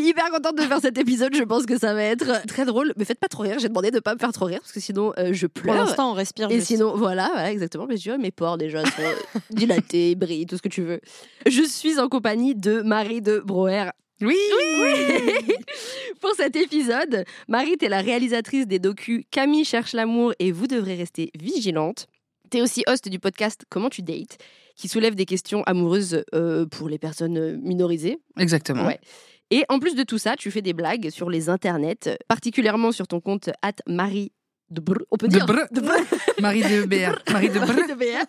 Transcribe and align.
suis 0.00 0.08
hyper 0.08 0.30
contente 0.30 0.56
de 0.56 0.62
faire 0.62 0.80
cet 0.80 0.98
épisode. 0.98 1.34
Je 1.34 1.42
pense 1.42 1.66
que 1.66 1.78
ça 1.78 1.94
va 1.94 2.02
être 2.02 2.46
très 2.46 2.64
drôle. 2.64 2.92
Mais 2.96 3.04
faites 3.04 3.18
pas 3.18 3.28
trop 3.28 3.42
rire. 3.42 3.58
J'ai 3.58 3.68
demandé 3.68 3.90
de 3.90 4.00
pas 4.00 4.14
me 4.14 4.18
faire 4.18 4.32
trop 4.32 4.46
rire 4.46 4.60
parce 4.60 4.72
que 4.72 4.80
sinon 4.80 5.12
euh, 5.18 5.32
je 5.32 5.46
Pour 5.46 5.62
pleure. 5.62 5.76
l'instant, 5.76 6.10
on 6.10 6.14
respire. 6.14 6.50
Et 6.50 6.56
juste. 6.56 6.68
sinon, 6.68 6.96
voilà, 6.96 7.30
voilà, 7.32 7.52
exactement. 7.52 7.86
Mais 7.86 7.96
je 7.96 8.10
mes 8.12 8.30
pores 8.30 8.58
déjà 8.58 8.84
sont 8.84 9.40
dilatés, 9.50 10.14
brillent, 10.14 10.46
tout 10.46 10.56
ce 10.56 10.62
que 10.62 10.68
tu 10.68 10.82
veux. 10.82 11.00
Je 11.46 11.62
suis 11.62 11.98
en 11.98 12.08
compagnie 12.08 12.54
de 12.54 12.82
Marie 12.82 13.22
de 13.22 13.38
Broer. 13.38 13.90
Oui. 14.22 14.36
Pour 16.20 16.32
cet 16.34 16.56
épisode, 16.56 17.24
Marie, 17.48 17.76
t'es 17.76 17.88
la 17.88 18.00
réalisatrice 18.00 18.66
des 18.66 18.78
docus 18.78 19.24
Camille 19.30 19.64
cherche 19.64 19.92
l'amour 19.92 20.32
et 20.38 20.52
vous 20.52 20.66
devrez 20.66 20.94
rester 20.94 21.30
vigilante. 21.38 22.06
T'es 22.50 22.62
aussi 22.62 22.82
host 22.86 23.08
du 23.08 23.18
podcast 23.18 23.64
Comment 23.68 23.90
tu 23.90 24.02
dates, 24.02 24.38
qui 24.76 24.88
soulève 24.88 25.14
des 25.14 25.26
questions 25.26 25.62
amoureuses 25.64 26.24
euh, 26.34 26.64
pour 26.64 26.88
les 26.88 26.98
personnes 26.98 27.36
euh, 27.36 27.56
minorisées. 27.60 28.18
Exactement. 28.38 28.86
Ouais. 28.86 29.00
Et 29.50 29.64
en 29.68 29.78
plus 29.78 29.94
de 29.94 30.02
tout 30.02 30.18
ça, 30.18 30.34
tu 30.36 30.50
fais 30.50 30.62
des 30.62 30.72
blagues 30.72 31.10
sur 31.10 31.30
les 31.30 31.48
internets, 31.48 32.18
particulièrement 32.26 32.90
sur 32.90 33.06
ton 33.06 33.20
compte 33.20 33.50
at 33.62 33.76
Marie 33.86 34.32
de 34.70 34.80
Brr, 34.80 34.98
on 35.10 35.16
peut 35.16 35.28
De 35.28 35.32
dire 35.36 35.46
Brr. 35.46 35.66
de 35.70 35.80
Brr. 35.80 35.94
Marie 36.40 36.62
de 36.62 36.84
BR. 36.86 37.14
Marie 37.32 37.48
de 37.50 37.58
Marie 37.60 37.86
de 37.86 37.94
BR. 37.94 38.24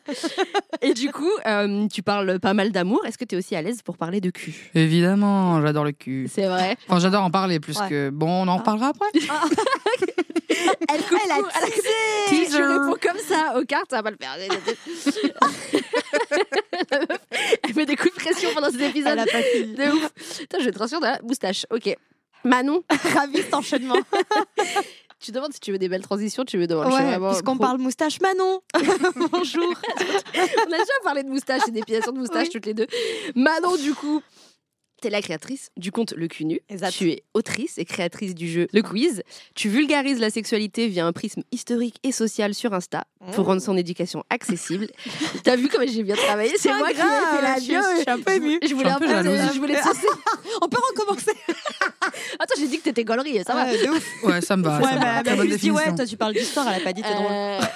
Et 0.82 0.94
du 0.94 1.12
coup, 1.12 1.32
euh, 1.46 1.88
tu 1.88 2.04
parles 2.04 2.40
pas 2.40 2.54
mal 2.54 2.72
d'amour. 2.72 3.04
Est-ce 3.06 3.18
que 3.18 3.26
tu 3.26 3.36
es 3.36 3.38
aussi 3.38 3.56
à 3.56 3.62
l'aise 3.62 3.82
pour 3.82 3.98
parler 3.98 4.22
de 4.22 4.30
cul? 4.30 4.70
Évidemment, 4.76 5.62
j'adore 5.62 5.84
le 5.84 5.92
cul. 5.94 6.30
C'est 6.32 6.46
vrai. 6.48 6.78
Enfin, 6.88 7.00
j'adore 7.00 7.24
en 7.24 7.32
parler 7.32 7.60
plus 7.60 7.78
Ouais. 7.80 7.90
que. 7.90 8.10
Bon, 8.12 8.44
on 8.44 8.48
en 8.48 8.58
reparlera 8.58 8.90
après. 8.90 9.08
Elle, 10.90 11.02
coupe 11.04 11.20
Elle 11.26 11.32
a. 11.32 11.38
Elle 11.38 11.44
a- 11.44 12.30
Teaser. 12.30 12.58
Je 12.58 12.64
réponds 12.64 12.98
comme 13.02 13.18
ça 13.20 13.58
aux 13.60 13.66
cartes, 13.66 13.90
ça 13.90 13.98
va 14.02 14.04
pas 14.04 14.12
le 14.12 14.18
faire. 14.20 14.38
Elle 17.64 17.76
met 17.76 17.86
des 17.86 17.96
coups 17.96 18.14
de 18.16 18.20
pression 18.20 18.50
pendant 18.54 18.70
cet 18.72 18.82
épisode. 18.82 19.14
Elle 19.14 19.20
a 19.20 19.26
pas 19.26 19.42
fini. 19.42 19.74
De 19.76 19.92
ouf. 19.92 20.12
Putain, 20.40 20.60
je 20.60 20.66
vais 20.66 20.72
te 20.72 20.80
rassurer 20.80 21.02
dans 21.02 21.08
la 21.08 21.20
moustache. 21.24 21.66
Ok. 21.72 21.96
Manon, 22.44 22.84
Ravi 23.16 23.38
cet 23.38 23.54
enchaînement. 23.54 23.96
Tu 25.20 25.32
demandes 25.32 25.54
si 25.54 25.60
tu 25.60 25.72
veux 25.72 25.78
des 25.80 25.90
belles 25.90 26.02
transitions, 26.04 26.46
tu 26.46 26.58
veux 26.58 26.68
demander. 26.68 26.94
Ouais, 26.96 27.30
puisqu'on 27.30 27.58
parle 27.58 27.78
moustache 27.80 28.20
Manon. 28.22 28.62
Bonjour. 29.32 29.74
On 30.36 30.40
a 30.74 30.78
déjà 30.78 30.94
parlé 31.04 31.24
de 31.24 31.30
moustache 31.30 31.62
et 31.68 31.72
d'épilation 31.72 32.12
de 32.12 32.20
moustache 32.20 32.48
Oui. 32.48 32.54
toutes 32.54 32.66
les 32.66 32.74
deux. 32.74 32.88
Manon, 33.36 33.76
du 33.78 33.94
coup, 33.94 34.22
t'es 35.02 35.10
la 35.10 35.22
créatrice 35.22 35.70
du 35.78 35.92
compte 35.92 36.14
Le 36.14 36.28
Cul 36.28 36.46
Nu. 36.46 36.60
Exact. 36.70 36.92
Tu 36.92 37.10
es 37.12 37.24
autrice 37.34 37.78
et 37.78 37.86
créatrice 37.86 38.34
du 38.36 38.48
jeu 38.50 38.68
Le 38.74 38.82
Quiz. 38.82 39.22
Tu 39.56 39.70
vulgarises 39.70 40.20
la 40.20 40.30
sexualité 40.30 40.88
via 40.88 41.06
un 41.06 41.14
prisme 41.14 41.42
historique 41.52 41.98
et 42.04 42.12
social 42.12 42.54
sur 42.54 42.74
Insta 42.74 43.06
pour 43.34 43.44
Mmh. 43.46 43.48
rendre 43.48 43.62
son 43.62 43.76
éducation 43.78 44.24
accessible. 44.30 44.88
T'as 45.44 45.56
vu 45.56 45.68
comment 45.68 45.86
j'ai 45.88 46.04
bien 46.04 46.16
travaillé 46.16 46.54
C'est 46.58 46.70
moi 46.74 46.90
qui 46.90 46.96
l'ai 46.96 47.02
fait 47.02 47.42
la 47.42 47.42
grave, 47.42 47.60
je- 47.62 47.68
bio. 47.68 47.80
je 47.96 48.02
suis 48.02 48.10
un 48.10 48.20
peu 48.20 48.32
émue. 48.34 48.60
Je 48.68 48.74
voulais 48.74 48.90
Je 48.90 48.96
un 48.96 49.00
peu 49.00 49.08
je 49.54 49.60
voulais 49.60 49.76
te. 49.82 50.08
On 50.62 50.70
peut 50.70 50.78
recommencer. 50.96 51.32
Attends, 52.40 52.56
j'ai 52.60 52.68
dit 52.68 52.78
que 52.80 52.84
t'étais 52.84 53.04
gaulerie, 53.04 53.44
ça 53.46 53.54
va. 53.54 53.66
Ouais, 53.66 53.86
de 53.86 53.90
ouf. 53.90 54.24
Ouais, 54.24 54.42
ça 54.42 54.58
me 54.58 54.64
va. 54.64 54.78
Ouais, 54.80 55.00
bah, 55.00 55.24
bah, 55.24 55.32
je 55.50 55.56
dis, 55.56 55.72
ouais, 55.72 55.96
toi 55.96 56.06
tu 56.06 56.18
parles 56.18 56.34
d'histoire, 56.34 56.68
elle 56.70 56.82
a 56.82 56.84
pas 56.84 56.94
dit, 56.94 57.02
t'es 57.02 57.14
drôle. 57.14 57.32
Euh, 57.32 57.60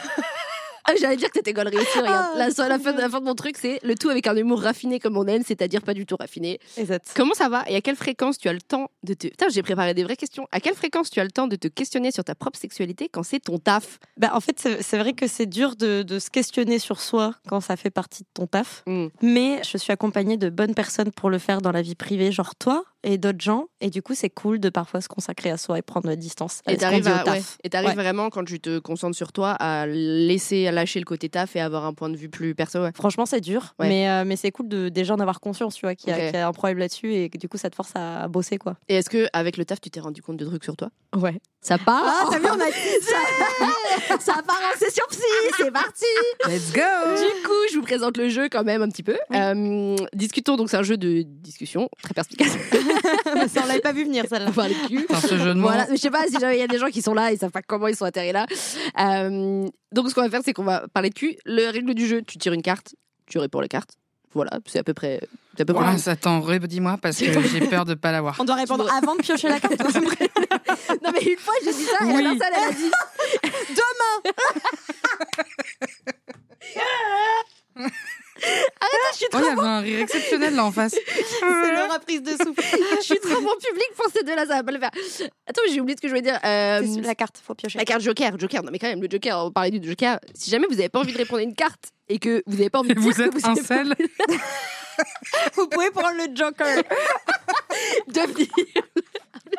Ah, 0.85 0.93
J'allais 0.99 1.15
dire 1.15 1.29
que 1.29 1.33
t'étais 1.33 1.53
gaulerie 1.53 1.77
aussi, 1.77 1.99
regarde. 1.99 2.31
Ah, 2.33 2.37
la, 2.37 2.51
fin, 2.51 2.67
bien. 2.91 3.01
la 3.01 3.09
fin 3.09 3.19
de 3.19 3.25
mon 3.25 3.35
truc, 3.35 3.55
c'est 3.59 3.79
le 3.83 3.95
tout 3.95 4.09
avec 4.09 4.27
un 4.27 4.35
humour 4.35 4.61
raffiné 4.61 4.99
comme 4.99 5.17
on 5.17 5.25
aime, 5.27 5.43
c'est-à-dire 5.45 5.81
pas 5.81 5.93
du 5.93 6.05
tout 6.05 6.15
raffiné. 6.15 6.59
Exact. 6.77 7.11
Comment 7.15 7.33
ça 7.33 7.49
va 7.49 7.63
et 7.67 7.75
à 7.75 7.81
quelle 7.81 7.95
fréquence 7.95 8.37
tu 8.37 8.49
as 8.49 8.53
le 8.53 8.61
temps 8.61 8.89
de 9.03 9.13
te. 9.13 9.27
Putain, 9.27 9.47
j'ai 9.49 9.61
préparé 9.61 9.93
des 9.93 10.03
vraies 10.03 10.15
questions. 10.15 10.47
À 10.51 10.59
quelle 10.59 10.73
fréquence 10.75 11.09
tu 11.09 11.19
as 11.19 11.23
le 11.23 11.31
temps 11.31 11.47
de 11.47 11.55
te 11.55 11.67
questionner 11.67 12.11
sur 12.11 12.23
ta 12.23 12.35
propre 12.35 12.57
sexualité 12.57 13.09
quand 13.09 13.23
c'est 13.23 13.39
ton 13.39 13.59
taf? 13.59 13.99
Bah, 14.17 14.31
en 14.33 14.39
fait, 14.39 14.59
c'est 14.59 14.81
c'est 14.81 14.97
vrai 14.97 15.13
que 15.13 15.27
c'est 15.27 15.45
dur 15.45 15.75
de, 15.75 16.01
de 16.01 16.19
se 16.19 16.29
questionner 16.29 16.79
sur 16.79 16.99
soi 16.99 17.35
quand 17.47 17.61
ça 17.61 17.77
fait 17.77 17.91
partie 17.91 18.23
de 18.23 18.29
ton 18.33 18.47
taf. 18.47 18.83
Mm. 18.87 19.07
Mais 19.21 19.61
je 19.63 19.77
suis 19.77 19.91
accompagnée 19.91 20.37
de 20.37 20.49
bonnes 20.49 20.75
personnes 20.75 21.11
pour 21.11 21.29
le 21.29 21.37
faire 21.37 21.61
dans 21.61 21.71
la 21.71 21.81
vie 21.81 21.95
privée, 21.95 22.31
genre 22.31 22.55
toi 22.55 22.83
et 23.03 23.17
d'autres 23.17 23.41
gens. 23.41 23.65
Et 23.79 23.89
du 23.89 24.01
coup, 24.01 24.13
c'est 24.15 24.29
cool 24.29 24.59
de 24.59 24.69
parfois 24.69 25.01
se 25.01 25.07
consacrer 25.07 25.49
à 25.51 25.57
soi 25.57 25.77
et 25.79 25.81
prendre 25.81 26.07
la 26.07 26.15
distance. 26.15 26.61
Et 26.67 26.77
t'arrives 26.77 27.05
ouais. 27.07 27.81
Ouais. 27.87 27.93
vraiment, 27.95 28.29
quand 28.29 28.43
tu 28.43 28.59
te 28.59 28.79
concentres 28.79 29.15
sur 29.17 29.31
toi, 29.31 29.51
à 29.51 29.87
laisser 29.87 30.67
à 30.67 30.71
lâcher 30.71 30.99
le 30.99 31.05
côté 31.05 31.29
taf 31.29 31.55
et 31.55 31.59
avoir 31.61 31.85
un 31.85 31.93
point 31.93 32.09
de 32.09 32.17
vue 32.17 32.29
plus 32.29 32.53
perso. 32.55 32.79
ouais. 32.83 32.91
Franchement, 32.93 33.25
c'est 33.25 33.41
dur, 33.41 33.73
mais, 33.79 34.09
euh, 34.09 34.23
mais 34.25 34.35
c'est 34.35 34.51
cool 34.51 34.67
de 34.67 34.89
déjà 34.89 35.13
en 35.15 35.19
avoir 35.19 35.39
conscience, 35.39 35.75
tu 35.75 35.85
vois, 35.85 35.95
qu'il 35.95 36.09
y, 36.09 36.13
a- 36.13 36.15
Ok. 36.17 36.23
qu'il 36.25 36.33
y 36.35 36.37
a 36.37 36.47
un 36.47 36.51
problème 36.53 36.77
là-dessus 36.77 37.13
et 37.13 37.29
que 37.29 37.37
du 37.37 37.47
coup, 37.49 37.57
ça 37.57 37.69
te 37.69 37.75
force 37.75 37.91
à, 37.95 38.23
à 38.23 38.27
bosser, 38.27 38.57
quoi. 38.57 38.75
Et 38.87 38.95
est-ce 38.95 39.09
que 39.09 39.27
avec 39.33 39.57
le 39.57 39.65
taf, 39.65 39.81
tu 39.81 39.89
t'es 39.89 39.99
rendu 39.99 40.21
compte 40.21 40.37
de 40.37 40.45
trucs 40.45 40.63
sur 40.63 40.75
toi? 40.75 40.89
Ouais. 41.15 41.39
Ça 41.63 41.77
part 41.77 42.03
Ah, 42.05 42.27
t'as 42.31 42.39
vu, 42.39 42.45
on 42.47 42.59
a 42.59 42.71
ça, 42.71 44.19
ça 44.19 44.41
part 44.45 44.59
en 44.73 44.79
session 44.79 45.03
psy, 45.11 45.21
c'est 45.57 45.71
parti 45.71 46.05
Let's 46.47 46.71
go 46.73 46.79
Du 46.81 47.43
coup, 47.47 47.53
je 47.71 47.75
vous 47.77 47.83
présente 47.83 48.17
le 48.17 48.29
jeu 48.29 48.49
quand 48.49 48.63
même 48.63 48.81
un 48.81 48.89
petit 48.89 49.03
peu. 49.03 49.17
Euh, 49.33 49.95
discutons, 50.13 50.55
donc 50.55 50.69
c'est 50.71 50.77
un 50.77 50.83
jeu 50.83 50.97
de 50.97 51.21
discussion 51.23 51.87
très 52.01 52.13
perspicace. 52.15 52.57
ça, 53.47 53.61
on 53.63 53.67
l'avait 53.67 53.79
pas 53.79 53.93
vu 53.93 54.03
venir, 54.05 54.25
celle-là. 54.29 54.47
On 54.49 54.53
parle 54.53 54.69
de 54.69 54.87
cul. 54.87 55.01
Putain, 55.01 55.19
ce 55.21 55.37
jeu 55.37 55.45
de 55.49 55.53
mots. 55.53 55.67
Voilà, 55.67 55.87
mais 55.89 55.95
je 55.97 56.01
sais 56.01 56.09
pas 56.11 56.25
si 56.27 56.39
jamais 56.39 56.57
il 56.57 56.59
y 56.59 56.63
a 56.63 56.67
des 56.67 56.77
gens 56.79 56.87
qui 56.89 57.01
sont 57.01 57.13
là 57.13 57.31
et 57.31 57.37
savent 57.37 57.51
pas 57.51 57.61
comment 57.61 57.87
ils 57.87 57.95
sont 57.95 58.05
atterris 58.05 58.31
là. 58.31 58.45
Euh, 58.99 59.67
donc 59.91 60.09
ce 60.09 60.15
qu'on 60.15 60.21
va 60.21 60.29
faire, 60.29 60.41
c'est 60.43 60.53
qu'on 60.53 60.63
va 60.63 60.85
parler 60.93 61.09
de 61.09 61.15
cul. 61.15 61.37
Le 61.45 61.69
règle 61.69 61.93
du 61.93 62.07
jeu, 62.07 62.21
tu 62.21 62.37
tires 62.37 62.53
une 62.53 62.61
carte, 62.61 62.95
tu 63.27 63.37
réponds 63.39 63.59
à 63.59 63.63
la 63.63 63.67
carte. 63.67 63.91
Voilà, 64.33 64.51
c'est 64.65 64.79
à 64.79 64.83
peu 64.83 64.93
près. 64.93 65.19
À 65.59 65.65
peu 65.65 65.73
près. 65.73 65.83
Ouais, 65.83 66.09
attends, 66.09 66.39
redis-moi 66.39 66.97
parce 67.01 67.17
que 67.17 67.25
j'ai 67.41 67.59
peur 67.67 67.83
de 67.83 67.93
pas 67.95 68.13
l'avoir. 68.13 68.37
On 68.39 68.45
doit 68.45 68.55
répondre 68.55 68.89
avant 68.91 69.15
de 69.15 69.21
piocher 69.21 69.49
la 69.49 69.59
carte. 69.59 69.73
Non 71.03 71.09
mais 71.13 71.21
une 71.23 71.37
fois 71.37 71.53
j'ai 71.63 71.73
dit 71.73 71.83
ça 71.83 72.05
et 72.05 72.13
Oui. 72.13 72.23
la 72.23 72.29
personne 72.35 72.55
elle 72.55 72.69
a 72.69 72.73
dit 72.73 72.91
demain. 77.75 77.89
Arrête, 78.43 79.11
je 79.11 79.17
suis 79.17 79.25
Oh, 79.33 79.37
trop, 79.37 79.41
il 79.41 79.45
y 79.45 79.49
avait 79.59 79.61
un 79.67 79.79
rire 79.81 79.99
exceptionnel 79.99 80.55
là 80.55 80.65
en 80.65 80.71
face. 80.71 80.93
c'est 81.39 81.71
leur 81.71 81.93
reprise 81.93 82.21
de 82.23 82.31
souffle. 82.31 82.61
je 82.97 83.01
suis 83.03 83.19
trop 83.19 83.41
bon 83.41 83.53
public 83.63 83.87
pour 83.95 84.07
ces 84.13 84.23
deux-là, 84.23 84.45
ça 84.45 84.55
va 84.55 84.63
pas 84.63 84.71
le 84.71 84.79
faire. 84.79 84.91
Attends, 85.47 85.61
j'ai 85.71 85.79
oublié 85.81 85.95
ce 85.95 86.01
que 86.01 86.07
je 86.07 86.13
voulais 86.13 86.21
dire. 86.21 86.39
Euh, 86.43 86.81
la 87.01 87.15
carte, 87.15 87.41
faut 87.45 87.53
piocher. 87.55 87.77
La 87.77 87.85
carte 87.85 88.01
Joker, 88.01 88.37
Joker, 88.39 88.63
non 88.63 88.71
mais 88.71 88.79
quand 88.79 88.87
même, 88.87 89.01
le 89.01 89.07
Joker, 89.09 89.45
on 89.45 89.51
parlait 89.51 89.71
du 89.71 89.87
Joker. 89.87 90.19
Si 90.33 90.49
jamais 90.49 90.65
vous 90.67 90.75
n'avez 90.75 90.89
pas 90.89 90.99
envie 90.99 91.13
de 91.13 91.17
répondre 91.17 91.39
à 91.39 91.43
une 91.43 91.55
carte 91.55 91.91
et 92.09 92.19
que 92.19 92.41
vous 92.47 92.57
n'avez 92.57 92.69
pas 92.69 92.79
envie 92.79 92.89
de 92.89 92.93
dire 92.95 93.03
Vous 93.03 93.11
que 93.13 93.21
êtes 93.21 93.33
vous 93.33 93.45
un 93.45 93.51
avez 93.51 93.61
pas 93.61 93.67
sel. 93.67 93.95
Vous 95.55 95.67
pouvez 95.67 95.89
prendre 95.91 96.17
le 96.17 96.35
Joker. 96.35 96.83
de 98.07 98.19
venir. 98.33 98.47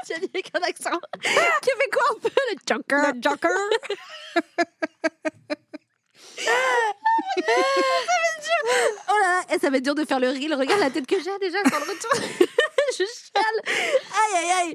J'ai 0.08 0.18
dit 0.20 0.30
avec 0.34 0.50
un 0.54 0.60
accent 0.68 0.98
québécois 1.22 2.02
un 2.10 2.18
peu, 2.20 2.28
le 2.50 2.56
Joker. 2.68 3.12
Le 3.14 3.20
Joker. 3.22 3.50
Oh 9.04 9.14
là 9.22 9.44
là, 9.48 9.54
et 9.54 9.58
ça 9.58 9.70
va 9.70 9.76
être 9.78 9.84
dur 9.84 9.94
de 9.94 10.04
faire 10.04 10.20
le 10.20 10.28
reel. 10.28 10.54
Regarde 10.54 10.80
la 10.80 10.90
tête 10.90 11.06
que 11.06 11.16
j'ai 11.16 11.38
déjà 11.40 11.58
sur 11.68 11.78
le 11.78 11.90
retour. 11.90 12.10
je 12.92 13.04
chiale. 13.04 13.60
Aïe 13.66 14.36
aïe 14.44 14.50
aïe. 14.68 14.74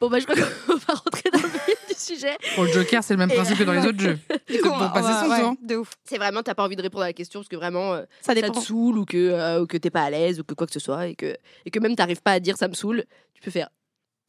Bon 0.00 0.08
bah 0.10 0.18
je 0.18 0.24
crois 0.26 0.34
qu'on 0.36 0.74
va 0.76 0.94
rentrer 0.94 1.30
dans 1.30 1.38
le 1.40 1.48
vif 1.48 1.86
du 1.88 1.94
sujet. 1.94 2.36
Pour 2.54 2.64
le 2.64 2.72
Joker, 2.72 3.02
c'est 3.02 3.14
le 3.14 3.18
même 3.18 3.30
Et- 3.30 3.34
principe 3.34 3.58
que 3.58 3.64
dans 3.64 3.72
les 3.72 3.86
autres 3.86 4.00
jeux. 4.00 4.18
C'est 4.48 4.58
pour 4.58 4.92
passer 4.92 5.24
son 5.24 5.30
Ouais, 5.30 5.40
temps. 5.40 5.56
De 5.62 5.76
ouf. 5.76 5.90
C'est 6.04 6.18
vraiment, 6.18 6.42
t'as 6.42 6.54
pas 6.54 6.64
envie 6.64 6.76
de 6.76 6.82
répondre 6.82 7.04
à 7.04 7.08
la 7.08 7.12
question 7.12 7.40
parce 7.40 7.48
que 7.48 7.56
vraiment, 7.56 7.94
euh, 7.94 8.02
Ça 8.20 8.34
te 8.34 8.60
saoule 8.60 8.98
ou 8.98 9.04
que, 9.04 9.16
euh, 9.16 9.62
ou 9.62 9.66
que 9.66 9.76
t'es 9.76 9.90
pas 9.90 10.02
à 10.02 10.10
l'aise 10.10 10.40
ou 10.40 10.44
que 10.44 10.54
quoi 10.54 10.66
que 10.66 10.72
ce 10.72 10.80
soit 10.80 11.06
et 11.06 11.14
que, 11.14 11.36
et 11.64 11.70
que 11.70 11.78
même 11.78 11.96
t'arrives 11.96 12.20
pas 12.22 12.32
à 12.32 12.40
dire 12.40 12.56
ça 12.56 12.68
me 12.68 12.74
saoule. 12.74 13.04
Tu 13.34 13.40
peux 13.42 13.50
faire. 13.50 13.68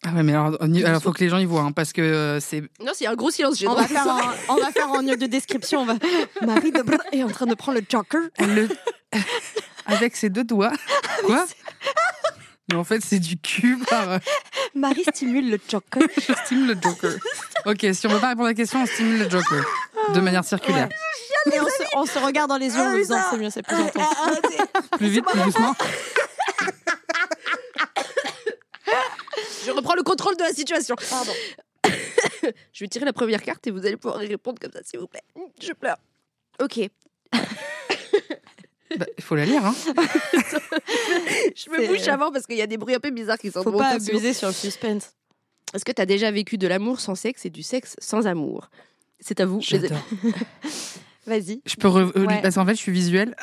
Ah 0.04 0.12
ouais, 0.14 0.24
mais 0.24 0.34
alors, 0.34 0.58
alors 0.62 1.02
faut 1.02 1.12
que 1.12 1.24
les 1.24 1.30
gens 1.30 1.38
y 1.40 1.46
voient 1.46 1.62
hein, 1.62 1.72
parce 1.72 1.92
que 1.94 2.02
euh, 2.02 2.40
c'est. 2.40 2.62
Non, 2.80 2.92
c'est 2.94 3.08
un 3.08 3.16
gros 3.16 3.32
silence. 3.32 3.64
On 3.68 3.74
va, 3.74 3.88
faire 3.88 4.08
un, 4.08 4.34
on 4.50 4.56
va 4.58 4.72
faire 4.72 4.90
en 4.90 5.02
lieu 5.02 5.16
de 5.18 5.26
description. 5.26 5.82
On 5.82 5.86
va... 5.86 5.96
Marie 6.46 6.72
de 6.72 6.82
Brun 6.84 6.98
est 7.12 7.24
en 7.24 7.30
train 7.30 7.46
de 7.48 7.56
prendre 7.56 7.80
le 7.80 7.86
Joker. 7.90 8.22
Le- 8.40 8.68
Avec 9.88 10.16
ses 10.16 10.30
deux 10.30 10.44
doigts. 10.44 10.72
Quoi 11.26 11.46
Mais 12.70 12.76
en 12.76 12.84
fait, 12.84 13.02
c'est 13.04 13.20
du 13.20 13.38
cul 13.38 13.78
par. 13.90 14.10
euh, 14.12 14.18
Marie 14.74 15.04
stimule 15.04 15.50
le 15.52 15.60
Joker. 15.70 16.02
Je 16.18 16.34
stimule 16.46 16.68
le 16.70 16.78
Joker. 16.82 17.12
Ok, 17.66 17.86
si 17.94 18.08
on 18.08 18.10
veut 18.10 18.20
pas 18.20 18.30
répondre 18.30 18.48
à 18.48 18.50
la 18.50 18.56
question, 18.56 18.82
on 18.82 18.86
stimule 18.88 19.20
le 19.20 19.30
Joker. 19.30 19.64
De 20.14 20.20
manière 20.20 20.44
circulaire. 20.44 20.90
Et 21.54 21.60
on 21.60 21.66
se, 21.66 21.84
on 21.96 22.06
se 22.08 22.18
regarde 22.20 22.50
dans 22.50 22.58
les 22.58 22.74
yeux 22.76 22.82
en 22.82 22.92
nous 22.92 22.98
disant 22.98 23.18
c'est 23.30 23.38
mieux, 23.38 23.50
c'est 23.52 23.62
plus 23.64 23.76
intense. 23.76 24.08
Plus 24.98 25.08
vite, 25.08 25.26
plus 25.26 25.42
doucement. 25.42 25.76
Je 29.66 29.72
reprends 29.72 29.96
le 29.96 30.04
contrôle 30.04 30.36
de 30.38 30.44
la 30.44 30.54
situation. 30.54 30.96
Pardon. 31.10 31.32
Je 32.74 32.84
vais 32.84 32.88
tirer 32.88 33.06
la 33.06 33.14
première 33.14 33.42
carte 33.42 33.66
et 33.68 33.72
vous 33.72 33.86
allez 33.86 33.98
pouvoir 33.98 34.24
y 34.24 34.28
répondre 34.28 34.60
comme 34.60 34.72
ça, 34.72 34.80
s'il 34.84 35.00
vous 35.00 35.08
plaît. 35.08 35.24
Je 35.62 35.74
pleure. 35.74 35.98
Ok. 36.62 36.80
Bah, 38.98 39.06
Il 39.18 39.24
faut 39.24 39.36
la 39.36 39.46
lire, 39.46 39.66
hein. 39.66 39.76
Je 41.56 41.70
me 41.70 41.88
bouche 41.88 42.08
avant 42.08 42.32
parce 42.32 42.46
qu'il 42.46 42.56
y 42.56 42.62
a 42.62 42.68
des 42.68 42.78
bruits 42.78 42.96
un 42.96 43.00
peu 43.00 43.10
bizarres 43.10 43.38
qui 43.40 43.52
sont 43.52 43.62
Faut 43.64 43.72
pas 43.74 43.90
abuser 43.96 44.32
sur 44.34 44.48
le 44.48 44.54
suspense. 44.54 45.10
Est-ce 45.74 45.84
que 45.84 45.92
tu 45.92 46.02
as 46.02 46.06
déjà 46.06 46.32
vécu 46.32 46.58
de 46.58 46.66
l'amour 46.68 47.02
sans 47.02 47.16
sexe 47.16 47.46
et 47.46 47.50
du 47.50 47.64
sexe 47.64 47.96
sans 48.00 48.26
amour? 48.28 48.70
C'est 49.20 49.40
à 49.42 49.46
vous. 49.46 49.60
J'adore. 49.60 49.98
Vas-y. 51.26 51.62
Je 51.66 51.76
peux. 51.76 51.88
re- 51.90 52.12
euh, 52.16 52.26
Ouais. 52.26 52.42
Parce 52.42 52.56
qu'en 52.56 52.66
fait, 52.66 52.76
je 52.76 52.80
suis 52.80 52.92
visuelle. 52.94 53.36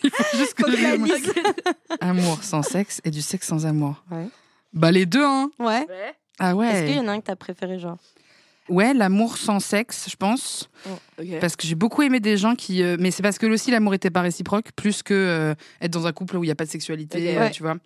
Il 0.04 0.10
faut 0.10 0.36
juste 0.38 0.54
que 0.54 0.70
je. 0.70 1.54
Amour 2.00 2.42
sans 2.42 2.62
sexe 2.62 3.00
et 3.04 3.10
du 3.10 3.22
sexe 3.22 3.46
sans 3.46 3.66
amour. 3.66 4.02
Ouais. 4.10 4.26
Bah, 4.72 4.90
les 4.92 5.06
deux, 5.06 5.24
hein. 5.24 5.50
Ouais. 5.58 5.86
Ouais. 5.88 6.14
Ah 6.38 6.52
Est-ce 6.52 6.84
qu'il 6.86 6.94
y 6.94 6.98
ouais. 6.98 7.04
en 7.04 7.08
a 7.08 7.12
un 7.12 7.20
que 7.20 7.26
t'as 7.26 7.36
préféré, 7.36 7.78
genre? 7.78 7.98
Ouais, 8.68 8.94
l'amour 8.94 9.36
sans 9.36 9.58
sexe, 9.58 10.06
je 10.08 10.16
pense. 10.16 10.70
Ok. 11.18 11.26
Parce 11.40 11.56
que 11.56 11.66
j'ai 11.66 11.74
beaucoup 11.74 12.02
aimé 12.02 12.20
des 12.20 12.36
gens 12.36 12.54
qui. 12.54 12.82
euh, 12.82 12.96
mais 13.00 13.10
c'est 13.10 13.22
parce 13.22 13.36
que 13.38 13.46
aussi 13.46 13.70
l'amour 13.72 13.94
était 13.94 14.10
pas 14.10 14.20
réciproque, 14.22 14.70
plus 14.76 15.02
que 15.02 15.12
euh, 15.12 15.54
être 15.80 15.90
dans 15.92 16.06
un 16.06 16.12
couple 16.12 16.36
où 16.36 16.44
il 16.44 16.46
n'y 16.46 16.52
a 16.52 16.54
pas 16.54 16.64
de 16.66 16.70
sexualité, 16.70 17.36
euh, 17.36 17.40
Ouais. 17.40 17.50
tu 17.50 17.62
vois. 17.62 17.76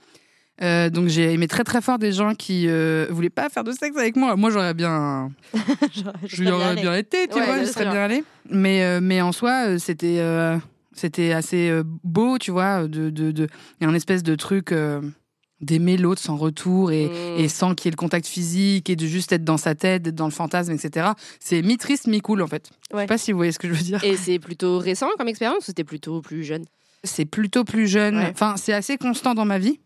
Euh, 0.62 0.88
donc 0.90 1.08
j'ai 1.08 1.32
aimé 1.32 1.48
très 1.48 1.64
très 1.64 1.80
fort 1.80 1.98
des 1.98 2.12
gens 2.12 2.34
qui 2.36 2.68
euh, 2.68 3.06
voulaient 3.10 3.28
pas 3.30 3.48
faire 3.48 3.64
de 3.64 3.72
sexe 3.72 3.96
avec 3.96 4.14
moi. 4.14 4.36
Moi 4.36 4.50
j'aurais 4.50 4.74
bien, 4.74 5.32
Genre, 5.92 6.12
je 6.26 6.42
lui 6.42 6.50
aurais 6.50 6.76
bien 6.76 6.94
été, 6.94 7.26
tu 7.26 7.34
Ouais, 7.38 7.44
vois, 7.46 7.58
je 7.60 7.64
serais 7.64 7.86
bien 7.86 8.04
allée. 8.04 8.22
Mais 8.50 8.84
euh, 8.84 9.00
mais 9.02 9.20
en 9.20 9.32
soi 9.32 9.78
c'était 9.80 10.18
euh, 10.20 10.56
c'était 10.94 11.32
assez 11.32 11.68
euh, 11.68 11.82
beau, 12.02 12.38
tu 12.38 12.50
vois. 12.50 12.86
De 12.88 13.10
de 13.10 13.30
de 13.32 13.48
il 13.80 13.84
y 13.84 13.86
a 13.86 13.90
un 13.90 13.94
espèce 13.94 14.22
de 14.22 14.34
truc 14.34 14.72
euh, 14.72 15.00
d'aimer 15.60 15.96
l'autre 15.96 16.20
sans 16.20 16.36
retour 16.36 16.90
et 16.92 17.06
Mm. 17.06 17.40
et 17.40 17.48
sans 17.48 17.74
qu'il 17.74 17.86
y 17.86 17.88
ait 17.88 17.92
le 17.92 17.96
contact 17.96 18.26
physique 18.26 18.90
et 18.90 18.96
de 18.96 19.06
juste 19.06 19.32
être 19.32 19.44
dans 19.44 19.56
sa 19.56 19.74
tête, 19.74 20.02
dans 20.14 20.26
le 20.26 20.30
fantasme, 20.32 20.72
etc. 20.72 21.08
C'est 21.40 21.62
mi 21.62 21.76
triste, 21.78 22.06
mi 22.06 22.20
cool 22.20 22.42
en 22.42 22.46
fait. 22.46 22.70
Je 22.90 22.96
Ouais. 22.96 23.02
sais 23.02 23.06
pas 23.06 23.18
si 23.18 23.32
vous 23.32 23.38
voyez 23.38 23.52
ce 23.52 23.58
que 23.58 23.68
je 23.68 23.72
veux 23.74 23.82
dire. 23.82 24.02
Et 24.04 24.16
c'est 24.16 24.38
plutôt 24.38 24.78
récent 24.78 25.08
comme 25.18 25.28
expérience 25.28 25.58
ou 25.58 25.62
c'était 25.66 25.84
plutôt 25.84 26.20
plus 26.20 26.44
jeune? 26.44 26.64
C'est 27.02 27.26
plutôt 27.26 27.64
plus 27.64 27.86
jeune. 27.86 28.16
Ouais. 28.16 28.30
Enfin, 28.32 28.54
c'est 28.56 28.72
assez 28.72 28.96
constant 28.96 29.34
dans 29.34 29.44
ma 29.44 29.58
vie. 29.58 29.78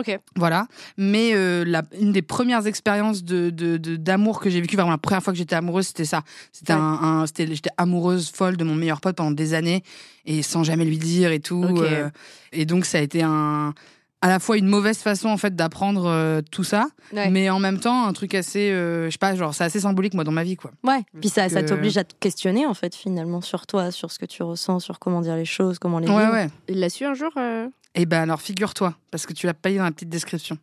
Ok. 0.00 0.18
Voilà. 0.36 0.66
Mais 0.96 1.30
euh, 1.34 1.64
la, 1.66 1.82
une 2.00 2.12
des 2.12 2.22
premières 2.22 2.66
expériences 2.66 3.22
de, 3.22 3.50
de- 3.50 3.76
de- 3.76 3.96
d'amour 3.96 4.40
que 4.40 4.50
j'ai 4.50 4.60
vécu, 4.60 4.76
vraiment 4.76 4.90
la 4.92 4.98
première 4.98 5.22
fois 5.22 5.32
que 5.32 5.38
j'étais 5.38 5.54
amoureuse, 5.56 5.88
c'était 5.88 6.04
ça. 6.04 6.22
C'était 6.52 6.72
Ouais. 6.72 6.78
un, 6.80 7.24
j'étais 7.26 7.70
amoureuse 7.76 8.30
folle 8.30 8.56
de 8.56 8.64
mon 8.64 8.74
meilleur 8.74 9.00
pote 9.00 9.16
pendant 9.16 9.30
des 9.30 9.54
années 9.54 9.82
et 10.26 10.42
sans 10.42 10.64
jamais 10.64 10.84
lui 10.84 10.98
dire 10.98 11.30
et 11.32 11.40
tout. 11.40 11.64
Euh, 11.64 12.08
et 12.52 12.64
donc, 12.66 12.84
ça 12.84 12.98
a 12.98 13.00
été 13.00 13.22
un, 13.22 13.74
à 14.22 14.28
la 14.28 14.38
fois 14.38 14.58
une 14.58 14.66
mauvaise 14.66 14.98
façon 14.98 15.28
en 15.30 15.38
fait 15.38 15.56
d'apprendre 15.56 16.04
euh, 16.06 16.42
tout 16.50 16.62
ça, 16.64 16.88
Ouais. 17.14 17.30
mais 17.30 17.48
en 17.48 17.58
même 17.58 17.78
temps 17.80 18.06
un 18.06 18.12
truc 18.12 18.34
assez, 18.34 18.70
euh, 18.70 19.06
je 19.06 19.12
sais 19.12 19.18
pas, 19.18 19.34
genre 19.34 19.54
c'est 19.54 19.64
assez 19.64 19.80
symbolique 19.80 20.12
moi 20.12 20.24
dans 20.24 20.30
ma 20.32 20.44
vie 20.44 20.56
quoi. 20.56 20.72
Ouais. 20.84 21.00
Puis 21.20 21.30
ça, 21.30 21.48
t'oblige 21.62 21.96
à 21.96 22.04
te 22.04 22.14
questionner, 22.20 22.66
en 22.66 22.74
fait, 22.74 22.94
finalement, 22.94 23.40
sur 23.40 23.66
toi, 23.66 23.90
sur 23.90 24.10
ce 24.12 24.18
que 24.18 24.26
tu 24.26 24.42
ressens, 24.42 24.80
sur 24.80 24.98
comment 24.98 25.22
dire 25.22 25.36
les 25.36 25.46
choses, 25.46 25.78
comment 25.78 25.98
les 26.00 26.08
Ouais 26.08 26.18
vivre. 26.20 26.32
ouais. 26.32 26.48
Il 26.68 26.80
l'a 26.80 26.90
su 26.90 27.04
un 27.06 27.14
jour 27.14 27.30
euh 27.38 27.66
Et 27.94 28.06
ben 28.06 28.22
alors 28.22 28.40
figure-toi 28.40 28.94
parce 29.10 29.26
que 29.26 29.32
tu 29.32 29.46
l'as 29.46 29.54
pas 29.54 29.70
dit 29.70 29.76
dans 29.76 29.84
la 29.84 29.90
petite 29.90 30.08
description. 30.08 30.56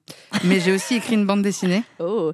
Mais 0.45 0.59
j'ai 0.59 0.71
aussi 0.71 0.95
écrit 0.95 1.15
une 1.15 1.25
bande 1.25 1.41
dessinée. 1.41 1.83
Oh. 1.99 2.31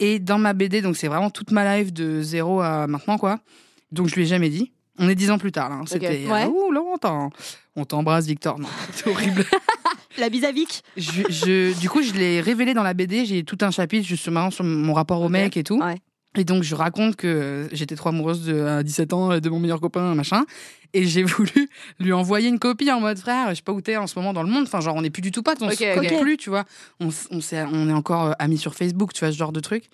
Et 0.00 0.18
dans 0.18 0.38
ma 0.38 0.54
BD, 0.54 0.82
donc 0.82 0.96
c'est 0.96 1.06
vraiment 1.08 1.30
toute 1.30 1.52
ma 1.52 1.76
life 1.78 1.92
de 1.92 2.20
zéro 2.22 2.60
à 2.60 2.86
maintenant, 2.88 3.16
quoi. 3.16 3.38
Donc 3.92 4.08
je 4.08 4.14
lui 4.16 4.22
ai 4.22 4.26
jamais 4.26 4.48
dit. 4.48 4.72
On 4.98 5.08
est 5.08 5.14
dix 5.14 5.30
ans 5.30 5.38
plus 5.38 5.52
tard, 5.52 5.68
là. 5.70 5.76
hein. 5.76 5.84
C'était 5.86 6.26
Ouais. 6.26 6.46
ouh, 6.46 6.70
longtemps. 6.72 7.30
On 7.76 7.84
t'embrasse, 7.84 8.26
Victor. 8.26 8.58
Non, 8.58 8.68
c'est 8.92 9.08
horrible. 9.08 9.44
La 10.18 10.28
Vic 10.28 10.82
je, 10.96 11.22
je- 11.28 11.78
du 11.80 11.88
coup, 11.88 12.00
je 12.02 12.12
l'ai 12.12 12.40
révélé 12.40 12.72
dans 12.74 12.84
la 12.84 12.94
BD. 12.94 13.24
J'ai 13.24 13.42
tout 13.44 13.58
un 13.62 13.70
chapitre 13.72 14.06
justement 14.06 14.50
sur 14.52 14.64
mon 14.64 14.92
rapport 14.94 15.20
au 15.20 15.28
mec 15.28 15.56
et 15.56 15.64
tout. 15.64 15.80
Ouais. 15.80 15.96
Et 16.36 16.44
donc, 16.44 16.62
je 16.64 16.74
raconte 16.74 17.14
que 17.16 17.26
euh, 17.28 17.68
j'étais 17.72 17.94
trop 17.94 18.08
amoureuse 18.08 18.44
de, 18.44 18.60
à 18.62 18.82
17 18.82 19.12
ans 19.12 19.30
euh, 19.32 19.40
de 19.40 19.48
mon 19.48 19.60
meilleur 19.60 19.80
copain, 19.80 20.14
machin. 20.14 20.44
Et 20.92 21.04
j'ai 21.06 21.22
voulu 21.24 21.68
lui 22.00 22.12
envoyer 22.12 22.48
une 22.48 22.58
copie 22.58 22.90
en 22.90 23.00
mode 23.00 23.18
frère, 23.18 23.50
je 23.50 23.54
sais 23.56 23.62
pas 23.62 23.72
où 23.72 23.80
t'es 23.80 23.96
en 23.96 24.06
ce 24.06 24.18
moment 24.18 24.32
dans 24.32 24.42
le 24.42 24.48
monde. 24.50 24.64
Enfin, 24.64 24.80
genre, 24.80 24.96
on 24.96 25.02
n'est 25.02 25.10
plus 25.10 25.22
du 25.22 25.30
tout 25.30 25.42
potes, 25.42 25.62
on 25.62 25.66
Ok, 25.68 25.74
se 25.74 25.84
ok. 25.84 25.94
connaît 25.94 26.20
plus, 26.20 26.36
tu 26.36 26.50
vois. 26.50 26.64
On, 27.00 27.08
on, 27.30 27.40
s'est- 27.40 27.64
on 27.72 27.88
est 27.88 27.92
encore 27.92 28.24
euh, 28.26 28.32
amis 28.38 28.58
sur 28.58 28.74
Facebook, 28.74 29.12
tu 29.12 29.20
vois, 29.20 29.32
ce 29.32 29.36
genre 29.38 29.52
de 29.52 29.60
truc. 29.60 29.84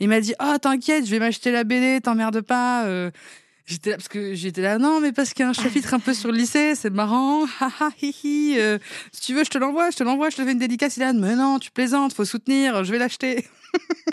Il 0.00 0.08
m'a 0.08 0.20
dit, 0.20 0.34
oh, 0.42 0.56
t'inquiète, 0.60 1.06
je 1.06 1.10
vais 1.12 1.20
m'acheter 1.20 1.52
la 1.52 1.62
BD, 1.62 2.00
t'emmerdes 2.00 2.40
pas. 2.40 2.86
euh. 2.86 3.10
J'étais 3.66 3.90
là, 3.90 3.96
parce 3.96 4.08
que 4.08 4.34
j'étais 4.34 4.60
là, 4.60 4.76
non, 4.78 5.00
mais 5.00 5.12
parce 5.12 5.32
qu'il 5.32 5.42
y 5.42 5.46
a 5.46 5.48
un 5.48 5.54
chapitre 5.54 5.94
un 5.94 5.98
peu 5.98 6.12
sur 6.12 6.30
le 6.30 6.36
lycée, 6.36 6.74
c'est 6.74 6.90
marrant, 6.90 7.44
haha, 7.60 7.88
hihi. 8.02 8.56
euh, 8.58 8.78
si 9.10 9.22
tu 9.22 9.34
veux, 9.34 9.42
je 9.42 9.48
te 9.50 9.56
l'envoie, 9.56 9.90
je 9.90 9.96
te 9.96 10.02
l'envoie, 10.04 10.28
je 10.28 10.36
te 10.36 10.44
fais 10.44 10.52
une 10.52 10.58
dédicace. 10.58 10.96
Il 10.98 11.00
là, 11.00 11.12
mais 11.14 11.34
non, 11.34 11.58
tu 11.58 11.70
plaisantes, 11.70 12.12
faut 12.12 12.26
soutenir, 12.26 12.84
je 12.84 12.92
vais 12.92 12.98
l'acheter. 12.98 13.44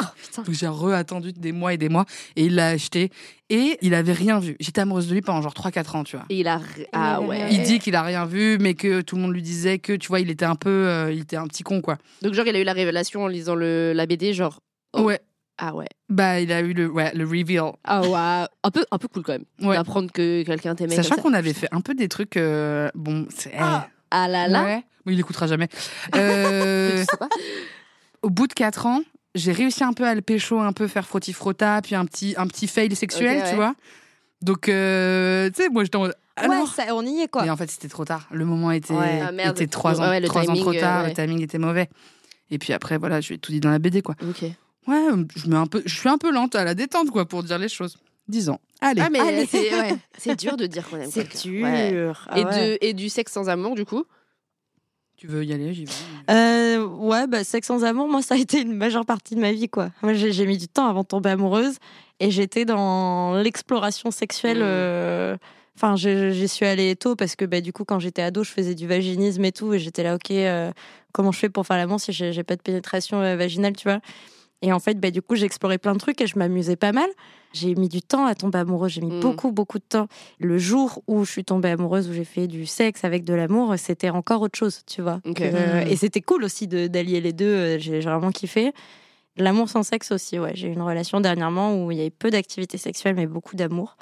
Oh 0.02 0.06
putain. 0.20 0.42
Donc 0.42 0.56
j'ai 0.56 0.68
re-attendu 0.68 1.34
des 1.34 1.52
mois 1.52 1.74
et 1.74 1.78
des 1.78 1.88
mois 1.88 2.06
et 2.36 2.46
il 2.46 2.56
l'a 2.56 2.70
acheté 2.70 3.12
et 3.52 3.78
il 3.84 3.94
avait 3.94 4.14
rien 4.14 4.40
vu. 4.40 4.56
J'étais 4.60 4.82
amoureuse 4.82 5.08
de 5.08 5.14
lui 5.14 5.22
pendant 5.22 5.44
genre 5.44 5.54
3-4 5.54 5.98
ans, 5.98 6.04
tu 6.04 6.16
vois. 6.16 6.26
Et 6.30 6.40
il 6.40 6.48
a. 6.48 6.60
Ah 6.94 7.22
ouais. 7.22 7.48
Il 7.54 7.62
dit 7.62 7.78
qu'il 7.78 7.96
a 7.96 8.02
rien 8.02 8.26
vu, 8.26 8.58
mais 8.60 8.74
que 8.74 9.02
tout 9.02 9.18
le 9.18 9.22
monde 9.22 9.34
lui 9.34 9.44
disait 9.44 9.78
que, 9.78 9.94
tu 9.94 10.08
vois, 10.08 10.20
il 10.20 10.32
était 10.32 10.46
un 10.46 10.56
peu, 10.56 10.70
euh, 10.70 11.12
il 11.14 11.20
était 11.20 11.36
un 11.36 11.46
petit 11.46 11.62
con, 11.62 11.82
quoi. 11.82 12.00
Donc, 12.24 12.34
genre, 12.34 12.48
il 12.48 12.56
a 12.56 12.60
eu 12.60 12.64
la 12.64 12.74
révélation 12.74 13.22
en 13.26 13.28
lisant 13.28 13.54
le, 13.54 13.94
la 13.94 14.08
BD, 14.08 14.34
genre. 14.34 14.62
Oh. 14.94 15.04
Ouais. 15.04 15.20
Ah 15.58 15.76
ouais. 15.76 15.88
Bah, 16.10 16.40
il 16.40 16.52
a 16.52 16.62
eu 16.62 16.74
le, 16.74 16.88
ouais, 16.90 17.12
le 17.14 17.24
reveal. 17.26 17.72
Ah 17.84 18.02
ouais. 18.02 18.48
Un 18.64 18.72
peu, 18.72 18.84
un 18.92 18.98
peu 18.98 19.08
cool 19.08 19.24
quand 19.24 19.34
même. 19.34 19.46
Ouais. 19.62 19.76
D'apprendre 19.76 20.12
que 20.12 20.44
quelqu'un 20.44 20.74
t'aimait. 20.76 20.96
Sachant 20.96 21.16
qu'on 21.18 21.34
avait 21.34 21.54
fait 21.54 21.68
un 21.72 21.82
peu 21.82 21.94
des 21.94 22.08
trucs, 22.08 22.38
euh, 22.38 22.90
bon, 22.96 23.28
c'est. 23.36 23.54
Ah 23.58 23.88
là 24.28 24.48
là. 24.48 24.64
Ouais. 24.64 24.84
Il 25.08 25.20
écoutera 25.20 25.48
jamais. 25.48 25.68
Euh, 26.16 26.98
Je 26.98 27.04
sais 27.04 27.18
pas. 27.18 27.30
au 28.24 28.30
bout 28.30 28.48
de 28.48 28.54
4 28.54 28.86
ans, 28.86 29.02
j'ai 29.36 29.52
réussi 29.52 29.84
un 29.84 29.94
peu 29.94 30.06
à 30.06 30.14
le 30.16 30.22
pécho, 30.22 30.60
un 30.60 30.74
peu 30.74 30.88
faire 30.88 31.08
frotti-frotta, 31.08 31.82
puis 31.84 31.96
un 31.96 32.06
petit, 32.06 32.34
un 32.38 32.48
petit 32.48 32.68
fail 32.68 32.94
sexuel, 32.96 33.38
Ok, 33.38 33.44
ouais. 33.44 33.50
tu 33.50 33.56
vois. 33.56 33.76
Donc, 34.42 34.68
euh, 34.70 35.50
tu 35.52 35.62
sais, 35.64 35.70
moi, 35.70 35.84
j'étais 35.84 35.96
en 35.98 36.02
mode. 36.02 36.16
Ouais, 36.40 36.46
Alors 36.56 36.68
ça, 36.74 36.84
on 36.96 37.06
y 37.06 37.22
est, 37.22 37.28
quoi. 37.28 37.44
Mais 37.44 37.50
en 37.52 37.58
fait, 37.58 37.70
c'était 37.70 37.88
trop 37.88 38.06
tard. 38.06 38.28
Le 38.32 38.46
moment 38.46 38.72
était, 38.72 38.94
Ouais. 38.94 39.22
Ah, 39.24 39.32
merde. 39.32 39.56
était 39.56 39.68
trois 39.68 40.00
ans, 40.02 40.06
Ouais, 40.06 40.10
ouais, 40.10 40.20
le 40.20 40.28
trois 40.28 40.42
ans 40.42 40.46
timing, 40.54 40.62
trop 40.62 40.74
tard. 40.74 41.00
euh, 41.00 41.04
ouais. 41.04 41.10
Le 41.10 41.14
timing 41.16 41.42
était 41.42 41.60
mauvais. 41.60 41.90
Et 42.50 42.58
puis 42.58 42.74
après, 42.74 42.98
voilà, 42.98 43.22
je 43.22 43.30
lui 43.30 43.36
ai 43.36 43.38
tout 43.38 43.52
dit 43.52 43.60
dans 43.60 43.70
la 43.70 43.80
BD, 43.80 44.02
quoi. 44.02 44.16
Ok. 44.28 44.44
Ouais, 44.88 45.08
je, 45.36 45.48
mets 45.48 45.56
un 45.56 45.68
peu, 45.68 45.82
je 45.86 45.96
suis 45.96 46.10
un 46.10 46.18
peu 46.18 46.32
lente 46.32 46.56
à 46.56 46.64
la 46.64 46.74
détente, 46.74 47.12
quoi, 47.12 47.26
pour 47.28 47.44
dire 47.44 47.58
les 47.60 47.70
choses. 47.70 47.98
10 48.28 48.50
ans. 48.50 48.60
Allez. 48.82 49.02
Ah, 49.02 49.10
mais 49.12 49.20
Allez. 49.20 49.46
c'est 49.46 49.74
ouais. 49.74 49.96
c'est 50.18 50.40
dur 50.40 50.58
de 50.58 50.66
dire 50.66 50.88
qu'on 50.90 50.98
aime 50.98 51.12
C'est 51.12 51.42
dur. 51.44 51.64
Ouais. 51.64 52.12
Ah 52.28 52.40
et, 52.40 52.46
ouais. 52.46 52.70
de, 52.72 52.78
et 52.82 52.94
du 52.94 53.10
sexe 53.10 53.32
sans 53.34 53.50
amour, 53.50 53.76
du 53.76 53.86
coup? 53.86 54.06
Tu 55.18 55.28
veux 55.28 55.46
y 55.46 55.54
aller 55.54 55.72
J'y 55.74 55.86
vais. 55.86 55.92
Euh, 56.32 56.84
ouais, 56.86 57.28
bah, 57.28 57.44
sexe 57.44 57.68
sans 57.68 57.84
amour, 57.84 58.08
moi, 58.08 58.22
ça 58.24 58.34
a 58.36 58.38
été 58.38 58.60
une 58.62 58.74
majeure 58.74 59.06
partie 59.06 59.36
de 59.36 59.40
ma 59.40 59.52
vie, 59.52 59.70
quoi. 59.70 59.92
Moi, 60.02 60.14
j'ai 60.14 60.32
j'ai 60.32 60.48
mis 60.48 60.58
du 60.58 60.68
temps 60.68 60.88
avant 60.88 61.02
de 61.04 61.08
tomber 61.08 61.30
amoureuse 61.30 61.78
et 62.20 62.32
j'étais 62.32 62.66
dans 62.66 63.36
l'exploration 63.36 64.10
sexuelle. 64.12 64.58
Mhm. 64.60 64.64
euh, 64.66 65.38
Enfin, 65.78 65.96
j'ai- 65.96 66.32
j'y 66.34 66.48
suis 66.48 66.66
allée 66.66 66.96
tôt 66.96 67.16
parce 67.16 67.36
que, 67.36 67.46
bah, 67.46 67.62
du 67.62 67.72
coup, 67.74 67.86
quand 67.86 67.98
j'étais 67.98 68.22
ado, 68.22 68.44
je 68.44 68.52
faisais 68.52 68.76
du 68.76 68.88
vaginisme 68.88 69.44
et 69.46 69.52
tout, 69.54 69.74
et 69.74 69.80
j'étais 69.80 70.04
là, 70.04 70.16
ok, 70.16 70.30
euh, 70.32 70.70
comment 71.14 71.32
je 71.32 71.40
fais 71.40 71.50
pour 71.50 71.66
faire 71.66 71.78
l'amour 71.78 72.00
si 72.00 72.12
j'ai 72.12 72.34
j'ai 72.34 72.44
pas 72.44 72.56
de 72.58 72.62
pénétration 72.62 73.22
euh, 73.22 73.36
vaginale, 73.36 73.76
tu 73.76 73.88
vois? 73.88 74.00
Et 74.62 74.72
en 74.72 74.80
fait, 74.80 75.00
bah, 75.00 75.10
du 75.12 75.22
coup, 75.22 75.36
j'ai 75.36 75.46
exploré 75.46 75.78
plein 75.78 75.94
de 75.94 75.98
trucs 76.00 76.22
et 76.22 76.28
je 76.28 76.38
m'amusais 76.38 76.76
pas 76.76 76.92
mal. 76.92 77.10
J'ai 77.54 77.74
mis 77.76 77.90
du 77.90 78.02
temps 78.02 78.26
à 78.26 78.36
tomber 78.36 78.60
amoureuse, 78.60 78.92
j'ai 78.94 79.02
mis 79.02 79.12
Mhm. 79.12 79.20
beaucoup, 79.20 79.52
beaucoup 79.52 79.80
de 79.80 79.84
temps. 79.84 80.08
Le 80.40 80.58
jour 80.58 81.02
où 81.08 81.26
je 81.26 81.32
suis 81.32 81.44
tombée 81.44 81.70
amoureuse, 81.70 82.08
où 82.10 82.14
j'ai 82.14 82.24
fait 82.26 82.48
du 82.48 82.66
sexe 82.66 83.04
avec 83.04 83.24
de 83.26 83.34
l'amour, 83.34 83.74
c'était 83.78 84.10
encore 84.10 84.42
autre 84.42 84.58
chose, 84.58 84.84
tu 84.86 85.02
vois. 85.02 85.20
Euh, 85.40 85.82
Mhm. 85.84 85.88
Et 85.92 85.96
c'était 85.96 86.22
cool 86.22 86.44
aussi 86.44 86.68
de- 86.68 86.88
d'allier 86.88 87.20
les 87.22 87.34
deux, 87.34 87.46
euh, 87.46 87.80
j'ai 87.80 88.02
j'ai 88.02 88.10
vraiment 88.10 88.32
kiffé. 88.32 88.72
L'amour 89.38 89.70
sans 89.70 89.84
sexe 89.84 90.12
aussi, 90.12 90.38
ouais. 90.40 90.52
J'ai 90.56 90.68
eu 90.68 90.74
une 90.74 90.82
relation 90.82 91.20
dernièrement 91.22 91.84
où 91.84 91.92
il 91.92 91.98
y 91.98 92.02
avait 92.02 92.10
peu 92.10 92.30
d'activité 92.30 92.78
sexuelle, 92.78 93.16
mais 93.16 93.28
beaucoup 93.28 93.56
d'amour. 93.56 93.98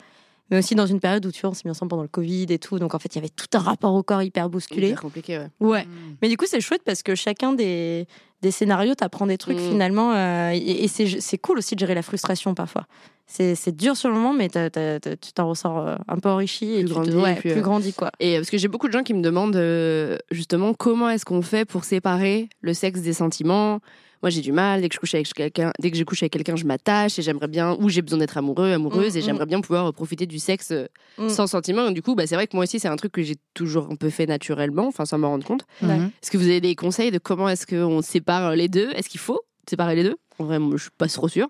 Mais 0.51 0.57
aussi 0.57 0.73
dans 0.73 0.87
une 0.87 0.99
période 0.99 1.23
où 1.27 1.31
tu 1.31 1.41
vois, 1.41 1.51
on 1.51 1.53
s'est 1.53 1.61
mis 1.65 1.69
ensemble 1.71 1.91
pendant 1.91 2.01
le 2.01 2.07
Covid 2.07 2.47
et 2.49 2.57
tout. 2.57 2.79
Donc 2.79 2.95
en 2.95 2.99
fait, 2.99 3.13
il 3.13 3.17
y 3.17 3.19
avait 3.19 3.29
tout 3.29 3.45
un 3.53 3.59
rapport 3.59 3.93
au 3.93 4.01
corps 4.01 4.23
hyper 4.23 4.49
bousculé. 4.49 4.87
Hyper 4.87 5.01
compliqué, 5.01 5.37
ouais. 5.37 5.49
Ouais. 5.59 5.85
Mm. 5.85 6.15
Mais 6.23 6.29
du 6.29 6.37
coup, 6.37 6.45
c'est 6.47 6.59
chouette 6.59 6.81
parce 6.83 7.03
que 7.03 7.13
chacun 7.13 7.53
des, 7.53 8.07
des 8.41 8.51
scénarios 8.51 8.95
t'apprend 8.95 9.27
des 9.27 9.37
trucs 9.37 9.57
Mm. 9.57 9.69
finalement. 9.71 10.13
euh, 10.13 10.51
et 10.53 10.83
et 10.83 10.87
c'est 10.87 11.37
cool 11.37 11.57
aussi 11.57 11.75
de 11.75 11.79
gérer 11.79 11.95
la 11.95 12.01
frustration 12.01 12.53
parfois. 12.55 12.85
C'est 13.27 13.75
dur 13.75 13.95
sur 13.95 14.09
le 14.09 14.15
moment, 14.15 14.33
mais 14.33 14.49
tu 14.49 15.33
t'en 15.33 15.49
ressors 15.49 15.77
euh, 15.79 15.95
un 16.07 16.17
peu 16.17 16.29
enrichi 16.29 16.73
et 16.73 16.79
Plus 16.83 16.85
tu 16.85 16.87
te- 16.87 16.93
grandi, 16.93 17.15
ouais, 17.17 17.31
et 17.33 17.35
puis, 17.35 17.51
plus 17.51 17.59
euh, 17.59 17.63
grandi 17.63 17.93
quoi. 17.93 18.11
Et 18.19 18.37
parce 18.37 18.49
que 18.49 18.57
j'ai 18.57 18.67
beaucoup 18.67 18.87
de 18.87 18.93
gens 18.93 19.03
qui 19.03 19.13
me 19.13 19.21
demandent 19.21 19.55
euh, 19.55 20.17
justement 20.31 20.73
comment 20.73 21.09
est-ce 21.11 21.25
qu'on 21.25 21.43
fait 21.43 21.63
pour 21.65 21.83
séparer 21.83 22.49
le 22.61 22.73
sexe 22.73 23.01
des 23.01 23.13
sentiments. 23.13 23.81
Moi, 24.21 24.29
j'ai 24.29 24.41
du 24.41 24.51
mal 24.51 24.81
dès 24.81 24.89
que 24.89 24.95
je 24.95 24.99
couche 24.99 25.13
avec 25.15 25.33
quelqu'un, 25.33 25.71
dès 25.79 25.91
que 25.91 25.97
je 25.97 26.03
couche 26.03 26.21
avec 26.23 26.33
quelqu'un, 26.33 26.55
je 26.57 26.65
m'attache 26.65 27.17
et 27.19 27.21
j'aimerais 27.21 27.47
bien, 27.47 27.75
ou 27.79 27.87
j'ai 27.89 28.01
besoin 28.01 28.19
d'être 28.19 28.37
amoureux, 28.37 28.71
amoureuse, 28.73 29.13
Mm, 29.13 29.17
et 29.17 29.21
mm. 29.21 29.23
j'aimerais 29.23 29.45
bien 29.45 29.61
pouvoir 29.61 29.93
profiter 29.93 30.25
du 30.25 30.39
sexe 30.39 30.71
euh, 30.71 30.87
Mm. 31.17 31.29
sans 31.29 31.47
sentiment. 31.47 31.87
Et 31.87 31.93
du 31.93 32.01
coup, 32.01 32.15
bah, 32.15 32.27
c'est 32.27 32.35
vrai 32.35 32.47
que 32.47 32.55
moi 32.55 32.63
aussi, 32.63 32.79
c'est 32.79 32.87
un 32.89 32.95
truc 32.97 33.11
que 33.13 33.21
j'ai 33.23 33.35
toujours 33.53 33.87
un 33.91 33.95
peu 33.95 34.09
fait 34.09 34.25
naturellement, 34.25 34.87
enfin 34.87 35.05
sans 35.05 35.17
m'en 35.17 35.29
rendre 35.29 35.45
compte. 35.45 35.63
Mhm. 35.81 36.11
Est-ce 36.21 36.31
que 36.31 36.37
vous 36.37 36.45
avez 36.47 36.61
des 36.61 36.75
conseils 36.75 37.11
de 37.11 37.17
comment 37.17 37.47
est-ce 37.49 37.65
qu'on 37.65 38.01
sépare 38.01 38.55
les 38.55 38.67
deux? 38.67 38.89
Est-ce 38.95 39.07
qu'il 39.09 39.19
faut 39.21 39.39
séparer 39.69 39.95
les 39.95 40.03
deux? 40.03 40.15
En 40.37 40.43
vrai, 40.45 40.59
moi, 40.59 40.75
je 40.77 40.83
suis 40.83 40.91
pas 40.97 41.07
trop 41.07 41.27
sûre. 41.27 41.47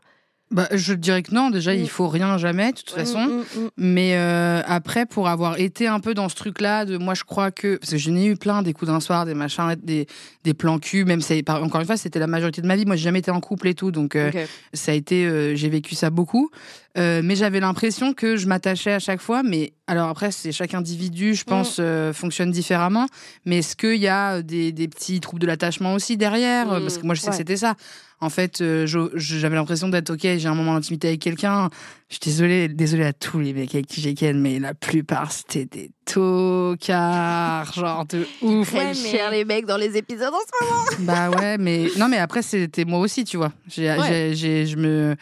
Bah, 0.52 0.68
je 0.72 0.94
dirais 0.96 1.22
que 1.22 1.34
non, 1.34 1.52
déjà, 1.52 1.74
Mm. 1.76 1.80
il 1.80 1.90
faut 1.90 2.08
rien 2.08 2.40
jamais, 2.40 2.72
de 2.72 2.78
toute 2.78 2.90
façon. 2.90 3.20
Mm, 3.20 3.30
mm, 3.38 3.60
mm. 3.66 3.70
Mais 3.78 4.16
euh, 4.16 4.62
après, 4.66 5.06
pour 5.06 5.28
avoir 5.28 5.60
été 5.60 5.86
un 5.88 6.00
peu 6.00 6.16
dans 6.16 6.28
ce 6.28 6.36
truc-là, 6.36 6.86
de 6.86 6.98
moi, 6.98 7.14
je 7.14 7.24
crois 7.24 7.52
que. 7.52 7.76
Parce 7.78 7.92
que 7.92 7.98
je 7.98 8.10
n'ai 8.10 8.26
eu 8.26 8.36
plein 8.36 8.64
des 8.64 8.74
coups 8.74 8.90
d'un 8.90 9.00
soir, 9.00 9.26
des 9.28 9.36
machins, 9.36 9.76
des, 9.84 10.08
des 10.44 10.54
plans 10.56 10.80
cul, 10.80 11.06
même, 11.06 11.22
encore 11.48 11.82
une 11.82 11.86
fois, 11.88 11.98
c'était 11.98 12.18
la 12.20 12.26
majorité 12.28 12.64
de 12.64 12.68
ma 12.68 12.76
vie. 12.76 12.86
Moi, 12.86 12.96
j'ai 12.96 13.04
jamais 13.04 13.20
été 13.20 13.30
en 13.30 13.40
couple 13.42 13.68
et 13.68 13.76
tout, 13.76 13.92
donc 13.92 14.16
euh, 14.16 14.32
ça 14.74 14.92
a 14.92 14.96
été. 14.96 15.26
euh, 15.26 15.56
j'ai 15.56 15.70
vécu 15.70 15.94
ça 15.94 16.10
beaucoup. 16.10 16.50
Euh, 16.98 17.22
mais 17.24 17.36
j'avais 17.36 17.60
l'impression 17.60 18.14
que 18.14 18.36
je 18.36 18.48
m'attachais 18.48 18.92
à 18.94 19.00
chaque 19.00 19.22
fois. 19.22 19.44
Mais 19.44 19.74
alors 19.88 20.10
après, 20.10 20.32
c'est 20.32 20.52
chaque 20.52 20.74
individu, 20.74 21.36
je 21.36 21.44
pense, 21.44 21.78
euh, 21.80 22.14
fonctionne 22.14 22.52
différemment. 22.52 23.08
Mais 23.46 23.60
est-ce 23.60 23.76
qu'il 23.76 23.96
y 24.00 24.08
a 24.08 24.42
des, 24.42 24.72
des 24.72 24.88
petits 24.88 25.20
troubles 25.20 25.42
de 25.42 25.48
l'attachement 25.48 25.94
aussi 25.94 26.18
derrière? 26.18 26.68
Mm. 26.68 26.82
Parce 26.82 26.98
que 26.98 27.06
moi, 27.06 27.16
je 27.16 27.22
sais 27.22 27.28
Ouais. 27.28 27.32
que 27.32 27.38
c'était 27.38 27.58
ça. 27.58 27.76
En 28.22 28.30
fait, 28.30 28.60
euh, 28.62 28.86
j'avais 29.16 29.56
l'impression 29.56 29.88
d'être 29.88 30.10
ok. 30.10 30.22
J'ai 30.22 30.48
un 30.48 30.56
moment 30.56 30.74
d'intimité 30.74 31.10
avec 31.10 31.22
quelqu'un. 31.22 31.70
Je 32.10 32.16
suis 32.16 32.22
désolée, 32.32 32.68
désolée 32.70 33.06
à 33.06 33.14
tous 33.14 33.40
les 33.40 33.54
mecs 33.54 33.76
avec 33.76 33.86
qui 33.86 34.02
j'ai 34.02 34.16
ken, 34.16 34.40
mais 34.42 34.58
la 34.58 34.74
plupart 34.74 35.32
c'était 35.32 35.66
des 35.66 35.92
tocards, 36.06 37.72
genre 37.74 38.04
de 38.08 38.26
ouf. 38.42 38.72
Prennent 38.72 38.96
cher 38.96 39.30
les 39.30 39.46
mecs 39.46 39.68
dans 39.68 39.78
les 39.78 39.96
épisodes 39.96 40.34
en 40.34 40.40
ce 40.40 40.66
moment. 40.66 40.84
Bah 41.02 41.30
ouais, 41.30 41.60
mais 41.60 41.86
non, 41.98 42.08
mais 42.08 42.18
après 42.18 42.42
c'était 42.42 42.84
moi 42.84 42.98
aussi, 42.98 43.26
tu 43.26 43.38
vois. 43.38 43.52
J'ai, 43.68 43.92
Ouais. 43.96 44.32
j'ai, 44.34 44.66
je 44.66 44.76
me, 44.78 45.16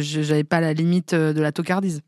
j'avais 0.00 0.44
pas 0.44 0.60
la 0.60 0.72
limite 0.74 1.12
euh, 1.12 1.32
de 1.32 1.40
la 1.40 1.50
tocardise. 1.50 2.02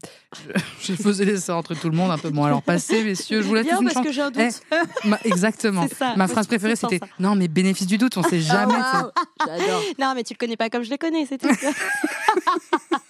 Je, 0.80 0.92
je 0.92 1.02
faisais 1.02 1.24
les 1.24 1.38
sorts 1.38 1.58
entre 1.58 1.74
tout 1.74 1.90
le 1.90 1.96
monde 1.96 2.12
un 2.12 2.18
peu. 2.18 2.30
Bon, 2.30 2.44
alors 2.44 2.62
passez, 2.62 3.02
messieurs, 3.02 3.42
je 3.42 3.48
vous 3.48 3.54
laisse 3.56 3.66
Bien 3.66 3.78
une 3.80 3.84
parce 3.84 3.94
chance. 3.94 4.06
que 4.06 4.12
j'ai 4.12 4.22
un 4.22 4.30
Eh, 4.36 4.46
doute. 4.46 4.62
Ma- 5.04 5.18
exactement. 5.24 5.86
C'est 5.88 5.96
ça. 5.96 6.14
Ma 6.16 6.28
phrase 6.28 6.46
préférée, 6.46 6.76
c'était 6.76 6.98
ça. 6.98 7.06
non, 7.18 7.34
mais 7.34 7.48
bénéfice 7.48 7.86
du 7.88 7.98
doute, 7.98 8.16
on 8.16 8.22
sait 8.22 8.40
jamais. 8.40 8.74
Ah, 8.76 9.02
waouh. 9.02 9.58
J'adore. 9.58 9.82
Non, 9.98 10.12
mais 10.14 10.22
tu 10.22 10.34
le 10.34 10.38
connais 10.38 10.56
pas 10.56 10.70
comme 10.70 10.84
je 10.84 10.90
le 10.90 10.98
connais, 10.98 11.26
c'est 11.28 11.38
tout. 11.38 11.48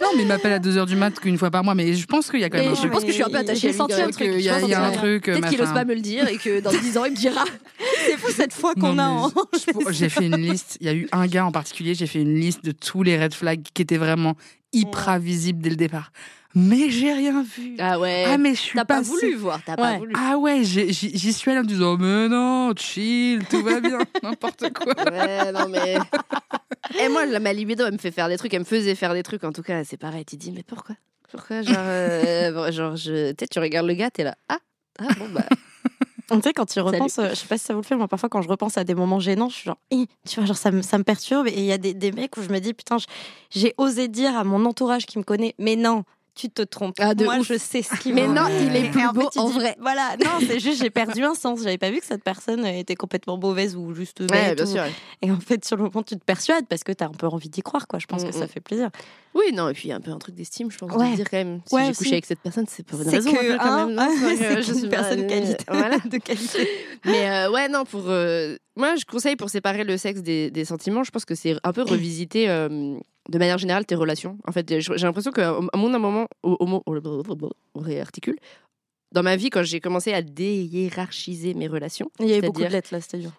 Non, 0.00 0.08
mais 0.16 0.22
il 0.22 0.28
m'appelle 0.28 0.52
à 0.52 0.58
2h 0.58 0.86
du 0.86 0.94
mat 0.96 1.18
qu'une 1.18 1.38
fois 1.38 1.50
par 1.50 1.64
mois, 1.64 1.74
mais 1.74 1.94
je 1.94 2.04
pense 2.06 2.30
qu'il 2.30 2.40
y 2.40 2.44
a 2.44 2.50
quand 2.50 2.58
même 2.58 2.66
Mais 2.66 2.72
un 2.72 2.74
je 2.74 2.80
truc. 2.80 2.92
pense 2.92 3.02
que 3.02 3.08
je 3.08 3.12
suis 3.14 3.22
un 3.22 3.28
peu 3.30 3.38
attachée 3.38 3.68
J'ai 3.68 3.72
senti 3.72 3.94
un 3.94 4.10
truc. 4.10 4.16
qu'il 4.30 4.40
y 4.40 4.48
a, 4.48 4.58
je 4.60 4.64
il 4.64 4.70
y 4.70 4.74
a 4.74 4.78
pense 4.80 4.88
un 4.94 4.98
truc. 4.98 5.24
Peut-être 5.24 5.48
qu'il 5.48 5.58
machin. 5.58 5.70
ose 5.70 5.74
pas 5.74 5.84
me 5.84 5.94
le 5.94 6.00
dire 6.00 6.28
et 6.28 6.36
que 6.36 6.60
dans 6.60 6.70
10 6.70 6.98
ans, 6.98 7.04
il 7.06 7.12
me 7.12 7.16
dira. 7.16 7.44
C'est 8.06 8.16
fou 8.18 8.30
cette 8.30 8.52
fois 8.52 8.74
qu'on 8.74 8.98
a. 8.98 9.08
en- 9.08 9.30
je- 9.54 9.92
J'ai 9.92 10.08
fait 10.08 10.26
une 10.26 10.36
liste. 10.36 10.76
Il 10.80 10.86
y 10.86 10.90
a 10.90 10.94
eu 10.94 11.08
un 11.12 11.26
gars 11.26 11.46
en 11.46 11.52
particulier. 11.52 11.94
J'ai 11.94 12.06
fait 12.06 12.20
une 12.20 12.34
liste 12.38 12.64
de 12.64 12.72
tous 12.72 13.02
les 13.02 13.18
red 13.18 13.32
flags 13.34 13.62
qui 13.74 13.82
étaient 13.82 13.96
vraiment 13.96 14.34
hyper 14.72 15.18
visibles 15.18 15.62
dès 15.62 15.70
le 15.70 15.76
départ. 15.76 16.12
Mais 16.58 16.88
j'ai 16.88 17.12
rien 17.12 17.42
vu. 17.42 17.76
Ah 17.78 17.98
ouais. 18.00 18.24
Ah 18.26 18.38
mais 18.38 18.54
je 18.54 18.60
suis 18.60 18.76
T'as 18.78 18.86
pas 18.86 18.96
passée- 18.98 19.10
voulu 19.10 19.34
voir, 19.34 19.60
t'as 19.64 19.76
pas 19.76 19.98
voulu. 19.98 20.14
Ah 20.16 20.38
ouais, 20.38 20.64
j'y 20.64 21.32
suis 21.34 21.50
allée 21.50 21.60
en 21.60 21.64
me 21.64 21.68
disant 21.68 21.98
mais 21.98 22.28
non, 22.28 22.72
chill, 22.74 23.44
tout 23.50 23.62
va 23.62 23.78
bien, 23.80 23.98
n'importe 24.22 24.72
quoi. 24.72 24.94
Ouais, 25.10 25.52
non 25.52 25.68
mais. 25.68 25.98
Et 26.98 27.08
moi, 27.10 27.26
la- 27.26 27.40
ma 27.40 27.52
libido, 27.52 27.84
elle 27.84 27.92
me 27.92 27.98
fait 27.98 28.10
faire 28.10 28.28
des 28.28 28.38
trucs, 28.38 28.54
elle 28.54 28.60
me 28.60 28.64
faisait 28.64 28.94
faire 28.94 29.12
des 29.12 29.22
trucs. 29.22 29.44
En 29.44 29.52
tout 29.52 29.62
cas, 29.62 29.84
c'est 29.84 29.98
pareil. 29.98 30.24
Tu 30.24 30.36
dis, 30.36 30.50
mais 30.50 30.62
pourquoi? 30.62 30.94
Pourquoi? 31.30 31.60
Genre, 31.60 31.74
euh, 31.78 32.72
genre 32.72 32.96
je... 32.96 33.32
tu 33.32 33.36
sais, 33.40 33.48
tu 33.48 33.58
regardes 33.58 33.86
le 33.86 33.94
gars, 33.94 34.10
t'es 34.10 34.24
là. 34.24 34.34
Ah, 34.48 34.58
ah 34.98 35.08
bon, 35.18 35.28
bah. 35.28 35.44
Tu 36.30 36.40
sais, 36.42 36.52
quand 36.52 36.64
tu 36.66 36.80
repenses, 36.80 37.18
euh, 37.20 37.30
je 37.30 37.34
sais 37.34 37.46
pas 37.46 37.56
si 37.58 37.64
ça 37.66 37.74
vous 37.74 37.80
le 37.82 37.86
fait, 37.86 37.94
moi 37.94 38.08
parfois 38.08 38.28
quand 38.28 38.42
je 38.42 38.48
repense 38.48 38.76
à 38.78 38.82
des 38.82 38.96
moments 38.96 39.20
gênants, 39.20 39.48
je 39.48 39.54
suis 39.56 39.64
genre, 39.64 39.78
Ih 39.92 40.08
tu 40.28 40.36
vois, 40.40 40.46
genre 40.46 40.56
ça 40.56 40.72
me, 40.72 40.82
ça 40.82 40.98
me 40.98 41.04
perturbe. 41.04 41.46
Et 41.46 41.52
il 41.58 41.64
y 41.64 41.70
a 41.72 41.78
des, 41.78 41.94
des 41.94 42.10
mecs 42.10 42.36
où 42.36 42.42
je 42.42 42.48
me 42.48 42.58
dis, 42.58 42.72
putain, 42.74 42.96
j'ai 43.50 43.74
osé 43.78 44.08
dire 44.08 44.36
à 44.36 44.42
mon 44.42 44.64
entourage 44.64 45.06
qui 45.06 45.18
me 45.18 45.22
connaît, 45.22 45.54
mais 45.60 45.76
non, 45.76 46.02
tu 46.36 46.48
te 46.50 46.62
trompes. 46.62 46.94
Ah, 47.00 47.14
de 47.14 47.24
moi, 47.24 47.38
ouf. 47.38 47.48
je 47.48 47.58
sais 47.58 47.82
ce 47.82 47.94
qui 47.96 48.12
Mais 48.12 48.28
non, 48.28 48.42
il 48.48 48.76
est 48.76 48.90
plus 48.90 49.04
en 49.06 49.12
beau 49.12 49.28
fait, 49.30 49.38
en 49.40 49.48
dis, 49.48 49.54
vrai. 49.54 49.76
Voilà, 49.80 50.16
non, 50.24 50.30
c'est 50.46 50.60
juste, 50.60 50.80
j'ai 50.82 50.90
perdu 50.90 51.24
un 51.24 51.34
sens. 51.34 51.60
J'avais 51.62 51.78
pas 51.78 51.90
vu 51.90 51.98
que 51.98 52.06
cette 52.06 52.22
personne 52.22 52.64
était 52.66 52.94
complètement 52.94 53.36
mauvaise 53.38 53.74
ou 53.74 53.94
juste. 53.94 54.20
Ouais, 54.20 54.54
bien 54.54 54.64
ou- 54.64 54.70
sûr. 54.70 54.84
Et 55.22 55.30
en 55.32 55.40
fait, 55.40 55.64
sur 55.64 55.76
le 55.76 55.84
moment, 55.84 56.02
tu 56.02 56.14
te 56.16 56.24
persuades 56.24 56.66
parce 56.68 56.84
que 56.84 56.92
t'as 56.92 57.06
un 57.06 57.10
peu 57.12 57.26
envie 57.26 57.48
d'y 57.48 57.62
croire, 57.62 57.86
quoi. 57.88 57.98
Je 57.98 58.06
pense 58.06 58.22
Mm, 58.22 58.26
que 58.28 58.34
ça 58.34 58.44
mm. 58.44 58.48
fait 58.48 58.60
plaisir. 58.60 58.90
Oui, 59.34 59.52
non, 59.52 59.68
et 59.68 59.72
puis 59.74 59.88
il 59.88 59.90
y 59.90 59.92
a 59.92 59.96
un 59.96 60.00
peu 60.00 60.10
un 60.12 60.18
truc 60.18 60.34
d'estime, 60.34 60.70
je 60.70 60.78
pense, 60.78 60.92
Ouais. 60.94 61.10
de 61.10 61.16
dire 61.16 61.28
quand 61.30 61.36
même. 61.36 61.60
Si 61.66 61.74
Ouais, 61.74 61.86
j'ai 61.88 61.94
couché 61.94 62.12
avec 62.12 62.24
cette 62.26 62.40
personne, 62.40 62.66
c'est 62.68 62.84
pour 62.86 63.00
une 63.02 63.10
C'est 63.10 63.16
raison. 63.16 63.32
que, 63.32 63.36
un 63.38 63.40
peu, 63.52 63.58
quand 63.58 63.64
hein, 63.64 63.86
même, 63.86 63.94
non? 63.96 64.06
Que 64.56 64.62
je 64.62 64.72
une 64.72 64.78
suis 64.78 64.88
personne 64.88 65.20
pas- 65.22 65.26
qualité. 65.28 65.64
Voilà. 65.68 65.98
de 66.04 66.18
qualité. 66.18 66.68
Mais 67.04 67.30
euh, 67.30 67.50
ouais, 67.50 67.68
non, 67.68 67.84
pour. 67.84 68.04
euh, 68.08 68.56
moi, 68.76 68.94
je 68.96 69.04
conseille 69.04 69.36
pour 69.36 69.50
séparer 69.50 69.84
le 69.84 69.96
sexe 69.96 70.20
des, 70.22 70.50
des 70.50 70.64
sentiments, 70.64 71.02
je 71.04 71.10
pense 71.10 71.24
que 71.24 71.34
c'est 71.34 71.56
un 71.64 71.72
peu 71.72 71.82
revisiter 71.86 72.48
euh, 72.48 72.98
de 73.28 73.38
manière 73.38 73.58
générale 73.58 73.84
tes 73.86 73.94
relations. 73.94 74.38
En 74.46 74.52
fait, 74.52 74.80
j'ai 74.80 74.94
l'impression 75.06 75.32
qu'à 75.32 75.58
mon 75.74 75.92
un 75.94 75.98
moment, 75.98 76.26
au, 76.42 76.56
au, 76.60 76.66
mot- 76.66 76.82
on 76.86 77.80
réarticule. 77.80 78.36
Dans 79.12 79.22
ma 79.22 79.36
vie, 79.36 79.50
quand 79.50 79.62
j'ai 79.62 79.80
commencé 79.80 80.12
à 80.12 80.20
déhiérarchiser 80.22 81.54
mes 81.54 81.68
relations, 81.68 82.10
Il 82.20 82.26
y 82.26 82.32
avait 82.32 82.42
beaucoup 82.42 82.58
de 82.60 82.64
C'est-à-dire 82.64 82.76
lettres 82.76 82.88
là, 82.92 83.00
c'était 83.00 83.18
dur. 83.18 83.32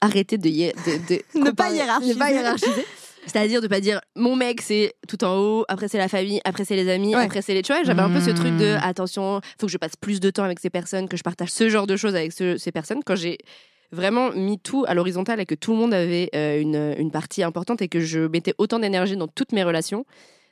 arrêter 0.00 0.36
de, 0.38 0.48
hié- 0.48 0.74
de, 0.74 1.14
de 1.14 1.22
Ne 1.44 1.50
pas 1.52 1.70
hiérarchiser. 1.72 2.14
ne 2.14 2.18
pas 2.18 2.30
hiérarchiser. 2.32 2.84
C'est-à-dire 3.26 3.60
de 3.60 3.66
pas 3.68 3.80
dire 3.80 4.00
mon 4.16 4.34
mec 4.34 4.62
c'est 4.62 4.94
tout 5.06 5.22
en 5.24 5.36
haut, 5.36 5.64
après 5.68 5.88
c'est 5.88 5.98
la 5.98 6.08
famille, 6.08 6.40
après 6.44 6.64
c'est 6.64 6.74
les 6.74 6.88
amis, 6.90 7.14
Ouais. 7.14 7.22
après 7.24 7.42
c'est 7.42 7.52
les 7.52 7.60
tu 7.62 7.70
vois, 7.72 7.82
j'avais 7.82 8.00
un 8.00 8.08
peu 8.10 8.18
ce 8.20 8.30
truc 8.30 8.56
de 8.56 8.74
Mmh. 8.76 8.80
attention, 8.82 9.40
faut 9.60 9.66
que 9.66 9.72
je 9.72 9.76
passe 9.76 9.94
plus 9.94 10.20
de 10.20 10.30
temps 10.30 10.42
avec 10.44 10.58
ces 10.58 10.70
personnes, 10.70 11.06
que 11.06 11.18
je 11.18 11.22
partage 11.22 11.50
ce 11.50 11.68
genre 11.68 11.86
de 11.86 11.96
choses 11.96 12.14
avec 12.14 12.32
ce- 12.32 12.56
ces 12.56 12.72
personnes 12.72 13.00
quand 13.04 13.16
j'ai 13.16 13.36
vraiment 13.92 14.30
mis 14.32 14.58
tout 14.58 14.84
à 14.86 14.94
l'horizontale 14.94 15.40
et 15.40 15.46
que 15.46 15.54
tout 15.54 15.72
le 15.72 15.78
monde 15.78 15.94
avait 15.94 16.30
euh, 16.34 16.60
une, 16.60 16.94
une 16.98 17.10
partie 17.10 17.42
importante 17.42 17.82
et 17.82 17.88
que 17.88 18.00
je 18.00 18.20
mettais 18.20 18.54
autant 18.58 18.78
d'énergie 18.78 19.16
dans 19.16 19.28
toutes 19.28 19.52
mes 19.52 19.64
relations. 19.64 20.04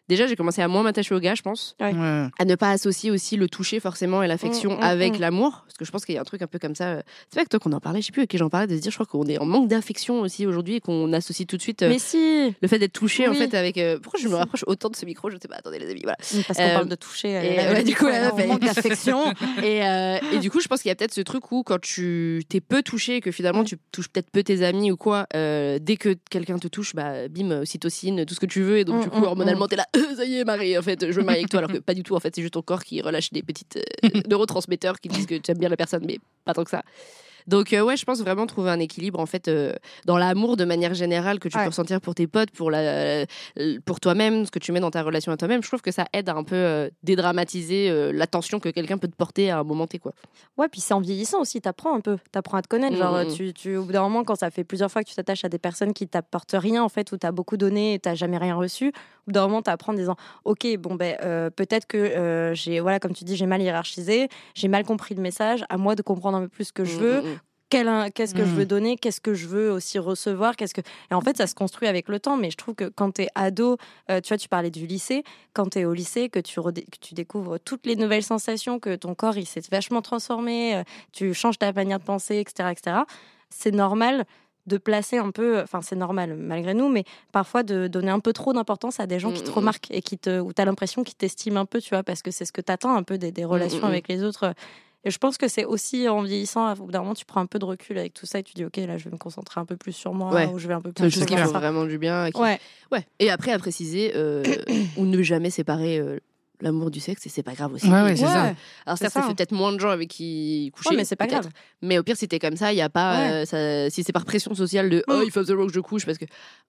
Déjà, 0.09 0.27
j'ai 0.27 0.37
commencé 0.37 0.63
à 0.63 0.69
moins 0.69 0.83
m'attacher 0.83 1.15
aux 1.15 1.21
gars, 1.21 1.35
je 1.35 1.43
pense 1.43 1.77
Ouais. 1.81 1.93
Ouais. 1.93 2.27
à 2.39 2.45
ne 2.45 2.55
pas 2.55 2.71
associer 2.71 3.11
aussi 3.11 3.37
le 3.37 3.49
toucher 3.49 3.81
forcément 3.81 4.23
et 4.23 4.27
l'affection 4.29 4.71
Mm, 4.77 4.81
mm, 4.81 4.83
avec 4.83 5.19
mm. 5.19 5.21
l'amour 5.21 5.63
parce 5.67 5.77
que 5.79 5.85
je 5.85 5.91
pense 5.91 6.05
qu'il 6.05 6.15
y 6.15 6.19
a 6.19 6.21
un 6.21 6.25
truc 6.25 6.43
un 6.43 6.47
peu 6.47 6.59
comme 6.59 6.75
ça 6.75 6.85
euh, 6.89 7.03
c'est 7.31 7.37
vrai 7.39 7.45
que 7.45 7.51
toi 7.51 7.61
qu'on 7.61 7.73
en 7.73 7.81
parlait 7.81 8.01
je 8.01 8.07
sais 8.07 8.13
plus 8.13 8.21
avec 8.21 8.31
qui 8.31 8.39
j'en 8.39 8.49
parlais 8.49 8.67
de 8.67 8.75
se 8.77 8.81
dire 8.81 8.91
je 8.91 8.97
crois 8.97 9.07
qu'on 9.07 9.27
est 9.27 9.39
en 9.39 9.45
manque 9.47 9.69
d'affection 9.69 10.21
aussi 10.21 10.47
aujourd'hui 10.47 10.77
et 10.77 10.81
qu'on 10.81 11.13
associe 11.13 11.47
tout 11.47 11.57
de 11.57 11.63
suite 11.63 11.83
euh, 11.83 11.89
Mais 11.89 11.99
si 11.99 12.55
le 12.61 12.69
fait 12.69 12.79
d'être 12.79 12.93
touché 12.93 13.29
en 13.29 13.35
fait 13.35 13.55
avec 13.55 13.79
euh, 13.79 13.99
pourquoi 14.01 14.19
je 14.21 14.29
me 14.29 14.35
rapproche 14.35 14.65
autant 14.67 14.89
de 14.89 14.97
ce 14.97 15.05
micro 15.07 15.31
je 15.31 15.37
sais 15.41 15.49
pas 15.49 15.57
attendez 15.57 15.79
les 15.79 15.91
amis 15.91 16.01
voilà 16.03 16.17
Parce 16.47 16.59
qu'on 16.59 16.65
Euh, 16.65 16.75
parle 16.75 16.89
de 16.89 16.95
toucher. 16.97 17.29
et, 17.31 17.59
ouais, 17.75 17.85
du 17.85 17.95
coup, 17.95 18.07
là, 18.07 18.33
on 18.35 18.47
manque 18.47 18.61
d'affection. 18.65 19.33
et, 19.63 19.85
euh, 19.87 20.19
et 20.33 20.39
du 20.39 20.51
coup 20.51 20.61
je 20.61 20.69
pense 20.69 20.83
qu'il 20.83 20.89
y 20.89 20.93
a 20.93 20.95
peut-être 20.95 21.15
ce 21.15 21.21
truc 21.21 21.53
où 21.53 21.63
quand 21.63 21.81
tu 21.81 22.43
t'es 22.49 22.61
peu 22.61 22.83
touché 22.83 23.21
que 23.21 23.31
finalement 23.31 23.65
tu 23.65 23.77
touches 23.93 24.09
peut-être 24.09 24.31
peu 24.31 24.43
tes 24.43 24.63
amis 24.65 24.91
ou 24.91 24.97
quoi 24.97 25.27
euh, 25.37 25.79
dès 25.81 25.97
que 25.97 26.17
quelqu'un 26.31 26.59
te 26.59 26.69
touche 26.69 26.95
bah 26.95 27.29
bim 27.29 27.51
ocytocine 27.61 28.25
tout 28.27 28.35
ce 28.35 28.41
que 28.41 28.47
tu 28.47 28.63
veux 28.63 28.79
et 28.79 28.85
donc 28.85 29.03
du 29.03 29.11
coup 29.11 29.23
hormonalement 29.25 29.67
t'es 29.69 29.77
là 29.77 29.87
ça 30.17 30.25
y 30.25 30.39
est 30.39 30.45
Marie 30.45 30.77
en 30.79 30.83
fait 30.83 31.01
je 31.01 31.13
veux 31.13 31.21
me 31.21 31.27
marier 31.27 31.41
avec 31.41 31.51
toi 31.51 31.59
alors 31.59 31.73
que 31.73 31.79
pas 31.79 31.95
du 31.95 32.03
tout 32.03 32.15
en 32.15 32.21
fait 32.21 32.35
c'est 32.35 32.43
juste 32.43 32.55
ton 32.55 32.63
corps 32.63 32.83
qui 32.83 33.01
relâche 33.01 33.31
des 33.33 33.43
petites 33.43 33.79
euh, 34.05 34.09
neurotransmetteurs 34.29 35.01
qui 35.01 35.09
disent 35.09 35.27
que 35.27 35.37
tu 35.37 35.51
aimes 35.51 35.59
bien 35.59 35.69
la 35.69 35.77
personne 35.77 36.05
mais 36.07 36.19
pas 36.45 36.55
tant 36.55 36.65
que 36.65 36.71
ça 36.71 36.83
donc 37.49 37.73
euh, 37.73 37.81
ouais 37.83 37.97
je 37.97 38.05
pense 38.05 38.21
vraiment 38.21 38.47
trouver 38.47 38.71
un 38.71 38.79
équilibre 38.79 39.19
en 39.19 39.27
fait 39.27 39.49
euh, 39.49 39.73
dans 40.07 40.17
l'amour 40.19 40.57
de 40.57 40.65
manière 40.65 40.95
générale 40.95 41.41
que 41.41 41.49
tu 41.49 41.57
Ouais. 41.57 41.65
peux 41.65 41.71
ressentir 41.71 42.01
pour 42.01 42.15
tes 42.15 42.27
potes 42.29 42.53
pour 42.53 42.71
la 42.71 42.79
euh, 42.79 43.27
pour 43.85 43.99
toi-même 43.99 44.47
ce 44.47 44.51
que 44.53 44.59
tu 44.61 44.71
mets 44.71 44.81
dans 44.81 44.91
ta 44.93 45.03
relation 45.03 45.33
à 45.33 45.37
toi-même 45.37 45.63
je 45.63 45.69
trouve 45.69 45.83
que 45.83 45.91
ça 45.91 46.05
aide 46.13 46.29
à 46.29 46.35
un 46.35 46.45
peu 46.45 46.55
euh, 46.55 46.89
dédramatiser 47.03 48.13
l'attention 48.13 48.61
que 48.61 48.69
quelqu'un 48.69 48.99
peut 48.99 49.09
te 49.09 49.17
porter 49.17 49.51
à 49.51 49.59
un 49.59 49.65
moment 49.65 49.87
T 49.87 49.99
quoi 49.99 50.13
Ouais, 50.57 50.69
puis 50.69 50.81
c'est 50.81 50.95
en 50.95 51.01
vieillissant 51.01 51.41
aussi, 51.41 51.61
t'apprends 51.61 51.95
un 51.95 52.01
peu, 52.01 52.19
t'apprends 52.33 52.57
à 52.59 52.63
te 52.63 52.69
connaître. 52.69 52.97
Genre, 52.97 53.13
Mm, 53.19 53.29
mm. 53.29 53.35
tu, 53.35 53.53
tu, 53.55 53.77
au 53.77 53.85
bout 53.85 53.93
d'un 53.93 54.03
moment, 54.03 54.25
quand 54.25 54.35
ça 54.35 54.51
fait 54.51 54.65
plusieurs 54.65 54.91
fois 54.91 55.03
que 55.05 55.09
tu 55.09 55.15
t'attaches 55.15 55.45
à 55.45 55.49
des 55.49 55.59
personnes 55.59 55.93
qui 55.93 56.09
t'apportent 56.09 56.55
rien, 56.59 56.83
en 56.83 56.89
fait, 56.89 57.13
où 57.13 57.17
t'as 57.17 57.31
beaucoup 57.31 57.57
donné 57.57 57.95
et 57.95 57.99
t'as 58.01 58.15
jamais 58.17 58.39
rien 58.39 58.55
reçu, 58.57 58.89
au 58.89 58.93
bout 59.29 59.33
d'un 59.33 59.43
moment, 59.43 59.63
t'apprends 59.63 59.93
en 59.93 59.97
disant, 59.97 60.17
ok, 60.45 60.67
bon, 60.79 60.97
ben, 60.97 61.17
euh, 61.23 61.49
peut-être 61.51 61.87
que 61.87 61.97
euh, 61.97 62.55
j'ai, 62.55 62.81
voilà, 62.81 62.99
comme 62.99 63.13
tu 63.13 63.25
dis, 63.25 63.37
j'ai 63.37 63.47
mal 63.47 63.63
hiérarchisé, 63.63 64.29
j'ai 64.55 64.69
mal 64.69 64.85
compris 64.85 65.15
le 65.15 65.23
message, 65.23 65.65
à 65.69 65.77
moi 65.77 65.95
de 65.95 66.03
comprendre 66.03 66.39
un 66.39 66.43
peu 66.43 66.49
plus 66.49 66.65
ce 66.67 66.73
que 66.73 66.85
je 66.85 66.97
veux, 66.97 67.21
Mm, 67.21 67.25
mm, 67.25 67.31
mm. 67.31 67.38
quel- 67.38 67.38
qu'est-ce 67.69 68.35
que 68.35 68.45
je 68.45 68.51
Mm. 68.51 68.55
veux 68.55 68.67
donner, 68.67 68.97
qu'est-ce 68.97 69.21
que 69.21 69.35
je 69.35 69.47
veux 69.47 69.71
aussi 69.71 69.99
recevoir, 69.99 70.57
qu'est-ce 70.57 70.75
que 70.75 70.81
et 71.11 71.15
en 71.15 71.21
fait 71.21 71.37
ça 71.37 71.47
se 71.47 71.55
construit 71.55 71.87
avec 71.89 72.09
le 72.09 72.19
temps. 72.19 72.37
Mais 72.37 72.51
je 72.51 72.57
trouve 72.57 72.75
que 72.75 72.85
quand 72.89 73.13
tu 73.17 73.23
es 73.23 73.29
ado, 73.35 73.77
euh, 74.11 74.21
tu 74.21 74.29
vois, 74.29 74.39
tu 74.39 74.49
parlais 74.49 74.71
du 74.71 74.87
lycée, 74.87 75.23
quand 75.53 75.71
tu 75.71 75.81
es 75.81 75.85
au 75.85 75.93
lycée, 75.93 76.29
que 76.29 76.41
tu 76.41 76.61
que 76.61 76.99
tu 77.01 77.15
découvres 77.15 77.59
toutes 77.61 77.87
les 77.87 77.97
nouvelles 77.97 78.23
sensations, 78.25 78.79
que 78.79 78.97
ton 78.97 79.15
corps 79.15 79.37
il 79.37 79.47
s'est 79.47 79.63
vachement 79.71 80.03
transformé, 80.03 80.77
euh, 80.77 80.83
tu 81.13 81.35
changes 81.35 81.59
ta 81.59 81.73
manière 81.73 81.99
de 81.99 82.05
penser, 82.05 82.39
etc., 82.39 82.71
etc. 82.73 82.97
C'est 83.51 83.73
normal 83.75 84.25
de 84.67 84.77
placer 84.77 85.17
un 85.17 85.31
peu, 85.31 85.63
enfin 85.63 85.81
c'est 85.81 85.97
normal 85.97 86.35
malgré 86.37 86.75
nous, 86.75 86.91
mais 86.91 87.05
parfois 87.33 87.63
de 87.63 87.87
donner 87.87 88.11
un 88.11 88.21
peu 88.21 88.35
trop 88.35 88.53
d'importance 88.53 89.01
à 89.01 89.07
des 89.07 89.19
gens 89.19 89.33
qui 89.33 89.43
te 89.43 89.49
Mm, 89.49 89.53
mm. 89.53 89.57
remarquent 89.57 89.91
et 89.91 90.03
qui 90.03 90.19
te, 90.19 90.41
où 90.41 90.53
tu 90.53 90.61
as 90.61 90.67
l'impression 90.67 91.05
qu'ils 91.05 91.15
t'estiment 91.17 91.61
un 91.61 91.65
peu, 91.65 91.81
tu 91.81 91.91
vois, 91.95 92.03
parce 92.03 92.21
que 92.21 92.31
c'est 92.31 92.45
ce 92.45 92.53
que 92.53 92.61
tu 92.61 92.71
attends 92.71 92.95
un 92.95 93.03
peu 93.03 93.17
des, 93.17 93.33
des 93.33 93.47
relations 93.47 93.87
mm. 93.87 93.91
avec 93.91 94.09
les 94.09 94.23
autres. 94.23 94.53
Et 95.05 95.11
je 95.11 95.19
pense 95.19 95.39
que 95.39 95.47
c'est 95.49 95.65
aussi 95.65 96.09
en 96.09 96.23
vieillissant, 96.23 96.73
au 96.73 96.87
bout 96.87 96.91
d'un 96.91 97.01
moment, 97.01 97.15
tu 97.15 97.25
prends 97.25 97.41
un 97.41 97.47
peu 97.47 97.59
de 97.59 97.65
recul 97.65 97.97
avec 97.99 98.15
tout 98.15 98.27
ça 98.27 98.41
et 98.41 98.43
tu 98.43 98.53
dis, 98.55 98.65
OK, 98.65 98.77
là, 98.79 98.99
je 98.99 99.05
vais 99.05 99.11
me 99.11 99.17
concentrer 99.17 99.61
un 99.61 99.65
peu 99.65 99.77
plus 99.77 99.93
sur 99.93 100.13
moi, 100.13 100.35
Ouais. 100.35 100.47
ou 100.47 100.59
je 100.59 100.67
vais 100.67 100.75
un 100.75 100.81
peu 100.81 100.89
C'est 100.91 100.95
plus 100.95 101.05
une 101.05 101.11
chose 101.13 101.27
qui 101.27 101.37
fait 101.37 101.45
vraiment 101.45 101.85
du 101.85 101.99
bien. 101.99 102.31
qui- 102.31 102.41
Ouais, 102.41 102.59
Ouais. 102.91 103.07
Et 103.21 103.31
après, 103.31 103.53
à 103.53 103.59
préciser, 103.59 104.13
euh, 104.17 104.43
ou 104.97 105.05
ne 105.07 105.23
jamais 105.23 105.51
séparer 105.51 105.99
euh, 105.99 106.19
l'amour 106.61 106.91
du 106.91 107.01
sexe, 107.01 107.25
et 107.27 107.29
c'est 107.29 107.43
pas 107.43 107.55
grave 107.55 107.73
aussi. 107.75 107.87
Ouais, 107.89 108.03
ouais, 108.03 108.17
c'est 108.17 108.25
Ouais. 108.25 108.29
ça. 108.33 108.55
Alors, 108.87 108.99
ça, 108.99 109.09
ça, 109.09 109.23
fait 109.23 109.29
hein. 109.29 109.35
peut-être 109.35 109.53
moins 109.53 109.73
de 109.73 109.79
gens 109.79 109.91
avec 109.91 110.09
qui 110.09 110.71
coucher. 110.75 110.91
Ouais, 110.91 110.97
mais 110.97 111.05
c'est 111.05 111.17
pas 111.17 111.27
grave. 111.27 111.49
Mais 111.83 111.99
au 111.99 112.03
pire, 112.03 112.17
si 112.17 112.27
t'es 112.29 112.39
comme 112.39 112.57
ça, 112.57 112.73
il 112.73 112.77
y 112.77 112.81
a 112.83 112.89
pas. 112.89 113.19
Ouais. 113.19 113.33
euh, 113.33 113.45
ça- 113.45 113.91
si 113.91 114.03
c'est 114.03 114.13
par 114.13 114.25
pression 114.25 114.55
sociale 114.55 114.91
de 114.91 115.05
oh, 115.09 115.23
il 115.25 115.31
faut 115.31 115.41
absolument 115.41 115.67
que 115.67 115.73
je 115.73 115.81
couche, 115.81 116.05
parce 116.07 116.19
que 116.19 116.25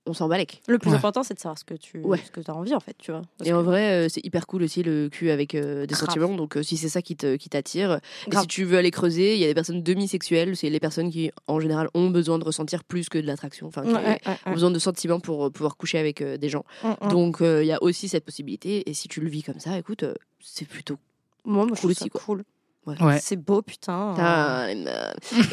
on 0.05 0.13
s'en 0.13 0.27
balèque. 0.27 0.62
Le 0.67 0.77
plus 0.79 0.89
Ouais. 0.91 0.96
important, 0.98 1.24
c'est 1.24 1.34
de 1.34 1.39
savoir 1.39 1.58
ce 1.58 1.63
que 1.65 1.74
tu 1.74 2.00
Ouais. 2.03 2.19
ce 2.25 2.31
que 2.31 2.39
as 2.50 2.53
envie, 2.55 2.74
en 2.74 2.79
fait, 2.79 2.96
tu 2.98 3.12
vois. 3.12 3.22
Parce 3.38 3.50
Et 3.50 3.53
en 3.53 3.62
vrai, 3.63 4.05
euh, 4.05 4.10
c'est 4.10 4.25
hyper 4.25 4.48
cool 4.48 4.63
aussi 4.63 4.84
le 4.84 5.10
cul 5.10 5.29
avec 5.31 5.55
euh, 5.55 5.86
des 5.86 5.93
Grave. 5.93 6.00
sentiments. 6.08 6.36
Donc, 6.36 6.58
euh, 6.58 6.63
si 6.63 6.77
c'est 6.77 6.89
ça 6.89 7.01
qui 7.01 7.15
te- 7.15 7.36
qui 7.36 7.50
t'attire, 7.50 8.00
et 8.31 8.36
si 8.36 8.48
tu 8.48 8.63
veux 8.63 8.77
aller 8.77 8.91
creuser, 8.91 9.34
il 9.36 9.39
y 9.39 9.43
a 9.43 9.48
des 9.48 9.53
personnes 9.53 9.81
demi-sexuelles. 9.84 10.55
C'est 10.55 10.69
les 10.69 10.79
personnes 10.79 11.10
qui, 11.12 11.31
en 11.48 11.60
général, 11.60 11.89
ont 11.93 12.10
besoin 12.10 12.38
de 12.39 12.43
ressentir 12.43 12.84
plus 12.84 13.10
que 13.10 13.17
de 13.17 13.25
l'attraction. 13.27 13.67
Enfin, 13.67 13.81
qui 13.84 13.89
Ouais, 13.89 13.96
ouais, 13.96 14.19
ouais, 14.25 14.38
ont 14.46 14.51
besoin 14.53 14.72
de 14.72 14.79
sentiments 14.79 15.19
pour 15.19 15.51
pouvoir 15.51 15.75
coucher 15.77 15.98
avec 15.98 16.22
euh, 16.22 16.38
des 16.38 16.50
gens. 16.50 16.63
ouais. 16.84 16.89
Mm, 17.01 17.05
mm. 17.08 17.10
Donc 17.10 17.41
euh, 17.41 17.63
il 17.63 17.67
y 17.67 17.72
a 17.72 17.81
aussi 17.84 18.08
cette 18.08 18.25
possibilité. 18.25 18.89
Et 18.89 18.93
si 18.93 19.08
tu 19.08 19.22
le 19.22 19.29
vis 19.29 19.43
comme 19.43 19.60
ça, 19.60 19.77
écoute, 19.79 20.03
euh, 20.03 20.13
c'est 20.39 20.67
plutôt 20.67 20.98
moi, 21.45 21.65
moi, 21.65 21.65
je 21.65 21.69
cool 21.69 21.77
trouve 21.77 21.91
aussi, 21.91 22.03
ça 22.03 22.09
quoi. 22.09 22.21
cool. 22.25 22.43
Ouais. 22.86 23.19
C'est 23.21 23.36
beau, 23.36 23.62
putain. 23.62 24.13
Time. 24.15 24.89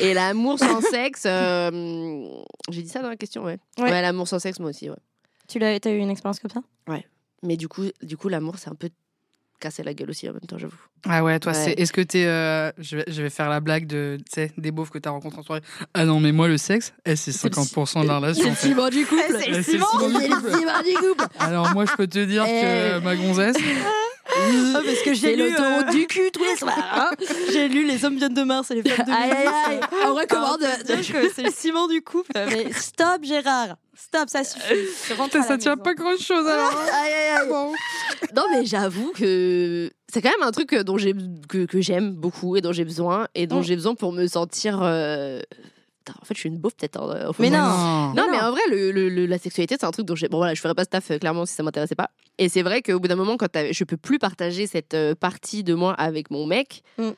Et 0.00 0.14
l'amour 0.14 0.59
sans 0.59 0.80
sexe, 0.90 1.25
euh, 1.26 2.28
j'ai 2.71 2.83
dit 2.83 2.88
ça 2.88 3.02
dans 3.02 3.09
la 3.11 3.16
question, 3.16 3.45
ouais. 3.45 3.59
Ouais. 3.78 3.85
Ouais, 3.90 4.02
l'amour 4.02 4.26
sans 4.26 4.38
sexe, 4.38 4.59
moi 4.59 4.71
aussi, 4.71 4.88
ouais. 4.88 4.97
Tu 5.49 5.59
l'as, 5.59 5.78
t'as 5.80 5.90
eu 5.90 5.99
une 5.99 6.11
expérience 6.11 6.38
comme 6.40 6.50
ça? 6.50 6.61
Mais 7.42 7.56
du 7.59 7.68
coup, 7.68 7.85
du 8.02 8.16
coup 8.16 8.28
l'amour, 8.30 8.54
c'est 8.59 8.71
un 8.71 8.75
peu 8.75 8.88
casser 9.61 9.83
la 9.83 9.92
gueule 9.95 10.09
aussi 10.11 10.28
en 10.28 10.33
même 10.33 10.40
temps, 10.40 10.56
j'avoue. 10.59 10.76
Ah 11.06 11.23
ouais, 11.23 11.38
toi, 11.38 11.52
Ouais. 11.52 11.59
c'est. 11.59 11.73
Est-ce 11.80 11.92
que 11.92 12.00
t'es. 12.00 12.25
euh, 12.25 12.73
Je, 12.78 12.97
vais, 12.97 13.04
je 13.06 13.23
vais 13.23 13.30
faire 13.30 13.50
la 13.50 13.61
blague 13.61 13.87
de. 13.87 14.16
Tu 14.18 14.25
sais, 14.35 14.52
des 14.56 14.71
beaufs 14.73 14.88
que 14.90 14.99
t'as 14.99 15.11
rencontrés 15.11 15.38
en 15.40 15.42
soirée. 15.42 15.61
Ah 15.92 16.06
non, 16.06 16.18
mais 16.18 16.33
moi, 16.33 16.49
le 16.49 16.56
sexe, 16.56 16.95
eh, 17.04 17.14
c'est 17.14 17.33
C'est 17.33 17.49
le 17.49 17.54
50% 17.54 18.02
de 18.02 18.09
la 18.09 18.16
relation. 18.16 18.49
en 18.50 18.54
fait. 18.54 18.68
ciment 18.68 18.88
du 18.88 19.04
couple. 19.04 19.23
c'est 19.28 19.50
le 19.50 19.62
ciment. 19.62 19.87
C'est 20.00 20.09
le 20.28 20.85
du 20.90 20.97
couple. 21.09 21.25
Alors, 21.38 21.71
moi, 21.75 21.85
je 21.85 21.92
peux 21.95 22.06
te 22.06 22.25
dire 22.25 22.45
que 22.45 22.97
Eh. 22.99 23.00
ma 23.02 23.14
gonzesse. 23.14 23.56
Ah, 24.75 24.81
parce 24.85 25.02
que 25.02 25.14
j'ai 25.14 25.35
lu, 25.37 25.50
l'autoroute 25.50 25.87
euh, 25.88 25.90
du 25.93 26.07
cul 26.07 26.31
tous 26.33 26.45
les 26.45 26.57
soirs. 26.57 26.75
hein. 26.78 27.11
j'ai 27.52 27.69
lu 27.69 27.87
Les 27.87 28.05
hommes 28.05 28.16
viennent 28.16 28.35
de 28.35 28.43
Mars 28.43 28.71
et 28.71 28.75
les 28.83 28.88
femmes 28.90 29.07
de 29.07 29.12
Aïe, 29.12 29.31
aïe, 29.31 29.47
aïe. 29.66 29.81
On 30.07 30.14
recommande. 30.14 30.61
Que 30.87 31.31
c'est 31.35 31.43
le 31.43 31.50
ciment 31.52 31.88
du 31.88 32.02
couple. 32.02 32.31
Mais 32.35 32.73
stop, 32.73 33.23
Gérard. 33.23 33.76
Stop, 33.95 34.28
ça 34.28 34.45
suffit. 34.45 34.75
Putain, 35.23 35.43
ça 35.43 35.57
tient 35.57 35.76
pas 35.76 35.95
grand 35.95 36.16
chose 36.21 36.47
alors. 36.47 36.71
hein. 36.71 36.87
Aïe, 37.02 37.12
aïe, 37.12 37.38
aïe. 37.43 38.28
Non, 38.37 38.43
mais 38.52 38.66
j'avoue 38.66 39.12
que 39.12 39.90
c'est 40.12 40.21
quand 40.21 40.31
même 40.31 40.47
un 40.47 40.52
truc 40.52 40.75
dont 40.75 40.99
j'ai 40.99 41.14
que, 41.49 41.64
que 41.64 41.81
j'aime 41.81 42.11
beaucoup 42.12 42.57
et 42.57 42.61
dont 42.61 42.73
j'ai 42.73 42.85
besoin 42.85 43.26
et 43.35 43.47
dont 43.47 43.61
Mm. 43.61 43.64
j'ai 43.64 43.76
besoin 43.76 43.95
pour 43.95 44.12
me 44.12 44.26
sentir. 44.26 44.81
euh, 44.83 45.40
En 46.20 46.25
fait, 46.25 46.34
je 46.34 46.40
suis 46.40 46.48
une 46.48 46.58
beauf 46.58 46.75
peut-être. 46.76 47.00
hein, 47.00 47.32
fond 47.32 47.42
Mais 47.42 47.50
non. 47.50 48.12
Non, 48.14 48.26
Mais 48.30 48.40
en 48.40 48.50
vrai, 48.50 48.60
le, 48.70 48.90
le- 48.92 49.08
le- 49.08 49.26
la 49.26 49.38
sexualité, 49.38 49.76
c'est 49.78 49.86
un 49.86 49.90
truc 49.90 50.06
dont 50.06 50.14
j'ai. 50.14 50.28
Bon, 50.28 50.38
voilà, 50.38 50.54
je 50.54 50.60
ferais 50.60 50.75
pas 50.75 50.84
ce 50.84 50.90
taf 50.90 51.10
euh, 51.10 51.18
clairement 51.18 51.46
si 51.46 51.54
ça 51.54 51.62
m'intéressait 51.62 51.94
pas. 51.94 52.10
Et 52.38 52.48
c'est 52.48 52.62
vrai 52.62 52.82
qu'au 52.82 52.98
bout 53.00 53.08
d'un 53.08 53.16
moment, 53.16 53.36
quand 53.36 53.48
je 53.70 53.84
peux 53.84 53.96
plus 53.96 54.18
partager 54.18 54.66
cette 54.66 54.94
euh, 54.94 55.14
partie 55.14 55.64
de 55.64 55.75
moi 55.75 55.94
avec 55.94 56.30
mon 56.30 56.46
mec. 56.46 56.82
Mm. 56.98 57.10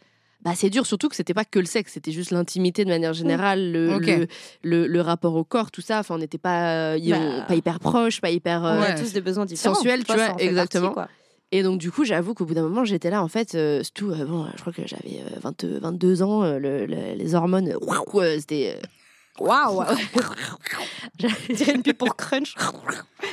Bah, 0.42 0.52
c'est 0.54 0.70
dur, 0.70 0.86
surtout 0.86 1.08
que 1.08 1.16
c'était 1.16 1.34
pas 1.34 1.44
que 1.44 1.58
le 1.58 1.64
sexe, 1.64 1.94
c'était 1.94 2.12
juste 2.12 2.30
l'intimité 2.30 2.84
de 2.84 2.88
manière 2.90 3.12
générale, 3.12 3.72
le, 3.72 4.86
le, 4.86 5.00
rapport 5.00 5.34
au 5.34 5.42
corps, 5.42 5.72
tout 5.72 5.80
ça. 5.80 5.98
Enfin, 5.98 6.14
on 6.14 6.18
n'était 6.18 6.38
pas, 6.38 6.94
euh, 6.94 6.98
Bah. 7.10 7.44
pas 7.48 7.54
hyper 7.56 7.80
proches, 7.80 8.20
pas 8.20 8.30
hyper. 8.30 8.64
euh, 8.64 8.78
On 8.78 8.82
a 8.82 8.92
tous 8.92 9.12
des 9.12 9.20
besoins 9.20 9.46
différents. 9.46 9.74
Sensuel, 9.74 10.04
tu 10.04 10.12
vois, 10.14 10.40
exactement. 10.40 10.92
partie, 10.92 10.94
quoi. 10.94 11.08
Et 11.50 11.62
donc, 11.62 11.78
du 11.78 11.90
coup, 11.90 12.04
j'avoue 12.04 12.34
qu'au 12.34 12.44
bout 12.44 12.54
d'un 12.54 12.62
moment, 12.62 12.84
j'étais 12.84 13.08
là, 13.10 13.22
en 13.22 13.28
fait, 13.28 13.54
euh, 13.54 13.82
tout. 13.94 14.10
euh, 14.10 14.24
bon, 14.26 14.46
je 14.54 14.60
crois 14.60 14.72
que 14.72 14.82
j'avais 14.86 15.20
euh, 15.20 15.38
20 15.40 15.64
22 15.64 16.22
ans, 16.22 16.42
euh, 16.42 16.58
le- 16.58 16.84
le- 16.86 17.14
les 17.14 17.34
hormones, 17.34 17.68
euh, 17.70 17.78
euh, 18.14 18.36
c'était. 18.38 18.76
euh, 18.76 18.86
Waouh! 19.40 19.84
Dirait 21.48 21.74
une 21.74 21.82
pub 21.82 21.96
pour 21.96 22.16
Crunch. 22.16 22.54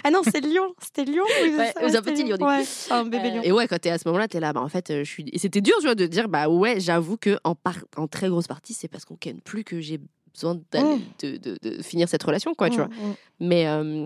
Ah 0.04 0.12
non, 0.12 0.22
c'est 0.24 0.40
Lyon. 0.40 0.74
C'était 0.80 1.04
Lyon. 1.04 1.24
Oui, 1.42 1.50
Ouais, 1.58 1.74
c'est 1.76 1.96
un 1.98 2.02
petit 2.02 2.24
coup. 2.24 2.44
Ouais, 2.46 2.64
un 2.92 3.04
bébé 3.06 3.32
lion. 3.32 3.42
Et 3.44 3.52
ouais, 3.52 3.68
quand 3.68 3.80
t'es 3.80 3.90
à 3.90 3.98
ce 3.98 4.08
moment-là, 4.08 4.28
t'es 4.28 4.40
là, 4.40 4.54
bah 4.54 4.62
en 4.62 4.70
fait, 4.70 4.92
euh, 4.92 5.04
je 5.04 5.10
suis. 5.10 5.26
Et 5.34 5.40
c'était 5.40 5.62
dur, 5.62 5.74
tu 5.80 5.86
vois, 5.86 5.96
de 5.96 6.06
dire, 6.06 6.30
bah 6.30 6.48
ouais, 6.48 6.80
j'avoue 6.80 7.18
que 7.18 7.38
en, 7.44 7.56
par... 7.56 7.76
en 7.98 8.08
très 8.08 8.30
grosse 8.30 8.48
partie, 8.48 8.74
c'est 8.74 8.88
parce 8.88 9.04
qu'on 9.06 9.16
ken 9.16 9.42
plus 9.42 9.64
que 9.64 9.82
j'ai 9.82 10.00
besoin 10.34 10.56
Mm. 10.56 11.00
de, 11.24 11.38
de- 11.38 11.58
de 11.62 11.82
finir 11.82 12.08
cette 12.10 12.24
relation, 12.24 12.54
quoi, 12.56 12.70
tu 12.70 12.76
vois. 12.78 12.88
Mm, 12.88 12.92
mm. 13.10 13.16
Mais, 13.40 13.68
euh, 13.68 14.06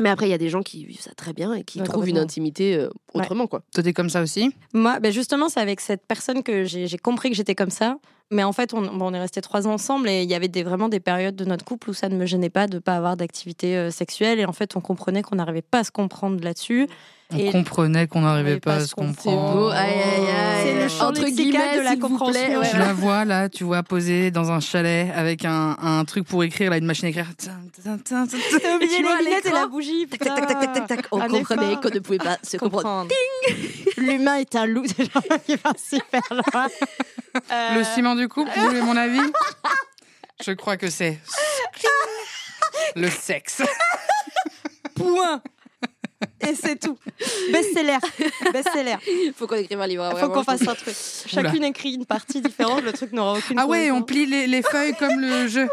mais 0.00 0.08
après, 0.10 0.26
il 0.26 0.30
y 0.30 0.34
a 0.34 0.38
des 0.38 0.48
gens 0.48 0.62
qui 0.62 0.84
vivent 0.84 1.00
ça 1.00 1.12
très 1.16 1.32
bien 1.32 1.54
et 1.54 1.64
qui 1.64 1.80
Ouais, 1.80 1.86
trouvent 1.86 2.08
une 2.08 2.18
intimité 2.18 2.74
euh, 2.76 2.88
Ouais. 3.14 3.22
autrement, 3.22 3.46
quoi. 3.46 3.62
Toi, 3.74 3.82
t'es 3.82 3.92
comme 3.92 4.10
ça 4.10 4.22
aussi? 4.22 4.50
Moi, 4.72 5.00
ben 5.00 5.12
justement, 5.12 5.48
c'est 5.48 5.60
avec 5.60 5.80
cette 5.80 6.06
personne 6.06 6.42
que 6.42 6.64
j'ai 6.64 6.88
compris 6.98 7.30
que 7.30 7.36
j'étais 7.36 7.54
comme 7.54 7.70
ça. 7.70 7.98
Mais 8.30 8.44
en 8.44 8.52
fait, 8.52 8.74
on, 8.74 8.82
bon, 8.82 9.06
on 9.10 9.14
est 9.14 9.20
restés 9.20 9.40
trois 9.40 9.66
ans 9.66 9.72
ensemble 9.72 10.08
et 10.10 10.22
il 10.22 10.28
y 10.28 10.34
avait 10.34 10.48
des, 10.48 10.62
vraiment 10.62 10.88
des 10.90 11.00
périodes 11.00 11.34
de 11.36 11.46
notre 11.46 11.64
couple 11.64 11.90
où 11.90 11.94
ça 11.94 12.10
ne 12.10 12.14
me 12.16 12.26
gênait 12.26 12.50
pas 12.50 12.66
de 12.66 12.74
ne 12.74 12.78
pas 12.80 12.94
avoir 12.96 13.16
d'activité 13.16 13.74
euh, 13.76 13.90
sexuelle. 13.90 14.38
Et 14.38 14.44
en 14.44 14.52
fait, 14.52 14.76
on 14.76 14.80
comprenait 14.80 15.22
qu'on 15.22 15.36
n'arrivait 15.36 15.62
pas 15.62 15.78
à 15.78 15.84
se 15.84 15.90
comprendre 15.90 16.42
là-dessus. 16.44 16.88
On 17.32 17.36
Et- 17.38 17.50
comprenait 17.52 18.06
qu'on 18.06 18.20
n'arrivait 18.22 18.60
pas 18.60 18.76
pas 18.76 18.82
à 18.82 18.86
se 18.86 18.94
comprendre. 18.94 19.52
beau, 19.54 19.68
aïe, 19.68 19.92
aïe, 19.92 20.26
aïe. 20.26 20.62
C'est 20.64 20.82
le 20.82 20.88
champ 20.88 21.08
Entre 21.08 21.24
guillemets, 21.26 21.76
de 21.76 21.80
la 21.82 21.90
plaît, 21.92 21.98
compréhension. 21.98 22.60
ouais, 22.60 22.68
Je 22.72 22.76
la 22.78 22.92
vois 22.94 23.24
là, 23.24 23.48
tu 23.48 23.64
vois, 23.64 23.82
posée 23.82 24.30
dans 24.30 24.50
un 24.50 24.60
chalet 24.60 25.10
avec 25.14 25.44
un, 25.46 25.76
un 25.82 26.04
truc 26.04 26.26
pour 26.26 26.42
écrire, 26.44 26.70
là, 26.70 26.76
une 26.78 26.84
machine 26.86 27.06
à 27.06 27.08
écrire. 27.08 27.26
T'as 27.38 28.24
oublié 28.76 28.96
Tu 28.96 29.02
vois, 29.02 29.18
les 29.20 29.24
lunettes 29.24 29.46
et 29.46 29.50
la 29.52 29.66
bougie. 29.66 30.06
Tac, 30.06 30.20
tac, 30.20 30.46
tac, 30.46 30.58
tac, 30.60 30.72
tac, 30.74 30.86
tac. 30.86 31.06
On 31.12 31.20
Un 31.20 31.28
comprenait 31.28 31.76
qu'on 31.82 31.90
ne 31.90 31.98
pouvait 32.00 32.18
pas 32.18 32.38
se 32.42 32.56
comprendre. 32.58 33.08
L'humain 33.96 34.36
est 34.36 34.54
un 34.56 34.66
loup. 34.66 34.84
C'est 34.86 35.10
genre 35.12 35.22
qui 35.46 35.56
va 35.56 35.72
super 35.78 36.22
loin. 36.30 36.66
Euh, 37.50 37.74
Le 37.78 37.84
ciment 37.84 38.14
du 38.14 38.28
couple, 38.28 38.50
vous 38.56 38.64
voulez 38.66 38.80
mon 38.82 38.96
avis 38.96 39.20
Je 40.44 40.52
crois 40.52 40.76
que 40.76 40.88
c'est 40.90 41.18
le 42.96 43.10
sexe. 43.10 43.62
Point. 44.94 45.42
Et 46.40 46.54
c'est 46.54 46.76
tout. 46.76 46.98
Best-seller. 47.52 47.98
Best-seller. 48.52 48.96
Il 49.06 49.32
faut 49.36 49.46
qu'on 49.46 49.56
écrive 49.56 49.80
un 49.80 49.86
livre. 49.86 50.08
Il 50.14 50.18
faut 50.18 50.28
qu'on 50.30 50.42
fasse 50.44 50.66
un 50.66 50.74
truc. 50.74 50.94
Chacune 51.26 51.64
écrit 51.64 51.94
une 51.94 52.06
partie 52.06 52.40
différente. 52.40 52.82
Le 52.82 52.92
truc 52.92 53.12
n'aura 53.12 53.38
aucune 53.38 53.58
Ah 53.58 53.66
ouais, 53.66 53.90
on 53.90 54.02
plie 54.02 54.26
les, 54.26 54.46
les 54.46 54.62
feuilles 54.62 54.94
comme 54.96 55.20
le 55.20 55.46
jeu. 55.48 55.68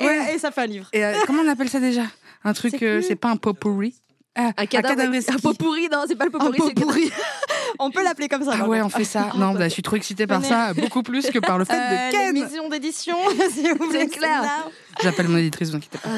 Et, 0.00 0.04
Ouais. 0.04 0.34
et 0.34 0.38
ça 0.38 0.50
fait 0.50 0.62
un 0.62 0.66
livre. 0.66 0.88
Et 0.92 1.02
euh, 1.04 1.14
comment 1.26 1.42
on 1.42 1.48
appelle 1.48 1.70
ça 1.70 1.80
déjà? 1.80 2.02
Un 2.44 2.52
truc, 2.52 2.74
C'est 2.78 2.84
euh, 3.12 3.16
pas 3.16 3.28
un 3.30 3.36
pot 3.36 3.54
pourri? 3.54 3.94
Ah, 4.34 4.50
Un 4.58 4.66
cadavre, 4.66 5.00
un 5.00 5.12
exquis. 5.12 5.40
pot 5.40 5.54
pourri, 5.56 5.88
non, 5.90 6.04
c'est 6.06 6.14
pas 6.16 6.26
le 6.26 6.30
pot 6.30 6.38
c'est 6.66 6.74
pourri. 6.74 7.10
On 7.78 7.90
peut 7.90 8.02
l'appeler 8.02 8.28
comme 8.28 8.44
ça. 8.44 8.52
Ah 8.60 8.66
ouais, 8.68 8.80
on 8.82 8.88
fait 8.88 9.04
ça. 9.04 9.30
Non, 9.36 9.52
bah, 9.52 9.64
je 9.68 9.72
suis 9.74 9.82
trop 9.82 9.96
excitée 9.96 10.26
par 10.26 10.44
ça, 10.44 10.72
beaucoup 10.74 11.02
plus 11.02 11.28
que 11.30 11.38
par 11.38 11.58
le 11.58 11.64
fait 11.64 11.74
Euh, 11.74 12.06
de 12.08 12.12
Ken. 12.12 12.32
maisons 12.32 12.68
d'édition, 12.68 13.16
si 13.52 13.68
vous 13.72 13.86
voulez. 13.86 14.08
clair. 14.08 14.42
now. 14.42 14.70
J'appelle 15.02 15.28
mon 15.28 15.36
éditrice, 15.38 15.70
vous 15.70 15.76
inquiétez 15.76 15.98
pas. 15.98 16.08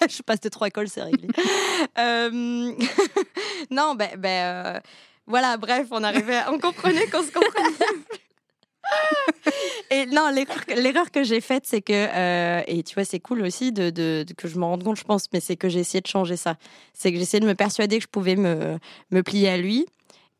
je 0.08 0.22
passe 0.22 0.40
de 0.40 0.48
trois 0.48 0.68
écoles, 0.68 0.88
c'est 0.88 1.02
réglé. 1.02 1.28
Euh, 1.98 2.72
non, 3.70 3.94
ben, 3.96 4.10
ben, 4.16 4.28
euh, 4.76 4.80
voilà, 5.26 5.56
bref, 5.56 5.86
on 5.90 6.02
arrivait, 6.04 6.36
à- 6.36 6.52
on 6.52 6.58
comprenait 6.58 7.06
qu'on 7.06 7.22
se 7.22 7.30
comprenait. 7.32 7.70
plus. 7.76 8.20
Et 9.90 10.06
non, 10.06 10.30
l'erreur 10.76 11.10
que- 11.10 11.22
j'ai 11.24 11.40
faite, 11.40 11.64
c'est 11.66 11.80
que, 11.82 11.92
euh, 11.92 12.62
et 12.66 12.82
tu 12.82 12.94
vois, 12.94 13.04
c'est 13.04 13.20
cool 13.20 13.42
aussi 13.42 13.72
de, 13.72 13.90
de- 13.90 14.24
de- 14.26 14.34
que 14.34 14.48
je 14.48 14.58
me 14.58 14.64
rende 14.64 14.84
compte, 14.84 14.96
je 14.98 15.04
pense, 15.04 15.26
mais 15.32 15.40
c'est 15.40 15.56
que 15.56 15.68
j'ai 15.68 15.80
essayé 15.80 16.00
de 16.00 16.06
changer 16.06 16.36
ça. 16.36 16.56
C'est 16.94 17.10
que 17.10 17.16
j'ai 17.16 17.22
essayé 17.22 17.40
de 17.40 17.46
me 17.46 17.54
persuader 17.54 17.98
que 17.98 18.04
je 18.04 18.08
pouvais 18.08 18.36
me, 18.36 18.78
me 19.10 19.22
plier 19.22 19.48
à 19.48 19.56
lui. 19.56 19.86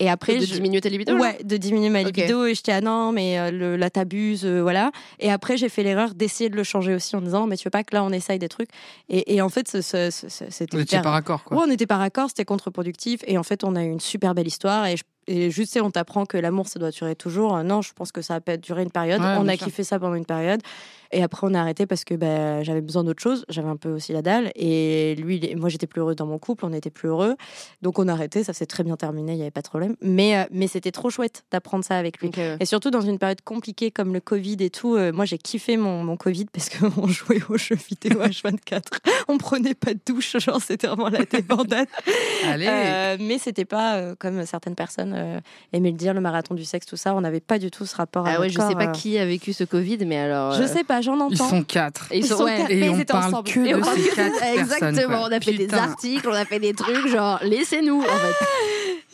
Et 0.00 0.08
après, 0.08 0.36
de 0.38 0.46
je- 0.46 0.54
diminuer 0.54 0.80
ta 0.80 0.88
libido. 0.88 1.16
Ouais, 1.16 1.38
de 1.42 1.56
diminuer 1.56 1.88
ma 1.90 2.02
libido 2.04 2.46
et 2.46 2.54
j'étais 2.54 2.70
ah 2.72 2.80
non 2.80 3.10
mais 3.10 3.38
euh, 3.38 3.50
le, 3.50 3.76
là 3.76 3.90
t'abuses 3.90 4.44
euh, 4.44 4.60
voilà 4.62 4.92
et 5.18 5.30
après 5.32 5.56
j'ai 5.56 5.68
fait 5.68 5.82
l'erreur 5.82 6.14
d'essayer 6.14 6.48
de 6.50 6.54
le 6.56 6.62
changer 6.62 6.94
aussi 6.94 7.16
en 7.16 7.20
disant 7.20 7.46
mais 7.48 7.56
tu 7.56 7.64
veux 7.64 7.70
pas 7.70 7.82
que 7.82 7.94
là 7.96 8.04
on 8.04 8.10
essaye 8.12 8.38
des 8.38 8.48
trucs 8.48 8.68
et, 9.08 9.34
et 9.34 9.42
en 9.42 9.48
fait 9.48 9.66
c'était 9.80 10.76
étiez 10.82 10.98
hyper- 10.98 11.02
par 11.02 11.14
accord, 11.14 11.42
quoi. 11.44 11.56
Ouais, 11.56 11.62
on 11.64 11.66
n'était 11.66 11.86
pas 11.86 11.96
raccord, 11.96 12.28
c'était 12.28 12.44
contre-productif. 12.44 13.20
Et 13.26 13.38
en 13.38 13.42
fait, 13.42 13.64
on 13.64 13.74
a 13.76 13.82
eu 13.84 13.88
une 13.90 14.00
super 14.00 14.34
belle 14.34 14.46
histoire. 14.46 14.86
Et, 14.86 14.96
je- 14.96 15.02
et 15.28 15.50
juste, 15.50 15.78
on 15.80 15.90
t'apprend 15.90 16.24
que 16.24 16.38
l'amour, 16.38 16.66
ça 16.68 16.78
doit 16.78 16.90
durer 16.90 17.14
toujours. 17.14 17.56
Euh, 17.56 17.62
Non, 17.62 17.82
je 17.82 17.92
pense 17.92 18.12
que 18.12 18.22
ça 18.22 18.40
a 18.44 18.56
duré 18.56 18.82
une 18.82 18.90
période. 18.90 19.20
Ouais, 19.20 19.36
on 19.38 19.46
a 19.46 19.56
sûr. 19.56 19.66
kiffé 19.66 19.84
ça 19.84 19.98
pendant 19.98 20.14
une 20.14 20.24
période. 20.24 20.62
Et 21.10 21.22
après, 21.22 21.46
on 21.46 21.54
a 21.54 21.60
arrêté 21.60 21.86
parce 21.86 22.04
que 22.04 22.14
bah, 22.14 22.62
j'avais 22.62 22.82
besoin 22.82 23.02
d'autre 23.02 23.22
chose. 23.22 23.44
J'avais 23.48 23.68
un 23.68 23.76
peu 23.76 23.90
aussi 23.90 24.12
la 24.12 24.20
dalle. 24.20 24.50
Et 24.54 25.14
lui, 25.16 25.36
il 25.36 25.56
moi, 25.56 25.68
j'étais 25.68 25.86
plus 25.86 26.00
heureuse 26.00 26.16
dans 26.16 26.26
mon 26.26 26.38
couple. 26.38 26.66
On 26.66 26.72
était 26.72 26.90
plus 26.90 27.08
heureux. 27.08 27.34
Donc, 27.82 27.98
on 27.98 28.08
a 28.08 28.12
arrêté. 28.12 28.44
Ça 28.44 28.52
s'est 28.52 28.66
très 28.66 28.84
bien 28.84 28.96
terminé. 28.96 29.32
Il 29.32 29.36
n'y 29.36 29.42
avait 29.42 29.50
pas 29.50 29.62
de 29.62 29.68
problème. 29.68 29.96
Mais, 30.02 30.36
euh, 30.38 30.44
mais 30.50 30.66
c'était 30.66 30.90
trop 30.90 31.10
chouette 31.10 31.44
d'apprendre 31.50 31.84
ça 31.84 31.96
avec 31.96 32.20
lui. 32.20 32.30
Et 32.60 32.66
surtout 32.66 32.90
dans 32.90 33.00
une 33.00 33.18
période 33.18 33.40
compliquée 33.42 33.90
comme 33.90 34.12
le 34.12 34.20
Covid 34.20 34.56
et 34.60 34.70
tout, 34.70 34.96
euh, 34.96 35.12
moi 35.12 35.24
j'ai 35.24 35.38
kiffé 35.38 35.76
mon, 35.76 36.04
mon 36.04 36.16
Covid 36.16 36.46
parce 36.52 36.68
qu'on 36.70 37.06
jouait 37.08 37.40
aux 37.48 37.56
jeux 37.56 37.76
vidéo 37.76 38.20
H24. 38.22 38.82
On 39.28 39.38
prenait 39.38 39.74
pas 39.74 39.94
de 39.94 40.00
douche, 40.06 40.36
genre 40.38 40.60
c'était 40.60 40.86
vraiment 40.86 41.08
la 41.08 41.24
débandade. 41.24 41.88
Allez 42.44 42.66
Euh, 42.68 43.16
mais 43.20 43.38
c'était 43.38 43.64
pas 43.64 44.14
comme 44.16 44.44
certaines 44.46 44.74
personnes 44.74 45.14
euh, 45.18 45.40
aimaient 45.72 45.90
le 45.90 45.96
dire, 45.96 46.14
le 46.14 46.20
marathon 46.20 46.54
du 46.54 46.64
sexe, 46.64 46.86
tout 46.86 46.96
ça. 46.96 47.14
On 47.14 47.20
n'avait 47.20 47.40
pas 47.40 47.58
du 47.58 47.70
tout 47.70 47.84
ce 47.86 47.94
rapport 47.96 48.26
à 48.26 48.30
Ah 48.30 48.32
ouais, 48.40 48.46
notre 48.46 48.52
je 48.52 48.58
sais 48.58 48.66
corps, 48.74 48.76
pas 48.78 48.88
euh. 48.88 48.92
qui 48.92 49.18
a 49.18 49.26
vécu 49.26 49.52
ce 49.52 49.64
Covid, 49.64 49.98
mais 50.06 50.16
alors. 50.18 50.52
Je 50.54 50.62
euh, 50.62 50.66
sais 50.66 50.84
pas, 50.84 51.00
j'en 51.00 51.16
Ils 51.28 51.34
entends. 51.34 51.48
sont 51.48 51.62
quatre. 51.64 52.06
Et 52.12 52.18
ils 52.18 52.24
Ils 52.24 52.28
sont, 52.28 52.38
sont 52.38 52.44
ouais. 52.44 52.56
quatre. 52.56 52.70
Et 52.70 52.76
Mais 52.80 52.86
ils 52.86 52.90
on 52.90 52.94
étaient 52.94 53.04
parle 53.12 53.34
ensemble. 53.34 53.50
que 53.50 53.60
Et 53.60 53.72
de 53.72 53.78
on 53.78 53.84
ces 53.84 54.00
que- 54.08 54.14
quatre 54.16 54.38
personnes. 54.40 54.58
Exactement, 54.58 55.18
quoi. 55.18 55.28
on 55.28 55.32
a 55.32 55.40
fait 55.40 55.52
des 55.52 55.74
articles, 55.74 56.28
on 56.28 56.32
a 56.32 56.44
fait 56.44 56.60
des 56.60 56.72
trucs, 56.74 57.08
genre 57.08 57.38
laissez-nous 57.42 58.00
en 58.00 58.02
fait. 58.02 58.44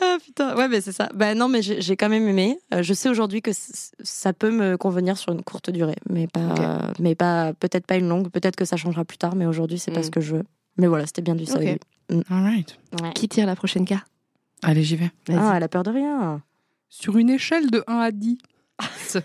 Ah 0.01 0.17
putain, 0.23 0.57
ouais, 0.57 0.67
mais 0.67 0.81
c'est 0.81 0.91
ça. 0.91 1.07
Bah 1.15 1.35
non, 1.35 1.47
mais 1.47 1.61
j'ai 1.61 1.95
quand 1.95 2.09
même 2.09 2.27
aimé. 2.27 2.59
Euh, 2.73 2.83
je 2.83 2.93
sais 2.93 3.07
aujourd'hui 3.07 3.41
que 3.41 3.51
ça 4.03 4.33
peut 4.33 4.51
me 4.51 4.75
convenir 4.75 5.17
sur 5.17 5.31
une 5.31 5.41
courte 5.41 5.69
durée, 5.69 5.95
mais 6.09 6.27
pas, 6.27 6.79
mais 6.99 7.15
pas, 7.15 7.53
peut-être 7.53 7.87
pas 7.87 7.95
une 7.95 8.09
longue. 8.09 8.29
Peut-être 8.29 8.57
que 8.57 8.65
ça 8.65 8.75
changera 8.75 9.05
plus 9.05 9.17
tard, 9.17 9.35
mais 9.37 9.45
aujourd'hui 9.45 9.79
c'est 9.79 9.91
pas 9.91 10.01
Mm. 10.01 10.03
ce 10.03 10.11
que 10.11 10.19
je 10.19 10.35
veux. 10.35 10.43
Mais 10.77 10.87
voilà, 10.87 11.05
c'était 11.05 11.21
bien 11.21 11.33
du 11.35 11.45
ça. 11.45 11.59
All 11.59 12.23
right. 12.29 12.77
Qui 13.15 13.29
tire 13.29 13.45
la 13.45 13.55
prochaine 13.55 13.85
carte? 13.85 14.05
Allez, 14.67 14.83
j'y 14.83 14.95
vais. 14.95 15.11
Ah, 15.29 15.53
elle 15.55 15.63
a 15.63 15.67
peur 15.67 15.83
de 15.83 15.91
rien. 15.91 16.41
Sur 16.89 17.17
une 17.17 17.29
échelle 17.29 17.69
de 17.69 17.83
1 17.87 17.97
à 17.99 18.11
10, 18.11 18.37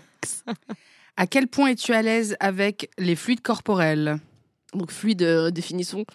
à 1.17 1.27
quel 1.27 1.47
point 1.47 1.69
es-tu 1.69 1.93
à 1.93 2.01
l'aise 2.01 2.35
avec 2.39 2.89
les 2.97 3.15
fluides 3.15 3.41
corporels? 3.41 4.17
Donc 4.73 4.91
fluide, 4.91 5.23
euh, 5.23 5.51
définissons. 5.51 6.05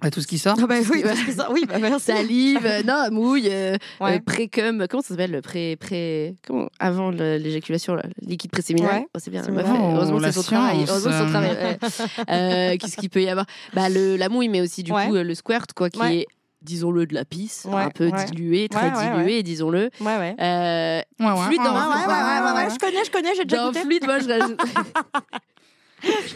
Bah, 0.00 0.10
Tout 0.10 0.20
ce 0.20 0.26
qui 0.26 0.38
sort 0.38 0.56
Ah 0.60 0.66
bah 0.66 0.76
oui, 0.90 0.96
Ouais. 0.98 1.02
parce 1.02 1.20
que 1.22 1.32
ça- 1.32 1.50
oui, 1.52 1.64
bah 1.68 1.78
merci. 1.80 2.06
Salive, 2.06 2.64
euh, 2.66 2.82
non, 2.82 3.08
mouille, 3.12 3.48
euh, 3.50 3.76
Ouais. 4.00 4.16
euh, 4.16 4.20
pré-cum, 4.24 4.86
comment 4.90 5.02
ça 5.02 5.10
s'appelle 5.10 5.30
le 5.30 5.40
pré, 5.42 5.76
pré, 5.76 6.34
comment, 6.46 6.68
avant 6.80 7.10
l'éjaculation, 7.10 7.96
liquide 8.20 8.50
préséminal. 8.50 9.00
Ouais. 9.02 9.06
Oh, 9.14 9.18
c'est 9.20 9.30
bien, 9.30 9.42
meuf, 9.42 9.64
euh, 9.66 9.72
heureusement 9.72 10.16
Oh, 10.16 10.18
que 10.18 10.22
la 10.24 10.32
c'est 10.32 10.40
son 10.40 10.42
travail. 10.42 10.84
Heureusement 10.88 11.10
que 11.10 11.16
c'est 11.16 11.18
son 11.18 11.24
euh. 11.24 11.30
travail. 11.30 11.50
ouais. 11.50 11.78
Euh, 12.30 12.76
Qu'est-ce 12.78 12.96
qu'il 12.96 13.10
peut 13.10 13.22
y 13.22 13.28
avoir? 13.28 13.46
Bah 13.74 13.88
le, 13.88 14.16
la 14.16 14.28
mouille, 14.28 14.48
mais 14.48 14.60
aussi 14.60 14.82
du 14.82 14.92
Ouais. 14.92 15.06
coup 15.06 15.14
euh, 15.16 15.22
le 15.24 15.34
squirt, 15.34 15.72
quoi, 15.74 15.88
qui 15.90 16.00
Ouais. 16.00 16.16
est, 16.20 16.26
disons-le, 16.62 17.06
de 17.06 17.14
la 17.14 17.24
pisse, 17.24 17.66
Ouais, 17.70 17.82
un 17.82 17.90
peu 17.90 18.08
ouais. 18.08 18.24
dilué, 18.26 18.68
très 18.68 18.90
Ouais, 18.90 18.96
ouais, 18.96 19.16
dilué, 19.18 19.42
disons-le. 19.42 19.90
Ouais, 20.00 20.16
ouais. 20.18 20.36
Euh, 20.40 21.00
Ouais, 21.20 21.26
ouais. 21.32 21.46
Fluide 21.46 21.62
dans- 21.62 21.72
ouais, 21.74 21.80
ouais, 21.80 22.06
ouais, 22.06 22.40
ouais, 22.52 22.52
ouais, 22.64 22.70
Je 22.74 22.78
connais, 22.78 23.04
je 23.04 23.10
connais, 23.10 23.34
j'ai 23.34 23.44
déjà 23.44 23.62
dans 23.62 23.68
goûté. 23.68 23.80
fluide, 23.80 24.04
moi 24.06 24.18
je 24.20 24.28
rajoute- 24.40 24.60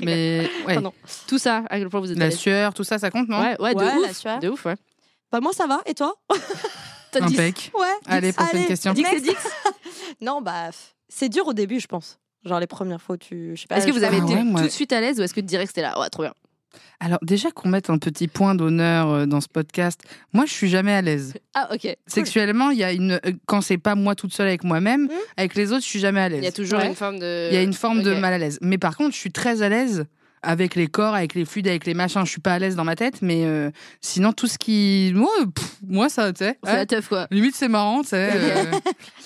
Mais 0.02 0.48
ouais, 0.66 0.74
Pardon. 0.74 0.92
tout 1.26 1.38
ça, 1.38 1.64
à 1.68 1.78
quel 1.78 1.88
point 1.88 2.00
vous 2.00 2.12
êtes 2.12 2.18
la 2.18 2.30
sueur, 2.30 2.72
tout 2.74 2.84
ça, 2.84 2.98
ça 2.98 3.10
compte, 3.10 3.28
non? 3.28 3.40
Ouais, 3.40 3.56
ouais, 3.60 3.74
de 3.74 3.78
Ouais, 3.80 3.84
la 3.86 4.10
ouf. 4.10 4.16
sueur. 4.16 4.38
De 4.38 4.48
ouf, 4.48 4.64
ouais. 4.64 4.76
Bah, 5.32 5.40
moi, 5.40 5.52
ça 5.52 5.66
va. 5.66 5.80
Et 5.86 5.94
toi? 5.94 6.14
T'as 7.12 7.20
dit- 7.22 7.34
Impec. 7.34 7.72
Ouais. 7.74 7.86
Allez, 8.06 8.32
prochaine 8.32 8.58
Allez, 8.58 8.66
question. 8.66 8.92
Dix. 8.92 9.04
Dix 9.22 9.34
Non, 10.20 10.40
bah, 10.40 10.70
c'est 11.08 11.28
dur 11.28 11.46
au 11.48 11.52
début, 11.52 11.80
je 11.80 11.86
pense. 11.88 12.18
Genre 12.44 12.60
les 12.60 12.66
premières 12.68 13.02
fois, 13.02 13.16
tu. 13.18 13.56
Je 13.56 13.62
sais 13.62 13.66
pas. 13.66 13.76
Est-ce 13.78 13.86
que 13.88 13.92
vous 13.92 14.04
avez 14.04 14.18
Ah 14.20 14.24
été 14.24 14.34
ouais, 14.34 14.44
moi- 14.44 14.60
tout 14.60 14.66
de 14.68 14.72
suite 14.72 14.92
à 14.92 15.00
l'aise 15.00 15.18
ou 15.18 15.22
est-ce 15.24 15.34
que 15.34 15.40
direct 15.40 15.68
c'était 15.68 15.82
là 15.82 15.98
Ouais, 15.98 16.08
trop 16.10 16.22
bien? 16.22 16.32
Alors, 17.00 17.18
déjà 17.22 17.50
qu'on 17.50 17.68
mette 17.68 17.90
un 17.90 17.98
petit 17.98 18.28
point 18.28 18.54
d'honneur 18.54 19.10
euh, 19.10 19.26
dans 19.26 19.40
ce 19.40 19.48
podcast, 19.48 20.00
moi, 20.32 20.44
je 20.46 20.52
suis 20.52 20.68
jamais 20.68 20.92
à 20.92 21.02
l'aise. 21.02 21.34
Ah, 21.54 21.68
ok. 21.72 21.80
Cool. 21.82 21.94
Sexuellement, 22.06 22.70
il 22.70 22.78
y 22.78 22.84
a 22.84 22.92
une. 22.92 23.12
euh, 23.12 23.32
Quand 23.46 23.60
c'est 23.60 23.78
pas 23.78 23.94
moi 23.94 24.14
toute 24.14 24.32
seule 24.32 24.48
avec 24.48 24.64
moi-même, 24.64 25.02
Mhm. 25.02 25.10
avec 25.36 25.54
les 25.54 25.72
autres, 25.72 25.82
je 25.82 25.88
suis 25.88 26.00
jamais 26.00 26.20
à 26.20 26.28
l'aise. 26.28 26.40
Il 26.40 26.44
y 26.44 26.48
a 26.48 26.52
toujours 26.52 26.78
Ouais. 26.78 26.86
une 26.88 26.94
forme 26.94 27.18
de. 27.18 27.48
Il 27.50 27.54
y 27.54 27.58
a 27.58 27.62
une 27.62 27.72
forme 27.74 28.02
de 28.02 28.12
Ok. 28.12 28.18
mal 28.20 28.32
à 28.32 28.38
l'aise. 28.38 28.58
Mais 28.62 28.78
par 28.78 28.96
contre, 28.96 29.12
je 29.14 29.18
suis 29.20 29.32
très 29.32 29.62
à 29.62 29.68
l'aise 29.68 30.04
avec 30.42 30.74
les 30.76 30.86
corps, 30.86 31.14
avec 31.14 31.34
les 31.34 31.44
fluides, 31.44 31.66
avec 31.66 31.86
les 31.86 31.94
machins. 31.94 32.24
Je 32.24 32.30
suis 32.30 32.40
pas 32.40 32.54
à 32.54 32.58
l'aise 32.58 32.76
dans 32.76 32.84
ma 32.84 32.94
tête, 32.94 33.20
mais 33.20 33.44
euh, 33.44 33.70
sinon, 34.00 34.32
tout 34.32 34.46
ce 34.46 34.58
qui. 34.58 35.12
Moi, 35.14 35.28
pff, 35.54 35.76
moi 35.86 36.08
ça, 36.08 36.32
tu 36.32 36.44
sais. 36.44 36.58
C'est 36.62 36.70
ouais. 36.70 36.76
la 36.76 36.86
teuf, 36.86 37.08
quoi. 37.08 37.26
Limite, 37.30 37.54
c'est 37.56 37.68
marrant, 37.68 38.02
tu 38.02 38.08
sais. 38.10 38.30
euh, 38.34 38.64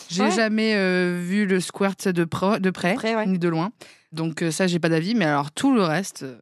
J'ai 0.08 0.22
Ouais. 0.22 0.30
jamais 0.30 0.74
euh, 0.76 1.20
vu 1.24 1.46
le 1.46 1.60
squirt 1.60 2.08
de, 2.08 2.24
pro- 2.24 2.58
de 2.58 2.70
près, 2.70 2.94
Près, 2.94 3.14
ouais. 3.14 3.26
ni 3.26 3.38
de 3.38 3.48
loin. 3.48 3.70
Donc, 4.12 4.42
euh, 4.42 4.50
ça, 4.50 4.66
j'ai 4.66 4.78
pas 4.80 4.88
d'avis. 4.88 5.14
Mais 5.14 5.24
alors, 5.26 5.52
tout 5.52 5.72
le 5.74 5.82
reste, 5.82 6.22
euh, 6.24 6.38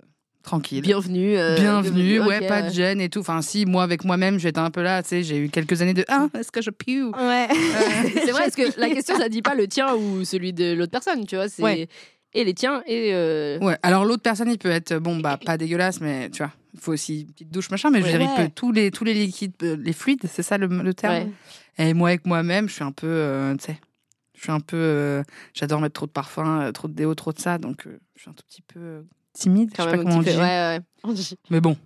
tranquille. 0.49 0.81
Bienvenue. 0.83 1.37
euh, 1.37 1.57
Bienvenue, 1.57 2.21
ouais, 2.21 2.39
ok, 2.41 2.49
pas 2.49 2.63
de 2.63 2.71
gêne 2.71 3.01
et 3.03 3.09
tout. 3.11 3.21
Enfin, 3.21 3.43
si, 3.43 3.67
moi, 3.67 3.83
avec 3.83 4.05
moi-même, 4.05 4.39
j'étais 4.39 4.59
un 4.59 4.71
peu 4.71 4.83
là, 4.83 5.03
tu 5.03 5.11
sais, 5.11 5.23
j'ai 5.23 5.37
eu 5.37 5.49
quelques 5.51 5.83
années 5.83 5.93
de 5.95 6.05
Ah, 6.09 6.29
est-ce 6.39 6.51
que 6.51 6.63
je 6.63 6.71
pue? 6.71 7.05
Ouais. 7.05 7.49
C'est 8.15 8.31
vrai, 8.31 8.45
parce 8.45 8.57
que 8.57 8.81
la 8.81 8.89
question, 8.89 9.17
ça 9.19 9.29
dit 9.29 9.43
pas 9.43 9.55
le 9.55 9.67
tien 9.69 9.95
ou 9.95 10.25
celui 10.25 10.53
de 10.55 10.73
l'autre 10.73 10.93
personne, 10.93 11.27
tu 11.27 11.37
vois. 11.37 11.49
C'est 11.49 11.63
Ouais. 11.63 11.87
et 12.35 12.45
les 12.45 12.55
tiens 12.55 12.83
et. 12.87 13.11
euh, 13.13 13.59
Ouais, 13.61 13.77
alors 13.83 14.05
l'autre 14.07 14.23
personne, 14.23 14.51
il 14.51 14.59
peut 14.59 14.71
être, 14.71 14.97
bon, 14.99 15.19
bah, 15.19 15.39
pas 15.45 15.59
dégueulasse, 15.59 16.01
mais 16.01 16.31
tu 16.31 16.39
vois, 16.43 16.53
il 16.73 16.81
faut 16.81 16.93
aussi 16.93 17.21
une 17.23 17.33
petite 17.33 17.51
douche, 17.51 17.71
machin, 17.71 17.91
mais 17.91 18.01
je 18.01 18.07
veux 18.07 18.19
Ouais. 18.19 18.27
il 18.39 18.45
peut 18.47 18.51
tous 18.55 18.73
les, 18.73 18.91
tous 18.91 19.05
les 19.05 19.13
liquides, 19.15 19.53
euh, 19.63 19.77
les 19.79 19.93
fluides, 19.93 20.23
c'est 20.33 20.43
ça 20.43 20.57
le, 20.57 20.67
le 20.67 20.95
terme? 20.95 21.15
Ouais. 21.15 21.29
Et 21.77 21.93
moi, 21.95 22.09
avec 22.09 22.27
moi-même, 22.27 22.69
je 22.71 22.75
suis 22.75 22.85
un 22.85 22.93
peu, 22.93 23.07
euh, 23.07 23.55
tu 23.57 23.67
sais, 23.67 23.79
je 24.35 24.43
suis 24.45 24.51
un 24.53 24.61
peu, 24.61 24.77
euh, 24.79 25.23
j'adore 25.53 25.81
mettre 25.83 25.93
trop 25.95 26.07
de 26.07 26.11
parfum, 26.13 26.63
euh, 26.63 26.73
trop 26.73 26.89
de 26.89 26.95
déo, 26.95 27.15
trop 27.15 27.33
de 27.33 27.39
ça, 27.39 27.59
donc 27.59 27.87
euh, 27.87 27.99
je 28.17 28.23
suis 28.23 28.31
un 28.31 28.35
tout 28.35 28.45
petit 28.49 28.63
peu 28.63 28.81
euh, 28.81 29.03
timide, 29.33 29.71
Quand 29.77 29.85
je 29.85 29.91
sais 29.91 29.97
même 29.97 30.05
pas 30.05 30.11
comment 30.11 30.21
on 30.21 30.23
dit. 30.23 30.31
peu. 30.31 30.37
Ouais, 30.39 30.47
ouais. 30.47 30.81
On 31.05 31.13
dit. 31.13 31.35
Mais 31.51 31.61
bon, 31.61 31.77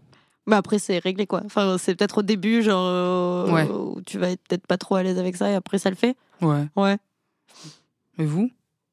Mais 0.47 0.57
après, 0.57 0.79
c'est 0.79 0.99
réglé 0.99 1.27
quoi. 1.27 1.43
Enfin, 1.45 1.77
c'est 1.79 1.95
peut-être 1.95 2.19
au 2.19 2.23
début, 2.23 2.63
genre, 2.63 2.85
euh, 2.87 3.53
Ouais. 3.53 3.69
où 3.69 4.01
tu 4.07 4.19
vas 4.19 4.31
être 4.31 4.43
peut-être 4.49 4.67
pas 4.67 4.79
trop 4.79 4.97
à 4.97 5.03
l'aise 5.03 5.19
avec 5.19 5.37
ça 5.37 5.51
et 5.51 5.55
après, 5.55 5.79
ça 5.79 5.91
le 5.91 5.97
fait. 5.97 6.17
ouais. 6.41 6.65
Ouais. 6.77 6.97
Et 8.19 8.25
vous? 8.25 8.51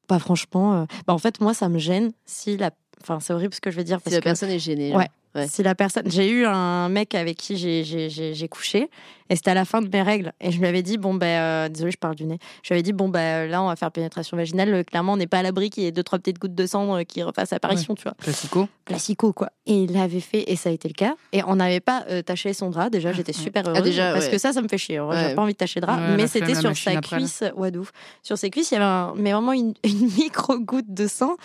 Bah, 0.08 0.18
franchement, 0.18 0.74
euh, 0.82 0.84
bah, 1.06 1.12
en 1.14 1.18
fait, 1.18 1.40
moi, 1.40 1.54
ça 1.54 1.68
me 1.68 1.78
gêne 1.78 2.12
si 2.24 2.56
la. 2.56 2.70
Enfin, 3.02 3.18
c'est 3.20 3.32
horrible 3.32 3.54
ce 3.54 3.60
que 3.60 3.70
je 3.70 3.76
vais 3.76 3.84
dire. 3.84 3.98
Si 3.98 4.04
Parce 4.04 4.14
la 4.14 4.20
que 4.20 4.24
personne 4.24 4.50
est 4.50 4.58
gênée. 4.58 4.94
Ouais. 4.94 5.08
Ouais. 5.34 5.46
si 5.48 5.62
la 5.62 5.74
personne. 5.74 6.02
J'ai 6.10 6.28
eu 6.28 6.44
un 6.44 6.88
mec 6.88 7.14
avec 7.14 7.36
qui 7.36 7.56
j'ai- 7.56 8.48
couché 8.48 8.90
et 9.28 9.36
c'était 9.36 9.52
à 9.52 9.54
la 9.54 9.64
fin 9.64 9.80
de 9.80 9.88
mes 9.88 10.02
règles. 10.02 10.32
Et 10.40 10.50
je 10.50 10.58
lui 10.58 10.66
avais 10.66 10.82
dit, 10.82 10.98
bon, 10.98 11.14
ben, 11.14 11.26
euh, 11.26 11.68
désolé, 11.68 11.92
je 11.92 11.98
parle 11.98 12.16
du 12.16 12.24
nez. 12.24 12.38
Je 12.64 12.68
lui 12.68 12.74
avais 12.74 12.82
dit, 12.82 12.92
bon, 12.92 13.08
ben, 13.08 13.48
là, 13.48 13.62
on 13.62 13.68
va 13.68 13.76
faire 13.76 13.92
pénétration 13.92 14.36
vaginale. 14.36 14.74
Euh, 14.74 14.82
Clairement, 14.82 15.12
on 15.12 15.16
n'est 15.16 15.28
pas 15.28 15.38
à 15.38 15.42
l'abri 15.42 15.70
qu'il 15.70 15.84
y 15.84 15.86
ait 15.86 15.92
deux, 15.92 16.02
trois 16.02 16.18
petites 16.18 16.40
gouttes 16.40 16.54
de 16.56 16.66
sang 16.66 16.96
euh, 16.96 17.02
qui 17.04 17.22
refassent 17.22 17.52
apparition, 17.52 17.94
tu 17.94 18.02
vois. 18.02 18.14
Classico 18.20 18.68
classico 18.84 19.32
quoi. 19.32 19.50
Et 19.66 19.84
il 19.84 19.92
l'avait 19.92 20.18
fait 20.18 20.50
et 20.50 20.56
ça 20.56 20.68
a 20.68 20.72
été 20.72 20.88
le 20.88 20.94
cas. 20.94 21.14
Et 21.32 21.44
on 21.44 21.54
n'avait 21.56 21.78
pas 21.78 22.04
euh, 22.10 22.22
taché 22.22 22.52
son 22.52 22.70
drap. 22.70 22.90
Déjà, 22.90 23.12
j'étais 23.12 23.32
super 23.32 23.68
heureuse 23.68 23.82
déjà, 23.84 24.12
parce 24.12 24.24
ouais. 24.24 24.30
que 24.32 24.38
ça, 24.38 24.52
ça 24.52 24.60
me 24.62 24.66
fait 24.68 24.78
chier. 24.78 24.98
Ouais. 24.98 25.28
J'ai 25.28 25.34
pas 25.36 25.42
envie 25.42 25.52
de 25.52 25.58
tacher 25.58 25.78
le 25.80 25.86
drap. 25.86 25.96
Ouais, 25.98 26.16
mais 26.16 26.26
c'était 26.26 26.56
sur 26.56 26.76
sa 26.76 26.96
cuisse. 27.00 27.44
Ouais, 27.54 27.76
ouf. 27.76 27.92
Sur 28.24 28.36
ses 28.36 28.50
cuisses, 28.50 28.72
il 28.72 28.74
y 28.74 28.76
avait 28.78 28.84
un- 28.86 29.12
mais 29.16 29.32
vraiment 29.32 29.52
une, 29.52 29.74
une 29.84 30.10
micro 30.18 30.58
goutte 30.58 30.92
de 30.92 31.06
sang. 31.06 31.36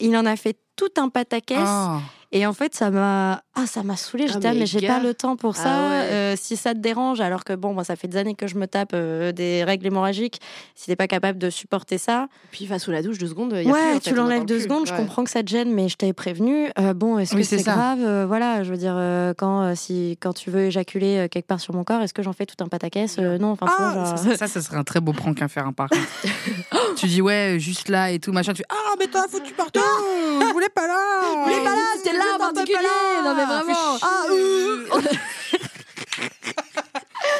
Il 0.00 0.16
en 0.16 0.26
a 0.26 0.34
fait 0.34 0.56
tout 0.74 0.88
un 0.98 1.08
pataquès. 1.10 1.58
Ah. 1.60 2.00
Et 2.32 2.46
en 2.46 2.52
fait, 2.52 2.74
ça 2.76 2.90
m'a 2.90 3.42
ah, 3.56 3.66
ça 3.66 3.82
m'a 3.82 3.96
saoulée. 3.96 4.26
Ah, 4.28 4.32
J'étais 4.34 4.46
ah, 4.48 4.52
mais 4.52 4.60
mais 4.60 4.66
j'ai 4.66 4.86
pas 4.86 5.00
le 5.00 5.14
temps 5.14 5.34
pour 5.36 5.54
Ah 5.58 5.62
ça. 5.62 5.68
ouais. 5.68 6.04
Euh, 6.12 6.34
si 6.40 6.56
ça 6.56 6.74
te 6.74 6.78
dérange, 6.78 7.20
alors 7.20 7.42
que 7.42 7.52
bon, 7.52 7.74
moi, 7.74 7.82
ça 7.82 7.96
fait 7.96 8.06
des 8.06 8.16
années 8.18 8.36
que 8.36 8.46
je 8.46 8.54
me 8.56 8.66
tape 8.66 8.92
euh, 8.94 9.32
des 9.32 9.64
règles 9.64 9.86
hémorragiques. 9.88 10.40
Si 10.76 10.86
t'es 10.86 10.94
pas 10.96 11.08
capable 11.08 11.38
de 11.38 11.50
supporter 11.50 11.98
ça, 11.98 12.28
Puis 12.52 12.66
va 12.66 12.78
sous 12.78 12.92
la 12.92 13.02
douche 13.02 13.18
deux 13.18 13.26
secondes. 13.26 13.52
y 13.52 13.68
a 13.68 13.72
Ouais, 13.72 13.98
tu 14.00 14.14
l'enlèves 14.14 14.44
deux 14.44 14.54
plus. 14.56 14.62
secondes, 14.64 14.86
je 14.86 14.94
comprends 14.94 15.24
que 15.24 15.30
ça 15.30 15.42
te 15.42 15.48
gêne, 15.48 15.72
mais 15.74 15.88
je 15.88 15.96
t'avais 15.96 16.12
prévenu. 16.12 16.70
Euh, 16.78 16.94
bon, 16.94 17.18
est-ce 17.18 17.34
Oui, 17.34 17.40
que 17.42 17.46
c'est 17.48 17.62
grave 17.64 17.98
Euh, 18.00 18.26
Voilà, 18.28 18.62
je 18.62 18.70
veux 18.70 18.78
dire, 18.78 18.94
euh, 18.96 19.34
quand, 19.36 19.62
euh, 19.62 19.74
si, 19.74 20.16
quand 20.20 20.32
tu 20.32 20.50
veux 20.50 20.66
éjaculer 20.66 21.18
euh, 21.18 21.28
quelque 21.28 21.46
part 21.48 21.58
sur 21.60 21.74
mon 21.74 21.82
corps, 21.82 22.00
est-ce 22.02 22.14
que 22.14 22.22
j'en 22.22 22.32
fais 22.32 22.46
tout 22.46 22.62
un 22.62 22.68
pataquès 22.68 23.16
Euh, 23.18 23.38
Non, 23.38 23.50
enfin, 23.50 23.66
Ah, 23.68 23.92
genre- 24.06 24.18
ça, 24.18 24.36
ça, 24.36 24.46
ça 24.46 24.60
serait 24.62 24.76
un 24.76 24.84
très 24.84 25.00
beau 25.00 25.12
prank 25.12 25.42
à 25.42 25.48
faire, 25.48 25.66
hein, 25.66 25.72
par 25.72 25.88
tu 26.96 27.06
dis, 27.06 27.20
ouais, 27.22 27.56
juste 27.58 27.88
là 27.88 28.10
et 28.12 28.18
tout, 28.20 28.32
machin. 28.32 28.52
Tu 28.52 28.58
fais, 28.58 28.64
ah, 28.70 28.94
mais 28.98 29.06
t'as 29.08 29.26
foutu 29.28 29.52
partout 29.54 29.80
Je 30.40 30.52
voulais 30.52 30.68
pas 30.68 30.86
là 30.86 31.42
voulais 31.44 31.64
pas 31.64 31.74
là, 31.74 31.82
là 32.26 32.34
en 32.34 32.38
particulier. 32.38 32.78
Non, 33.24 33.34
mais 33.34 33.44
vraiment. 33.44 33.98
Ah, 34.02 34.24
euh, 34.30 34.86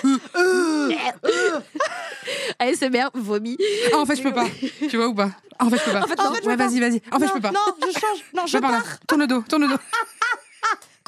ASMR, 2.58 3.10
vomi. 3.14 3.56
Ah, 3.92 3.98
en 3.98 4.06
fait, 4.06 4.16
je 4.16 4.22
peux 4.22 4.32
pas. 4.32 4.46
Tu 4.88 4.96
vois 4.96 5.08
ou 5.08 5.14
pas? 5.14 5.30
Ah, 5.58 5.66
En 5.66 5.70
fait, 5.70 5.76
je 5.78 5.84
peux 5.84 5.92
pas. 5.92 6.00
En 6.02 6.06
fait, 6.06 6.16
non, 6.16 6.32
je 6.42 6.46
ouais, 6.48 6.56
vas-y, 6.56 6.80
vas-y. 6.80 7.02
En 7.12 7.18
fait, 7.18 7.26
je 7.28 7.32
peux 7.32 7.40
pas. 7.40 7.50
Non, 7.52 7.60
je 7.80 7.86
change. 7.98 8.18
Non, 8.34 8.42
je 8.46 8.52
Je 8.52 8.56
vais 8.56 8.60
par 8.60 8.72
là. 8.72 8.78
pars 8.80 8.98
Tourne 9.06 9.20
le 9.22 9.26
dos, 9.26 9.42
tourne 9.48 9.62
le 9.62 9.68
dos. 9.68 9.76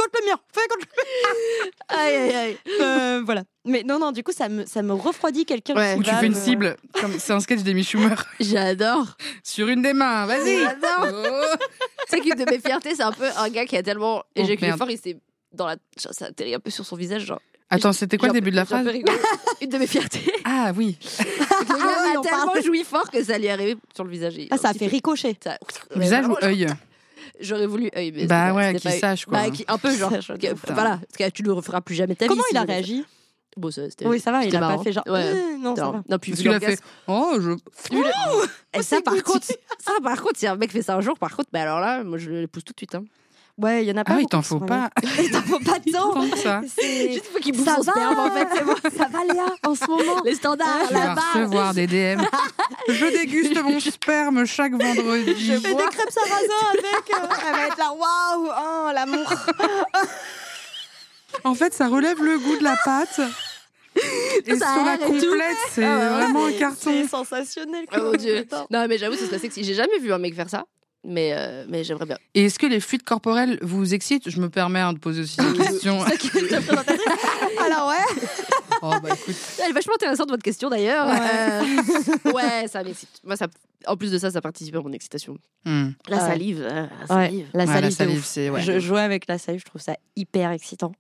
Contre 0.03 0.21
le 0.21 0.27
mur. 0.27 0.39
Fais 0.53 0.69
contre 0.69 0.87
le 0.87 1.71
Aïe, 1.97 2.15
aïe, 2.17 2.35
aïe. 2.35 2.57
Euh, 2.81 3.23
voilà. 3.25 3.43
Mais 3.65 3.83
non, 3.85 3.99
non, 3.99 4.13
du 4.13 4.23
coup, 4.23 4.33
ça 4.33 4.49
me, 4.49 4.67
ça 4.67 4.83
me 4.83 4.93
refroidit 4.93 5.45
quelqu'un 5.45 5.75
Ouais. 5.75 5.95
qui 5.95 6.01
Ou 6.01 6.03
tu 6.03 6.11
va 6.11 6.17
fais 6.19 6.27
une 6.27 6.33
me- 6.35 6.39
cible. 6.41 6.77
Comme 7.01 7.19
c'est 7.19 7.33
un 7.33 7.41
sketch 7.41 7.61
d'Amy 7.63 7.85
Schumer. 7.85 8.25
J'adore. 8.41 9.17
Sur 9.45 9.69
une 9.69 9.83
des 9.83 9.93
mains, 9.93 10.27
vas-y. 10.27 10.59
J'adore. 10.63 11.09
Oh. 11.13 11.57
C'est 12.09 12.21
qu'une 12.21 12.35
de 12.35 12.51
mes 12.51 12.59
fiertés, 12.59 12.95
c'est 12.95 13.03
un 13.03 13.13
peu 13.13 13.27
un 13.37 13.49
gars 13.51 13.65
qui 13.67 13.77
a 13.77 13.83
tellement 13.83 14.23
éjaculé 14.35 14.69
merde. 14.69 14.79
fort, 14.79 14.91
il 14.91 14.99
s'est 14.99 15.17
dans 15.53 15.67
la. 15.67 15.77
genre, 16.03 16.13
Ça 16.15 16.27
atterrit 16.27 16.55
un 16.55 16.61
peu 16.61 16.71
sur 16.71 16.85
son 16.85 16.97
visage, 16.97 17.25
genre. 17.25 17.41
Attends, 17.71 17.93
c'était 17.95 18.19
quoi 18.19 18.29
le 18.29 18.35
J'ai 18.35 18.39
un 18.39 18.41
début 18.43 18.51
peu- 18.51 18.51
de 18.51 18.57
la 18.57 18.65
j'ai 18.65 18.75
un 18.75 18.79
peu 18.79 18.85
phrase 18.85 18.95
rigolé. 18.95 19.19
Une 19.63 19.71
de 19.71 19.79
mes 19.79 19.87
fiertés. 19.87 20.33
Ah 20.45 20.73
oui. 20.77 20.99
Le 21.19 21.25
gars 21.25 21.75
Ah 21.81 22.03
oui, 22.05 22.17
a 22.17 22.19
on 22.19 22.23
tellement 22.23 22.47
parle. 22.53 22.63
joui 22.65 22.85
fort 22.85 23.11
que 23.11 23.23
ça 23.25 23.39
lui 23.39 23.47
est 23.47 23.51
arrivé 23.51 23.77
sur 23.95 24.05
le 24.05 24.11
visage. 24.11 24.37
et 24.37 24.49
Ah, 24.51 24.59
ça 24.59 24.71
a 24.71 24.75
fait 24.75 24.89
ricocher. 24.89 25.39
ça- 25.43 25.57
Visage 25.97 26.25
vraiment, 26.25 26.35
ou 26.35 26.45
œil 26.45 26.67
J'aurais 27.41 27.67
voulu 27.67 27.91
œil, 27.97 28.13
mais 28.15 28.27
Bah 28.27 28.53
ouais, 28.53 28.75
qu'il 28.75 28.91
pas- 28.91 28.99
sache, 28.99 29.27
quoi. 29.27 29.39
Bah, 29.39 29.51
qui- 29.51 29.65
un 29.69 29.79
peu 29.79 29.95
genre. 29.97 30.11
Que- 30.11 30.73
voilà, 30.73 30.99
parce 30.99 31.17
que 31.19 31.31
tu 31.31 31.43
ne 31.43 31.49
le 31.49 31.55
referas 31.55 31.81
plus 31.81 31.95
jamais 31.95 32.15
de 32.15 32.19
ta 32.19 32.27
vie. 32.27 32.29
Comment 32.29 32.45
il 32.51 32.57
a 32.57 32.63
réagi 32.63 33.05
Bon, 33.57 33.71
ça, 33.71 33.89
c'était. 33.91 34.07
Oui, 34.07 34.19
ça 34.19 34.33
va, 34.33 34.45
il 34.47 34.57
a 34.57 34.61
pas 34.61 34.69
marrant. 34.69 34.83
fait 34.83 34.93
genre. 34.93 35.05
Ouais. 35.07 35.25
euh, 35.27 35.57
non, 35.59 35.77
ça 35.77 35.83
Non, 35.85 35.91
va. 35.93 36.03
non, 36.09 36.19
puis 36.19 36.33
Parce 36.33 36.43
vu 36.43 36.49
qu'il 36.49 36.55
a 36.55 36.61
fait. 36.61 36.79
Oh, 37.07 37.35
je. 37.39 37.51
le- 37.95 37.99
Et 38.79 38.83
ça, 38.83 38.97
c'est 38.97 39.03
par 39.03 39.23
contre, 39.23 39.45
ça, 39.47 39.93
par 40.03 40.23
contre, 40.23 40.39
si 40.39 40.47
un 40.47 40.57
mec 40.57 40.71
fait 40.73 40.81
ça 40.83 40.97
un 40.97 41.01
jour, 41.03 41.19
par 41.19 41.37
contre, 41.37 41.51
bah 41.53 41.61
alors 41.63 41.79
là, 41.81 42.03
moi, 42.03 42.17
je 42.17 42.31
le 42.31 42.47
pousse 42.49 42.65
tout 42.65 42.73
de 42.73 42.79
suite. 42.79 42.95
Hein. 42.95 43.05
Ouais, 43.59 43.85
il 43.85 43.89
y 43.89 43.93
en 43.93 43.97
a 43.99 44.05
pas. 44.05 44.15
Ah, 44.17 44.21
il 44.21 44.27
t'en 44.27 44.41
faut 44.43 44.61
pas. 44.61 44.89
Il 45.21 45.31
t'en 45.31 45.43
faut 45.43 45.59
pas 45.61 45.79
tant. 45.93 46.37
Ça. 46.37 46.63
C'est- 46.67 47.13
Juste 47.13 47.27
faut 47.27 47.39
qu'il 47.39 47.55
bouffe 47.55 47.67
Ça 47.67 47.77
son 47.77 47.83
va, 47.83 47.93
sperme, 47.93 48.19
en 48.19 48.31
fait. 48.31 48.49
c'est 48.57 48.65
bon. 48.65 48.75
Ça 48.97 49.09
va, 49.09 49.25
Léa, 49.33 49.45
en 49.67 49.75
ce 49.75 49.87
moment. 49.89 50.23
Les 50.25 50.35
standards, 50.35 50.91
la 50.91 50.99
vas 51.01 51.15
base. 51.15 51.25
recevoir 51.35 51.75
des 51.75 51.87
DM. 51.87 52.23
Je 52.89 53.07
déguste 53.07 53.63
mon 53.63 53.79
sperme 53.79 54.47
chaque 54.47 54.73
vendredi. 54.73 55.35
Je 55.39 55.53
fais 55.61 55.75
des 55.75 55.85
crêpes 55.85 56.11
sarrasin 56.11 56.71
avec. 56.73 57.11
euh, 57.11 57.35
elle 57.47 57.53
va 57.57 57.67
être 57.67 57.79
là, 57.79 57.93
waouh, 57.93 58.49
oh, 58.49 58.91
l'amour. 58.95 59.33
En 61.45 61.55
fait, 61.55 61.73
ça 61.75 61.89
relève 61.89 62.23
le 62.23 62.39
goût 62.39 62.57
de 62.59 62.65
la 62.65 62.77
pâte. 62.85 63.21
Et 64.47 64.57
Ça 64.57 64.75
sur 64.75 64.85
la 64.85 64.97
complète, 64.97 65.57
c'est 65.71 65.85
Ah 65.85 65.99
ouais, 65.99 66.09
vraiment 66.09 66.47
un 66.47 66.51
C'est 66.51 66.59
carton. 66.59 67.09
sensationnel. 67.09 67.85
Oh 67.93 67.97
mon 67.99 68.09
quoi. 68.09 68.17
dieu. 68.17 68.47
Non, 68.71 68.87
mais 68.89 68.97
j'avoue, 68.97 69.17
ce 69.17 69.27
serait 69.27 69.39
sexy. 69.39 69.63
J'ai 69.65 69.75
jamais 69.75 69.99
vu 69.99 70.13
un 70.13 70.19
mec 70.19 70.35
faire 70.35 70.49
ça, 70.49 70.65
mais, 71.05 71.33
euh, 71.37 71.65
mais 71.69 71.85
j'aimerais 71.85 72.07
bien. 72.07 72.19
Et 72.35 72.45
est-ce 72.45 72.59
que 72.59 72.67
les 72.67 72.81
fluides 72.81 73.03
corporels 73.03 73.59
vous 73.63 73.95
excitent? 73.95 74.29
Je 74.31 74.41
me 74.41 74.49
permets 74.49 74.81
hein, 74.81 74.93
de 74.93 74.99
poser 74.99 75.23
aussi 75.23 75.37
des 75.39 75.53
questions. 75.65 76.01
Alors, 77.65 77.89
ouais. 77.89 78.23
Oh, 78.83 78.91
bah 79.03 79.11
écoute. 79.15 79.35
Elle 79.63 79.71
est 79.71 79.75
vachement 79.75 79.95
intéressante 79.95 80.29
votre 80.31 80.43
question 80.43 80.69
d'ailleurs. 80.71 81.07
Euh, 81.09 82.31
ouais, 82.33 82.67
ça 82.69 82.83
m'excite. 82.83 83.09
Moi, 83.25 83.37
ça, 83.37 83.47
en 83.87 83.97
plus 83.97 84.11
de 84.11 84.19
ça, 84.19 84.31
ça 84.31 84.41
participe 84.41 84.75
à 84.77 84.81
mon 84.81 84.93
excitation. 84.93 85.37
Hmm. 85.65 85.91
La 86.09 86.17
Ouais. 86.17 86.23
salive, 86.29 86.63
euh, 86.63 86.87
la 87.09 87.17
Ouais, 87.17 87.25
salive. 87.27 87.47
la 87.55 87.65
Ouais, 87.65 87.73
salive. 87.73 87.97
la 88.01 88.07
ouf. 88.09 88.25
c'est. 88.25 88.51
Ouais. 88.51 88.63
Je 88.63 88.79
jouais 88.81 89.01
avec 89.01 89.27
la 89.29 89.39
salive, 89.39 89.61
je 89.61 89.67
trouve 89.67 89.81
ça 89.83 89.95
hyper 90.17 90.51
excitant. 90.51 90.93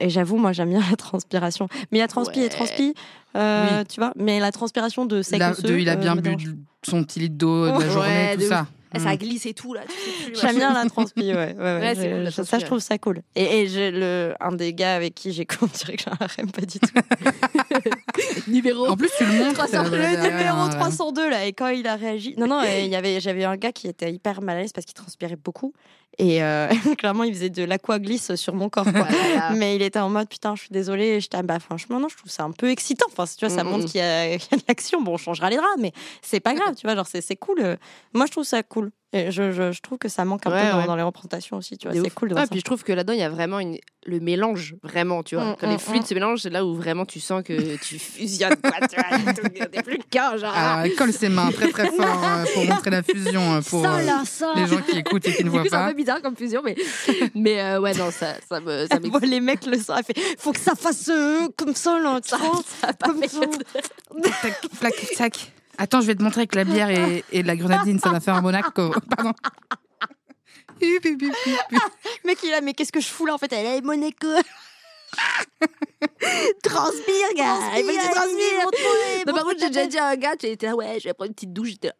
Et 0.00 0.10
j'avoue, 0.10 0.36
moi, 0.36 0.52
j'aime 0.52 0.70
bien 0.70 0.82
la 0.90 0.96
transpiration. 0.96 1.68
Mais 1.90 1.98
il 1.98 2.00
y 2.00 2.04
a 2.04 2.08
transpi 2.08 2.38
Ouais. 2.40 2.46
et 2.46 2.48
transpi, 2.48 2.94
euh, 3.36 3.82
tu 3.88 3.98
vois. 4.00 4.12
Mais 4.16 4.38
la 4.40 4.52
transpiration 4.52 5.06
de 5.06 5.22
sec 5.22 5.38
La- 5.40 5.50
osseux, 5.52 5.62
de- 5.62 5.76
il 5.78 5.88
a 5.88 5.92
euh, 5.92 5.96
bien 5.96 6.14
bu 6.16 6.36
son 6.84 7.02
petit 7.02 7.18
litre 7.20 7.34
d'eau 7.36 7.66
de 7.66 7.70
la 7.72 7.78
Ouais, 7.78 7.90
journée, 7.90 8.36
de 8.36 8.42
tout 8.42 8.48
ça. 8.48 8.66
Ah, 8.94 8.98
Hmm. 8.98 9.02
Ça 9.04 9.16
glisse 9.16 9.44
et 9.46 9.54
tout 9.54 9.74
là. 9.74 9.82
Tu 9.86 9.92
sais 9.92 10.30
plus, 10.30 10.40
J'aime 10.40 10.56
bien 10.56 10.72
la 10.72 10.84
transpi, 10.88 11.22
ouais. 11.32 11.34
ouais, 11.34 11.54
ouais, 11.58 11.78
Ouais, 11.80 11.94
c'est 11.94 12.08
je- 12.08 12.14
cool, 12.14 12.22
la 12.24 12.30
je- 12.30 12.34
transpi, 12.36 12.50
ça, 12.50 12.58
je 12.58 12.64
trouve 12.66 12.78
ça 12.80 12.98
cool. 12.98 13.22
Et, 13.36 13.60
et 13.60 13.66
j'ai 13.68 13.90
le, 13.90 14.34
un 14.40 14.52
des 14.52 14.72
gars 14.74 14.94
avec 14.96 15.14
qui 15.14 15.32
j'ai 15.32 15.46
on 15.62 15.66
dirait 15.66 15.96
que 15.96 16.04
j'ai 16.04 16.10
un 16.10 16.16
harem, 16.24 16.50
pas 16.50 16.62
du 16.62 16.78
tout. 16.80 16.88
Numéro. 18.46 18.86
En 18.88 18.96
plus, 18.96 19.10
tu 19.16 19.24
le 19.24 19.32
montres. 19.32 19.54
300, 19.54 19.84
euh, 19.86 19.90
le 19.90 20.30
numéro 20.30 20.58
euh, 20.58 20.68
302, 20.70 21.30
là, 21.30 21.44
et 21.46 21.52
quand 21.52 21.68
il 21.68 21.86
a 21.86 21.96
réagi. 21.96 22.34
Non, 22.38 22.46
non, 22.46 22.62
et 22.64 22.84
il 22.84 22.90
y 22.90 22.96
avait, 22.96 23.20
j'avais 23.20 23.44
un 23.44 23.56
gars 23.56 23.72
qui 23.72 23.88
était 23.88 24.12
hyper 24.12 24.40
mal 24.40 24.56
à 24.58 24.60
l'aise 24.60 24.72
parce 24.72 24.84
qu'il 24.86 24.94
transpirait 24.94 25.36
beaucoup. 25.36 25.72
Et 26.20 26.42
euh, 26.42 26.66
clairement, 26.98 27.22
il 27.22 27.32
faisait 27.32 27.50
de 27.50 27.62
l'aquaglisse 27.62 28.34
sur 28.34 28.52
mon 28.54 28.68
corps, 28.68 28.84
quoi. 28.90 28.92
Voilà. 29.08 29.50
Mais 29.54 29.76
il 29.76 29.82
était 29.82 30.00
en 30.00 30.08
mode 30.10 30.28
putain, 30.28 30.56
je 30.56 30.62
suis 30.62 30.70
désolée. 30.72 31.06
Et 31.16 31.20
j'étais 31.20 31.36
ah, 31.36 31.42
bah 31.42 31.60
franchement 31.60 32.00
non, 32.00 32.08
je 32.08 32.16
trouve 32.16 32.30
ça 32.30 32.42
un 32.42 32.50
peu 32.50 32.70
excitant. 32.70 33.06
Enfin, 33.12 33.24
tu 33.38 33.46
vois, 33.46 33.54
ça 33.54 33.62
Mm, 33.62 33.68
montre 33.68 33.84
mm. 33.84 33.88
qu'il 33.88 34.00
y, 34.00 34.04
a 34.04 34.36
qu'il 34.38 34.48
y 34.50 34.54
a 34.54 34.56
de 34.56 34.62
l'action. 34.66 35.00
Bon, 35.00 35.12
on 35.12 35.16
changera 35.16 35.48
les 35.48 35.56
draps, 35.56 35.76
mais 35.78 35.92
c'est 36.22 36.40
pas 36.40 36.54
grave, 36.54 36.74
tu 36.74 36.86
vois. 36.86 36.96
Genre 36.96 37.06
c'est 37.06 37.20
c'est 37.20 37.36
cool. 37.36 37.58
Euh, 37.60 37.76
Moi, 38.14 38.26
je 38.26 38.32
trouve 38.32 38.44
ça 38.44 38.62
cool. 38.64 38.77
Cool. 38.80 38.90
Et 39.14 39.30
je, 39.30 39.52
je, 39.52 39.72
je 39.72 39.80
trouve 39.80 39.96
que 39.96 40.10
ça 40.10 40.26
manque 40.26 40.46
un 40.46 40.50
Ouais, 40.50 40.66
peu 40.66 40.70
dans, 40.72 40.78
ouais. 40.80 40.86
dans 40.86 40.96
les 40.96 41.02
représentations 41.02 41.56
aussi, 41.56 41.78
tu 41.78 41.88
vois. 41.88 41.98
C'est 41.98 42.10
cool 42.12 42.28
de 42.28 42.34
ça. 42.34 42.46
puis 42.46 42.58
je 42.58 42.64
trouve 42.64 42.84
que 42.84 42.92
là-dedans, 42.92 43.14
il 43.14 43.20
y 43.20 43.22
a 43.22 43.30
vraiment 43.30 43.58
une... 43.58 43.78
le 44.04 44.20
mélange, 44.20 44.74
vraiment, 44.82 45.22
tu 45.22 45.34
vois. 45.34 45.46
Mm, 45.52 45.56
Quand 45.58 45.66
mm, 45.66 45.70
les 45.70 45.78
fluides 45.78 46.02
mm. 46.02 46.06
se 46.06 46.14
mélangent, 46.14 46.42
c'est 46.42 46.50
là 46.50 46.62
où 46.66 46.74
vraiment 46.74 47.06
tu 47.06 47.18
sens 47.18 47.42
que 47.42 47.76
tu 47.76 47.98
fusionnes, 47.98 48.56
quoi. 48.62 48.72
tu 48.86 48.96
vois, 48.96 49.66
T'es 49.72 49.82
plus 49.82 49.98
qu'un, 50.10 50.36
genre. 50.36 50.54
Alors, 50.54 50.80
elle 50.84 50.94
colle 50.94 51.14
ses 51.14 51.30
mains 51.30 51.50
très 51.52 51.70
très 51.70 51.86
fort 51.90 52.22
euh, 52.22 52.44
pour 52.52 52.64
montrer 52.68 52.90
la 52.90 53.02
fusion 53.02 53.54
euh, 53.54 53.60
pour 53.62 53.82
euh, 53.86 54.24
ça 54.26 54.52
les 54.54 54.66
gens 54.66 54.82
qui 54.82 54.98
écoutent 54.98 55.26
et 55.26 55.32
qui 55.34 55.42
ne 55.44 55.48
voient 55.52 55.62
coup, 55.62 55.68
c'est 55.70 55.76
un 55.76 55.84
pas. 55.84 55.88
peu 55.88 55.94
bizarre 55.94 56.20
comme 56.20 56.36
fusion, 56.36 56.60
mais, 56.62 56.76
mais 57.34 57.62
euh, 57.62 57.80
ouais, 57.80 57.94
non, 57.94 58.10
ça, 58.10 58.34
ça 58.46 58.60
me. 58.60 58.86
Ça 58.88 58.98
les 59.22 59.40
mecs 59.40 59.64
le 59.64 59.78
soir, 59.78 60.00
elle 60.06 60.14
fait 60.14 60.20
Faut 60.38 60.52
que 60.52 60.60
ça 60.60 60.74
fasse 60.74 61.08
euh, 61.08 61.48
comme 61.56 61.74
ça, 61.74 61.98
là, 61.98 62.20
Ça- 62.22 62.36
ça 62.82 62.92
pas 62.92 63.06
comme 63.08 63.26
ça. 63.26 63.40
Tac, 64.42 64.60
flac, 64.74 64.94
tac. 65.16 65.52
Attends, 65.78 66.00
je 66.00 66.06
vais 66.06 66.14
te 66.14 66.22
montrer 66.22 66.40
avec 66.40 66.54
la 66.54 66.64
bière 66.64 66.90
et, 66.90 67.24
et 67.32 67.42
la 67.42 67.56
grenadine, 67.56 67.98
ça 67.98 68.10
va 68.10 68.20
faire 68.20 68.34
un 68.34 68.40
Monaco. 68.40 68.92
Pardon. 69.16 69.32
Mec, 72.24 72.38
il 72.42 72.54
a 72.54 72.60
Mais 72.60 72.74
qu'est-ce 72.74 72.92
que 72.92 73.00
je 73.00 73.08
fous 73.08 73.26
là 73.26 73.34
En 73.34 73.38
fait, 73.38 73.52
elle 73.52 73.66
est 73.66 73.80
Monaco. 73.80 74.28
transpire, 76.62 77.34
gars 77.36 77.56
Il 77.76 77.84
faut 77.84 77.90
que 77.90 78.02
tu 78.02 78.10
transpires 78.10 79.24
Non, 79.26 79.32
par 79.32 79.44
contre, 79.44 79.60
j'ai 79.60 79.68
déjà 79.68 79.86
dit 79.86 79.98
à 79.98 80.08
un 80.08 80.16
gars, 80.16 80.36
tu 80.36 80.46
étais 80.46 80.66
là, 80.66 80.74
ouais, 80.76 80.98
je 81.00 81.08
vais 81.08 81.14
prendre 81.14 81.28
une 81.30 81.34
petite 81.34 81.52
douche. 81.52 81.70
J'étais 81.70 81.88
là, 81.88 81.94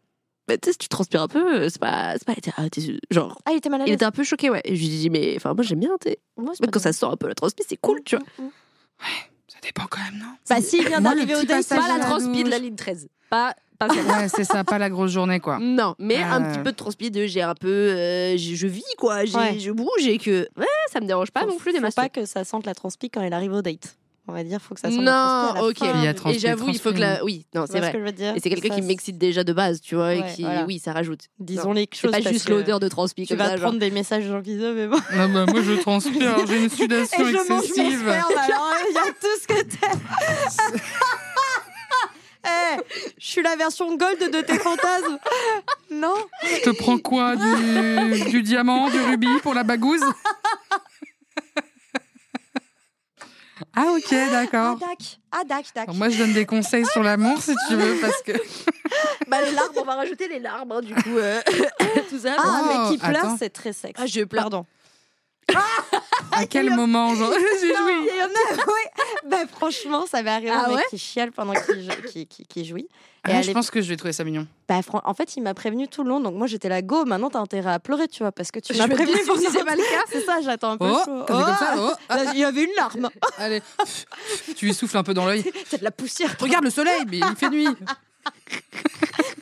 bah, 0.48 0.56
tu 0.56 0.66
sais, 0.66 0.72
si 0.72 0.78
tu 0.78 0.88
transpires 0.88 1.22
un 1.22 1.28
peu, 1.28 1.62
euh, 1.62 1.68
c'est 1.68 1.78
pas. 1.78 2.14
C'est 2.14 2.24
pas. 2.24 2.34
ah, 2.56 2.64
genre. 3.10 3.38
Ah, 3.44 3.52
il 3.52 3.58
était 3.58 3.68
mal 3.68 3.82
à 3.82 3.86
Il 3.86 3.92
était 3.92 4.06
un 4.06 4.10
peu 4.10 4.24
choqué, 4.24 4.48
ouais. 4.48 4.62
Et 4.64 4.76
je 4.76 4.80
lui 4.80 4.86
ai 4.86 4.98
dit, 4.98 5.10
mais 5.10 5.34
enfin, 5.36 5.52
moi 5.52 5.62
j'aime 5.62 5.80
bien, 5.80 5.90
tu 6.00 6.08
sais. 6.08 6.18
Moi, 6.38 6.54
Même 6.60 6.70
quand 6.70 6.80
ça 6.80 6.94
sort 6.94 7.12
un 7.12 7.16
peu 7.16 7.28
la 7.28 7.34
transpi, 7.34 7.62
c'est 7.68 7.76
cool, 7.76 8.02
tu 8.02 8.16
vois. 8.16 8.24
Ça 9.46 9.58
dépend 9.62 9.86
quand 9.90 10.02
même, 10.02 10.18
non? 10.18 10.34
Bah, 10.48 10.62
si, 10.62 10.78
il 10.78 10.88
vient 10.88 11.02
d'arriver 11.02 11.36
au 11.36 11.42
date, 11.42 11.68
Pas 11.68 11.86
la 11.86 11.98
la 11.98 12.04
transpi 12.04 12.44
de 12.44 12.50
la 12.50 12.58
ligne 12.58 12.76
13. 12.76 13.08
Pas, 13.28 13.54
pas 13.78 13.88
celle-là. 13.94 14.18
Ouais, 14.18 14.28
c'est 14.28 14.44
ça, 14.44 14.64
pas 14.64 14.78
la 14.78 14.90
grosse 14.90 15.10
journée, 15.12 15.40
quoi. 15.40 15.58
Non, 15.60 15.94
mais 15.98 16.16
un 16.16 16.42
Euh. 16.42 16.52
petit 16.52 16.58
peu 16.62 16.72
de 16.72 16.76
transpi 16.76 17.10
de 17.10 17.26
j'ai 17.26 17.42
un 17.42 17.54
peu. 17.54 17.68
euh, 17.68 18.36
je 18.36 18.66
vis, 18.66 18.82
quoi. 18.98 19.24
j'ai- 19.24 19.36
Ouais. 19.36 19.58
Je 19.58 19.70
bouge 19.70 20.06
et 20.06 20.18
que. 20.18 20.48
Ouais, 20.56 20.66
ça 20.92 21.00
me 21.00 21.06
dérange 21.06 21.30
pas 21.30 21.40
Faut- 21.42 21.46
non 21.48 21.56
plus 21.56 21.72
mastos. 21.80 21.94
pas 22.04 22.08
que 22.08 22.24
ça 22.26 22.44
sente 22.44 22.66
la 22.66 22.74
transpi 22.74 23.08
quand 23.10 23.22
il 23.22 23.32
arrive 23.32 23.52
au 23.52 23.62
date. 23.62 23.96
On 24.30 24.34
va 24.34 24.44
dire, 24.44 24.60
faut 24.60 24.74
que 24.74 24.80
ça 24.80 24.90
sente 24.90 25.00
la 25.02 25.10
transpi 25.10 25.48
à 25.48 25.54
Non, 25.54 25.54
la 25.54 25.68
ok. 25.70 25.78
fin. 25.78 25.92
Il 26.00 26.04
y 26.04 26.06
a 26.06 26.12
Tu 26.12 26.20
transpi, 26.20 26.36
Et 26.36 26.40
j'avoue, 26.40 26.68
il 26.68 26.78
faut 26.78 26.92
que 26.92 26.98
la. 26.98 27.24
Oui, 27.24 27.46
non, 27.54 27.64
c'est 27.66 27.72
ce 27.74 27.78
vrai. 27.78 27.92
que 27.92 27.98
je 27.98 28.04
veux 28.04 28.12
dire? 28.12 28.34
Et 28.36 28.40
c'est 28.40 28.50
quelqu'un 28.50 28.68
Ça, 28.68 28.74
qui 28.74 28.82
m'excite 28.82 29.16
déjà 29.16 29.42
de 29.42 29.52
base, 29.54 29.80
tu 29.80 29.94
vois, 29.94 30.14
et 30.16 30.22
qui, 30.34 30.42
voilà. 30.42 30.66
oui, 30.66 30.78
ça 30.78 30.92
rajoute. 30.92 31.20
Disons 31.38 31.68
Non. 31.68 31.72
les 31.72 31.88
C'est 31.90 31.98
choses. 31.98 32.10
pas 32.10 32.18
parce 32.20 32.30
juste 32.30 32.50
l'odeur 32.50 32.78
de 32.78 32.88
transpi 32.88 33.22
Tu 33.22 33.28
comme 33.28 33.38
vas 33.38 33.44
ça, 33.44 33.50
te 33.52 33.56
genre. 33.56 33.68
prendre 33.68 33.78
des 33.80 33.90
messages 33.90 34.24
de 34.24 34.28
gens 34.30 34.42
qui 34.42 34.50
disent, 34.56 34.70
mais 34.74 34.86
bon. 34.86 34.98
Ah 35.12 35.28
bah, 35.28 35.46
moi, 35.46 35.62
je 35.62 35.72
transpire, 35.80 36.46
j'ai 36.46 36.62
une 36.62 36.68
sudation 36.68 37.26
excessive. 37.26 37.74
il 37.78 38.94
y 38.94 38.98
a 38.98 39.12
tout 39.18 39.40
ce 39.40 39.46
que 39.46 39.62
t'aimes. 39.62 40.00
Eh, 42.48 42.76
je 43.18 43.26
suis 43.26 43.42
la 43.42 43.56
version 43.56 43.94
gold 43.96 44.18
de 44.30 44.40
tes 44.40 44.58
fantasmes. 44.58 45.18
Non 45.90 46.14
Je 46.44 46.62
te 46.62 46.70
prends 46.70 46.98
quoi 46.98 47.34
du, 47.36 48.24
du 48.30 48.42
diamant, 48.42 48.88
du 48.90 49.00
rubis 49.00 49.38
pour 49.42 49.54
la 49.54 49.62
bagouze 49.64 50.04
Ah 53.74 53.86
ok, 53.96 54.12
Ah, 54.12 54.30
d'accord. 54.30 54.76
dac. 54.78 54.98
Ah, 55.32 55.42
dac. 55.44 55.66
Alors, 55.74 55.94
Moi, 55.94 56.08
je 56.10 56.18
donne 56.18 56.32
des 56.32 56.46
conseils 56.46 56.86
sur 56.86 57.02
l'amour 57.02 57.40
si 57.42 57.54
tu 57.68 57.74
veux, 57.74 57.96
parce 58.00 58.22
que 58.22 58.32
Bah, 59.28 59.42
les 59.42 59.50
larmes, 59.52 59.72
on 59.76 59.82
va 59.84 59.94
rajouter 59.96 60.28
les 60.28 60.38
larmes, 60.38 60.72
hein, 60.72 60.80
du 60.80 60.94
coup. 60.94 61.18
euh, 61.18 61.40
tout 62.08 62.18
ça. 62.20 62.36
Ah, 62.38 62.42
Oh, 62.62 62.66
mais 62.68 62.90
qui 62.96 62.98
pleure, 62.98 63.34
c'est 63.38 63.50
très 63.50 63.72
sexe. 63.72 64.00
Ah, 64.02 64.06
je 64.06 64.22
pleure. 64.22 64.44
Pardon. 64.44 64.66
à 66.32 66.46
quel 66.46 66.70
moment 66.70 67.14
genre, 67.14 67.30
Non, 67.32 67.36
joui 67.36 68.08
il 68.10 68.16
y 68.18 68.22
en 68.22 68.26
a, 68.26 68.64
oui. 68.66 69.04
Bah, 69.28 69.38
franchement, 69.50 70.06
ça 70.06 70.22
va 70.22 70.34
arriver 70.34 70.50
Ah 70.52 70.64
un 70.66 70.68
mec 70.68 70.76
ouais 70.76 70.82
qui 70.90 70.98
chiale 70.98 71.32
pendant 71.32 71.52
qu'il 71.54 71.88
qui, 72.10 72.26
qui, 72.26 72.44
qui 72.46 72.64
jouit. 72.64 72.82
Et 72.82 72.86
Ah, 73.24 73.30
elle 73.38 73.44
Je 73.44 73.50
est- 73.50 73.52
pense 73.52 73.70
que 73.70 73.80
je 73.82 73.88
vais 73.88 73.96
trouver 73.96 74.12
ça 74.12 74.22
mignon. 74.24 74.46
Bah, 74.68 74.80
fran- 74.82 75.02
en 75.04 75.12
fait, 75.14 75.36
il 75.36 75.42
m'a 75.42 75.52
prévenu 75.54 75.88
tout 75.88 76.02
le 76.04 76.08
long. 76.10 76.20
Donc, 76.20 76.34
moi, 76.34 76.46
j'étais 76.46 76.68
là, 76.68 76.80
go, 76.82 77.04
maintenant, 77.04 77.28
t'as 77.30 77.40
intérêt 77.40 77.72
à 77.72 77.78
pleurer, 77.80 78.06
tu 78.08 78.22
vois, 78.22 78.32
parce 78.32 78.50
que 78.50 78.60
tu 78.60 78.74
m'as 78.76 78.86
prévenu 78.88 79.16
dis, 79.16 79.40
si 79.44 79.50
c'est 79.50 79.64
pas 79.64 79.74
le 79.74 79.82
cas. 79.96 80.04
C'est 80.10 80.20
ça, 80.24 80.40
j'attends 80.42 80.70
un 80.72 80.78
peu 80.78 80.86
Oh, 80.88 80.98
chaud. 81.04 81.24
t'as 81.26 81.34
comme 81.44 81.56
ça 81.56 81.74
oh, 81.78 81.90
Là, 82.14 82.32
Il 82.32 82.38
y 82.38 82.44
avait 82.44 82.64
une 82.64 82.74
larme. 82.76 83.10
Allez, 83.38 83.60
tu 84.56 84.66
lui 84.66 84.74
souffles 84.74 84.96
un 84.96 85.02
peu 85.02 85.14
dans 85.14 85.26
l'œil. 85.26 85.44
C'est 85.66 85.78
de 85.78 85.84
la 85.84 85.90
poussière. 85.90 86.36
Regarde 86.40 86.64
le 86.64 86.70
soleil, 86.70 87.02
mais 87.10 87.18
il 87.18 87.36
fait 87.36 87.50
nuit. 87.50 87.68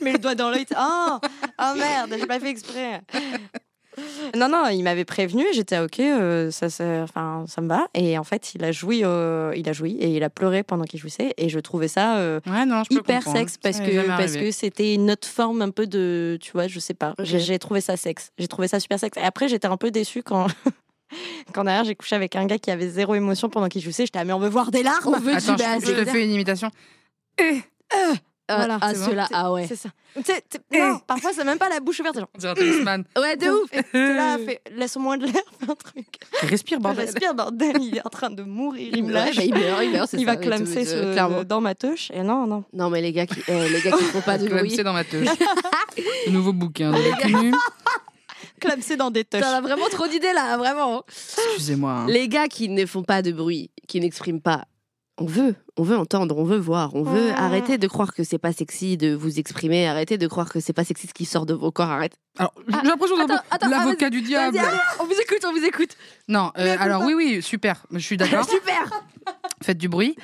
Mais 0.01 0.13
le 0.13 0.17
doigt 0.17 0.35
dans 0.35 0.49
l'œil. 0.49 0.65
Oh, 0.77 1.17
oh 1.61 1.73
merde, 1.75 2.15
j'ai 2.19 2.25
pas 2.27 2.39
fait 2.39 2.49
exprès. 2.49 3.01
Non, 4.35 4.49
non, 4.49 4.67
il 4.67 4.83
m'avait 4.83 5.05
prévenu, 5.05 5.43
j'étais 5.53 5.79
ok, 5.79 5.99
euh, 5.99 6.51
ça, 6.51 6.69
ça, 6.69 7.03
enfin, 7.03 7.45
ça 7.47 7.61
me 7.61 7.67
va. 7.67 7.87
Et 7.93 8.17
en 8.17 8.23
fait, 8.23 8.53
il 8.53 8.63
a 8.63 8.71
joui, 8.71 9.01
euh, 9.03 9.53
il 9.55 9.67
a 9.69 9.73
joui 9.73 9.93
et 9.99 10.15
il 10.15 10.23
a 10.23 10.29
pleuré 10.29 10.63
pendant 10.63 10.83
qu'il 10.83 10.99
jouissait. 10.99 11.33
Et 11.37 11.49
je 11.49 11.59
trouvais 11.59 11.87
ça 11.87 12.17
euh, 12.17 12.39
Ouais, 12.45 12.65
non, 12.65 12.83
je 12.83 12.89
peux 12.89 13.01
hyper 13.01 13.23
sexe 13.23 13.57
parce 13.57 13.77
Ça 13.77 13.85
que, 13.85 14.07
parce 14.07 14.35
que 14.35 14.51
c'était 14.51 14.93
une 14.93 15.11
autre 15.11 15.27
forme 15.27 15.61
un 15.61 15.71
peu 15.71 15.87
de, 15.87 16.37
tu 16.41 16.51
vois, 16.51 16.67
je 16.67 16.79
sais 16.79 16.93
pas. 16.93 17.15
J'ai 17.19 17.59
trouvé 17.59 17.81
ça 17.81 17.97
sexe. 17.97 18.31
J'ai 18.37 18.47
trouvé 18.47 18.67
ça 18.67 18.79
super 18.79 18.99
sexe. 18.99 19.17
Et 19.17 19.23
après, 19.23 19.47
j'étais 19.47 19.67
un 19.67 19.77
peu 19.77 19.91
déçue 19.91 20.23
quand. 20.23 20.47
Quand 21.53 21.63
derrière 21.63 21.85
j'ai 21.85 21.95
couché 21.95 22.17
avec 22.17 22.35
un 22.35 22.45
gars 22.45 22.57
qui 22.57 22.69
avait 22.69 22.89
zéro 22.89 23.15
émotion 23.15 23.47
pendant 23.47 23.69
qu'il 23.69 23.81
jouissait, 23.81 24.05
j'étais 24.05 24.19
ah 24.19 24.25
mais 24.25 24.33
on 24.33 24.39
veut 24.39 24.49
voir 24.49 24.71
des 24.71 24.83
larmes. 24.83 25.15
On 25.15 25.19
veut 25.19 25.31
du 25.31 25.37
Attends, 25.37 25.55
je, 25.79 25.85
je 25.85 25.91
te 25.93 26.03
fais 26.03 26.25
une 26.25 26.31
imitation. 26.31 26.69
Voilà, 28.49 28.77
ah, 28.81 28.95
ceux-là, 28.95 29.27
ah 29.33 29.51
ouais. 29.51 29.65
C'est 29.67 29.75
ça. 29.75 29.89
Non, 30.73 30.99
parfois 31.07 31.31
c'est 31.33 31.43
même 31.43 31.57
pas 31.57 31.67
la 31.69 31.79
bouche 31.79 31.99
ouverte, 31.99 32.15
c'est 32.15 32.21
genre. 32.21 32.29
On 32.35 32.37
dirait 32.39 32.53
talisman. 32.55 33.03
Ouais, 33.17 33.35
de 33.35 33.47
ouf. 33.49 33.69
T'es 33.69 34.13
là, 34.13 34.37
fais, 34.45 34.61
laisse 34.75 34.95
au 34.95 34.99
moins 35.01 35.17
de 35.17 35.25
l'air, 35.25 35.43
fais 35.59 35.69
un 35.69 35.75
truc. 35.75 36.07
Respire, 36.43 36.79
bordel. 36.79 37.05
Respire, 37.05 37.33
bordel, 37.35 37.75
il 37.81 37.97
est 37.97 38.05
en 38.05 38.09
train 38.09 38.29
de 38.29 38.43
mourir, 38.43 38.89
il 38.93 39.03
me 39.03 39.11
lâche. 39.11 39.35
bah, 39.35 39.43
il 39.43 39.53
meurt, 39.53 39.83
il 39.83 39.91
meurt, 39.91 40.13
il 40.13 40.19
ça, 40.19 40.25
va 40.25 40.35
tout, 40.37 40.41
clamser 40.43 40.87
euh, 40.87 41.09
ce- 41.09 41.11
clairement. 41.13 41.43
dans 41.43 41.61
ma 41.61 41.75
touche. 41.75 42.09
Et 42.13 42.23
non, 42.23 42.47
non. 42.47 42.63
Non, 42.73 42.89
mais 42.89 43.01
les 43.01 43.11
gars 43.11 43.25
qui, 43.27 43.41
les 43.47 43.81
gars 43.81 43.91
qui 43.91 44.03
font 44.05 44.21
pas 44.21 44.37
de 44.37 44.47
bruit. 44.47 44.61
Clamsé 44.69 44.83
dans 44.83 44.93
ma 44.93 45.03
touche. 45.03 45.27
Nouveau 46.29 46.53
bouquin 46.53 46.91
de. 46.91 47.51
Clamser 48.59 48.95
dans 48.97 49.11
des 49.11 49.23
touches. 49.23 49.41
T'en 49.41 49.51
as 49.53 49.61
vraiment 49.61 49.87
trop 49.89 50.07
d'idées 50.07 50.33
là, 50.33 50.57
vraiment. 50.57 51.03
Excusez-moi. 51.07 51.91
hein. 51.91 52.05
Les 52.07 52.27
gars 52.27 52.47
qui 52.47 52.69
ne 52.69 52.85
font 52.85 53.03
pas 53.03 53.21
de 53.21 53.31
bruit, 53.31 53.69
qui 53.87 53.99
n'expriment 53.99 54.41
pas, 54.41 54.65
on 55.19 55.25
veut, 55.25 55.55
on 55.77 55.83
veut 55.83 55.97
entendre, 55.97 56.37
on 56.37 56.43
veut 56.43 56.57
voir, 56.57 56.93
on 56.95 57.03
veut 57.03 57.31
Ah. 57.35 57.45
arrêter 57.45 57.77
de 57.77 57.87
croire 57.87 58.13
que 58.13 58.23
c'est 58.23 58.37
pas 58.37 58.53
sexy 58.53 58.97
de 58.97 59.13
vous 59.15 59.39
exprimer, 59.39 59.87
arrêtez 59.87 60.17
de 60.17 60.27
croire 60.27 60.49
que 60.49 60.59
c'est 60.59 60.73
pas 60.73 60.83
sexy 60.83 61.07
ce 61.07 61.13
qui 61.13 61.25
sort 61.25 61.45
de 61.45 61.53
vos 61.53 61.71
corps, 61.71 61.89
arrête. 61.89 62.13
Alors, 62.37 62.53
j'ai 62.67 62.87
l'impression 62.87 63.17
d'être 63.17 63.43
l'avocat 63.69 64.09
du 64.09 64.21
diable. 64.21 64.57
Allez, 64.57 64.67
on 64.99 65.05
vous 65.05 65.13
écoute, 65.19 65.39
on 65.47 65.51
vous 65.53 65.65
écoute. 65.65 65.97
Non, 66.27 66.51
euh, 66.57 66.75
alors 66.79 67.03
oui, 67.03 67.13
oui, 67.15 67.41
super. 67.41 67.85
Je 67.91 67.99
suis 67.99 68.17
d'accord. 68.17 68.45
Super. 68.49 68.89
Faites 69.63 69.77
du 69.77 69.89
bruit. 69.89 70.15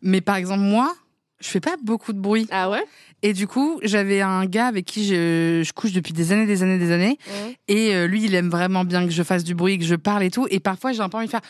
Mais 0.00 0.20
par 0.20 0.36
exemple, 0.36 0.62
moi, 0.62 0.94
je 1.40 1.48
fais 1.48 1.60
pas 1.60 1.76
beaucoup 1.82 2.12
de 2.12 2.18
bruit. 2.20 2.46
Ah 2.50 2.70
ouais? 2.70 2.84
Et 3.22 3.32
du 3.32 3.46
coup, 3.46 3.80
j'avais 3.82 4.20
un 4.22 4.46
gars 4.46 4.66
avec 4.68 4.86
qui 4.86 5.04
je, 5.06 5.62
je 5.64 5.72
couche 5.72 5.92
depuis 5.92 6.12
des 6.12 6.32
années, 6.32 6.46
des 6.46 6.62
années, 6.62 6.78
des 6.78 6.92
années. 6.92 7.18
Et 7.66 7.94
euh, 7.94 8.06
lui, 8.06 8.24
il 8.24 8.34
aime 8.34 8.48
vraiment 8.48 8.84
bien 8.84 9.04
que 9.04 9.10
je 9.12 9.22
fasse 9.22 9.44
du 9.44 9.54
bruit, 9.54 9.78
que 9.78 9.84
je 9.84 9.96
parle 9.96 10.22
et 10.22 10.30
tout. 10.30 10.46
Et 10.50 10.60
parfois, 10.60 10.92
j'ai 10.92 11.00
un 11.00 11.08
peu 11.08 11.16
envie 11.18 11.26
de 11.26 11.30
faire 11.32 11.40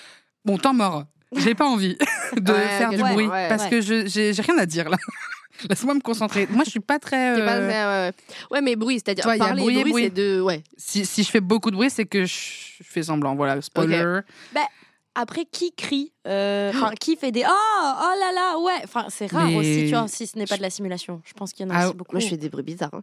Bon, 0.44 0.56
temps 0.56 0.72
mort. 0.74 1.04
J'ai 1.36 1.54
pas 1.54 1.66
envie 1.66 1.96
de 2.36 2.52
Ouais, 2.52 2.58
faire 2.78 2.90
du 2.90 3.02
ouais, 3.02 3.12
bruit. 3.12 3.26
ouais, 3.28 3.48
parce 3.48 3.64
ouais. 3.64 3.70
que 3.70 3.80
je- 3.80 4.06
j'ai 4.06 4.32
j'ai 4.32 4.42
rien 4.42 4.58
à 4.58 4.66
dire 4.66 4.88
là. 4.88 4.96
Laisse-moi 5.68 5.94
me 5.94 6.00
concentrer. 6.00 6.46
Moi, 6.50 6.62
je 6.64 6.70
suis 6.70 6.80
pas 6.80 6.98
très. 7.00 7.34
T'es 7.34 7.44
pas- 7.44 7.56
euh, 7.56 8.12
ouais, 8.52 8.60
mais 8.60 8.76
bruit, 8.76 8.96
c'est-à-dire 9.04 9.24
parler 9.24 9.60
bruit 9.60 9.80
bruit, 9.80 9.90
bruit. 9.90 10.04
c'est 10.04 10.10
de. 10.14 10.40
Ouais. 10.40 10.62
si, 10.76 11.04
si 11.04 11.24
je 11.24 11.30
fais 11.30 11.40
beaucoup 11.40 11.70
de 11.72 11.76
bruit, 11.76 11.90
c'est 11.90 12.06
que 12.06 12.24
je, 12.24 12.32
je 12.78 12.84
fais 12.84 13.02
semblant. 13.02 13.34
Voilà, 13.34 13.60
spoiler. 13.60 14.20
Après, 15.14 15.44
qui 15.46 15.72
crie 15.72 16.12
euh, 16.28 16.72
qui 17.00 17.16
fait 17.16 17.32
des 17.32 17.42
oh, 17.44 17.50
oh 17.50 18.14
là 18.20 18.32
là, 18.32 18.58
ouais. 18.60 18.80
Enfin, 18.84 19.06
c'est 19.08 19.26
rare 19.26 19.46
Mais- 19.48 19.56
aussi, 19.56 19.84
tu 19.88 19.96
vois, 19.96 20.06
si 20.06 20.28
ce 20.28 20.38
n'est 20.38 20.46
pas 20.46 20.56
de 20.56 20.62
la 20.62 20.70
simulation. 20.70 21.20
Je 21.24 21.32
pense 21.32 21.52
qu'il 21.52 21.66
y 21.66 21.68
en 21.68 21.74
a 21.74 21.78
Ah, 21.78 21.86
aussi 21.88 21.96
beaucoup. 21.96 22.12
Moi, 22.14 22.20
je 22.20 22.28
fais 22.28 22.36
des 22.36 22.48
bruits 22.48 22.62
bizarres. 22.62 22.94
hein. 22.94 23.02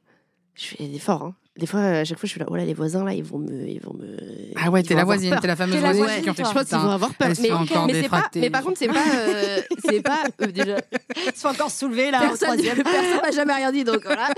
Je 0.55 0.67
fais 0.67 0.87
des 0.87 0.99
forts. 0.99 1.23
Hein. 1.23 1.35
Des 1.57 1.67
fois, 1.67 1.79
à 1.79 2.03
chaque 2.03 2.17
fois, 2.19 2.27
je 2.27 2.31
suis 2.31 2.39
là, 2.39 2.45
oh 2.49 2.55
là, 2.57 2.65
les 2.65 2.73
voisins, 2.73 3.05
là, 3.05 3.13
ils 3.13 3.23
vont 3.23 3.37
me. 3.37 3.65
Ils 3.67 3.79
vont 3.81 3.93
me 3.93 4.17
Ah 4.57 4.69
ouais, 4.69 4.81
ils 4.81 4.87
t'es 4.87 4.93
la 4.93 5.05
voisine, 5.05 5.37
t'es 5.41 5.47
la 5.47 5.55
fameuse 5.55 5.77
voisine 5.79 6.21
qui 6.21 6.29
en 6.29 6.33
fait 6.33 6.43
pense 6.43 6.51
qu'ils 6.51 6.59
vont 6.59 6.63
putain. 6.63 6.89
avoir 6.89 7.13
peur. 7.13 7.29
Mais, 7.39 7.51
encore 7.51 7.87
pas, 8.09 8.29
mais 8.35 8.49
par 8.49 8.63
contre, 8.63 8.77
c'est 8.77 8.87
pas. 8.89 8.99
euh, 9.17 9.61
c'est 9.89 10.01
pas. 10.01 10.23
euh, 10.41 10.47
déjà, 10.47 10.77
Ils 11.27 11.33
sont 11.39 11.47
encore 11.47 11.71
soulevés 11.71 12.11
là, 12.11 12.17
au 12.17 12.21
personne 12.27 12.49
troisième. 12.59 12.83
personne 12.83 13.21
m'a 13.21 13.31
jamais 13.31 13.53
rien 13.53 13.71
dit, 13.71 13.85
donc 13.85 14.01
voilà. 14.03 14.29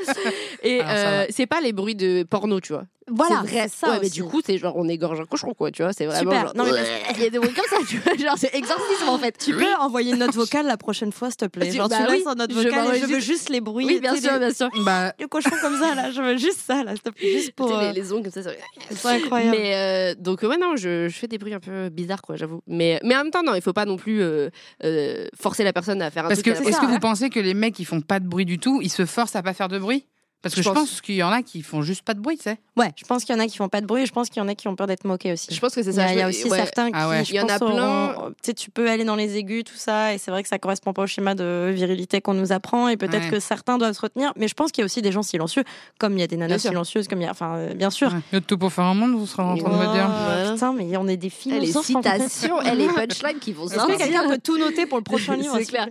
Et 0.62 0.80
euh, 0.84 1.26
c'est 1.32 1.48
pas 1.48 1.60
les 1.62 1.74
bruits 1.74 1.96
de 1.96 2.22
porno, 2.24 2.60
tu 2.60 2.74
vois. 2.74 2.84
Voilà, 3.10 3.42
c'est 3.46 3.52
vrai. 3.52 3.68
ça 3.74 3.92
ouais, 3.92 4.00
mais 4.04 4.10
du 4.10 4.22
coup, 4.26 4.42
c'est 4.46 4.58
genre, 4.58 4.74
on 4.76 4.86
égorge 4.90 5.22
un 5.22 5.26
cochon, 5.26 5.54
quoi, 5.58 5.72
tu 5.72 5.82
vois. 5.82 5.94
C'est 5.94 6.06
vraiment. 6.06 6.30
Super. 6.30 6.42
genre, 6.48 6.56
Non, 6.58 6.66
mais 6.66 6.72
il 7.16 7.24
y 7.24 7.26
a 7.28 7.30
des 7.30 7.40
bruits 7.40 7.54
comme 7.54 7.64
ça, 7.70 7.78
tu 7.88 8.00
vois. 8.00 8.14
Genre, 8.18 8.36
c'est 8.38 8.54
exorcisme, 8.54 9.08
en 9.08 9.18
fait. 9.18 9.38
Tu 9.38 9.54
peux 9.56 9.74
envoyer 9.80 10.12
une 10.12 10.20
note 10.20 10.34
vocale 10.36 10.66
la 10.68 10.76
prochaine 10.76 11.14
fois, 11.14 11.30
s'il 11.30 11.38
te 11.38 11.46
plaît. 11.46 11.70
Tu- 11.70 11.78
Genre, 11.78 11.88
bah 11.88 12.00
tu 12.06 12.12
oui, 12.12 12.18
laisses 12.18 12.28
en 12.28 12.36
note 12.36 12.52
je 12.52 12.58
vocale 12.58 13.00
je 13.00 13.06
veux 13.06 13.20
juste 13.22 13.48
les 13.48 13.62
bruits. 13.62 13.86
Oui, 13.86 14.02
bien 14.02 14.14
sûr, 14.14 14.34
les- 14.34 14.40
bien 14.40 14.54
sûr. 14.54 14.68
Bah, 14.84 15.14
Le 15.22 15.28
cochon 15.28 15.52
comme 15.62 15.80
ça, 15.80 15.96
là, 15.96 16.12
je 16.12 16.22
veux 16.22 16.36
juste 16.36 16.60
ça, 16.68 16.84
là. 16.84 16.96
Juste 17.20 17.54
pour. 17.54 17.72
Euh, 17.72 17.92
les, 17.92 18.02
les 18.02 18.14
ongles 18.14 18.30
comme 18.32 18.44
ça, 18.44 18.52
C'est 18.90 19.08
incroyable. 19.08 19.58
Mais 19.58 19.76
euh, 19.76 20.16
donc 20.20 20.42
ouais 20.42 20.58
non, 20.58 20.76
je, 20.76 21.08
je 21.08 21.18
fais 21.18 21.28
des 21.28 21.38
bruits 21.38 21.54
un 21.54 21.60
peu 21.60 21.90
bizarres 21.90 22.22
quoi, 22.22 22.36
j'avoue. 22.36 22.62
Mais 22.68 23.00
mais 23.04 23.16
en 23.16 23.24
même 23.24 23.32
temps 23.32 23.44
non, 23.44 23.56
il 23.56 23.62
faut 23.62 23.74
pas 23.74 23.86
non 23.86 23.98
plus 23.98 24.22
euh, 24.22 24.50
euh, 24.84 25.28
forcer 25.40 25.64
la 25.64 25.74
personne 25.74 26.02
à 26.02 26.12
faire 26.12 26.26
un 26.26 26.30
parce 26.30 26.42
que 26.42 26.50
truc. 26.52 26.62
à 26.62 26.64
la 26.64 26.70
est-ce 26.70 26.80
que 26.82 26.86
vous 26.86 27.00
pensez 27.00 27.30
que 27.30 27.40
les 27.40 27.54
mecs 27.54 27.76
qui 27.76 27.86
font 27.86 28.02
pas 28.02 28.20
de 28.20 28.28
bruit 28.28 28.46
du 28.46 28.60
tout, 28.60 28.82
ils 28.82 28.92
se 28.92 29.06
forcent 29.06 29.36
à 29.36 29.44
pas 29.44 29.54
faire 29.54 29.68
de 29.68 29.80
bruit? 29.80 30.06
Parce 30.44 30.54
que 30.54 30.62
Je 30.62 30.70
je, 30.70 30.74
pense. 30.74 30.90
pense, 30.92 31.02
qu'il 31.02 31.16
y 31.16 31.24
en 31.24 31.32
a 31.32 31.42
qui 31.42 31.62
font 31.64 31.82
juste 31.82 32.04
pas 32.04 32.14
de 32.14 32.20
bruit, 32.20 32.38
tu 32.38 32.44
sais. 32.44 32.58
Ouais, 32.78 32.92
je 32.96 33.04
pense 33.06 33.24
qu'il 33.26 33.36
y 33.36 33.38
en 33.38 33.42
a 33.42 33.48
qui 33.48 33.58
font 33.58 33.70
pas 33.70 33.82
de 33.82 33.88
bruit 33.88 34.04
et 34.04 34.06
je 34.06 34.12
pense 34.14 34.30
qu'il 34.30 34.40
y 34.42 34.46
en 34.46 34.48
a 34.48 34.54
qui 34.54 34.68
ont 34.68 34.76
peur 34.76 34.86
d'être 34.86 35.04
moqués 35.04 35.34
aussi. 35.34 35.48
Je 35.54 35.60
pense 35.60 35.74
que 35.74 35.82
c'est 35.82 35.90
Il 35.90 35.94
y 35.94 35.96
ça. 35.96 36.06
a, 36.06 36.14
il 36.14 36.20
y 36.20 36.22
a 36.22 36.28
aussi 36.28 36.48
ouais. 36.48 36.58
certains 36.58 36.88
qui, 36.88 36.94
Ah 36.96 37.10
ouais. 37.10 37.26
je 37.26 37.32
Il 37.34 37.36
y 37.38 37.40
en 37.42 37.48
a 37.50 37.58
plein. 37.58 38.14
auront- 38.14 38.30
Tu 38.30 38.36
sais, 38.44 38.54
tu 38.54 38.70
peux 38.70 38.88
aller 38.90 39.04
dans 39.04 39.16
les 39.16 39.36
aigus, 39.36 39.64
tout 39.64 39.76
ça, 39.76 40.14
et 40.14 40.20
c'est 40.20 40.30
vrai 40.30 40.44
que 40.44 40.50
ça 40.50 40.60
correspond 40.60 40.94
pas 40.94 41.02
au 41.02 41.08
schéma 41.08 41.34
de 41.34 41.72
virilité 41.74 42.22
qu'on 42.22 42.36
nous 42.36 42.52
apprend, 42.52 42.88
et 42.88 42.98
peut-être 42.98 43.26
Ouais. 43.26 43.30
que 43.32 43.40
certains 43.40 43.80
doivent 43.80 43.94
se 43.96 44.02
retenir. 44.02 44.32
Mais 44.36 44.48
je 44.48 44.54
pense 44.54 44.72
qu'il 44.72 44.84
y 44.84 44.84
a 44.84 44.86
aussi 44.86 45.02
des 45.02 45.12
gens 45.12 45.24
silencieux, 45.24 45.64
comme 46.00 46.14
il 46.14 46.20
y 46.20 46.24
a 46.24 46.28
des 46.28 46.38
nanas 46.38 46.48
Bien 46.56 46.60
sûr. 46.60 46.70
silencieuses, 46.70 47.08
comme 47.08 47.20
il 47.20 47.26
y 47.26 47.28
a, 47.28 47.32
enfin, 47.32 47.56
euh, 47.56 47.74
bien 47.74 47.90
sûr. 47.90 48.14
Ouais. 48.14 48.20
Il 48.32 48.36
y 48.36 48.38
a 48.38 48.40
de 48.40 48.46
tout 48.46 48.60
pour 48.60 48.72
faire 48.72 48.86
un 48.86 48.94
monde, 48.94 49.14
vous 49.16 49.26
serez 49.26 49.42
en 49.44 49.58
train 49.58 49.70
de 49.70 49.76
me 49.76 49.92
dire. 49.94 50.08
Oh, 50.08 50.54
Putain, 50.54 50.74
mais 50.74 50.96
on 50.98 51.08
est 51.08 51.18
des 51.18 51.32
Eh, 51.48 51.60
les 51.60 51.66
citations, 51.74 52.60
les 52.62 52.88
punchlines 52.96 53.40
qui 53.40 53.54
vont 53.54 53.66
Est-ce 53.66 53.74
que 53.74 53.80
sortir. 53.80 53.98
quelqu'un 53.98 54.28
peut 54.30 54.38
tout 54.42 54.58
noter 54.58 54.86
pour 54.86 55.00
le 55.00 55.04
prochain 55.04 55.36
livre 55.36 55.56
C'est 55.58 55.66
clair. 55.66 55.88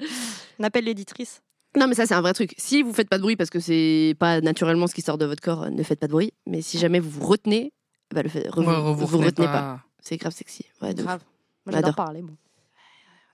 On 0.61 0.65
appelle 0.65 0.85
l'éditrice. 0.85 1.43
Non, 1.77 1.87
mais 1.89 1.95
ça, 1.95 2.07
c'est 2.07 2.15
un 2.15 2.21
vrai 2.23 2.33
truc. 2.33 2.55
Si 2.57 2.83
vous 2.83 2.93
faites 2.93 3.09
pas 3.09 3.19
de 3.19 3.23
bruit 3.23 3.37
parce 3.37 3.51
que 3.51 3.61
c'est 3.61 4.15
pas 4.19 4.41
naturellement 4.41 4.87
ce 4.87 4.95
qui 4.95 5.03
sort 5.03 5.19
de 5.19 5.27
votre 5.27 5.43
corps, 5.43 5.71
ne 5.71 5.83
faites 5.83 6.01
pas 6.01 6.07
de 6.07 6.13
bruit. 6.13 6.33
Mais 6.47 6.63
si 6.63 6.79
jamais 6.79 7.01
vous 7.01 7.11
vous 7.11 7.27
retenez, 7.27 7.73
bah, 8.15 8.23
le 8.23 8.29
fait, 8.29 8.49
Ouais, 8.57 8.65
vous, 8.65 8.95
vous, 8.95 9.07
vous 9.07 9.19
retenez 9.19 9.47
pas. 9.47 9.53
pas. 9.53 9.81
C'est 10.01 10.17
grave 10.17 10.33
sexy. 10.33 10.65
Ouais, 10.81 10.95
de. 10.95 11.03
Grave. 11.03 11.21
Moi, 11.67 11.75
J'adore. 11.75 11.95
parler. 11.95 12.23
Bon. 12.23 12.35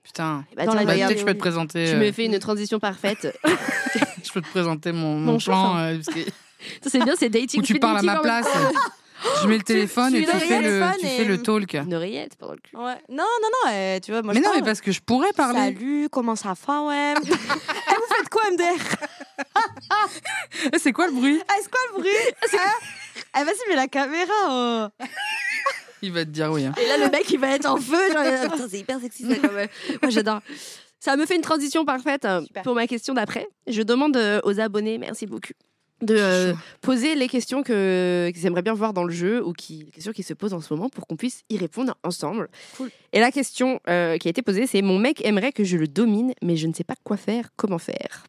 Putain. 0.03 0.43
Bah, 0.57 0.65
Dans 0.65 0.73
la 0.73 0.83
Bah, 0.83 0.95
que 1.07 1.17
je 1.17 1.23
peux 1.23 1.33
te 1.33 1.39
présenter. 1.39 1.85
tu 1.85 1.93
euh, 1.95 1.99
me 1.99 2.11
fais 2.11 2.25
une 2.25 2.37
transition 2.39 2.79
parfaite. 2.79 3.39
Je 4.23 4.31
peux 4.31 4.41
te 4.41 4.47
présenter 4.49 4.91
mon, 4.91 5.19
Mon 5.19 5.33
mon 5.33 5.37
plan. 5.37 5.77
euh, 5.77 5.95
parce 6.03 6.07
que- 6.17 6.29
Ça, 6.81 6.89
c'est 6.89 6.99
bien, 7.03 7.13
c'est 7.17 7.29
dating. 7.29 7.59
où 7.61 7.63
tu 7.63 7.77
parles 7.77 7.99
à 7.99 8.01
ma 8.01 8.19
place. 8.19 8.47
Je 9.41 9.47
mets 9.47 9.57
le 9.57 9.63
téléphone 9.63 10.11
tu 10.13 10.21
et 10.21 10.25
tu 10.25 10.31
fais 10.31 10.61
le, 10.61 10.81
tu 10.99 11.05
et- 11.05 11.17
fais 11.17 11.23
le 11.25 11.41
talk. 11.41 11.73
Une 11.73 11.93
oreillette 11.93 12.35
pendant 12.37 12.53
le 12.53 12.59
cul. 12.59 12.75
Ouais. 12.75 12.95
Non, 13.09 13.23
non, 13.41 13.49
non, 13.65 13.71
euh, 13.71 13.99
tu 13.99 14.11
vois, 14.11 14.21
moi 14.21 14.33
Mais 14.33 14.39
je 14.41 14.45
non, 14.45 14.51
mais 14.55 14.61
parce 14.61 14.81
que 14.81 14.91
je 14.91 14.99
pourrais 15.01 15.31
parler. 15.33 15.59
Salut, 15.59 16.07
comment 16.11 16.35
ça 16.35 16.53
va, 16.67 16.81
ouais? 16.83 17.13
Eh, 17.23 17.25
Vous 17.29 18.15
faites 18.15 18.29
quoi, 18.29 18.41
MDR 18.51 18.97
Eh, 20.73 20.79
C'est 20.79 20.91
quoi 20.93 21.07
le 21.07 21.13
bruit? 21.13 21.41
Ah, 21.47 21.53
c'est 21.61 21.69
quoi 21.69 21.79
le 21.95 21.99
bruit? 22.01 22.11
Hein 22.53 23.39
Eh, 23.41 23.43
vas-y, 23.43 23.69
mets 23.69 23.75
la 23.75 23.87
caméra 23.87 24.33
oh. 24.49 25.05
Il 26.01 26.11
va 26.11 26.25
te 26.25 26.29
dire 26.31 26.51
oui. 26.51 26.65
hein. 26.65 26.73
Et 26.81 26.87
là, 26.87 26.97
le 27.05 27.09
mec, 27.11 27.29
il 27.29 27.39
va 27.39 27.49
être 27.55 27.65
en 27.65 27.77
feu. 27.77 28.11
Genre, 28.11 28.67
c'est 28.69 28.79
hyper 28.79 28.99
sexy, 28.99 29.23
ça, 29.25 29.35
quand 29.41 29.53
même. 29.53 29.69
Moi, 30.01 30.11
j'adore. 30.11 30.39
Ça 30.99 31.15
me 31.17 31.25
fait 31.25 31.35
une 31.35 31.41
transition 31.41 31.85
parfaite 31.85 32.25
Super. 32.45 32.63
pour 32.63 32.75
ma 32.75 32.87
question 32.87 33.13
d'après. 33.13 33.47
Je 33.67 33.81
demande 33.81 34.15
euh, 34.17 34.39
aux 34.43 34.59
abonnés, 34.59 34.97
merci 34.97 35.25
beaucoup, 35.27 35.51
de 36.03 36.15
euh, 36.17 36.53
poser 36.81 37.15
les 37.15 37.27
questions 37.27 37.63
que 37.63 38.31
qu'ils 38.33 38.45
aimeraient 38.45 38.61
bien 38.61 38.73
voir 38.73 38.93
dans 38.93 39.03
le 39.03 39.13
jeu 39.13 39.43
ou 39.43 39.53
qui, 39.53 39.83
les 39.85 39.91
questions 39.91 40.11
qui 40.11 40.23
se 40.23 40.33
posent 40.33 40.53
en 40.53 40.61
ce 40.61 40.73
moment 40.73 40.89
pour 40.89 41.07
qu'on 41.07 41.15
puisse 41.15 41.43
y 41.49 41.57
répondre 41.57 41.95
ensemble. 42.03 42.49
Cool. 42.77 42.91
Et 43.13 43.19
la 43.19 43.31
question 43.31 43.79
euh, 43.87 44.17
qui 44.17 44.27
a 44.27 44.31
été 44.31 44.41
posée, 44.41 44.67
c'est 44.67 44.81
mon 44.81 44.99
mec 44.99 45.25
aimerait 45.25 45.51
que 45.51 45.63
je 45.63 45.77
le 45.77 45.87
domine, 45.87 46.33
mais 46.41 46.55
je 46.55 46.67
ne 46.67 46.73
sais 46.73 46.83
pas 46.83 46.95
quoi 47.03 47.17
faire, 47.17 47.49
comment 47.55 47.79
faire? 47.79 48.25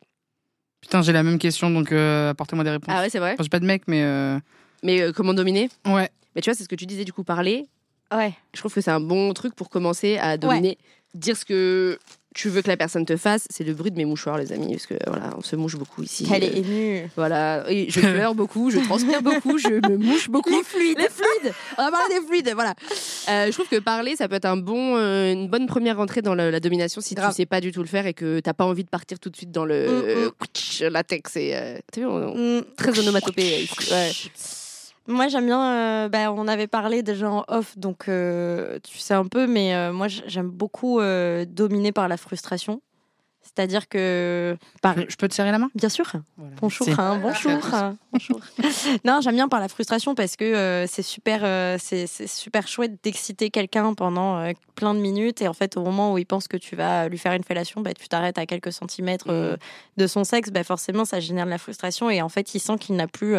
Putain, 0.80 1.02
j'ai 1.02 1.12
la 1.12 1.22
même 1.22 1.38
question, 1.38 1.70
donc 1.70 1.92
euh, 1.92 2.30
apportez-moi 2.30 2.64
des 2.64 2.70
réponses. 2.70 2.94
Ah 2.94 3.00
ouais, 3.00 3.10
c'est 3.10 3.18
vrai? 3.18 3.32
Enfin, 3.32 3.42
j'ai 3.42 3.48
pas 3.48 3.60
de 3.60 3.66
mec, 3.66 3.84
mais 3.86 4.02
euh, 4.02 4.38
Mais 4.82 5.00
euh, 5.00 5.12
comment 5.12 5.32
dominer? 5.32 5.70
Ouais. 5.86 6.10
Mais 6.34 6.42
tu 6.42 6.50
vois, 6.50 6.54
c'est 6.54 6.64
ce 6.64 6.68
que 6.68 6.74
tu 6.74 6.86
disais 6.86 7.04
du 7.04 7.12
coup, 7.12 7.24
parler. 7.24 7.66
Ouais. 8.14 8.34
Je 8.52 8.60
trouve 8.60 8.72
que 8.72 8.80
c'est 8.80 8.90
un 8.90 9.00
bon 9.00 9.32
truc 9.32 9.54
pour 9.54 9.70
commencer 9.70 10.18
à 10.18 10.36
dominer. 10.36 10.78
Dire 11.14 11.36
ce 11.36 11.44
que 11.44 11.98
tu 12.34 12.48
veux 12.48 12.60
que 12.62 12.68
la 12.68 12.76
personne 12.76 13.06
te 13.06 13.16
fasse. 13.16 13.46
C'est 13.48 13.64
le 13.64 13.72
bruit 13.74 13.90
de 13.90 13.96
mes 13.96 14.04
mouchoirs, 14.04 14.38
les 14.38 14.52
amis, 14.52 14.72
parce 14.72 14.86
que 14.86 14.94
voilà, 15.06 15.30
on 15.38 15.40
se 15.42 15.56
mouche 15.56 15.76
beaucoup 15.76 16.02
ici. 16.02 16.26
Elle 16.32 16.42
Euh, 16.44 16.46
est 16.46 16.58
émue. 16.58 17.08
Voilà, 17.16 17.64
et 17.70 17.88
je 17.88 18.00
pleure 18.00 18.34
beaucoup, 18.34 18.70
je 18.70 18.78
transpire 18.80 19.22
beaucoup, 19.22 19.56
je 19.58 19.68
me 19.88 19.96
mouche 19.96 20.28
beaucoup. 20.28 20.50
Les 20.50 20.62
fluides. 20.64 20.98
Les 20.98 21.08
fluides. 21.08 21.54
On 21.78 21.84
va 21.84 21.90
parler 21.90 22.18
des 22.20 22.26
fluides, 22.26 22.50
voilà. 22.54 22.74
Euh, 23.28 23.46
je 23.46 23.52
trouve 23.52 23.68
que 23.68 23.78
parler, 23.78 24.16
ça 24.16 24.28
peut 24.28 24.34
être 24.36 24.44
un 24.46 24.56
bon, 24.56 24.96
euh, 24.96 25.32
une 25.32 25.48
bonne 25.48 25.66
première 25.66 25.96
rentrée 25.96 26.22
dans 26.22 26.34
le- 26.34 26.50
la 26.50 26.60
domination 26.60 27.00
si 27.00 27.14
Grave. 27.14 27.30
tu 27.30 27.36
sais 27.36 27.46
pas 27.46 27.60
du 27.60 27.72
tout 27.72 27.80
le 27.80 27.86
faire 27.88 28.06
et 28.06 28.14
que 28.14 28.40
t'as 28.40 28.52
pas 28.52 28.64
envie 28.64 28.84
de 28.84 28.90
partir 28.90 29.18
tout 29.20 29.30
de 29.30 29.36
suite 29.36 29.52
dans 29.52 29.64
le 29.64 29.74
Mm, 29.74 30.32
euh, 30.82 30.90
latex. 30.90 31.36
Et, 31.36 31.54
euh, 31.54 31.78
t'as 31.92 32.00
vu, 32.00 32.06
on- 32.06 32.34
on- 32.34 32.58
Mm. 32.60 32.64
très 32.76 32.98
onomatopée. 32.98 33.62
ici. 33.62 33.92
Ouais. 33.92 34.10
Moi, 35.06 35.28
j'aime 35.28 35.46
bien. 35.46 35.62
euh, 35.64 36.08
bah, 36.08 36.32
on 36.32 36.48
avait 36.48 36.66
parlé 36.66 37.02
déjà 37.02 37.30
en 37.30 37.44
off, 37.48 37.76
donc 37.78 38.08
euh, 38.08 38.78
tu 38.82 38.98
sais 38.98 39.14
un 39.14 39.26
peu, 39.26 39.46
mais 39.46 39.74
euh, 39.74 39.92
moi, 39.92 40.08
j'aime 40.08 40.48
beaucoup 40.48 41.00
dominer 41.00 41.92
par 41.92 42.08
la 42.08 42.16
frustration. 42.16 42.80
C'est-à-dire 43.42 43.88
que. 43.88 44.56
Par... 44.80 44.94
Je 45.06 45.16
peux 45.16 45.28
te 45.28 45.34
serrer 45.34 45.52
la 45.52 45.58
main? 45.58 45.70
Bien 45.74 45.90
sûr. 45.90 46.10
Voilà. 46.38 46.54
Bonjour, 46.60 46.88
hein, 46.98 47.20
bonjour, 47.22 47.60
bonjour. 48.10 48.40
non, 49.04 49.20
j'aime 49.20 49.34
bien 49.34 49.48
par 49.48 49.60
la 49.60 49.68
frustration 49.68 50.14
parce 50.14 50.36
que 50.36 50.86
c'est 50.88 51.02
super, 51.02 51.78
c'est 51.78 52.06
super 52.26 52.66
chouette 52.66 52.98
d'exciter 53.04 53.50
quelqu'un 53.50 53.92
pendant 53.92 54.50
plein 54.74 54.94
de 54.94 55.00
minutes 55.00 55.42
et 55.42 55.48
en 55.48 55.52
fait 55.52 55.76
au 55.76 55.82
moment 55.82 56.12
où 56.12 56.18
il 56.18 56.26
pense 56.26 56.48
que 56.48 56.56
tu 56.56 56.76
vas 56.76 57.08
lui 57.08 57.18
faire 57.18 57.32
une 57.32 57.44
fellation, 57.44 57.80
bah, 57.80 57.92
tu 57.94 58.08
t'arrêtes 58.08 58.38
à 58.38 58.46
quelques 58.46 58.72
centimètres 58.72 59.26
euh, 59.28 59.56
de 59.96 60.06
son 60.06 60.24
sexe, 60.24 60.50
bah, 60.50 60.64
forcément 60.64 61.04
ça 61.04 61.20
génère 61.20 61.44
de 61.44 61.50
la 61.50 61.58
frustration 61.58 62.10
et 62.10 62.22
en 62.22 62.28
fait 62.28 62.54
il 62.54 62.60
sent 62.60 62.76
qu'il 62.78 62.96
n'a 62.96 63.06
plus, 63.06 63.36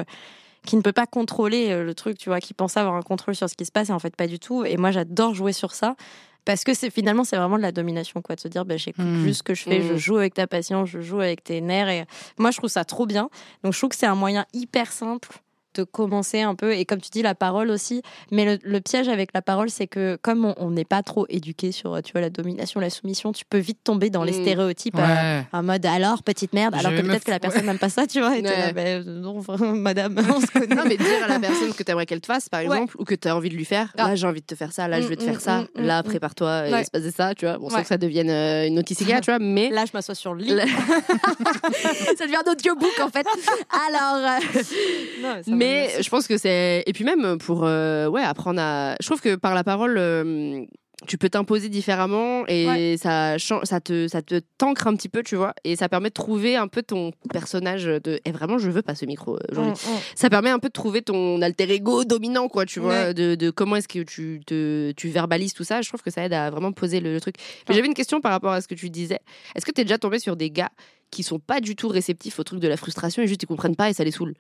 qu'il 0.65 0.78
ne 0.78 0.84
peut 0.84 0.91
pas 0.91 1.06
contrôler 1.08 1.69
euh, 1.71 1.84
le 1.84 1.93
truc, 1.95 2.17
tu 2.17 2.30
vois, 2.30 2.39
qu'il 2.41 2.56
pense 2.56 2.75
avoir 2.78 2.95
un 2.95 3.01
contrôle 3.01 3.36
sur 3.36 3.49
ce 3.49 3.56
qui 3.56 3.65
se 3.65 3.71
passe 3.71 3.89
et 3.89 3.93
en 3.93 3.99
fait 3.99 4.15
pas 4.15 4.28
du 4.28 4.39
tout. 4.39 4.65
Et 4.65 4.78
moi 4.78 4.91
j'adore 4.91 5.34
jouer 5.34 5.54
sur 5.54 5.73
ça. 5.73 5.95
Parce 6.43 6.63
que 6.63 6.75
c'est 6.75 6.91
finalement 6.91 7.23
c'est 7.23 7.38
vraiment 7.38 7.58
de 7.58 7.63
la 7.63 7.71
domination 7.71 8.21
quoi 8.21 8.36
de 8.36 8.39
se 8.39 8.47
dire 8.47 8.65
bah, 8.65 8.78
j'écoute 8.78 9.04
Mm. 9.04 9.23
juste 9.23 9.38
ce 9.39 9.43
que 9.43 9.56
je 9.56 9.63
fais, 9.63 9.82
je 9.82 9.93
Mm. 9.93 9.97
joue 9.97 10.17
avec 10.17 10.34
ta 10.36 10.45
patience, 10.45 10.89
je 10.89 11.01
joue 11.01 11.19
avec 11.19 11.43
tes 11.43 11.60
nerfs 11.60 11.89
et 11.89 12.06
moi 12.38 12.51
je 12.51 12.58
trouve 12.58 12.69
ça 12.69 12.86
trop 12.86 13.08
bien. 13.08 13.30
Donc 13.63 13.73
je 13.73 13.80
trouve 13.80 13.89
que 13.89 13.95
c'est 13.95 14.06
un 14.06 14.13
moyen 14.15 14.45
hyper 14.54 14.91
simple 14.91 15.30
de 15.75 15.83
commencer 15.83 16.41
un 16.41 16.55
peu 16.55 16.73
et 16.73 16.85
comme 16.85 16.99
tu 17.01 17.09
dis 17.11 17.21
la 17.21 17.35
parole 17.35 17.69
aussi 17.69 18.01
mais 18.31 18.45
le, 18.45 18.57
le 18.63 18.81
piège 18.81 19.07
avec 19.09 19.29
la 19.33 19.41
parole 19.41 19.69
c'est 19.69 19.88
que 19.88 20.17
comme 20.21 20.53
on- 20.57 20.71
n'est 20.71 20.83
pas 20.85 21.03
trop 21.03 21.25
éduqué 21.29 21.71
sur 21.71 22.01
tu 22.03 22.11
vois 22.11 22.21
la 22.21 22.29
domination 22.29 22.79
la 22.79 22.89
soumission 22.89 23.31
tu 23.31 23.45
peux 23.45 23.57
vite 23.59 23.79
tomber 23.83 24.09
dans 24.09 24.23
les 24.23 24.31
Mm. 24.38 24.41
stéréotypes 24.41 24.95
euh, 24.99 25.39
Ouais. 25.39 25.43
en 25.53 25.63
mode 25.63 25.85
alors 25.85 26.23
petite 26.23 26.53
merde 26.53 26.75
alors 26.75 26.91
que 26.91 27.01
peut-être 27.01 27.23
que 27.23 27.31
la 27.31 27.39
personne 27.39 27.65
n'aime 27.65 27.77
pas 27.79 27.89
ça 27.89 28.07
tu 28.07 28.19
vois 28.19 28.38
et 28.38 28.41
Ouais. 28.41 28.49
là, 28.59 28.73
bah, 28.73 28.81
euh, 28.81 29.03
non 29.05 29.41
madame 29.75 30.17
on 30.35 30.41
se 30.41 30.47
connaît 30.47 30.75
Non, 30.75 30.83
mais 30.88 30.97
dire 30.97 31.23
à 31.23 31.27
la 31.27 31.39
personne 31.39 31.73
que 31.73 31.83
tu 31.83 31.91
aimerais 31.91 32.05
qu'elle 32.05 32.21
te 32.21 32.25
fasse, 32.25 32.49
par 32.49 32.59
exemple, 32.59 32.95
ou 32.99 33.03
que 33.05 33.15
tu 33.15 33.27
as 33.27 33.35
envie 33.35 33.49
de 33.49 33.55
lui 33.55 33.65
faire. 33.65 33.91
Ah. 33.97 34.09
Là, 34.09 34.15
j'ai 34.15 34.27
envie 34.27 34.41
de 34.41 34.45
te 34.45 34.55
faire 34.55 34.71
ça, 34.71 34.88
là, 34.88 35.01
je 35.01 35.07
vais 35.07 35.15
te 35.15 35.21
Mm, 35.23 35.25
faire 35.25 35.41
ça. 35.41 35.61
mm, 35.61 35.67
mm, 35.81 35.85
là, 35.85 36.03
prépare-toi, 36.03 36.67
il 36.69 36.85
se 36.85 36.91
passer 36.91 37.11
ça, 37.11 37.33
tu 37.35 37.45
vois. 37.45 37.57
Bon, 37.57 37.69
sans 37.69 37.81
que 37.81 37.88
ça 37.88 37.97
devienne 37.97 38.29
euh, 38.29 38.67
une 38.67 38.75
noticia, 38.75 39.19
tu 39.21 39.31
vois, 39.31 39.39
mais. 39.39 39.69
là 39.69 39.85
je 39.85 39.91
m'assois 39.93 40.15
sur 40.15 40.33
le 40.33 40.43
lit 40.43 40.49
ça 42.17 42.25
devient 42.25 42.38
un 42.45 42.51
audiobook, 42.51 42.99
en 43.01 43.09
fait. 43.09 43.25
Alors. 43.88 44.15
euh, 44.25 44.39
Non, 45.21 45.35
ça 45.43 45.51
mais 45.65 46.01
je 46.04 46.10
pense 46.10 46.28
que 46.28 46.38
c'est. 46.38 46.84
Et 46.86 46.93
puis 46.93 47.04
même 47.04 47.38
pour 47.38 47.63
euh, 47.65 48.08
ouais, 48.08 48.21
apprendre 48.23 48.60
à. 48.62 48.95
Je 49.01 49.06
trouve 49.08 49.21
que 49.21 49.36
par 49.36 49.56
la 49.56 49.63
parole. 49.63 49.95
euh, 49.97 50.63
tu 51.08 51.17
peux 51.17 51.28
t'imposer 51.30 51.67
différemment 51.67 52.45
et 52.47 52.95
ça, 52.97 53.38
chan- 53.38 53.60
ça 53.65 53.82
te 53.82 54.08
ça 54.08 54.21
te 54.21 54.39
t'ancre 54.58 54.88
un 54.88 54.95
petit 54.95 55.10
peu 55.10 55.23
tu 55.23 55.36
vois 55.36 55.54
et 55.65 55.75
ça 55.75 55.89
permet 55.89 56.08
de 56.08 56.13
trouver 56.13 56.56
un 56.56 56.69
peu 56.69 56.84
ton 56.84 57.12
personnage 57.34 57.84
de 57.84 58.21
et 58.23 58.32
vraiment 58.32 58.58
je 58.58 58.71
veux 58.71 58.82
pas 58.82 58.95
ce 58.95 59.06
micro 59.06 59.38
aujourd'hui 59.51 59.73
Mm, 59.73 59.91
mm. 59.93 59.99
ça 60.15 60.30
permet 60.30 60.49
un 60.51 60.58
peu 60.58 60.69
de 60.69 60.73
trouver 60.73 61.01
ton 61.01 61.41
alter 61.41 61.69
ego 61.69 62.06
dominant, 62.06 62.47
quoi, 62.47 62.65
tu 62.65 62.80
vois, 62.80 63.08
Ouais. 63.08 63.13
de, 63.13 63.36
de 63.36 63.49
comment 63.51 63.75
est-ce 63.75 63.89
que 63.89 63.99
tu, 64.04 64.39
te, 64.47 64.93
tu 64.93 65.10
verbalises 65.10 65.54
tout 65.54 65.65
ça. 65.65 65.82
Je 65.82 65.89
trouve 65.89 66.01
que 66.01 66.12
ça 66.12 66.23
aide 66.23 66.34
à 66.34 66.49
vraiment 66.49 66.71
poser 66.71 67.01
le, 67.01 67.12
le 67.12 67.19
truc. 67.19 67.36
Mais 67.67 67.75
j'avais 67.75 67.88
une 67.88 67.93
question 67.93 68.21
par 68.21 68.32
rapport 68.32 68.54
à 68.54 68.62
ce 68.62 68.67
que 68.69 68.73
tu 68.75 68.89
disais. 68.89 69.19
Est-ce 69.54 69.65
que 69.65 69.71
tu 69.71 69.82
es 69.82 69.84
déjà 69.84 69.97
tombé 69.97 70.17
sur 70.17 70.38
des 70.38 70.49
gars 70.49 70.69
qui 71.12 71.23
sont 71.23 71.39
pas 71.39 71.60
du 71.60 71.75
tout 71.75 71.89
réceptifs 71.89 72.39
au 72.39 72.43
truc 72.45 72.62
de 72.62 72.69
la 72.69 72.78
frustration 72.78 73.21
et 73.21 73.28
juste 73.28 73.43
ils 73.43 73.47
comprennent 73.47 73.75
pas 73.75 73.89
et 73.89 73.93
ça 73.93 74.06
les 74.06 74.12
saoule? 74.12 74.34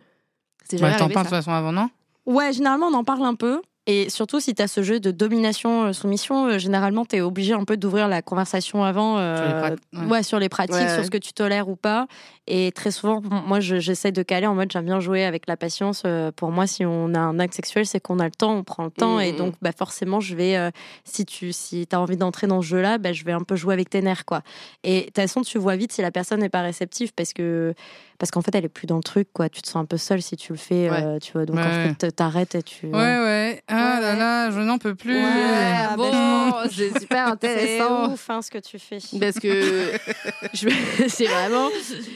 C'est 0.63 0.77
jamais 0.77 0.91
Ouais, 0.93 0.97
T'en 0.97 1.05
arrivé, 1.05 1.13
parles 1.13 1.25
de 1.25 1.29
toute 1.29 1.37
façon 1.37 1.51
avant, 1.51 1.71
non? 1.71 1.89
Ouais, 2.25 2.53
généralement, 2.53 2.87
on 2.87 2.93
en 2.93 3.03
parle 3.03 3.23
un 3.25 3.35
peu. 3.35 3.61
Et 3.87 4.09
surtout, 4.09 4.39
si 4.39 4.55
tu 4.55 4.63
as 4.63 4.67
ce 4.67 4.81
jeu 4.81 4.99
de 4.99 5.11
domination-soumission, 5.11 6.47
euh, 6.47 6.57
généralement, 6.57 7.05
tu 7.05 7.17
es 7.17 7.21
obligé 7.21 7.53
un 7.53 7.63
peu 7.65 7.77
d'ouvrir 7.77 8.07
la 8.07 8.21
conversation 8.21 8.83
avant. 8.83 9.17
euh, 9.19 9.61
Sur 9.61 9.69
les 9.69 9.99
ouais. 9.99 10.05
ouais, 10.07 10.23
sur 10.23 10.39
les 10.39 10.49
pratiques, 10.49 10.75
Ouais, 10.75 10.93
sur 10.95 11.05
ce 11.05 11.11
que 11.11 11.17
tu 11.17 11.33
tolères 11.33 11.69
ou 11.69 11.75
pas. 11.75 12.07
Et 12.47 12.71
très 12.71 12.91
souvent, 12.91 13.21
moi, 13.45 13.59
je- 13.59 13.77
j'essaie 13.79 14.11
de 14.11 14.23
caler 14.23 14.47
en 14.47 14.55
mode 14.55 14.71
j'aime 14.71 14.85
bien 14.85 14.99
jouer 14.99 15.23
avec 15.23 15.47
la 15.47 15.57
patience. 15.57 16.03
Euh, 16.05 16.31
Pour 16.35 16.51
moi, 16.51 16.65
si 16.67 16.83
on 16.85 17.13
a 17.13 17.19
un 17.19 17.39
acte 17.39 17.53
sexuel, 17.53 17.85
c'est 17.85 17.99
qu'on 17.99 18.19
a 18.19 18.25
le 18.25 18.31
temps, 18.31 18.53
on 18.55 18.63
prend 18.63 18.85
le 18.85 18.91
temps. 18.91 19.15
Mhm. 19.15 19.21
Et 19.21 19.31
donc, 19.33 19.53
bah, 19.61 19.71
forcément, 19.77 20.19
je 20.19 20.35
vais, 20.35 20.57
euh, 20.57 20.71
si 21.03 21.25
tu 21.25 21.53
si 21.53 21.87
as 21.91 21.99
envie 22.01 22.17
d'entrer 22.17 22.47
dans 22.47 22.61
ce 22.61 22.67
jeu-là, 22.67 22.97
bah, 22.97 23.13
je 23.13 23.23
vais 23.23 23.33
un 23.33 23.43
peu 23.43 23.55
jouer 23.55 23.73
avec 23.73 23.89
tes 23.89 24.01
nerfs. 24.01 24.25
Quoi. 24.25 24.41
Et 24.83 25.01
de 25.01 25.05
toute 25.05 25.15
façon, 25.17 25.41
tu 25.41 25.57
vois 25.59 25.75
vite 25.75 25.91
si 25.91 26.01
la 26.01 26.09
personne 26.11 26.39
n'est 26.39 26.49
pas 26.49 26.61
réceptive 26.61 27.13
parce 27.15 27.33
que 27.33 27.73
parce 28.19 28.31
qu'en 28.31 28.41
fait, 28.41 28.53
elle 28.55 28.65
est 28.65 28.69
plus 28.69 28.87
dans 28.87 28.97
le 28.97 29.03
truc. 29.03 29.27
Quoi. 29.33 29.49
Tu 29.49 29.61
te 29.61 29.67
sens 29.67 29.77
un 29.77 29.85
peu 29.85 29.97
seul 29.97 30.21
si 30.21 30.35
tu 30.37 30.53
le 30.53 30.57
fais. 30.57 30.89
Ouais. 30.89 31.03
euh, 31.03 31.19
tu 31.19 31.33
vois, 31.33 31.45
donc, 31.45 31.57
Ouais, 31.57 31.63
en 31.63 31.95
fait, 31.99 32.11
t'arrêtes 32.11 32.55
et 32.55 32.63
tu. 32.63 32.87
Ouais, 32.87 32.91
ouais. 32.93 33.63
Ah 33.67 33.95
Ouais, 33.95 34.01
là 34.01 34.15
là, 34.15 34.51
je 34.51 34.59
n'en 34.59 34.77
peux 34.77 34.95
plus. 34.95 35.15
Ouais, 35.15 35.75
ah, 35.89 35.95
bon, 35.97 36.09
ben, 36.11 36.53
c'est 36.71 36.99
super 36.99 37.25
C'est 37.41 37.47
intéressant. 37.47 38.11
ouf 38.11 38.29
hein, 38.29 38.41
ce 38.41 38.51
que 38.51 38.57
tu 38.59 38.79
fais. 38.79 38.97
Parce 39.19 39.39
que 39.39 39.91
je 40.53 40.69
c'est 41.07 41.25
vraiment 41.25 41.65
non 41.65 41.71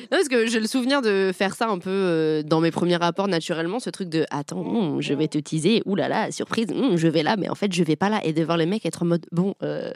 parce 0.09 0.27
que 0.27 0.47
j'ai 0.47 0.59
le 0.59 0.67
souvenir 0.67 1.01
de 1.01 1.31
faire 1.35 1.55
ça 1.55 1.67
un 1.67 1.77
peu 1.77 1.89
euh, 1.89 2.43
dans 2.43 2.59
mes 2.61 2.71
premiers 2.71 2.95
rapports 2.97 3.27
naturellement 3.27 3.79
ce 3.79 3.89
truc 3.89 4.09
de 4.09 4.25
attends 4.31 4.59
hum, 4.59 5.01
je 5.01 5.13
vais 5.13 5.27
te 5.27 5.37
teaser 5.37 5.81
ouh 5.85 5.95
là 5.95 6.07
là 6.07 6.31
surprise 6.31 6.67
hum, 6.71 6.97
je 6.97 7.07
vais 7.07 7.23
là 7.23 7.35
mais 7.37 7.49
en 7.49 7.55
fait 7.55 7.71
je 7.73 7.83
vais 7.83 7.95
pas 7.95 8.09
là 8.09 8.19
et 8.23 8.33
de 8.33 8.43
voir 8.43 8.57
les 8.57 8.65
mecs 8.65 8.85
être 8.85 9.03
en 9.03 9.05
mode 9.05 9.25
bon 9.31 9.55
euh, 9.63 9.91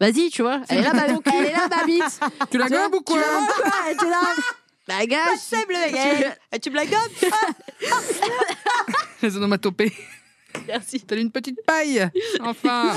vas-y 0.00 0.30
tu 0.30 0.42
vois 0.42 0.60
elle 0.68 0.78
est 0.78 0.82
là 0.82 0.92
ma 0.92 1.06
elle 1.06 1.46
est 1.46 1.52
là 1.52 1.68
ma 1.70 1.84
bite 1.84 2.20
Tu 2.50 2.58
la 2.58 2.68
gobes 2.68 2.94
ou 2.94 3.00
quoi 3.00 3.18
tu 3.98 4.04
es 4.06 4.10
bah 4.88 4.94
le 5.02 5.08
tu- 6.52 6.60
Tu 6.60 6.70
me 6.70 6.76
la 6.76 6.86
gobes 6.86 7.30
Les 9.22 9.36
onomatopées. 9.36 9.92
merci 10.66 11.00
T'as 11.00 11.16
une 11.16 11.30
petite 11.30 11.62
paille 11.64 12.08
Enfin 12.40 12.96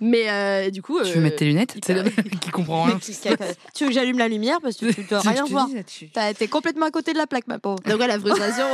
Mais 0.00 0.30
euh, 0.30 0.70
du 0.70 0.80
coup. 0.82 0.98
Tu 1.02 1.10
veux 1.12 1.18
euh, 1.18 1.20
mettre 1.20 1.36
tes 1.36 1.44
lunettes? 1.44 1.74
hyper- 1.76 2.04
C'est 2.14 2.30
qui 2.40 2.50
comprend 2.50 2.84
rien. 2.84 2.98
Tu 3.74 3.84
veux 3.84 3.88
que 3.90 3.94
j'allume 3.94 4.18
la 4.18 4.28
lumière? 4.28 4.58
Parce 4.62 4.76
que 4.76 4.86
tu 4.86 4.92
ce 4.92 5.00
que 5.00 5.14
rien 5.28 5.44
voir. 5.44 5.68
T'es 6.38 6.48
complètement 6.48 6.86
à 6.86 6.90
côté 6.90 7.12
de 7.12 7.18
la 7.18 7.26
plaque, 7.26 7.46
ma 7.46 7.58
pauvre. 7.58 7.80
Donc, 7.86 7.98
ouais, 8.00 8.06
la 8.06 8.18
frustration. 8.18 8.64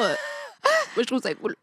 Moi, 0.97 1.03
je 1.03 1.07
trouve 1.07 1.21
ça 1.23 1.35
cool. 1.35 1.55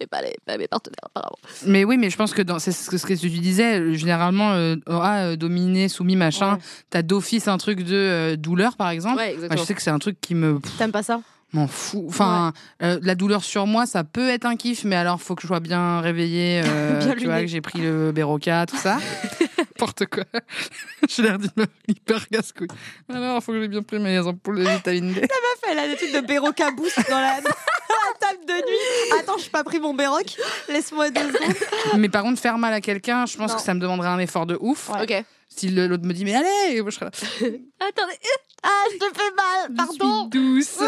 Mais 0.00 0.06
pas, 0.06 0.22
les, 0.22 0.34
pas 0.44 0.56
mes 0.58 0.66
partenaires, 0.68 0.96
apparemment. 1.04 1.36
Mais 1.66 1.84
oui, 1.84 1.96
mais 1.96 2.10
je 2.10 2.16
pense 2.16 2.32
que 2.34 2.42
dans, 2.42 2.58
c'est 2.58 2.72
ce 2.72 2.90
que, 2.90 2.98
ce 2.98 3.06
que 3.06 3.14
tu 3.14 3.28
disais, 3.30 3.94
généralement, 3.94 4.52
euh, 4.52 4.76
ah, 4.88 5.24
euh, 5.26 5.36
dominé, 5.36 5.88
soumis, 5.88 6.16
machin, 6.16 6.54
Ouais. 6.54 6.58
t'as 6.90 7.02
d'office 7.02 7.46
un 7.48 7.58
truc 7.58 7.82
de 7.84 7.94
euh, 7.94 8.36
douleur, 8.36 8.76
par 8.76 8.90
exemple. 8.90 9.16
Ouais, 9.18 9.28
Bah, 9.28 9.32
exactement. 9.34 9.60
je 9.62 9.66
sais 9.66 9.74
que 9.74 9.82
c'est 9.82 9.90
un 9.90 9.98
truc 9.98 10.20
qui 10.20 10.34
me 10.34 10.58
pff, 10.58 10.76
T'aimes 10.76 10.92
pas 10.92 11.02
ça? 11.02 11.20
m'en 11.52 11.68
fout. 11.68 12.02
Enfin, 12.08 12.52
euh, 12.82 12.98
la 13.02 13.14
douleur 13.14 13.44
sur 13.44 13.68
moi, 13.68 13.86
ça 13.86 14.02
peut 14.02 14.28
être 14.28 14.44
un 14.44 14.56
kiff, 14.56 14.82
mais 14.82 14.96
alors 14.96 15.22
faut 15.22 15.36
que 15.36 15.42
je 15.42 15.46
sois 15.46 15.60
bien 15.60 16.00
réveillée, 16.00 16.62
euh, 16.66 16.98
Bien 16.98 17.14
tu 17.14 17.26
vois, 17.26 17.40
que 17.42 17.46
j'ai 17.46 17.60
pris 17.60 17.80
le 17.80 18.10
Béroca, 18.10 18.66
tout 18.66 18.76
ça. 18.76 18.98
N'importe 19.76 20.06
quoi. 20.06 20.24
J'ai 21.08 21.22
l'air 21.22 21.38
d'une 21.38 21.50
meuf 21.56 21.68
hyper 21.88 22.28
casse-couille. 22.28 22.68
Alors, 23.08 23.42
faut 23.42 23.52
que 23.52 23.60
j'ai 23.60 23.68
bien 23.68 23.82
pris 23.82 23.98
mes 23.98 24.18
ampoules 24.20 24.62
de 24.64 24.68
vitamine 24.68 25.12
D. 25.12 25.26
Elle 25.68 25.78
a 25.78 25.88
des 25.88 25.96
trucs 25.96 26.12
de 26.12 26.20
Béroca 26.20 26.70
Boost 26.70 26.96
dans 27.10 27.18
la, 27.20 27.40
dans 27.40 27.48
la 27.48 28.18
table 28.20 28.44
de 28.46 28.52
nuit. 28.52 29.20
Attends, 29.20 29.36
je 29.38 29.50
pas 29.50 29.64
pris 29.64 29.80
mon 29.80 29.92
Béroc. 29.94 30.36
Laisse-moi 30.68 31.10
deux 31.10 31.32
secondes. 31.32 31.98
mais 31.98 32.08
par 32.08 32.22
contre, 32.22 32.40
faire 32.40 32.56
mal 32.58 32.72
à 32.72 32.80
quelqu'un, 32.80 33.26
je 33.26 33.36
pense 33.36 33.50
Non. 33.50 33.56
que 33.56 33.62
ça 33.62 33.74
me 33.74 33.80
demanderait 33.80 34.08
un 34.08 34.18
effort 34.20 34.46
de 34.46 34.56
ouf. 34.60 34.90
Ouais. 34.90 35.02
Ok. 35.02 35.24
Si 35.48 35.68
le- 35.70 35.86
l'autre 35.88 36.04
me 36.04 36.12
dit, 36.12 36.24
mais 36.24 36.34
allez, 36.34 36.80
moi 36.82 36.90
je 36.90 36.96
serais 36.96 37.06
là. 37.06 37.10
Attendez. 37.88 38.14
Ah, 38.62 38.84
je 38.92 38.96
te 38.98 39.04
fais 39.04 39.30
mal. 39.36 39.70
Je 39.70 39.74
Pardon. 39.76 40.20
suis 40.22 40.40
douce. 40.40 40.78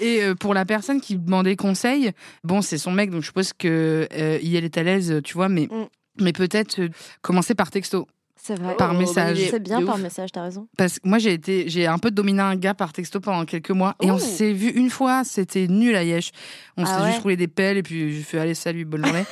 Et 0.00 0.22
euh, 0.22 0.34
pour 0.34 0.54
la 0.54 0.64
personne 0.64 1.00
qui 1.00 1.16
demandait 1.16 1.56
conseil, 1.56 2.12
bon, 2.44 2.60
c'est 2.62 2.78
son 2.78 2.92
mec, 2.92 3.10
donc 3.10 3.22
je 3.22 3.26
suppose 3.26 3.52
que 3.52 4.06
euh, 4.12 4.38
est 4.42 4.78
à 4.78 4.82
l'aise, 4.82 5.20
tu 5.24 5.34
vois, 5.34 5.48
mais, 5.48 5.66
Mm. 5.70 5.86
Mais 6.20 6.32
peut-être 6.32 6.80
euh, 6.80 6.88
commencer 7.22 7.54
par 7.54 7.70
texto. 7.70 8.06
C'est 8.38 8.54
vrai. 8.54 8.76
Par 8.76 8.92
Oh, 8.92 8.98
message. 8.98 9.48
C'est 9.50 9.60
bien 9.62 9.82
par 9.84 9.98
message, 9.98 10.30
t'as 10.30 10.42
raison. 10.42 10.68
Parce 10.76 10.98
que 11.00 11.08
moi, 11.08 11.18
j'ai 11.18 11.32
été, 11.32 11.68
j'ai 11.68 11.86
un 11.86 11.98
peu 11.98 12.10
dominé 12.12 12.40
un 12.42 12.54
gars 12.54 12.74
par 12.74 12.92
texto 12.92 13.18
pendant 13.18 13.44
quelques 13.44 13.70
mois, 13.70 13.96
et 14.00 14.10
on 14.10 14.16
Ouh. 14.16 14.20
s'est 14.20 14.52
vu 14.52 14.68
une 14.68 14.90
fois, 14.90 15.24
c'était 15.24 15.66
nul 15.66 15.96
à 15.96 16.04
Yesh. 16.04 16.30
On 16.76 16.84
Ah 16.84 16.86
s'est 16.86 17.00
ouais 17.00 17.06
juste 17.08 17.20
roulé 17.22 17.36
des 17.36 17.48
pelles, 17.48 17.78
et 17.78 17.82
puis 17.82 18.12
j'ai 18.14 18.22
fait 18.22 18.38
allez, 18.38 18.54
salut, 18.54 18.84
bonne 18.84 19.02
journée. 19.04 19.24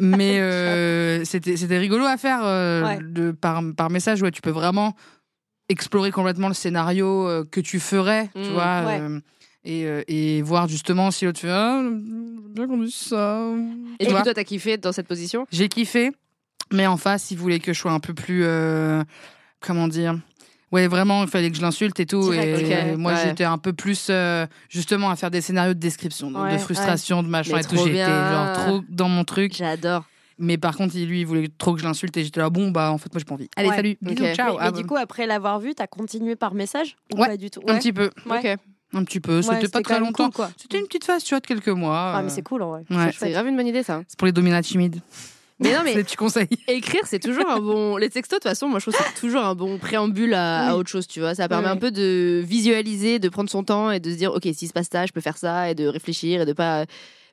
mais 0.00 0.38
euh, 0.40 1.24
c'était, 1.24 1.56
c'était 1.56 1.78
rigolo 1.78 2.04
à 2.04 2.16
faire 2.16 2.40
euh, 2.44 2.84
Ouais. 2.84 2.98
de, 3.02 3.32
par, 3.32 3.62
par 3.76 3.90
message, 3.90 4.22
ouais, 4.22 4.30
tu 4.30 4.42
peux 4.42 4.50
vraiment 4.50 4.94
explorer 5.68 6.10
complètement 6.10 6.48
le 6.48 6.54
scénario 6.54 7.26
euh, 7.26 7.44
que 7.50 7.60
tu 7.60 7.80
ferais, 7.80 8.28
tu 8.34 8.50
Mm, 8.50 8.52
vois. 8.52 8.82
ouais. 8.84 9.00
euh, 9.00 9.20
et, 9.64 9.86
euh, 9.86 10.02
et 10.08 10.42
voir 10.42 10.68
justement 10.68 11.10
si 11.10 11.24
l'autre 11.24 11.40
fait 11.40 11.50
ah, 11.50 11.82
bien 12.54 12.66
qu'on 12.66 12.78
dise 12.78 12.94
ça. 12.94 13.42
Et 13.98 14.04
Tu 14.04 14.06
du 14.06 14.10
vois 14.10 14.20
coup, 14.20 14.24
toi, 14.24 14.34
t'as 14.34 14.44
kiffé 14.44 14.76
dans 14.76 14.92
cette 14.92 15.06
position 15.08 15.46
J'ai 15.50 15.68
kiffé, 15.68 16.10
mais 16.72 16.86
en 16.86 16.96
face, 16.96 17.30
il 17.30 17.38
voulait 17.38 17.60
que 17.60 17.72
je 17.72 17.78
sois 17.78 17.92
un 17.92 18.00
peu 18.00 18.14
plus. 18.14 18.42
euh, 18.44 19.02
comment 19.60 19.88
dire 19.88 20.18
Ouais, 20.72 20.88
vraiment, 20.88 21.22
il 21.22 21.28
fallait 21.28 21.50
que 21.50 21.56
je 21.56 21.62
l'insulte 21.62 22.00
et 22.00 22.06
tout. 22.06 22.32
Direct, 22.32 22.68
et 22.70 22.96
moi, 22.96 23.12
Ouais. 23.12 23.20
j'étais 23.22 23.44
un 23.44 23.58
peu 23.58 23.72
plus, 23.72 24.08
euh, 24.10 24.44
justement, 24.68 25.08
à 25.08 25.14
faire 25.14 25.30
des 25.30 25.40
scénarios 25.40 25.72
de 25.74 25.78
description, 25.78 26.32
donc 26.32 26.44
Ouais, 26.44 26.52
de 26.52 26.58
frustration, 26.58 27.22
de 27.22 27.28
machin 27.28 27.54
Mais 27.54 27.60
et 27.60 27.64
tout. 27.64 27.76
J'étais 27.76 28.28
genre 28.28 28.52
trop 28.52 28.80
dans 28.88 29.08
mon 29.08 29.22
truc. 29.24 29.54
J'adore. 29.54 30.04
Mais 30.36 30.58
par 30.58 30.76
contre, 30.76 30.96
lui, 30.98 31.20
il 31.20 31.26
voulait 31.26 31.48
trop 31.58 31.74
que 31.74 31.80
je 31.80 31.84
l'insulte 31.86 32.16
et 32.16 32.24
j'étais 32.24 32.40
là, 32.40 32.50
bon, 32.50 32.72
bah, 32.72 32.90
en 32.90 32.98
fait, 32.98 33.12
moi, 33.14 33.20
j'ai 33.20 33.24
pas 33.24 33.34
envie. 33.34 33.48
Allez, 33.56 33.68
Ouais. 33.68 33.76
salut, 33.76 33.96
bisous, 34.02 34.24
ciao. 34.34 34.46
mais 34.46 34.52
mais 34.54 34.58
Ah, 34.62 34.70
du 34.72 34.82
bon. 34.82 34.88
coup, 34.88 34.96
après 34.96 35.26
l'avoir 35.28 35.60
vu, 35.60 35.76
t'as 35.76 35.86
continué 35.86 36.34
par 36.34 36.54
message 36.54 36.96
ou 37.12 37.20
Ouais, 37.20 37.28
pas 37.28 37.36
du 37.36 37.50
tout? 37.50 37.60
Un 37.68 37.78
petit 37.78 37.92
peu, 37.92 38.10
Ouais. 38.26 38.38
Ok. 38.54 38.58
Un 38.94 39.04
petit 39.04 39.20
peu. 39.20 39.36
Ouais, 39.36 39.42
C'était 39.42 39.68
pas 39.68 39.78
quand 39.78 39.94
très 39.94 40.00
longtemps. 40.00 40.30
cool. 40.30 40.46
C'était 40.56 40.78
une 40.78 40.86
petite 40.86 41.04
phase, 41.04 41.22
tu 41.24 41.30
vois, 41.30 41.40
de 41.40 41.46
quelques 41.46 41.68
mois. 41.68 42.14
Ah, 42.14 42.22
mais 42.22 42.30
euh, 42.30 42.34
c'est 42.34 42.42
cool 42.42 42.62
en 42.62 42.70
vrai. 42.70 42.84
Ouais. 42.90 43.10
C'est 43.12 43.26
C'est 43.26 43.30
grave 43.30 43.46
une 43.46 43.56
bonne 43.56 43.66
idée, 43.66 43.82
ça. 43.82 44.02
C'est 44.08 44.18
pour 44.18 44.26
les 44.26 44.32
dominats 44.32 44.62
timides. 44.62 45.00
Mais 45.60 45.70
non, 45.70 45.78
C'est 45.78 45.84
mais 45.84 45.94
des 45.94 46.04
petits 46.04 46.16
conseils. 46.16 46.48
écrire, 46.68 47.02
c'est 47.04 47.20
toujours 47.20 47.48
un 47.48 47.60
bon. 47.60 47.96
Les 47.96 48.10
textos, 48.10 48.40
de 48.40 48.42
toute 48.42 48.50
façon, 48.50 48.68
moi, 48.68 48.80
je 48.80 48.90
trouve 48.90 48.96
que 48.96 49.04
c'est 49.14 49.20
toujours 49.20 49.44
un 49.44 49.54
bon 49.54 49.78
préambule 49.78 50.34
à, 50.34 50.76
autre 50.76 50.90
chose, 50.90 51.06
tu 51.06 51.20
vois. 51.20 51.34
Ça 51.36 51.48
permet 51.48 51.66
Oui, 51.66 51.72
un 51.72 51.76
peu 51.76 51.92
de 51.92 52.42
visualiser, 52.44 53.20
de 53.20 53.28
prendre 53.28 53.48
son 53.48 53.62
temps 53.62 53.90
et 53.92 54.00
de 54.00 54.10
se 54.10 54.16
dire, 54.16 54.32
OK, 54.32 54.42
s'il 54.52 54.66
se 54.66 54.72
passe 54.72 54.88
ça, 54.90 55.06
je 55.06 55.12
peux 55.12 55.20
faire 55.20 55.36
ça 55.36 55.70
et 55.70 55.74
de 55.76 55.86
réfléchir 55.86 56.42
et 56.42 56.44
de 56.44 56.52
pas. 56.52 56.86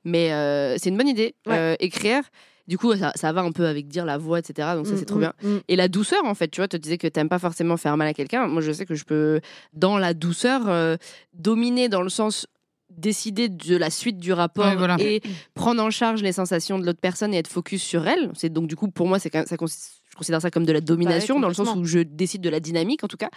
Mais 0.03 0.31
euh, 0.33 0.77
c'est 0.77 0.89
une 0.89 0.97
bonne 0.97 1.07
idée. 1.07 1.35
Ouais. 1.47 1.57
Euh, 1.57 1.75
écrire, 1.79 2.23
du 2.67 2.77
coup, 2.77 2.95
ça, 2.95 3.11
ça 3.15 3.31
va 3.33 3.41
un 3.41 3.51
peu 3.51 3.65
avec 3.67 3.87
dire 3.87 4.05
la 4.05 4.17
voix, 4.17 4.39
etc. 4.39 4.69
Donc, 4.75 4.87
ça, 4.87 4.95
c'est 4.97 5.05
trop 5.05 5.17
Mm, 5.17 5.19
bien. 5.21 5.33
mm, 5.43 5.47
mm. 5.49 5.59
Et 5.67 5.75
la 5.75 5.87
douceur, 5.87 6.23
en 6.25 6.33
fait, 6.35 6.47
tu 6.49 6.61
vois, 6.61 6.67
tu 6.67 6.77
disais 6.79 6.97
que 6.97 7.07
t'aimes 7.07 7.29
pas 7.29 7.39
forcément 7.39 7.77
faire 7.77 7.97
mal 7.97 8.07
à 8.07 8.13
quelqu'un. 8.13 8.47
Moi, 8.47 8.61
je 8.61 8.71
sais 8.71 8.85
que 8.85 8.95
je 8.95 9.03
peux, 9.03 9.41
dans 9.73 9.97
la 9.97 10.13
douceur, 10.13 10.69
euh, 10.69 10.95
dominer 11.33 11.89
dans 11.89 12.01
le 12.01 12.09
sens 12.09 12.47
décider 12.89 13.47
de 13.47 13.77
la 13.77 13.89
suite 13.89 14.17
du 14.17 14.33
rapport 14.33 14.65
Ouais, 14.65 14.75
voilà. 14.75 14.97
et 14.99 15.21
prendre 15.53 15.81
en 15.81 15.89
charge 15.91 16.21
les 16.23 16.33
sensations 16.33 16.77
de 16.77 16.85
l'autre 16.85 16.99
personne 17.01 17.33
et 17.33 17.37
être 17.37 17.47
focus 17.47 17.81
sur 17.81 18.05
elle. 18.05 18.29
C'est 18.35 18.51
donc 18.51 18.67
du 18.67 18.75
coup 18.75 18.89
pour 18.89 19.07
moi 19.07 19.17
c'est 19.17 19.31
ça 19.33 19.43
je 19.49 19.55
considère 20.17 20.41
ça 20.41 20.51
comme 20.51 20.65
de 20.65 20.73
la 20.73 20.81
domination 20.81 21.39
dans 21.39 21.47
le 21.47 21.53
sens 21.53 21.69
où 21.77 21.85
je 21.85 21.99
décide 21.99 22.41
de 22.41 22.49
la 22.49 22.59
dynamique 22.59 23.05
en 23.05 23.07
tout 23.07 23.15
cas. 23.15 23.29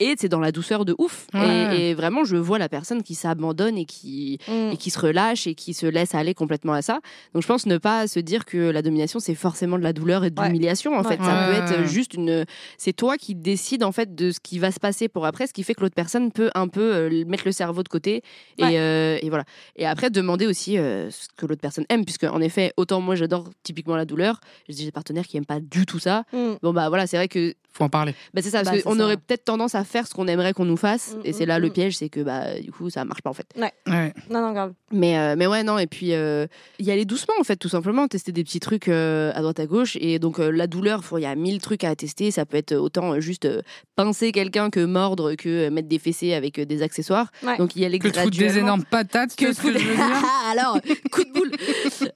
Et 0.00 0.14
c'est 0.18 0.28
dans 0.28 0.40
la 0.40 0.50
douceur 0.50 0.84
de 0.84 0.94
ouf. 0.98 1.26
Et, 1.34 1.90
et 1.90 1.94
vraiment, 1.94 2.24
je 2.24 2.36
vois 2.36 2.58
la 2.58 2.68
personne 2.68 3.02
qui 3.02 3.14
s'abandonne 3.14 3.76
et 3.78 3.84
qui, 3.84 4.38
Mm. 4.48 4.70
et 4.72 4.76
qui 4.76 4.90
se 4.90 4.98
relâche 4.98 5.46
et 5.46 5.54
qui 5.54 5.74
se 5.74 5.86
laisse 5.86 6.14
aller 6.14 6.34
complètement 6.34 6.72
à 6.72 6.82
ça. 6.82 7.00
Donc 7.34 7.42
je 7.42 7.46
pense 7.46 7.66
ne 7.66 7.76
pas 7.78 8.06
se 8.08 8.18
dire 8.18 8.44
que 8.46 8.56
la 8.70 8.80
domination 8.82 9.20
c'est 9.20 9.34
forcément 9.34 9.76
de 9.78 9.82
la 9.82 9.92
douleur 9.92 10.24
et 10.24 10.30
de 10.30 10.40
Ouais. 10.40 10.46
l'humiliation 10.48 10.94
en 10.96 11.02
Ouais. 11.02 11.16
fait. 11.16 11.22
Ça 11.22 11.48
peut 11.48 11.54
être 11.74 11.84
juste 11.86 12.14
une 12.14 12.44
c'est 12.78 12.92
toi 12.94 13.16
qui 13.18 13.34
décides 13.34 13.84
en 13.84 13.92
fait 13.92 14.14
de 14.14 14.30
ce 14.32 14.40
qui 14.40 14.58
va 14.58 14.72
se 14.72 14.80
passer 14.80 15.08
pour 15.08 15.26
après, 15.26 15.46
ce 15.46 15.52
qui 15.52 15.62
fait 15.62 15.74
que 15.74 15.82
l'autre 15.82 15.94
personne 15.94 16.32
peut 16.32 16.50
un 16.54 16.68
peu 16.68 16.80
euh, 16.94 17.24
mettre 17.26 17.42
le 17.44 17.52
cerveau 17.52 17.82
de 17.82 17.88
côté 17.88 18.22
et, 18.58 18.64
Ouais. 18.64 18.78
euh, 18.78 19.18
et 19.20 19.28
voilà. 19.28 19.44
Et 19.76 19.86
après 19.86 20.08
demander 20.10 20.46
aussi 20.46 20.78
euh, 20.78 21.10
ce 21.10 21.28
que 21.36 21.44
l'autre 21.46 21.60
personne 21.60 21.84
aime 21.90 22.04
puisque 22.04 22.24
en 22.24 22.40
effet, 22.40 22.72
autant 22.78 23.00
moi 23.02 23.14
j'adore 23.16 23.48
typiquement 23.62 23.96
la 23.96 24.06
douleur, 24.06 24.40
j'ai 24.68 24.86
des 24.86 24.92
partenaires 24.92 25.26
qui 25.26 25.36
aiment 25.36 25.44
pas 25.44 25.60
du 25.60 25.84
tout 25.84 25.98
ça. 25.98 26.24
Mm. 26.32 26.52
Bon 26.62 26.72
bah 26.72 26.88
voilà, 26.88 27.06
c'est 27.06 27.16
vrai 27.18 27.28
que 27.28 27.54
Faut 27.72 27.84
en 27.84 27.88
parler. 27.90 28.14
bah, 28.34 28.40
c'est 28.42 28.50
ça, 28.50 28.62
Bah, 28.62 28.70
parce 28.72 28.82
qu'on 28.82 28.98
aurait 29.00 29.16
peut-être 29.18 29.44
tendance 29.44 29.74
à 29.74 29.84
faire 29.90 30.06
ce 30.06 30.14
qu'on 30.14 30.26
aimerait 30.28 30.52
qu'on 30.52 30.64
nous 30.64 30.76
fasse, 30.76 31.14
Mm, 31.16 31.20
et 31.24 31.32
c'est 31.32 31.44
mm, 31.44 31.48
là 31.48 31.58
le 31.58 31.68
mm. 31.68 31.72
piège, 31.72 31.96
c'est 31.98 32.08
que 32.08 32.20
bah 32.20 32.58
du 32.60 32.70
coup 32.72 32.90
ça 32.90 33.04
marche 33.04 33.22
pas 33.22 33.30
en 33.30 33.34
fait. 33.34 33.46
Ouais. 33.56 34.12
Non, 34.30 34.40
non, 34.40 34.52
grave. 34.52 34.72
Mais 34.92 35.18
euh, 35.18 35.34
mais 35.36 35.46
ouais 35.46 35.62
non, 35.62 35.78
et 35.78 35.86
puis 35.86 36.14
euh, 36.14 36.46
y 36.78 36.90
aller 36.90 37.04
doucement 37.04 37.34
en 37.40 37.44
fait, 37.44 37.56
tout 37.56 37.68
simplement, 37.68 38.06
tester 38.08 38.32
des 38.32 38.44
petits 38.44 38.60
trucs 38.60 38.88
euh, 38.88 39.32
à 39.34 39.40
droite 39.42 39.60
à 39.60 39.66
gauche, 39.66 39.96
et 40.00 40.18
donc 40.18 40.38
euh, 40.38 40.50
la 40.50 40.66
douleur, 40.66 41.02
il 41.16 41.22
y 41.22 41.26
a 41.26 41.34
mille 41.34 41.60
trucs 41.60 41.84
à 41.84 41.94
tester, 41.96 42.30
ça 42.30 42.46
peut 42.46 42.56
être 42.56 42.74
autant 42.74 43.14
euh, 43.14 43.20
juste 43.20 43.44
euh, 43.46 43.62
pincer 43.96 44.32
quelqu'un 44.32 44.70
que 44.70 44.84
mordre, 44.84 45.34
que 45.34 45.48
euh, 45.66 45.70
mettre 45.70 45.88
des 45.88 45.98
fessées 45.98 46.34
avec 46.34 46.58
euh, 46.58 46.64
des 46.64 46.82
accessoires. 46.82 47.30
Ouais. 47.42 47.56
Donc 47.58 47.74
y 47.76 47.84
aller 47.84 47.98
Que 47.98 48.08
de 48.08 48.12
foutre 48.14 48.30
des 48.30 48.36
graduellement. 48.38 48.60
énormes 48.68 48.84
patates, 48.84 49.36
que 49.36 49.52
ce 49.52 49.60
que 49.62 49.72
je 49.78 49.84
veux 49.86 49.94
dire. 49.96 50.04
alors 50.50 50.78
coup 51.10 51.24
de 51.24 51.32
boule 51.32 51.50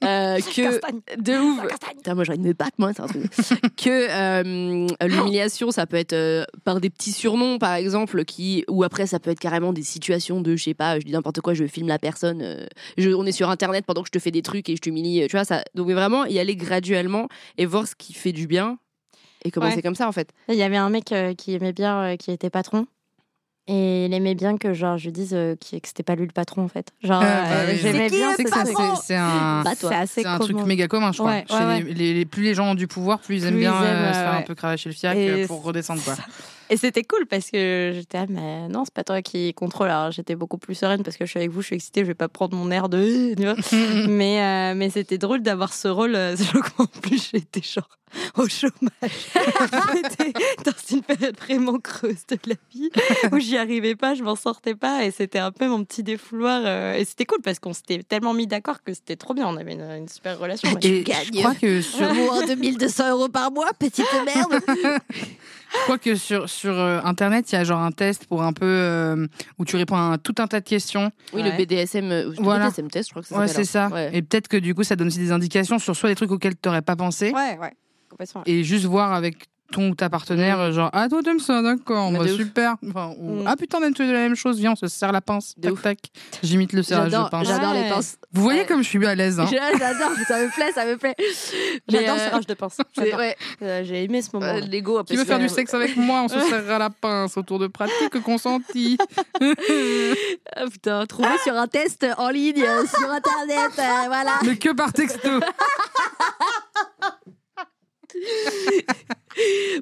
Euh, 0.05 0.39
que 0.39 0.63
Castagne. 0.63 1.01
de 1.19 1.33
ouf. 1.39 1.61
Putain, 1.97 2.15
moi, 2.15 2.25
j'ai 2.25 2.33
envie 2.33 2.43
de 2.43 2.49
me 2.49 2.53
battre, 2.53 2.73
moi, 2.79 2.93
c'est 2.95 3.03
un 3.03 3.07
truc. 3.07 3.25
que 3.77 3.89
euh, 4.11 4.87
l'humiliation, 5.07 5.71
ça 5.71 5.87
peut 5.87 5.97
être 5.97 6.13
euh, 6.13 6.45
par 6.65 6.81
des 6.81 6.91
petits 6.91 7.13
surnoms, 7.13 7.59
par 7.65 7.75
exemple, 7.77 8.25
qui, 8.27 8.63
ou 8.69 8.85
après, 8.85 9.07
ça 9.07 9.19
peut 9.19 9.31
être 9.31 9.41
carrément 9.41 9.73
des 9.73 9.83
situations 9.83 10.41
de, 10.43 10.55
je 10.55 10.65
sais 10.65 10.75
pas, 10.75 10.99
je 11.01 11.05
dis 11.07 11.13
n'importe 11.13 11.41
quoi, 11.41 11.55
je 11.55 11.67
filme 11.67 11.89
la 11.89 11.99
personne, 11.99 12.41
euh, 12.43 12.67
je, 12.99 13.09
on 13.11 13.25
est 13.25 13.33
sur 13.33 13.49
Internet 13.49 13.87
pendant 13.87 14.03
que 14.03 14.09
je 14.09 14.13
te 14.13 14.19
fais 14.19 14.31
des 14.31 14.43
trucs 14.43 14.69
et 14.69 14.77
je 14.77 14.81
t'humilie, 14.83 15.23
euh, 15.23 15.27
tu 15.29 15.37
vois, 15.37 15.45
ça. 15.47 15.63
Donc, 15.75 15.89
vraiment, 15.91 16.27
y 16.27 16.39
aller 16.39 16.57
graduellement 16.57 17.29
et 17.57 17.65
voir 17.65 17.87
ce 17.87 17.95
qui 17.97 18.13
fait 18.13 18.33
du 18.33 18.47
bien 18.47 18.77
et 19.47 19.51
commencer 19.51 19.77
Ouais. 19.77 19.83
comme 19.83 19.95
ça, 19.95 20.07
en 20.09 20.13
fait. 20.13 20.29
Il 20.49 20.57
y 20.57 20.63
avait 20.63 20.77
un 20.77 20.91
mec 20.91 21.11
euh, 21.13 21.33
qui 21.35 21.55
aimait 21.55 21.73
bien, 21.73 22.03
euh, 22.03 22.17
qui 22.17 22.31
était 22.33 22.51
patron. 22.51 22.87
Et 23.67 24.05
il 24.05 24.13
aimait 24.13 24.35
bien 24.35 24.59
que 24.59 24.75
genre 24.75 24.99
je 24.99 25.09
dise 25.09 25.33
euh, 25.33 25.57
qui- 25.59 25.81
que 25.81 25.89
c'était 25.89 26.03
pas 26.03 26.17
lui 26.17 26.27
le 26.27 26.33
patron 26.33 26.65
en 26.65 26.69
fait. 26.69 26.89
Genre 27.03 27.23
bah 27.23 27.45
oui. 27.67 27.79
j'aimais 27.81 28.11
bien 28.11 28.35
C'est 28.37 28.45
que 28.45 28.51
ça, 28.51 28.63
truc. 28.63 28.77
c'est- 28.77 29.03
c'est 29.07 29.17
un. 29.17 29.63
Bah, 29.65 29.71
un 30.27 30.39
truc 30.39 30.59
méga 30.67 30.87
commun, 30.87 31.13
je 31.13 31.17
crois. 31.19 31.31
Ouais, 31.31 31.45
Chez 31.49 31.55
ouais, 31.55 31.81
les- 31.83 31.95
les- 31.95 32.13
les- 32.15 32.25
plus 32.27 32.43
les 32.43 32.53
gens 32.55 32.73
ont 32.73 32.75
du 32.75 32.87
pouvoir, 32.87 33.21
plus 33.21 33.37
ils 33.37 33.45
aiment 33.45 33.53
Plus 33.55 33.61
bien 33.61 33.73
ils 33.81 33.87
aiment, 33.87 34.05
euh, 34.05 34.13
se 34.13 34.19
faire 34.19 34.35
un 34.35 34.43
peu 34.43 34.55
cravacher 34.55 34.91
le 34.91 34.95
fiac 34.95 35.17
Et 35.17 35.47
pour 35.47 35.63
redescendre. 35.63 36.03
Quoi. 36.05 36.15
Et 36.75 36.77
c'était 36.77 37.05
cool 37.05 37.25
parce 37.27 37.53
que 37.53 37.93
j'étais 37.95 38.19
ah 38.19 38.27
mais 38.29 38.67
non 38.67 38.83
c'est 38.85 38.93
pas 38.93 39.05
toi 39.05 39.23
qui 39.23 39.55
contrôle. 39.55 39.91
Alors 39.91 40.11
j'étais 40.11 40.35
beaucoup 40.35 40.59
plus 40.59 40.75
sereine 40.75 41.05
parce 41.05 41.17
que 41.17 41.25
je 41.25 41.31
suis 41.31 41.39
avec 41.39 41.53
vous, 41.53 41.61
je 41.63 41.67
suis 41.67 41.77
excitée, 41.77 42.01
je 42.01 42.07
vais 42.07 42.15
pas 42.15 42.27
prendre 42.27 42.57
mon 42.57 42.69
air 42.73 42.89
de 42.89 43.33
tu 43.37 43.43
vois. 43.45 43.55
mais 44.09 44.43
euh, 44.43 44.75
mais 44.75 44.91
c'était 44.91 45.17
drôle 45.17 45.43
d'avoir 45.43 45.73
ce 45.73 45.87
rôle. 45.87 46.17
euh, 46.17 46.35
sachant 46.37 46.59
qu'en 46.77 46.87
plus 46.87 47.31
j'étais 47.33 47.63
genre 47.63 47.89
au 48.37 48.49
chômage. 48.49 48.73
j'étais 49.95 50.33
dans 50.65 50.73
une 50.91 51.03
période 51.03 51.37
vraiment 51.39 51.79
creuse 51.79 52.27
de 52.29 52.39
la 52.47 52.55
vie 52.73 52.91
où 53.33 53.39
j'y 53.39 53.57
arrivais 53.57 53.95
pas, 53.95 54.15
je 54.15 54.25
m'en 54.25 54.35
sortais 54.37 54.75
pas 54.75 55.05
et 55.05 55.13
c'était 55.13 55.39
un 55.41 55.53
peu 55.53 55.69
mon 55.69 55.85
petit 55.85 56.03
défouloir. 56.03 56.63
euh, 56.65 56.95
et 56.95 57.05
c'était 57.05 57.25
cool 57.25 57.41
parce 57.43 57.61
qu'on 57.61 57.73
s'était 57.73 58.03
tellement 58.03 58.35
mis 58.35 58.49
d'accord 58.49 58.83
que 58.83 58.95
c'était 58.95 59.17
trop 59.17 59.33
bien. 59.35 59.47
On 59.47 59.57
avait 59.57 59.75
une, 59.75 59.83
une 59.83 60.09
super 60.09 60.39
relation. 60.41 60.73
ouais. 60.73 60.81
Et 60.85 61.03
gagnes. 61.05 61.25
je 61.35 61.39
crois 61.39 61.55
que 61.55 61.81
sur, 61.83 62.13
Moins 62.15 62.45
2200 62.47 63.11
euros 63.11 63.29
par 63.29 63.53
mois, 63.53 63.71
petite 63.79 64.07
merde. 64.25 64.61
Je 65.75 65.83
crois 65.85 65.99
que 65.99 66.15
sur, 66.15 66.49
sur 66.49 66.79
euh, 66.79 67.01
Internet, 67.05 67.51
il 67.53 67.57
y 67.57 67.59
a 67.59 67.65
genre 67.65 67.81
un 67.81 67.91
test 67.93 68.27
pour 68.27 68.43
un 68.43 68.53
peu 68.53 68.65
euh, 68.67 69.27
où 69.59 69.65
tu 69.65 69.77
réponds 69.77 69.97
à 69.97 70.19
tout 70.19 70.35
un 70.39 70.47
tas 70.47 70.61
de 70.61 70.65
questions. 70.69 71.11
Oui, 71.33 71.43
Ouais. 71.43 71.51
le 71.51 71.57
BDSM, 71.57 72.11
euh, 72.11 72.25
le 72.31 72.35
Voilà. 72.43 72.69
BDSM 72.69 72.89
test, 72.91 73.09
je 73.09 73.13
crois 73.13 73.23
que 73.23 73.29
ça 73.29 73.39
Ouais, 73.39 73.49
s'appelle, 73.49 73.65
c'est 73.67 73.71
ça. 73.73 73.87
hein. 73.87 73.91
Ouais. 73.93 74.11
Et 74.13 74.23
peut-être 74.23 74.49
que 74.49 74.57
du 74.57 74.75
coup, 74.75 74.85
ça 74.85 74.97
donne 74.97 75.09
aussi 75.09 75.19
des 75.19 75.33
indications 75.33 75.79
sur 75.79 75.95
soit 75.95 76.09
des 76.09 76.15
trucs 76.15 76.31
auxquels 76.31 76.55
tu 76.55 76.69
n'aurais 76.69 76.83
pas 76.83 76.97
pensé 76.97 77.33
Ouais, 77.33 77.59
ouais, 77.61 77.73
complètement. 78.09 78.43
et 78.47 78.63
juste 78.65 78.85
voir 78.87 79.13
avec 79.13 79.49
ton 79.75 79.89
ou 79.91 79.95
ta 79.97 80.09
partenaire, 80.09 80.71
genre 80.73 80.89
ah 80.93 81.09
toi 81.09 81.21
t'aimes 81.23 81.41
ça, 81.41 81.61
d'accord, 81.61 82.13
Bah, 82.13 82.21
de 82.21 82.29
super. 82.29 82.77
Enfin, 82.89 83.13
ou, 83.19 83.43
Mm. 83.43 83.47
ah 83.49 83.57
putain, 83.57 83.79
on 83.81 83.85
aime 83.85 83.95
tous 83.95 84.03
les 84.03 84.09
deux 84.09 84.15
la 84.15 84.21
même 84.21 84.37
chose, 84.37 84.59
viens, 84.59 84.73
on 84.73 84.77
se 84.77 84.87
serre 84.87 85.11
la 85.11 85.21
pince. 85.21 85.55
De 85.57 85.63
Tac 85.65 85.73
ouf. 85.73 85.83
tac. 85.83 85.99
J'imite 86.43 86.73
le 86.73 86.83
serrage 86.85 87.11
de 87.11 87.29
pince. 87.31 87.47
j'adore 87.49 87.75
les 87.75 87.89
pinces. 87.89 88.17
Vous 88.33 88.43
voyez 88.43 88.61
Ouais. 88.61 88.67
comme 88.67 88.83
je 88.83 88.89
suis 88.89 89.05
à 89.07 89.15
l'aise. 89.15 89.41
Hein. 89.41 89.47
J'adore, 89.51 90.13
ça 90.29 90.39
me 90.39 90.55
plaît, 90.55 90.73
ça 90.73 90.85
me 90.87 90.97
plaît. 90.97 91.15
J'adore 91.89 92.17
euh, 92.17 92.29
ce 92.29 92.35
rage 92.35 92.47
de 92.47 92.55
pince. 92.55 92.79
ouais, 92.99 93.37
Euh, 93.63 93.83
J'ai 93.85 94.05
aimé 94.05 94.23
ce 94.23 94.31
moment. 94.33 94.47
euh, 94.47 94.61
Lego. 94.61 95.03
Qui 95.05 95.17
veut 95.17 95.25
faire 95.25 95.39
du 95.41 95.49
sexe 95.49 95.75
avec 95.75 95.97
moi 95.97 96.23
On 96.23 96.29
se 96.29 96.39
serrera 96.49 96.79
la 96.79 96.91
pince 96.91 97.37
autour 97.37 97.59
de 97.59 97.67
pratiques 97.67 98.21
consenties. 98.23 98.97
Ah, 100.57 100.65
putain, 100.71 101.05
trouvé 101.07 101.29
sur 101.43 101.55
un 101.57 101.67
test 101.67 102.07
en 102.19 102.29
ligne 102.31 102.63
euh, 102.63 102.85
sur 102.87 103.11
internet, 103.11 103.73
euh, 103.79 104.07
voilà. 104.07 104.33
Mais 104.45 104.57
que 104.57 104.73
par 104.73 104.93
texto. 104.93 105.29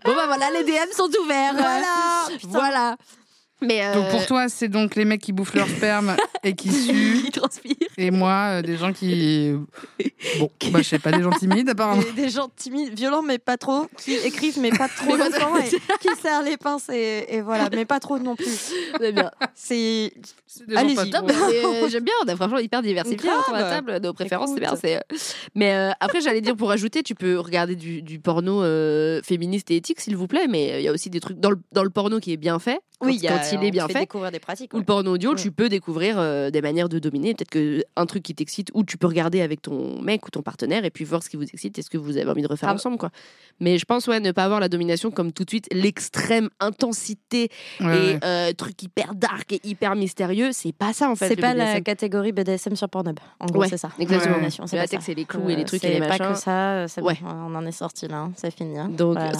Bon 0.04 0.14
bah 0.16 0.21
voilà, 0.36 0.50
les 0.50 0.64
DM 0.64 0.90
sont 0.96 1.10
ouverts. 1.22 1.52
Voilà. 1.54 2.26
Voilà. 2.44 2.96
Mais 3.60 3.84
euh, 3.84 3.94
Donc 3.94 4.10
pour 4.10 4.26
toi, 4.26 4.48
c'est 4.48 4.68
donc 4.68 4.96
les 4.96 5.04
mecs 5.04 5.20
qui 5.20 5.32
bouffent 5.32 5.54
leur 5.54 5.68
sperme 5.68 6.16
et 6.42 6.54
qui 6.54 6.70
suent. 6.72 7.22
il 7.26 7.30
transpire. 7.30 7.74
Et 7.98 8.10
moi, 8.10 8.58
euh, 8.58 8.62
des 8.62 8.76
gens 8.76 8.92
qui. 8.92 9.52
Bon, 10.38 10.50
bah, 10.70 10.78
je 10.82 10.88
sais 10.88 10.98
pas, 10.98 11.12
des 11.12 11.22
gens 11.22 11.30
timides 11.30 11.68
apparemment. 11.68 12.02
Des, 12.02 12.22
des 12.22 12.28
gens 12.30 12.48
timides, 12.56 12.94
violents 12.96 13.22
mais 13.22 13.38
pas 13.38 13.56
trop, 13.56 13.86
qui 13.98 14.14
écrivent 14.14 14.58
mais 14.60 14.70
pas 14.70 14.88
trop 14.88 15.12
Mais 15.16 15.18
pas 15.18 15.38
longtemps, 15.38 15.56
et 15.58 15.68
qui 15.68 16.08
serrent 16.20 16.42
les 16.42 16.56
pinces 16.56 16.88
et, 16.90 17.26
et 17.28 17.40
voilà, 17.42 17.68
mais 17.72 17.84
pas 17.84 18.00
trop 18.00 18.18
non 18.18 18.36
plus. 18.36 18.72
C'est 19.00 19.12
bien. 19.12 19.30
C'est 19.54 20.12
mais, 20.68 20.76
euh, 20.98 21.88
j'aime 21.88 22.04
bien, 22.04 22.12
on 22.24 22.28
a 22.28 22.36
franchement 22.36 22.58
hyper 22.58 22.82
diversifié 22.82 23.30
autour 23.30 23.54
de 23.54 23.58
la 23.60 23.70
table, 23.70 23.98
nos 24.02 24.12
préférences, 24.12 24.50
c'est 24.54 24.60
bien. 24.60 24.74
C'est, 24.76 24.96
euh, 24.96 25.00
Mais 25.54 25.74
euh, 25.74 25.90
après, 26.00 26.20
j'allais 26.20 26.40
dire, 26.40 26.56
pour 26.56 26.70
ajouter, 26.70 27.02
tu 27.02 27.14
peux 27.14 27.38
regarder 27.38 27.74
du, 27.76 28.02
du 28.02 28.18
porno 28.18 28.62
euh, 28.62 29.20
féministe 29.22 29.70
et 29.70 29.76
éthique, 29.76 30.00
s'il 30.00 30.16
vous 30.16 30.26
plaît, 30.26 30.46
mais 30.48 30.72
euh, 30.72 30.78
il 30.80 30.84
y 30.84 30.88
a 30.88 30.92
aussi 30.92 31.08
des 31.10 31.20
trucs 31.20 31.38
dans 31.40 31.50
le, 31.50 31.58
dans 31.72 31.84
le 31.84 31.90
porno 31.90 32.20
qui 32.20 32.32
est 32.32 32.36
bien 32.36 32.58
fait, 32.58 32.80
quand, 32.98 33.06
oui, 33.06 33.16
il 33.16 33.22
y 33.22 33.28
a- 33.28 33.38
quand 33.38 33.44
il 33.52 33.64
est 33.64 33.70
bien 33.70 33.88
fait 33.88 34.00
découvrir 34.00 34.30
des 34.30 34.40
pratiques. 34.40 34.74
Ou 34.74 34.78
le 34.78 34.84
porno 34.84 35.12
audio, 35.14 35.30
Ouais. 35.30 35.36
tu 35.36 35.50
peux 35.52 35.68
découvrir 35.68 36.16
euh, 36.18 36.50
des 36.50 36.60
manières 36.60 36.88
de 36.88 36.98
dominer. 36.98 37.34
Peut-être 37.34 37.50
que 37.50 37.81
un 37.96 38.06
truc 38.06 38.22
qui 38.22 38.34
t'excite, 38.34 38.70
ou 38.74 38.84
tu 38.84 38.96
peux 38.98 39.06
regarder 39.06 39.40
avec 39.40 39.62
ton 39.62 40.00
mec 40.02 40.26
ou 40.26 40.30
ton 40.30 40.42
partenaire 40.42 40.84
et 40.84 40.90
puis 40.90 41.04
voir 41.04 41.22
ce 41.22 41.28
qui 41.30 41.36
vous 41.36 41.44
excite 41.44 41.78
et 41.78 41.82
ce 41.82 41.90
que 41.90 41.98
vous 41.98 42.16
avez 42.16 42.30
envie 42.30 42.42
de 42.42 42.48
refaire 42.48 42.68
Ah. 42.68 42.74
ensemble. 42.74 42.98
Quoi. 42.98 43.10
Mais 43.60 43.78
je 43.78 43.84
pense, 43.84 44.06
ouais, 44.08 44.20
ne 44.20 44.32
pas 44.32 44.44
avoir 44.44 44.60
la 44.60 44.68
domination 44.68 45.10
comme 45.10 45.32
tout 45.32 45.44
de 45.44 45.50
suite 45.50 45.66
l'extrême 45.72 46.48
intensité 46.60 47.48
Ouais, 47.80 48.14
et 48.14 48.18
euh, 48.24 48.52
truc 48.52 48.82
hyper 48.82 49.14
dark 49.14 49.52
et 49.52 49.60
hyper 49.64 49.94
mystérieux. 49.94 50.50
C'est 50.52 50.72
pas 50.72 50.92
ça 50.92 51.08
en 51.10 51.16
fait. 51.16 51.28
C'est 51.28 51.36
pas 51.36 51.54
la 51.54 51.80
catégorie 51.80 52.32
BDSM 52.32 52.76
sur 52.76 52.88
Pornhub. 52.88 53.18
En 53.40 53.46
gros, 53.46 53.60
Ouais, 53.60 53.68
c'est 53.68 53.76
ça. 53.76 53.90
exactement. 53.98 54.36
La 54.38 54.86
c'est 54.86 55.08
et 55.08 55.14
les 55.14 55.24
clous 55.24 55.48
et 55.50 55.56
les 55.56 55.64
trucs 55.64 55.82
et 55.84 55.88
les 55.88 55.94
c'est 55.94 56.00
pas 56.00 56.08
machins. 56.18 56.32
que 56.32 56.38
ça. 56.38 56.72
euh, 56.72 56.86
c'est 56.88 57.00
bon, 57.00 57.08
Ouais. 57.08 57.18
on 57.24 57.54
en 57.54 57.66
est 57.66 57.72
sorti 57.72 58.08
là. 58.08 58.16
hein, 58.18 58.32
C'est 58.36 58.54
fini. 58.54 58.78
hein. 58.78 58.88
Donc, 58.88 59.12
Voilà. 59.18 59.32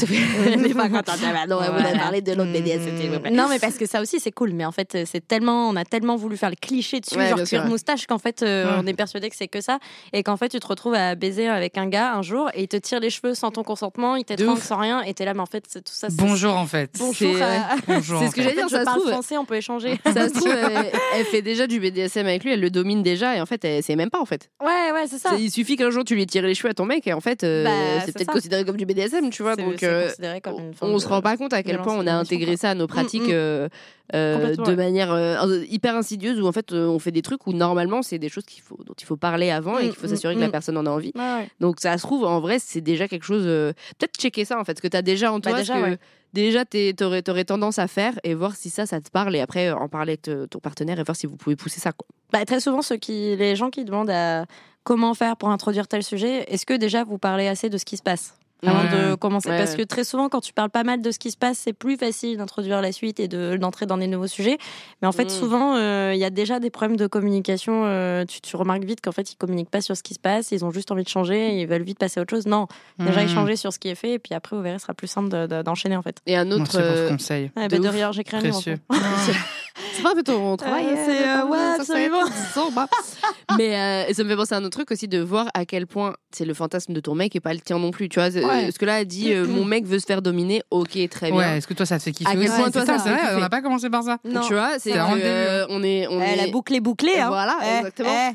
n'est 0.56 0.74
pas 0.74 0.88
content. 0.88 1.12
Non, 1.48 1.56
on 1.56 1.60
a 1.60 1.70
Voilà. 1.70 1.98
parlé 1.98 2.20
de 2.20 2.32
l'autre 2.32 2.52
BDSM. 2.52 3.20
plaît. 3.20 3.30
Non, 3.30 3.46
mais 3.48 3.58
parce 3.58 3.76
que 3.76 3.86
ça 3.86 4.00
aussi, 4.00 4.20
c'est 4.20 4.32
cool. 4.32 4.52
Mais 4.52 4.64
en 4.64 4.72
fait, 4.72 4.98
c'est 5.06 5.26
tellement, 5.26 5.68
on 5.68 5.76
a 5.76 5.84
tellement 5.84 6.16
voulu 6.16 6.36
faire 6.36 6.50
le 6.50 6.56
cliché 6.56 7.00
dessus, 7.00 7.14
genre 7.20 7.42
cuir 7.44 7.66
moustache, 7.66 8.06
qu'en 8.06 8.18
fait, 8.18 8.31
euh, 8.42 8.64
Ouais. 8.64 8.76
on 8.82 8.86
est 8.86 8.94
persuadé 8.94 9.28
que 9.28 9.36
c'est 9.36 9.48
que 9.48 9.60
ça. 9.60 9.78
Et 10.14 10.22
qu'en 10.22 10.36
fait, 10.38 10.48
tu 10.48 10.58
te 10.60 10.66
retrouves 10.66 10.94
à 10.94 11.14
baiser 11.14 11.48
avec 11.48 11.76
un 11.76 11.86
gars 11.88 12.14
un 12.14 12.22
jour 12.22 12.48
et 12.54 12.62
il 12.62 12.68
te 12.68 12.76
tire 12.78 13.00
les 13.00 13.10
cheveux 13.10 13.34
sans 13.34 13.50
ton 13.50 13.62
consentement, 13.62 14.16
il 14.16 14.24
t'étrangle 14.24 14.60
sans 14.60 14.78
rien. 14.78 15.02
Et 15.02 15.12
t'es 15.12 15.24
là, 15.26 15.34
mais 15.34 15.40
en 15.40 15.46
fait, 15.46 15.64
c'est 15.68 15.82
tout 15.84 15.92
ça. 15.92 16.08
c'est- 16.08 16.16
Bonjour 16.16 16.56
en 16.56 16.66
fait. 16.66 16.90
Bonjour. 16.98 17.34
C'est- 17.36 17.42
en 17.42 18.30
ce 18.30 18.34
que 18.34 18.42
j'allais 18.42 18.54
dire, 18.54 18.64
En 18.64 18.68
fait, 18.68 18.74
ça 18.76 18.78
je 18.78 18.80
se 18.80 18.84
parle 18.86 19.00
trouve. 19.00 19.12
français, 19.12 19.36
on 19.36 19.44
peut 19.44 19.56
échanger. 19.56 19.98
Ça 20.06 20.28
se 20.28 20.34
trouve, 20.34 20.48
elle, 20.48 20.92
elle 21.16 21.24
fait 21.26 21.42
déjà 21.42 21.66
du 21.66 21.80
BDSM 21.80 22.26
avec 22.26 22.44
lui, 22.44 22.52
elle 22.52 22.60
le 22.60 22.70
domine 22.70 23.02
déjà 23.02 23.36
et 23.36 23.40
en 23.40 23.46
fait, 23.46 23.62
elle 23.64 23.82
sait 23.82 23.96
même 23.96 24.10
pas 24.10 24.20
en 24.20 24.24
fait. 24.26 24.48
Ouais, 24.62 24.92
ouais, 24.92 25.06
c'est 25.08 25.18
ça. 25.18 25.30
C'est- 25.30 25.42
Il 25.42 25.50
suffit 25.50 25.76
qu'un 25.76 25.90
jour 25.90 26.04
tu 26.04 26.14
lui 26.14 26.26
tires 26.26 26.44
les 26.44 26.54
cheveux 26.54 26.70
à 26.70 26.74
ton 26.74 26.84
mec 26.86 27.06
et 27.06 27.12
en 27.12 27.20
fait, 27.20 27.42
euh, 27.44 27.64
Bah, 27.64 27.70
c'est 28.00 28.06
c'est 28.06 28.12
peut-être 28.12 28.26
ça. 28.28 28.32
considéré 28.32 28.64
comme 28.64 28.76
du 28.76 28.86
BDSM, 28.86 29.30
tu 29.30 29.42
vois. 29.42 29.54
C'est- 29.56 29.62
Donc, 29.64 29.82
euh, 29.82 30.08
comme 30.42 30.58
une 30.58 30.72
on 30.80 30.94
de- 30.94 30.98
se 30.98 31.08
rend 31.08 31.20
pas 31.20 31.36
compte 31.36 31.52
à 31.52 31.62
quel 31.62 31.78
point 31.82 31.94
on 31.96 32.06
a 32.06 32.12
intégré 32.12 32.56
ça 32.56 32.70
à 32.70 32.74
nos 32.74 32.86
pratiques 32.86 33.22
Mm, 33.22 33.26
mm. 33.26 33.32
euh, 33.32 33.68
euh, 34.14 34.56
de 34.56 34.62
ouais. 34.62 34.76
manière 34.76 35.10
euh, 35.12 35.64
hyper 35.68 35.96
insidieuse 35.96 36.38
où 36.40 36.46
en 36.46 36.52
fait 36.52 36.72
euh, 36.72 36.86
on 36.86 36.98
fait 36.98 37.10
des 37.12 37.22
trucs 37.22 37.46
où 37.46 37.52
normalement 37.52 38.02
c'est 38.02 38.18
des 38.22 38.30
choses 38.30 38.44
qu'il 38.46 38.62
faut, 38.62 38.78
dont 38.86 38.94
il 38.98 39.04
faut 39.04 39.16
parler 39.18 39.50
avant 39.50 39.78
et 39.78 39.82
Mm, 39.84 39.90
qu'il 39.90 39.96
faut 39.98 40.06
mm, 40.06 40.10
s'assurer 40.10 40.34
que 40.34 40.40
la 40.40 40.48
mm. 40.48 40.52
personne 40.52 40.76
en 40.78 40.86
a 40.86 40.90
envie. 40.90 41.12
Ouais, 41.14 41.20
ouais. 41.20 41.50
Donc 41.60 41.80
ça 41.80 41.96
se 41.98 42.02
trouve, 42.02 42.24
en 42.24 42.40
vrai, 42.40 42.58
c'est 42.58 42.80
déjà 42.80 43.06
quelque 43.08 43.24
chose. 43.24 43.44
euh, 43.46 43.72
Peut-être 43.98 44.18
checker 44.18 44.44
ça 44.46 44.58
en 44.58 44.64
fait, 44.64 44.78
ce 44.78 44.82
que 44.82 44.88
tu 44.88 44.96
as 44.96 45.02
déjà 45.02 45.30
en 45.32 45.38
Bah, 45.40 45.50
toi, 45.50 45.58
déjà, 45.58 45.74
que 45.74 45.82
ouais. 45.90 45.98
déjà 46.32 46.64
t'aurais 46.64 47.28
aurais 47.28 47.44
tendance 47.44 47.78
à 47.78 47.86
faire 47.88 48.14
et 48.24 48.34
voir 48.34 48.56
si 48.56 48.70
ça, 48.70 48.86
ça 48.86 49.00
te 49.00 49.10
parle 49.10 49.36
et 49.36 49.40
après 49.40 49.70
en 49.70 49.88
parler 49.88 50.18
avec 50.24 50.48
ton 50.50 50.58
partenaire 50.60 50.98
et 50.98 51.02
voir 51.02 51.16
si 51.16 51.26
vous 51.26 51.36
pouvez 51.36 51.56
pousser 51.56 51.80
ça. 51.80 51.92
Quoi. 51.92 52.06
Bah, 52.32 52.44
très 52.46 52.60
souvent, 52.60 52.80
ceux 52.80 52.96
qui, 52.96 53.36
les 53.36 53.54
gens 53.56 53.68
qui 53.70 53.84
demandent 53.84 54.10
à 54.10 54.46
comment 54.84 55.14
faire 55.14 55.36
pour 55.36 55.50
introduire 55.50 55.86
tel 55.88 56.02
sujet, 56.02 56.44
est-ce 56.48 56.64
que 56.66 56.74
déjà 56.74 57.04
vous 57.04 57.18
parlez 57.18 57.46
assez 57.48 57.68
de 57.68 57.76
ce 57.78 57.84
qui 57.84 57.96
se 57.96 58.02
passe? 58.02 58.34
Avant 58.64 58.82
Ouais. 58.82 59.10
de 59.10 59.14
commencer 59.16 59.48
Ouais, 59.50 59.58
Parce 59.58 59.74
que 59.74 59.82
très 59.82 60.04
souvent, 60.04 60.28
quand 60.28 60.40
tu 60.40 60.52
parles 60.52 60.70
pas 60.70 60.84
mal 60.84 61.02
de 61.02 61.10
ce 61.10 61.18
qui 61.18 61.30
se 61.30 61.36
passe, 61.36 61.58
c'est 61.58 61.72
plus 61.72 61.96
facile 61.96 62.36
d'introduire 62.38 62.80
la 62.80 62.92
suite 62.92 63.18
et 63.20 63.28
de- 63.28 63.56
d'entrer 63.56 63.86
dans 63.86 63.98
des 63.98 64.06
nouveaux 64.06 64.26
sujets. 64.28 64.58
Mais 65.02 65.08
en 65.08 65.12
fait, 65.12 65.24
Mm. 65.24 65.28
souvent, 65.30 65.76
euh, 65.76 66.12
il 66.14 66.20
y 66.20 66.24
a 66.24 66.30
déjà 66.30 66.60
des 66.60 66.70
problèmes 66.70 66.96
de 66.96 67.06
communication. 67.06 67.82
euh, 67.84 68.24
tu, 68.24 68.40
tu 68.40 68.56
remarques 68.56 68.84
vite 68.84 69.00
qu'en 69.00 69.12
fait, 69.12 69.32
ils 69.32 69.36
communiquent 69.36 69.70
pas 69.70 69.80
sur 69.80 69.96
ce 69.96 70.02
qui 70.02 70.14
se 70.14 70.20
passe, 70.20 70.52
ils 70.52 70.64
ont 70.64 70.70
juste 70.70 70.90
envie 70.92 71.02
de 71.04 71.08
changer, 71.08 71.60
ils 71.60 71.66
veulent 71.66 71.82
vite 71.82 71.98
passer 71.98 72.20
à 72.20 72.22
autre 72.22 72.30
chose. 72.34 72.46
Non, 72.46 72.66
déjà 72.98 73.20
Mmh. 73.22 73.24
échanger 73.26 73.56
sur 73.56 73.72
ce 73.72 73.78
qui 73.78 73.88
est 73.88 73.94
fait, 73.94 74.12
et 74.12 74.18
puis 74.18 74.34
après, 74.34 74.54
vous 74.56 74.62
verrez, 74.62 74.78
ce 74.78 74.82
sera 74.82 74.94
plus 74.94 75.06
simple 75.08 75.28
de- 75.28 75.46
de- 75.46 75.62
d'enchaîner 75.62 75.96
en 75.96 76.02
fait. 76.02 76.16
Et 76.26 76.36
un 76.36 76.44
Merci 76.44 76.60
autre. 76.60 76.64
pour 76.70 76.72
ce 76.72 76.78
euh, 76.80 77.08
conseil. 77.10 77.50
Ouais, 77.56 77.68
De 77.68 77.78
bah, 77.78 77.90
de 78.08 78.12
j'écris 78.12 78.36
un 78.36 78.40
livre. 78.40 78.62
C'est 79.94 80.02
pas 80.02 80.12
un 80.12 80.14
peu 80.14 80.22
ton 80.22 80.56
travail 80.56 80.86
Euh, 80.86 80.92
euh, 80.96 81.04
c'est, 81.06 81.28
euh, 81.28 81.44
ouais, 81.46 81.58
ça, 81.78 81.84
ça 81.84 81.92
absolument. 81.94 82.70
bah. 82.74 82.86
Mais 83.58 83.76
euh, 83.76 84.12
ça 84.14 84.24
me 84.24 84.28
fait 84.28 84.36
penser 84.36 84.54
à 84.54 84.58
un 84.58 84.64
autre 84.64 84.76
truc 84.76 84.90
aussi 84.90 85.08
de 85.08 85.18
voir 85.20 85.46
à 85.54 85.64
quel 85.66 85.86
point 85.86 86.14
c'est 86.34 86.44
le 86.44 86.54
fantasme 86.54 86.92
de 86.92 87.00
ton 87.00 87.14
mec 87.14 87.34
et 87.36 87.40
pas 87.40 87.52
le 87.52 87.60
tien 87.60 87.78
non 87.78 87.90
plus. 87.90 88.08
Tu 88.08 88.18
vois, 88.20 88.28
Ouais. 88.30 88.70
ce 88.72 88.78
que 88.78 88.84
là 88.84 88.94
a 88.96 89.04
dit, 89.04 89.32
euh, 89.32 89.46
mon 89.46 89.64
mec 89.64 89.84
veut 89.86 89.98
se 89.98 90.06
faire 90.06 90.22
dominer, 90.22 90.62
ok, 90.70 90.96
très 91.10 91.30
bien. 91.30 91.38
Ouais, 91.38 91.58
est-ce 91.58 91.66
que 91.66 91.74
toi 91.74 91.84
ça 91.86 91.98
te 91.98 92.02
fait 92.04 92.12
kiffer 92.12 92.30
À 92.30 92.34
quel 92.36 92.46
point 92.48 92.70
toi, 92.70 92.86
ça 92.86 92.96
te 92.96 93.02
c'est 93.02 93.10
vrai, 93.10 93.34
on 93.36 93.40
n'a 93.40 93.50
pas 93.50 93.60
commencé 93.62 93.90
par 93.90 94.02
ça. 94.02 94.18
Non. 94.24 94.40
Tu 94.42 94.54
vois, 94.54 94.78
c'est 94.78 94.92
euh, 94.96 95.66
on 95.68 95.82
est, 95.82 96.06
on 96.08 96.20
Eh, 96.20 96.24
est. 96.24 96.36
la 96.36 96.46
boucle 96.48 96.74
est 96.74 96.80
bouclée. 96.80 97.18
Hein. 97.18 97.28
Voilà, 97.28 97.56
Eh, 97.62 97.76
exactement. 97.78 98.08
eh, 98.30 98.34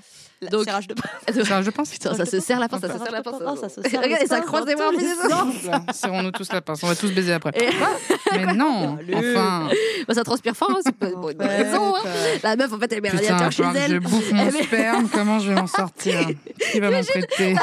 Donc- 0.51 0.65
serrage 0.65 0.87
de 0.87 0.95
Ça, 1.43 1.61
je 1.61 1.69
pense. 1.71 1.89
Putain, 1.89 2.13
ça 2.13 2.25
se 2.25 2.39
serre 2.39 2.59
la 2.59 2.69
pince, 2.69 2.81
ça 2.81 2.93
se 2.93 2.99
serre 2.99 3.11
la 3.11 3.21
pince. 3.23 3.35
ça 3.59 3.69
se 3.69 3.81
serre 3.81 4.01
Regarde, 4.01 4.21
les 4.21 4.27
ça 4.27 4.41
croise 4.41 4.65
les 4.65 4.75
sens. 4.75 5.53
Serrons-nous 5.95 6.31
tous 6.31 6.51
la 6.53 6.61
pince. 6.61 6.83
On 6.83 6.87
va 6.87 6.95
tous 6.95 7.11
baiser 7.11 7.33
après. 7.33 7.51
Mais 8.33 8.45
non, 8.53 8.97
enfin. 9.15 9.69
Bah, 10.07 10.13
ça 10.13 10.23
transpire 10.23 10.55
fort, 10.55 10.71
hein, 10.71 10.79
c'est 10.83 10.95
pas 10.95 11.07
pour 11.09 11.29
une 11.31 11.41
raison. 11.41 11.95
hein. 11.95 12.01
La 12.43 12.55
meuf, 12.55 12.71
en 12.71 12.77
fait, 12.79 12.93
elle 12.93 13.01
met 13.01 13.09
un 13.09 13.13
radiateur 13.15 13.51
chez 13.51 13.63
que 13.63 13.69
je 13.73 13.77
elle. 13.93 13.99
bouffe 13.99 14.31
mon 14.31 14.51
sperme. 14.51 15.09
Comment 15.09 15.39
je 15.39 15.49
vais 15.49 15.55
m'en 15.55 15.67
sortir 15.67 16.19
Qui 16.71 16.79
va 16.79 16.91
m'en 16.91 17.01
prêter 17.03 17.55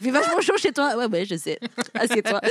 Il 0.00 0.06
fait 0.06 0.10
vachement 0.10 0.40
chaud 0.40 0.56
chez 0.58 0.72
toi. 0.72 0.96
Ouais, 0.96 1.06
ouais, 1.06 1.24
je 1.24 1.36
sais. 1.36 1.58
Assieds-toi. 1.94 2.40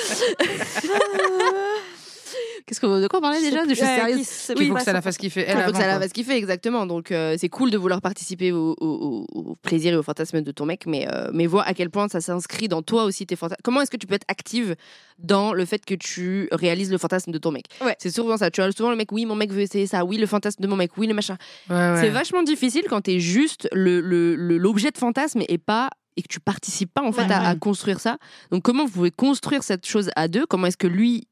Qu'est-ce 2.68 2.82
qu'on 2.82 3.00
de 3.00 3.08
quoi 3.08 3.20
on 3.20 3.22
parlait 3.22 3.40
déjà 3.40 3.64
De 3.64 3.70
choses 3.70 3.78
sérieuses 3.78 4.28
Il 4.50 4.58
oui, 4.58 4.68
faut 4.68 4.74
que 4.74 4.80
bah, 4.80 4.84
ça 4.84 4.92
la 4.92 5.02
fasse 5.02 5.18
kiffer. 5.18 5.46
Elle 5.48 5.58
Il 5.58 5.64
faut 5.64 5.72
que 5.72 5.78
ça 5.78 5.88
la 5.88 6.00
fasse 6.02 6.12
kiffer, 6.12 6.34
exactement. 6.36 6.86
Donc, 6.86 7.12
euh, 7.14 7.36
c'est 7.40 7.48
cool 7.48 7.72
de 7.72 7.78
vouloir 7.78 8.02
participer 8.02 8.52
au, 8.52 8.76
au- 8.82 9.26
au- 9.34 9.40
au 9.52 9.56
plaisir 9.56 9.94
et 9.94 9.96
au 9.96 10.04
fantasme 10.04 10.42
de 10.42 10.52
ton 10.52 10.66
mec, 10.66 10.86
mais, 10.86 11.08
euh, 11.10 11.30
mais 11.34 11.48
vois 11.48 11.64
à 11.64 11.74
quel 11.74 11.90
point 11.90 12.10
ça 12.10 12.20
s'inscrit 12.20 12.68
dans 12.68 12.82
toi 12.82 13.06
aussi, 13.06 13.26
tes 13.26 13.38
fantasmes. 13.38 13.62
Comment 13.64 13.80
est-ce 13.82 13.90
que 13.92 13.96
tu 13.96 14.06
peux 14.06 14.16
être 14.16 14.26
active 14.28 14.76
dans 15.18 15.54
le 15.54 15.64
fait 15.66 15.86
que 15.86 15.94
tu 15.96 16.50
réalises 16.52 16.92
le 16.92 16.98
fantasme 16.98 17.32
de 17.32 17.38
ton 17.38 17.52
mec? 17.52 17.66
Ouais. 17.82 17.96
C'est 18.00 18.12
souvent 18.12 18.36
ça. 18.36 18.52
Tu 18.52 18.60
as 18.62 18.70
souvent 18.74 18.90
le 18.90 18.98
mec, 18.98 19.14
oui, 19.14 19.26
mon 19.26 19.36
mec 19.36 19.52
veut 19.54 19.62
essayer 19.62 19.88
ça, 19.88 20.04
oui, 20.04 20.18
le 20.18 20.26
fantasme 20.28 20.62
de 20.62 20.68
mon 20.68 20.76
mec, 20.76 20.92
oui, 20.98 21.08
le 21.08 21.14
machin. 21.14 21.38
Ouais, 21.70 21.76
ouais. 21.78 22.02
C'est 22.02 22.10
vachement 22.10 22.44
difficile 22.44 22.84
quand 22.90 23.00
t'es 23.00 23.22
juste 23.22 23.70
le- 23.72 24.02
le- 24.02 24.36
le- 24.36 24.58
l'objet 24.58 24.92
de 24.92 24.98
fantasme 24.98 25.42
et 25.48 25.58
pas 25.58 25.90
et 26.18 26.22
que 26.22 26.28
tu 26.28 26.40
participes 26.42 26.94
pas 26.94 27.04
en 27.04 27.12
fait 27.14 27.24
Ouais. 27.28 27.32
à, 27.32 27.48
à 27.48 27.56
construire 27.56 28.00
ça. 28.02 28.18
Donc 28.52 28.64
comment 28.64 28.86
vous 28.86 28.92
pouvez 28.92 29.12
construire 29.12 29.64
cette 29.64 29.86
chose 29.88 30.10
à 30.18 30.28
deux? 30.28 30.46
Comment 30.46 30.68
est-ce 30.68 30.76
que 30.78 30.88
lui 30.88 31.28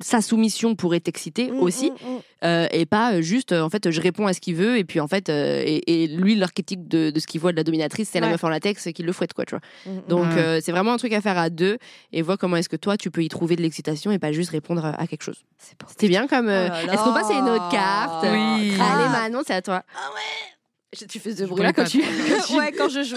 sa 0.00 0.20
soumission 0.20 0.74
pourrait 0.74 1.00
t'exciter 1.00 1.50
Mm, 1.50 1.60
aussi 1.60 1.90
mm, 1.90 1.94
mm. 1.94 2.18
euh, 2.44 2.66
et 2.70 2.84
pas 2.86 3.14
euh, 3.14 3.22
juste 3.22 3.52
euh, 3.52 3.62
en 3.62 3.70
fait 3.70 3.90
je 3.90 4.00
réponds 4.00 4.26
à 4.26 4.34
ce 4.34 4.40
qu'il 4.40 4.54
veut 4.54 4.76
et 4.76 4.84
puis 4.84 5.00
en 5.00 5.08
fait 5.08 5.28
euh, 5.30 5.62
et, 5.64 6.04
et 6.04 6.06
lui 6.08 6.34
l'archétype 6.34 6.86
de, 6.86 7.10
de 7.10 7.18
ce 7.20 7.26
qu'il 7.26 7.40
voit 7.40 7.52
de 7.52 7.56
la 7.56 7.64
dominatrice 7.64 8.10
c'est 8.12 8.20
la 8.20 8.26
Ouais. 8.26 8.32
meuf 8.32 8.44
en 8.44 8.48
latex 8.50 8.88
qui 8.94 9.02
le 9.02 9.12
fouette 9.12 9.32
quoi 9.32 9.44
tu 9.46 9.54
vois 9.56 9.62
donc 10.08 10.26
Ouais. 10.26 10.38
euh, 10.38 10.60
c'est 10.62 10.72
vraiment 10.72 10.92
un 10.92 10.96
truc 10.98 11.12
à 11.14 11.20
faire 11.22 11.38
à 11.38 11.48
deux 11.48 11.78
et 12.12 12.20
vois 12.22 12.36
comment 12.36 12.56
est-ce 12.56 12.68
que 12.68 12.76
toi 12.76 12.96
tu 12.98 13.10
peux 13.10 13.22
y 13.24 13.28
trouver 13.28 13.56
de 13.56 13.62
l'excitation 13.62 14.10
et 14.12 14.18
pas 14.18 14.32
juste 14.32 14.50
répondre 14.50 14.84
à 14.84 15.06
quelque 15.06 15.22
chose 15.22 15.44
C'est 15.58 15.74
c'était 15.88 16.08
bien 16.08 16.26
comme 16.26 16.48
euh, 16.48 16.68
Oh 16.70 16.92
est-ce 16.92 17.02
qu'on 17.02 17.14
passe 17.14 17.30
à 17.30 17.34
une 17.38 17.48
autre 17.48 17.70
carte? 17.70 18.24
Oui. 18.24 18.74
allez. 18.80 19.08
Manon 19.10 19.42
c'est 19.46 19.54
à 19.54 19.62
toi 19.62 19.82
ah 19.94 20.10
ouais 20.14 21.06
tu 21.08 21.18
fais 21.18 21.34
ce 21.34 21.44
bruit 21.44 21.62
là 21.62 21.72
quand 21.72 21.84
tu, 21.84 22.00
quand 22.00 22.46
tu- 22.46 22.54
Ouais, 22.58 22.72
quand 22.72 22.88
je 22.88 23.02
joue. 23.02 23.16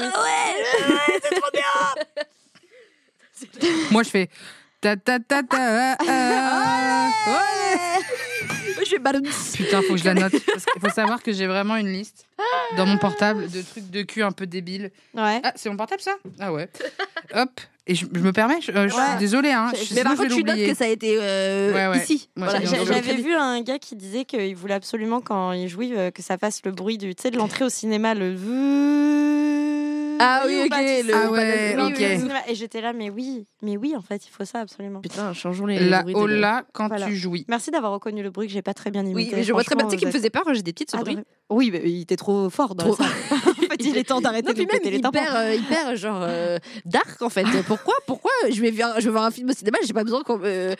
Moi, 3.91 4.03
je 4.03 4.09
fais. 4.09 4.29
Ta 4.81 4.95
ta 4.95 5.19
ta 5.19 5.43
ta. 5.43 5.97
ah, 6.07 7.09
ouais. 7.27 8.85
je 8.85 8.89
fais 8.91 8.99
ballon 8.99 9.21
Putain, 9.53 9.81
faut 9.81 9.93
que 9.95 9.99
je 9.99 10.05
la 10.05 10.13
note. 10.13 10.31
Parce 10.45 10.65
qu'il 10.65 10.81
faut 10.81 10.89
savoir 10.89 11.21
que 11.21 11.33
j'ai 11.33 11.47
vraiment 11.47 11.75
une 11.75 11.91
liste 11.91 12.25
dans 12.77 12.85
mon 12.85 12.97
portable 12.97 13.49
de 13.49 13.61
trucs 13.61 13.89
de 13.91 14.03
cul 14.03 14.23
un 14.23 14.31
peu 14.31 14.47
débiles. 14.47 14.91
Ouais. 15.13 15.41
Ah, 15.43 15.51
c'est 15.55 15.69
mon 15.69 15.75
portable 15.75 16.01
ça? 16.01 16.15
Ah 16.39 16.53
ouais. 16.53 16.69
Hop. 17.33 17.59
Et 17.87 17.95
je, 17.95 18.05
je 18.13 18.19
me 18.19 18.31
permets, 18.31 18.61
je, 18.61 18.71
euh, 18.71 18.87
je 18.87 18.95
Ouais. 18.95 19.01
suis 19.09 19.17
désolée, 19.19 19.51
hein. 19.51 19.71
Je- 19.75 19.95
mais 19.95 20.03
par 20.03 20.13
vais 20.15 20.23
contre 20.27 20.35
tu 20.35 20.43
notes 20.43 20.55
que 20.57 20.75
ça 20.75 20.85
a 20.85 20.87
été 20.87 21.17
euh, 21.19 21.73
Ouais, 21.73 21.87
ouais. 21.97 22.03
ici 22.03 22.29
voilà 22.37 22.63
J'avais 22.63 23.15
vu 23.15 23.33
un 23.33 23.61
gars 23.61 23.79
qui 23.79 23.95
disait 23.97 24.23
qu'il 24.25 24.55
voulait 24.55 24.75
absolument, 24.75 25.19
quand 25.21 25.51
il 25.53 25.67
jouit, 25.67 25.93
euh, 25.97 26.11
que 26.11 26.21
ça 26.21 26.37
fasse 26.37 26.61
le 26.63 26.71
bruit 26.71 26.97
du, 26.97 27.13
de 27.15 27.37
l'entrée 27.37 27.65
au 27.65 27.69
cinéma, 27.69 28.13
le. 28.13 28.35
Ah 30.19 30.43
oui, 30.45 30.61
ok, 30.65 30.69
le- 30.69 31.13
Ah 31.15 31.31
ouais, 31.31 31.75
Oui, 31.77 31.83
ok. 31.83 31.99
le 31.99 32.17
cinéma. 32.19 32.39
Et 32.47 32.55
j'étais 32.55 32.81
là, 32.81 32.93
mais 32.93 33.09
oui, 33.09 33.47
mais 33.61 33.77
oui, 33.77 33.95
en 33.95 34.01
fait, 34.01 34.25
il 34.27 34.29
faut 34.29 34.45
ça 34.45 34.59
absolument. 34.59 35.01
Putain, 35.01 35.33
changeons 35.33 35.65
les 35.65 35.79
La 35.89 36.03
hola 36.13 36.65
quand 36.73 36.87
Voilà. 36.87 37.05
tu 37.07 37.15
jouis. 37.15 37.45
Merci 37.47 37.71
d'avoir 37.71 37.91
reconnu 37.93 38.21
le 38.21 38.29
bruit 38.29 38.47
que 38.47 38.53
j'ai 38.53 38.61
pas 38.61 38.73
très 38.73 38.91
bien 38.91 39.01
imité. 39.05 39.15
Oui, 39.15 39.31
mais 39.33 39.43
je 39.43 39.51
vois 39.53 39.63
très 39.63 39.75
bien. 39.75 39.85
Tu 39.85 39.91
sais 39.91 39.97
Franchement, 39.97 39.99
qui 39.99 40.05
me 40.07 40.19
faisait 40.19 40.29
peur 40.29 40.43
quand 40.45 40.53
j'étais 40.53 40.73
petite, 40.73 40.91
ce 40.91 40.97
bruit. 40.97 41.17
Oui, 41.49 41.69
mais 41.71 41.81
il 41.85 42.01
était 42.01 42.15
trop 42.17 42.49
fort 42.49 42.75
dans 42.75 42.91
Trop- 42.91 43.03
fait, 43.03 43.03
il 43.79 43.97
est 43.97 44.03
temps 44.03 44.21
d'arrêter 44.21 44.47
Non, 44.47 44.53
de 44.53 44.57
puis 44.57 44.65
nous 44.65 44.71
même 44.71 44.81
péter 44.81 44.91
les 44.91 44.97
hyper, 44.97 45.35
euh, 45.35 45.53
hyper 45.55 45.95
genre 45.95 46.19
euh, 46.21 46.57
dark 46.85 47.21
en 47.21 47.29
fait. 47.29 47.45
Pourquoi 47.67 47.93
Pourquoi 48.07 48.31
je 48.51 48.61
vais, 48.61 48.71
voir, 48.71 48.99
je 48.99 49.05
vais 49.05 49.11
voir 49.11 49.23
un 49.25 49.31
film 49.31 49.49
au 49.49 49.53
cinéma 49.53 49.77
J'ai 49.85 49.93
pas 49.93 50.03
besoin 50.03 50.23
qu'on 50.23 50.37
me 50.37 50.75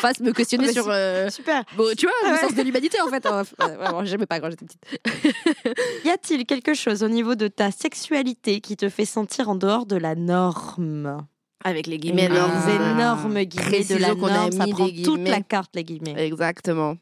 fasse 0.00 0.20
me 0.20 0.32
questionner 0.32 0.64
Ah, 0.64 0.68
mais 0.68 0.72
sur. 0.72 0.86
euh, 0.88 1.28
Super. 1.30 1.62
Bon, 1.76 1.84
tu 1.96 2.06
vois, 2.06 2.14
le 2.24 2.34
Ouais. 2.34 2.40
sens 2.40 2.54
de 2.54 2.62
l'humanité 2.62 2.98
en 3.00 3.08
fait. 3.08 3.24
hein. 3.26 3.42
Ouais, 3.60 3.76
Vraiment, 3.76 4.04
j'aimais 4.04 4.26
pas 4.26 4.40
quand 4.40 4.50
j'étais 4.50 4.64
petite. 4.66 6.04
Y 6.04 6.10
a-t-il 6.10 6.46
quelque 6.46 6.74
chose 6.74 7.02
au 7.02 7.08
niveau 7.08 7.34
de 7.34 7.48
ta 7.48 7.70
sexualité 7.70 8.60
qui 8.60 8.76
te 8.76 8.88
fait 8.88 9.04
sentir 9.04 9.48
en 9.48 9.54
dehors 9.54 9.86
de 9.86 9.96
la 9.96 10.14
norme? 10.14 11.26
Avec 11.64 11.86
les 11.86 11.92
Les 11.92 11.98
guillemets. 11.98 12.28
Ah. 12.30 12.68
énormes 12.74 13.42
guillemets 13.44 13.84
de 13.84 13.94
la 13.96 14.08
Précisons 14.08 14.16
qu'on 14.16 14.26
a 14.26 14.34
norme, 14.34 14.52
ça 14.52 14.64
mis 14.66 14.72
prend 14.72 14.86
des 14.86 15.02
toute 15.02 15.18
la 15.18 15.24
guillemets. 15.24 15.42
carte, 15.48 15.70
les 15.74 15.84
guillemets. 15.84 16.14
Exactement. 16.26 16.96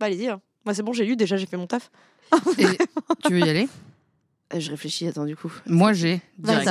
Bah, 0.00 0.06
allez-y. 0.06 0.28
hein. 0.28 0.40
Moi, 0.64 0.74
c'est 0.74 0.82
bon, 0.82 0.92
j'ai 0.92 1.04
lu, 1.04 1.14
déjà, 1.16 1.36
j'ai 1.36 1.46
fait 1.46 1.56
mon 1.56 1.66
taf. 1.66 1.90
Tu 3.24 3.32
veux 3.32 3.40
y 3.40 3.48
aller? 3.48 3.68
Je 4.56 4.70
réfléchis, 4.70 5.06
attends, 5.06 5.24
du 5.26 5.36
coup. 5.36 5.52
Moi, 5.66 5.92
j'ai. 5.92 6.20
Direct. 6.38 6.68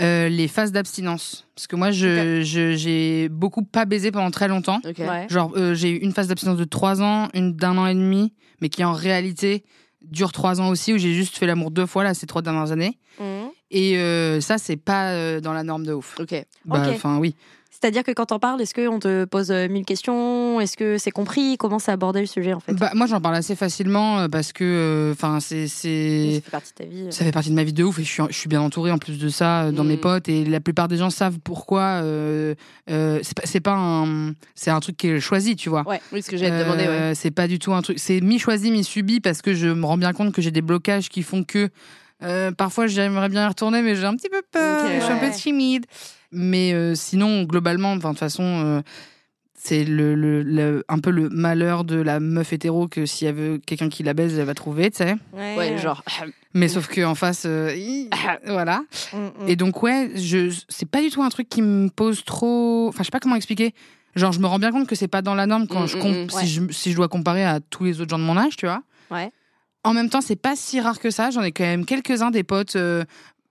Euh, 0.00 0.28
les 0.28 0.48
phases 0.48 0.72
d'abstinence. 0.72 1.46
Parce 1.54 1.66
que 1.68 1.76
moi, 1.76 1.92
je 1.92 2.40
je- 2.42 2.74
j'ai 2.74 3.28
beaucoup 3.28 3.62
pas 3.62 3.84
baisé 3.84 4.10
pendant 4.10 4.30
très 4.32 4.48
longtemps. 4.48 4.80
Ok. 4.84 4.98
Ouais. 4.98 5.26
Genre, 5.30 5.52
euh, 5.56 5.74
j'ai 5.74 5.90
eu 5.90 5.96
une 5.98 6.12
phase 6.12 6.26
d'abstinence 6.26 6.56
de 6.58 6.64
3 6.64 7.00
ans, 7.00 7.28
une 7.32 7.52
d'un 7.54 7.78
an 7.78 7.86
et 7.86 7.94
demi, 7.94 8.32
mais 8.60 8.68
qui 8.68 8.82
en 8.82 8.92
réalité 8.92 9.62
dure 10.02 10.32
3 10.32 10.60
ans 10.60 10.68
aussi, 10.68 10.92
où 10.92 10.98
j'ai 10.98 11.14
juste 11.14 11.36
fait 11.36 11.46
l'amour 11.46 11.70
deux 11.70 11.86
fois, 11.86 12.02
là, 12.02 12.12
ces 12.12 12.26
trois 12.26 12.42
dernières 12.42 12.72
années. 12.72 12.98
Mhm. 13.20 13.50
Et 13.70 13.96
euh, 13.98 14.40
ça, 14.40 14.58
c'est 14.58 14.76
pas 14.76 15.10
euh, 15.12 15.40
dans 15.40 15.52
la 15.52 15.62
norme 15.62 15.86
de 15.86 15.92
ouf. 15.92 16.16
Ok. 16.18 16.34
Bah. 16.64 16.82
Enfin, 16.90 17.18
oui. 17.18 17.36
C'est-à-dire 17.84 18.02
que 18.02 18.12
quand 18.12 18.32
on 18.32 18.38
parle, 18.38 18.62
est-ce 18.62 18.72
qu'on 18.72 18.98
te 18.98 19.26
pose 19.26 19.50
euh, 19.50 19.68
mille 19.68 19.84
questions? 19.84 20.58
Est-ce 20.58 20.74
que 20.74 20.96
c'est 20.96 21.10
compris? 21.10 21.58
Comment 21.58 21.78
c'est 21.78 21.92
abordé 21.92 22.20
le 22.20 22.24
sujet, 22.26 22.54
en 22.54 22.60
fait? 22.60 22.72
Bah, 22.72 22.90
moi, 22.94 23.06
j'en 23.06 23.20
parle 23.20 23.34
assez 23.34 23.54
facilement 23.54 24.20
euh, 24.20 24.28
parce 24.28 24.54
que, 24.54 24.64
euh, 25.14 25.38
c'est. 25.40 25.68
Ça 25.68 25.82
fait 26.40 26.50
partie 26.50 26.70
de 26.70 26.74
ta 26.78 26.84
vie. 26.84 27.06
Ça 27.10 27.26
fait 27.26 27.30
partie 27.30 27.50
de 27.50 27.54
ma 27.54 27.62
vie 27.62 27.74
de 27.74 27.84
ouf 27.84 27.98
et 27.98 28.04
je 28.04 28.08
suis, 28.08 28.22
je 28.30 28.34
suis 28.38 28.48
bien 28.48 28.62
entourée 28.62 28.90
en 28.90 28.96
plus 28.96 29.18
de 29.18 29.28
ça 29.28 29.70
dans 29.70 29.84
Mm. 29.84 29.88
mes 29.88 29.96
potes 29.98 30.28
et 30.30 30.46
la 30.46 30.60
plupart 30.60 30.88
des 30.88 30.96
gens 30.96 31.10
savent 31.10 31.38
pourquoi. 31.44 32.00
euh, 32.02 32.54
euh, 32.88 33.20
c'est 33.22 33.60
pas, 33.60 33.74
un, 33.76 34.32
c'est 34.54 34.70
un 34.70 34.80
truc 34.80 34.96
qui 34.96 35.08
est 35.08 35.20
choisi, 35.20 35.54
tu 35.54 35.68
vois. 35.68 35.86
Ouais. 35.86 36.00
Oui, 36.10 36.22
ce 36.22 36.30
que 36.30 36.38
j'allais 36.38 36.58
te 36.58 36.64
demander, 36.64 36.86
ouais. 36.88 37.12
C'est 37.14 37.32
pas 37.32 37.48
du 37.48 37.58
tout 37.58 37.74
un 37.74 37.82
truc. 37.82 37.98
C'est 37.98 38.22
mi 38.22 38.38
choisi, 38.38 38.70
mi 38.70 38.82
subi 38.82 39.20
parce 39.20 39.42
que 39.42 39.52
je 39.52 39.68
me 39.68 39.84
rends 39.84 39.98
bien 39.98 40.14
compte 40.14 40.32
que 40.32 40.40
j'ai 40.40 40.50
des 40.52 40.62
blocages 40.62 41.10
qui 41.10 41.22
font 41.22 41.44
que 41.44 41.68
euh, 42.22 42.50
parfois 42.50 42.86
j'aimerais 42.86 43.28
bien 43.28 43.44
y 43.44 43.48
retourner, 43.48 43.82
mais 43.82 43.94
j'ai 43.94 44.06
un 44.06 44.16
petit 44.16 44.30
peu 44.30 44.40
peur. 44.50 44.86
Je 44.98 45.04
suis 45.04 45.12
un 45.12 45.18
peu 45.18 45.30
timide. 45.30 45.84
Mais 46.34 46.72
euh, 46.72 46.94
sinon, 46.94 47.44
globalement, 47.44 47.92
enfin 47.92 48.08
de 48.10 48.14
toute 48.14 48.18
façon. 48.20 48.42
euh, 48.44 48.82
c'est 49.56 49.84
le, 49.84 50.14
le- 50.14 50.42
le- 50.42 50.84
un 50.90 50.98
peu 50.98 51.10
le 51.10 51.30
malheur 51.30 51.84
de 51.84 51.96
la 51.96 52.20
meuf 52.20 52.52
hétéro 52.52 52.86
que 52.86 53.06
s'il 53.06 53.24
y 53.24 53.28
avait 53.30 53.58
quelqu'un 53.64 53.88
qui 53.88 54.02
la 54.02 54.12
baise, 54.12 54.38
elle 54.38 54.44
va 54.44 54.52
trouver, 54.52 54.90
tu 54.90 54.98
sais. 54.98 55.16
Ouais, 55.32 55.78
genre. 55.78 56.02
Mais 56.54 56.68
sauf 56.68 56.86
que 56.86 57.02
en 57.02 57.14
face, 57.14 57.44
euh, 57.46 57.74
voilà. 58.46 58.82
Mm, 59.14 59.16
mm. 59.16 59.48
Et 59.48 59.56
donc 59.56 59.82
ouais, 59.82 60.10
je 60.16 60.54
c'est 60.68 60.88
pas 60.88 61.00
du 61.00 61.08
tout 61.08 61.22
un 61.22 61.30
truc 61.30 61.48
qui 61.48 61.62
me 61.62 61.88
pose 61.88 62.24
trop. 62.24 62.88
Enfin, 62.88 62.98
je 63.00 63.04
sais 63.06 63.10
pas 63.10 63.20
comment 63.20 63.36
expliquer. 63.36 63.74
Genre, 64.16 64.32
je 64.32 64.38
me 64.40 64.46
rends 64.46 64.58
bien 64.58 64.70
compte 64.70 64.86
que 64.86 64.94
c'est 64.96 65.08
pas 65.08 65.22
dans 65.22 65.34
la 65.34 65.46
norme 65.46 65.66
quand 65.66 65.84
Mm, 65.84 65.88
je 65.88 65.96
comp- 65.96 66.30
si 66.30 66.46
je 66.46 66.62
si 66.70 66.90
je 66.90 66.96
dois 66.96 67.08
comparer 67.08 67.44
à 67.44 67.60
tous 67.60 67.84
les 67.84 68.00
autres 68.02 68.10
gens 68.10 68.18
de 68.18 68.24
mon 68.24 68.36
âge, 68.36 68.56
tu 68.56 68.66
vois. 68.66 68.82
Ouais. 69.10 69.30
En 69.82 69.94
même 69.94 70.10
temps, 70.10 70.20
c'est 70.20 70.36
pas 70.36 70.56
si 70.56 70.78
rare 70.80 70.98
que 70.98 71.10
ça. 71.10 71.30
J'en 71.30 71.42
ai 71.42 71.52
quand 71.52 71.64
même 71.64 71.86
quelques-uns 71.86 72.30
des 72.30 72.42
potes. 72.44 72.76
euh, 72.76 73.04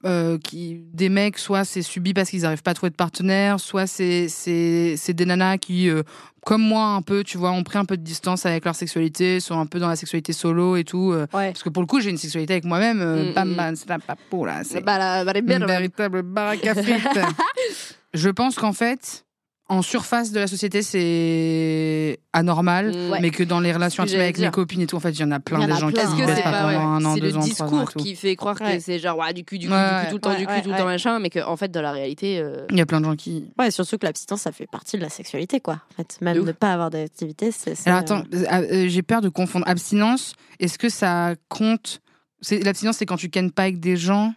euh, 0.05 0.37
qui 0.37 0.81
des 0.93 1.09
mecs 1.09 1.37
soit 1.37 1.63
c'est 1.65 1.81
subi 1.81 2.13
parce 2.13 2.29
qu'ils 2.29 2.45
arrivent 2.45 2.61
pas 2.61 2.71
à 2.71 2.73
trouver 2.73 2.89
de 2.89 2.95
partenaire 2.95 3.59
soit 3.59 3.87
c'est 3.87 4.27
c'est 4.27 4.95
c'est 4.97 5.13
des 5.13 5.25
nanas 5.25 5.57
qui 5.59 5.89
euh, 5.89 6.03
comme 6.45 6.61
moi 6.61 6.87
un 6.87 7.01
peu 7.01 7.23
tu 7.23 7.37
vois 7.37 7.51
ont 7.51 7.63
pris 7.63 7.77
un 7.77 7.85
peu 7.85 7.95
de 7.95 8.03
distance 8.03 8.45
avec 8.45 8.65
leur 8.65 8.75
sexualité 8.75 9.39
sont 9.39 9.57
un 9.57 9.65
peu 9.65 9.79
dans 9.79 9.87
la 9.87 9.95
sexualité 9.95 10.33
solo 10.33 10.75
et 10.75 10.83
tout 10.83 11.11
euh, 11.13 11.25
Ouais. 11.33 11.51
parce 11.51 11.63
que 11.63 11.69
pour 11.69 11.81
le 11.81 11.87
coup 11.87 12.01
j'ai 12.01 12.09
une 12.09 12.17
sexualité 12.17 12.53
avec 12.53 12.65
moi-même 12.65 12.99
euh, 13.01 13.31
Mm, 13.31 13.33
bam 13.33 13.49
mm. 13.51 13.55
bam 13.55 13.75
c'est 13.77 13.91
un 13.91 13.99
papo 13.99 14.45
là 14.45 14.63
c'est 14.63 14.81
Bah, 14.81 14.97
la, 14.97 15.23
bah, 15.23 15.31
les 15.33 15.39
une 15.39 15.65
véritable 15.65 16.21
baraque 16.23 16.65
à 16.67 16.75
frites. 16.75 17.19
je 18.13 18.29
pense 18.29 18.55
qu'en 18.55 18.73
fait, 18.73 19.25
en 19.69 19.81
surface 19.81 20.31
de 20.31 20.39
la 20.39 20.47
société, 20.47 20.81
c'est 20.83 22.19
anormal. 22.33 22.91
Ouais. 23.11 23.19
mais 23.21 23.29
que 23.29 23.43
dans 23.43 23.59
les 23.59 23.71
relations 23.71 24.03
intimes 24.03 24.19
avec 24.19 24.35
j'allais 24.35 24.47
mes 24.47 24.51
dire. 24.51 24.51
copines 24.51 24.81
et 24.81 24.87
tout, 24.87 24.95
en 24.97 24.99
fait, 24.99 25.11
il 25.11 25.19
y 25.21 25.23
en 25.23 25.31
a 25.31 25.39
plein 25.39 25.59
en 25.61 25.63
a 25.71 25.79
gens 25.79 25.89
plein. 25.91 26.05
qui 26.05 26.21
que 26.21 26.25
baissent 26.25 26.35
c'est 26.37 26.43
pas 26.43 26.51
pas 26.51 26.73
pendant 26.73 26.79
un 26.79 27.05
an, 27.05 27.13
c'est 27.15 27.21
le 27.21 27.29
deux 27.31 27.37
ans, 27.37 27.39
ans 27.39 27.43
et 27.45 27.49
discours 27.49 27.93
qui 27.93 28.15
fait 28.15 28.35
croire 28.35 28.57
Ouais. 28.61 28.77
que 28.77 28.83
c'est 28.83 28.99
genre 28.99 29.17
ouais, 29.17 29.33
du 29.33 29.43
cul, 29.45 29.57
du 29.59 29.67
cul, 29.67 29.73
Ouais, 29.73 29.79
du 30.01 30.05
cul, 30.05 30.09
tout 30.09 30.15
le 30.15 30.19
temps, 30.21 30.29
ouais, 30.31 30.37
du 30.37 30.45
cul, 30.45 30.53
ouais, 30.53 30.61
tout 30.61 30.69
le 30.69 30.75
temps, 30.75 30.79
ouais. 30.85 30.91
machin, 30.91 31.19
mais 31.19 31.29
qu'en 31.29 31.55
fait, 31.55 31.69
dans 31.71 31.81
la 31.81 31.91
réalité. 31.91 32.39
euh, 32.39 32.65
Il 32.71 32.77
y 32.77 32.81
a 32.81 32.85
plein 32.85 32.99
de 32.99 33.05
gens 33.05 33.15
qui. 33.15 33.45
Ouais, 33.57 33.71
surtout 33.71 33.97
que 33.97 34.05
l'abstinence, 34.05 34.41
ça 34.41 34.51
fait 34.51 34.67
partie 34.67 34.97
de 34.97 35.01
la 35.01 35.09
sexualité, 35.09 35.59
quoi. 35.61 35.75
En 35.91 35.95
fait, 35.95 36.17
même 36.21 36.35
De 36.35 36.41
ne 36.41 36.51
pas 36.51 36.73
avoir 36.73 36.89
d'activité, 36.89 37.51
c'est. 37.51 37.73
c'est, 37.75 37.87
Alors 37.89 38.01
attends, 38.01 38.23
euh, 38.33 38.45
euh, 38.51 38.87
j'ai 38.89 39.01
peur 39.01 39.21
de 39.21 39.29
confondre 39.29 39.67
abstinence. 39.67 40.33
Est-ce 40.59 40.77
que 40.77 40.89
ça 40.89 41.35
compte? 41.49 42.01
C'est 42.41 42.59
l'abstinence, 42.59 42.97
c'est 42.97 43.05
quand 43.05 43.15
tu 43.17 43.29
kennes 43.29 43.51
pas 43.51 43.63
avec 43.63 43.79
des 43.79 43.95
gens? 43.95 44.33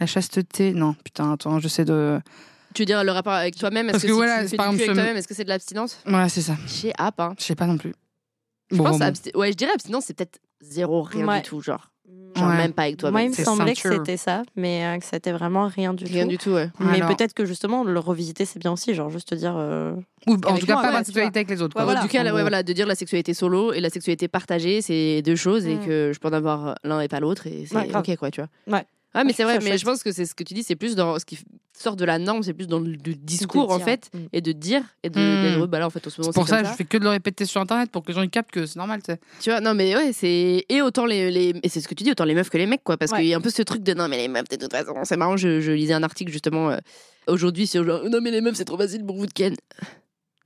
La 0.00 0.06
chasteté, 0.06 0.72
non, 0.74 0.94
putain, 1.04 1.32
attends, 1.32 1.58
je 1.60 1.68
sais 1.68 1.86
de. 1.86 2.20
Tu 2.76 2.82
veux 2.82 2.86
dire 2.86 3.02
le 3.04 3.10
rapport 3.12 3.32
avec 3.32 3.56
toi-même 3.56 3.86
Est-ce 3.86 3.92
Parce 3.92 4.02
que, 4.02 4.08
que 4.08 4.12
si 4.12 4.16
voilà, 4.16 4.42
tu 4.42 4.48
fais 4.48 4.56
par 4.56 4.70
du 4.70 4.76
cul 4.76 4.82
exemple, 4.82 4.90
avec 4.90 4.96
ce- 4.98 5.02
toi-même, 5.02 5.16
est-ce 5.16 5.28
que 5.28 5.34
c'est 5.34 5.44
de 5.44 5.48
l'abstinence 5.48 5.98
Ouais, 6.06 6.28
c'est 6.28 6.42
ça. 6.42 6.56
Je 6.66 6.70
sais 6.72 6.92
pas. 6.96 7.12
Hein. 7.24 7.34
Je 7.38 7.44
sais 7.44 7.54
pas 7.54 7.66
non 7.66 7.78
plus. 7.78 7.94
Je 8.70 8.76
Bon, 8.76 8.84
pense 8.84 8.98
bon, 8.98 9.04
absti- 9.06 9.34
ouais, 9.36 9.52
je 9.52 9.56
dirais 9.56 9.72
abstinence, 9.72 10.04
c'est 10.06 10.14
peut-être 10.14 10.38
zéro, 10.60 11.02
rien 11.02 11.26
Ouais. 11.26 11.40
du 11.40 11.48
tout, 11.48 11.60
genre. 11.62 11.90
Genre 12.36 12.48
Ouais. 12.50 12.56
même 12.58 12.72
pas 12.74 12.82
avec 12.82 13.00
Moi, 13.02 13.08
il 13.08 13.12
toi-même. 13.12 13.30
me 13.30 13.34
c'est 13.34 13.44
semblait 13.44 13.72
que 13.74 13.80
ceinture. 13.80 13.98
c'était 14.04 14.16
ça, 14.18 14.42
mais 14.56 14.84
euh, 14.84 14.98
que 14.98 15.04
c'était 15.06 15.32
vraiment 15.32 15.68
rien 15.68 15.94
du 15.94 16.04
Rien 16.04 16.24
tout. 16.24 16.28
du 16.28 16.36
tout, 16.38 16.50
ouais. 16.50 16.68
Mais 16.80 16.96
Alors- 17.00 17.16
peut-être 17.16 17.32
que 17.32 17.46
justement, 17.46 17.82
le 17.82 17.98
revisiter, 17.98 18.44
c'est 18.44 18.58
bien 18.58 18.72
aussi. 18.72 18.92
Genre, 18.94 19.08
juste 19.08 19.28
te 19.28 19.34
dire. 19.34 19.54
euh, 19.56 19.94
Ou 20.26 20.34
en 20.34 20.40
Avec 20.50 20.60
tout 20.60 20.66
cas, 20.66 20.74
moi, 20.74 20.82
pas 20.82 20.92
ouais, 20.98 21.04
sexualité 21.04 21.38
avec 21.38 21.48
les 21.48 21.62
autres. 21.62 21.74
Ouais, 21.76 21.80
quoi. 21.80 21.84
voilà. 21.84 22.00
en 22.00 22.02
tout 22.02 22.08
cas, 22.10 22.22
là, 22.24 22.34
ouais, 22.34 22.42
voilà, 22.42 22.62
de 22.62 22.72
dire 22.74 22.86
la 22.86 22.94
sexualité 22.94 23.32
solo 23.32 23.72
et 23.72 23.80
la 23.80 23.88
sexualité 23.88 24.28
partagée, 24.28 24.82
c'est 24.82 25.22
deux 25.22 25.36
choses 25.36 25.64
et 25.66 25.76
Mm. 25.76 25.86
que 25.86 26.12
je 26.14 26.18
peux 26.20 26.28
en 26.28 26.32
avoir 26.34 26.74
l'un 26.84 27.00
et 27.00 27.08
pas 27.08 27.20
l'autre 27.20 27.46
et 27.46 27.64
c'est 27.66 27.74
Ouais, 27.74 27.86
grave. 27.88 28.04
ok, 28.06 28.16
quoi, 28.18 28.30
tu 28.30 28.42
vois. 28.42 28.50
Ouais. 28.66 28.84
Ouais, 29.14 29.24
mais 29.24 29.30
je 29.30 29.36
c'est 29.36 29.42
trouve 29.44 29.52
vrai, 29.52 29.54
ça 29.54 29.64
mais 29.64 29.70
chouette. 29.70 29.80
je 29.80 29.84
pense 29.86 30.02
que 30.02 30.12
c'est 30.12 30.26
ce 30.26 30.34
que 30.34 30.44
tu 30.44 30.52
dis, 30.52 30.62
c'est 30.62 30.76
plus 30.76 30.94
dans 30.94 31.18
ce 31.18 31.24
qui 31.24 31.38
sort 31.78 31.96
de 31.96 32.04
la 32.04 32.18
norme, 32.18 32.42
c'est 32.42 32.54
plus 32.54 32.66
dans 32.66 32.78
le, 32.80 32.96
discours, 32.96 33.70
en 33.70 33.78
fait, 33.78 34.08
Mm. 34.14 34.18
et 34.32 34.40
de 34.40 34.52
dire, 34.52 34.82
et 35.02 35.10
de, 35.10 35.18
Mm. 35.20 35.42
d'être, 35.42 35.66
bah 35.66 35.78
là, 35.78 35.86
en 35.86 35.90
fait, 35.90 36.06
en 36.06 36.10
ce 36.10 36.20
moment, 36.20 36.32
C'est 36.32 36.38
pour 36.40 36.48
ça, 36.48 36.64
je 36.64 36.70
fais 36.70 36.84
que 36.84 36.96
de 36.98 37.04
le 37.04 37.10
répéter 37.10 37.44
sur 37.44 37.60
internet 37.60 37.90
pour 37.90 38.02
que 38.02 38.08
les 38.08 38.14
gens 38.14 38.22
ils 38.22 38.30
captent 38.30 38.50
que 38.50 38.66
c'est 38.66 38.76
normal, 38.78 39.00
tu 39.02 39.12
sais. 39.12 39.20
Tu 39.40 39.50
vois, 39.50 39.60
non, 39.60 39.74
mais 39.74 39.94
ouais, 39.94 40.12
c'est. 40.12 40.64
Et 40.68 40.82
autant 40.82 41.04
les, 41.06 41.30
les. 41.30 41.54
Et 41.62 41.68
c'est 41.68 41.80
ce 41.80 41.88
que 41.88 41.94
tu 41.94 42.02
dis, 42.04 42.10
autant 42.10 42.24
les 42.24 42.34
meufs 42.34 42.48
que 42.50 42.58
les 42.58 42.66
mecs, 42.66 42.82
quoi. 42.84 42.96
Parce 42.96 43.12
Ouais. 43.12 43.18
qu'il 43.18 43.26
y 43.28 43.34
a 43.34 43.36
un 43.36 43.40
peu 43.40 43.50
ce 43.50 43.62
truc 43.62 43.82
de 43.82 43.94
non, 43.94 44.08
mais 44.08 44.16
les 44.16 44.28
meufs, 44.28 44.48
de 44.48 44.56
toute 44.56 44.72
façon, 44.72 44.94
c'est 45.04 45.16
marrant. 45.16 45.36
Je, 45.36 45.60
je 45.60 45.72
lisais 45.72 45.94
un 45.94 46.02
article 46.02 46.32
justement 46.32 46.70
euh, 46.70 46.78
aujourd'hui 47.26 47.66
sur 47.66 47.84
genre, 47.84 48.02
non, 48.08 48.20
mais 48.22 48.30
les 48.30 48.40
meufs, 48.40 48.54
c'est 48.56 48.64
trop 48.64 48.78
facile 48.78 49.04
pour 49.04 49.16
vous 49.16 49.26
de 49.26 49.32
Ken. 49.32 49.54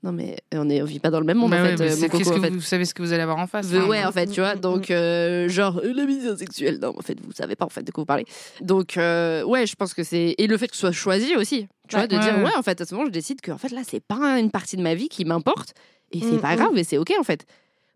Non, 0.03 0.13
mais 0.13 0.37
on 0.55 0.69
est 0.71 0.81
on 0.81 0.87
vit 0.87 0.99
pas 0.99 1.11
dans 1.11 1.21
le 1.21 1.27
même 1.27 1.37
monde, 1.37 1.51
Bah 1.51 1.61
en 1.61 1.63
ouais, 1.63 1.77
fait. 1.77 1.83
euh, 2.05 2.09
que 2.09 2.47
en 2.49 2.51
vous 2.55 2.61
savez 2.63 2.87
ce 2.87 2.95
que 2.95 3.03
vous 3.03 3.13
allez 3.13 3.23
avoir 3.23 3.37
en 3.39 3.47
face 3.47 3.71
Euh, 3.73 3.81
hein. 3.83 3.87
ouais, 3.87 4.03
en 4.05 4.13
fait, 4.13 4.27
tu 4.29 4.41
vois. 4.41 4.55
Donc, 4.55 4.91
euh, 4.91 5.47
genre, 5.49 5.79
euh, 5.85 5.93
la 5.95 6.07
vision 6.07 6.35
sexuelle. 6.37 6.79
Non, 6.81 6.95
en 6.97 7.03
fait, 7.03 7.19
vous 7.23 7.33
savez 7.33 7.55
pas, 7.55 7.67
en 7.67 7.69
fait, 7.69 7.83
de 7.83 7.91
quoi 7.93 8.03
vous 8.03 8.07
parlez. 8.07 8.25
Donc, 8.63 8.97
euh, 8.97 9.43
ouais, 9.45 9.67
je 9.67 9.75
pense 9.77 9.93
que 9.93 10.03
c'est. 10.03 10.35
Et 10.39 10.47
le 10.47 10.57
fait 10.57 10.69
que 10.69 10.75
ce 10.75 10.81
soit 10.81 10.93
choisi 10.93 11.37
aussi. 11.37 11.69
Tu 11.89 11.97
vois, 11.97 12.03
Ouais. 12.03 12.09
de 12.09 12.17
Ouais, 12.17 12.23
dire, 12.23 12.37
ouais. 12.39 12.45
ouais, 12.45 12.57
en 12.57 12.63
fait, 12.63 12.81
à 12.81 12.87
ce 12.87 12.95
moment, 12.95 13.07
je 13.07 13.13
décide 13.13 13.41
que, 13.43 13.51
en 13.53 13.59
fait, 13.59 13.73
là, 13.73 13.83
c'est 13.87 14.01
pas 14.01 14.39
une 14.41 14.51
partie 14.51 14.77
de 14.79 14.83
ma 14.83 14.95
vie 14.95 15.09
qui 15.11 15.25
m'importe. 15.27 15.75
Et 16.13 16.21
c'est 16.21 16.37
Mm, 16.37 16.41
pas 16.41 16.55
mm. 16.55 16.57
grave, 16.57 16.79
et 16.79 16.85
c'est 16.85 16.97
OK, 16.99 17.13
en 17.21 17.23
fait. 17.23 17.45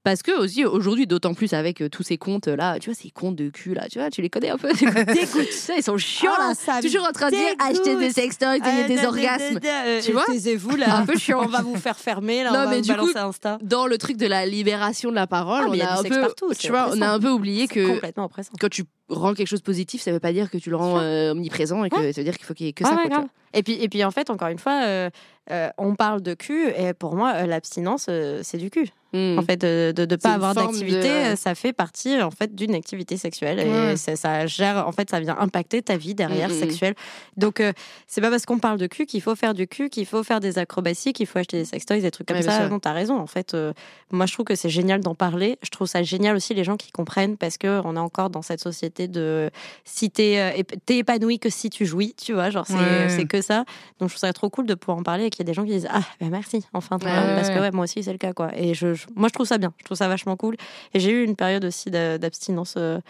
Parce 0.04 0.22
que, 0.22 0.38
aussi, 0.38 0.64
aujourd'hui, 0.66 1.06
d'autant 1.06 1.34
plus 1.34 1.52
avec 1.54 1.80
euh, 1.80 1.88
tous 1.88 2.02
ces 2.02 2.18
comptes 2.18 2.46
là, 2.46 2.78
tu 2.78 2.90
vois, 2.90 2.94
ces 2.94 3.10
comptes 3.10 3.36
de 3.36 3.48
cul 3.48 3.74
là, 3.74 3.88
tu 3.90 3.98
vois, 3.98 4.10
tu 4.10 4.20
les 4.22 4.28
connais 4.30 4.50
un 4.50 4.58
peu? 4.58 4.68
Ça, 5.50 5.74
ils 5.76 5.82
sont 5.82 5.96
chiants 5.98 6.30
là. 6.38 6.50
Ah, 6.50 6.54
ça 6.54 6.76
me 6.76 6.82
Toujours 6.82 7.04
en 7.08 7.12
train 7.12 7.30
de 7.30 7.36
dire, 7.36 7.54
acheter 7.58 7.96
des 7.96 8.10
sextoys, 8.10 8.60
Euh, 8.60 8.86
des 8.86 8.96
da, 8.96 9.02
da, 9.02 9.08
orgasmes. 9.08 9.58
euh, 9.64 10.00
Tu 10.02 10.12
vois? 10.12 10.24
Taisez-vous 10.26 10.76
là. 10.76 10.96
Un 10.98 11.06
peu 11.06 11.16
chiant. 11.16 11.40
On 11.42 11.46
va 11.48 11.62
vous 11.62 11.76
faire 11.76 11.96
fermer 11.98 12.44
là. 12.44 12.50
Non, 12.52 12.58
on 12.60 12.64
va 12.64 12.70
mais 12.70 12.76
vous 12.76 12.82
du 12.82 12.88
balancer 12.88 13.12
coup, 13.14 13.18
Insta. 13.18 13.58
Dans 13.62 13.86
le 13.86 13.96
truc 13.98 14.16
de 14.16 14.26
la 14.26 14.46
libération 14.46 15.10
de 15.10 15.14
la 15.14 15.26
parole, 15.26 15.62
Ah, 15.64 15.68
mais 15.70 15.70
on 15.70 15.74
y 15.74 15.82
a 15.82 15.92
a 15.92 15.94
du 15.94 15.98
un 16.00 16.02
sexe 16.02 16.16
peu, 16.16 16.20
partout, 16.20 16.54
tu 16.54 16.68
vois, 16.68 16.80
on 16.88 16.90
a 16.90 16.94
oppressant. 16.94 17.12
un 17.14 17.20
peu 17.20 17.30
oublié 17.30 17.66
C'est 17.66 17.74
que 17.74 17.86
complètement 17.94 18.24
oppressant. 18.26 18.52
quand 18.60 18.68
tu 18.70 18.84
rends 19.08 19.32
quelque 19.34 19.48
chose 19.48 19.62
positif, 19.62 20.02
ça 20.02 20.12
veut 20.12 20.20
pas 20.20 20.32
dire 20.32 20.50
que 20.50 20.58
tu 20.58 20.68
le 20.70 20.76
rends 20.76 20.98
euh, 20.98 21.32
omniprésent 21.32 21.82
et 21.84 21.90
que 21.90 22.12
ça 22.12 22.20
veut 22.20 22.24
dire 22.24 22.36
qu'il 22.36 22.44
faut 22.46 22.54
qu'il 22.54 22.66
y 22.66 22.68
ait 22.68 22.72
que 22.74 22.84
ça. 22.84 22.90
ouais, 22.90 22.96
quoi, 22.96 23.04
tu 23.04 23.10
grave. 23.10 23.26
Et 23.54 23.62
puis, 23.62 23.74
et 23.80 23.88
puis 23.88 24.04
en 24.04 24.10
fait, 24.10 24.30
encore 24.30 24.48
une 24.48 24.58
fois, 24.58 24.82
euh, 24.84 25.10
euh, 25.50 25.68
on 25.78 25.94
parle 25.94 26.20
de 26.22 26.34
cul 26.34 26.68
et 26.76 26.92
pour 26.92 27.14
moi, 27.14 27.32
euh, 27.36 27.46
l'abstinence, 27.46 28.06
euh, 28.08 28.40
c'est 28.42 28.58
du 28.58 28.70
cul. 28.70 28.88
En 29.14 29.42
fait, 29.42 29.56
de 29.60 29.94
C'est 29.96 30.22
pas 30.22 30.32
avoir 30.34 30.54
d'activité, 30.54 31.02
de- 31.02 31.32
euh, 31.32 31.36
ça 31.36 31.54
fait 31.54 31.72
partie 31.72 32.20
en 32.20 32.30
fait 32.30 32.54
d'une 32.54 32.74
activité 32.74 33.16
sexuelle 33.16 33.60
et 33.60 33.64
Ouais. 33.70 33.96
ça, 33.96 34.16
ça 34.16 34.46
gère. 34.46 34.86
En 34.88 34.92
fait, 34.92 35.08
ça 35.10 35.20
vient 35.20 35.36
impacter 35.38 35.82
ta 35.82 35.96
vie 35.96 36.14
derrière 36.14 36.48
Mm, 36.48 36.52
mm, 36.52 36.56
mm. 36.56 36.60
sexuelle. 36.60 36.94
Donc, 37.36 37.60
euh, 37.60 37.72
c'est 38.08 38.20
pas 38.20 38.30
parce 38.30 38.44
qu'on 38.46 38.58
parle 38.58 38.78
de 38.78 38.86
cul 38.86 39.06
qu'il 39.06 39.20
faut 39.22 39.34
faire 39.36 39.54
du 39.54 39.66
cul, 39.68 39.88
qu'il 39.88 40.06
faut 40.06 40.22
faire 40.24 40.40
des 40.40 40.58
acrobaties, 40.58 41.12
qu'il 41.12 41.26
faut 41.26 41.38
acheter 41.38 41.58
des 41.58 41.64
sextoys, 41.64 42.00
des 42.00 42.10
trucs 42.10 42.26
comme 42.28 42.36
Ouais, 42.38 42.42
ça. 42.42 42.68
Non, 42.68 42.78
t'as 42.80 42.92
raison. 42.92 43.16
En 43.18 43.26
fait, 43.26 43.54
euh, 43.54 43.72
moi, 44.10 44.26
je 44.26 44.32
trouve 44.32 44.46
que 44.46 44.54
c'est 44.56 44.68
génial 44.68 45.00
d'en 45.00 45.14
parler. 45.14 45.58
Je 45.62 45.70
trouve 45.70 45.86
ça 45.86 46.02
génial 46.02 46.34
aussi 46.36 46.54
les 46.54 46.64
gens 46.64 46.76
qui 46.76 46.90
comprennent 46.90 47.36
parce 47.36 47.56
que 47.58 47.80
on 47.84 47.96
est 47.96 48.00
encore 48.00 48.30
dans 48.30 48.42
cette 48.42 48.60
société 48.60 49.06
de 49.08 49.50
si 49.84 50.10
t'es 50.10 50.38
euh, 50.38 50.62
t'es 50.86 50.98
épanoui 50.98 51.38
que 51.38 51.50
si 51.50 51.70
tu 51.70 51.86
jouis, 51.86 52.14
tu 52.20 52.32
vois, 52.32 52.50
genre 52.50 52.66
c'est 52.66 52.74
Ouais. 52.74 53.26
que 53.26 53.40
ça. 53.42 53.64
Donc 54.00 54.08
je 54.08 54.14
trouve 54.14 54.18
ça 54.20 54.32
trop 54.32 54.50
cool 54.50 54.66
de 54.66 54.74
pouvoir 54.74 54.98
en 54.98 55.02
parler 55.02 55.26
et 55.26 55.30
qu'il 55.30 55.40
y 55.40 55.46
a 55.46 55.50
des 55.50 55.54
gens 55.54 55.64
qui 55.64 55.70
disent 55.70 55.88
ah 55.90 56.02
ben 56.20 56.30
merci 56.30 56.64
enfin 56.72 56.96
Ouais, 56.96 57.04
parce 57.34 57.48
que 57.48 57.54
ouais. 57.54 57.60
ouais 57.60 57.70
moi 57.70 57.84
aussi 57.84 58.02
c'est 58.02 58.12
le 58.12 58.18
cas 58.18 58.32
quoi. 58.32 58.50
Et 58.56 58.74
je, 58.74 58.94
je- 58.94 59.03
moi 59.14 59.28
je 59.28 59.32
trouve 59.34 59.46
ça 59.46 59.58
bien, 59.58 59.72
je 59.78 59.84
trouve 59.84 59.96
ça 59.96 60.08
vachement 60.08 60.36
cool. 60.36 60.56
Et 60.92 61.00
j'ai 61.00 61.10
eu 61.10 61.24
une 61.24 61.36
période 61.36 61.64
aussi 61.64 61.90
d'a- 61.90 62.18
d'abstinence. 62.18 62.74
euh, 62.76 63.00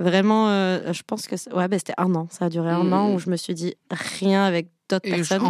Vraiment, 0.00 0.48
euh, 0.48 0.92
je 0.92 1.02
pense 1.04 1.26
que 1.26 1.34
ouais, 1.54 1.66
bah, 1.66 1.76
c'était 1.76 1.94
un 1.98 2.14
an. 2.14 2.28
Ça 2.30 2.44
a 2.44 2.48
duré 2.48 2.70
un 2.70 2.92
an 2.92 3.12
où 3.12 3.18
je 3.18 3.30
me 3.30 3.36
suis 3.36 3.54
dit 3.54 3.74
rien 3.90 4.44
avec 4.44 4.68
d'autres 4.88 5.06
Et 5.08 5.10
personnes. 5.12 5.40
c'est- 5.40 5.46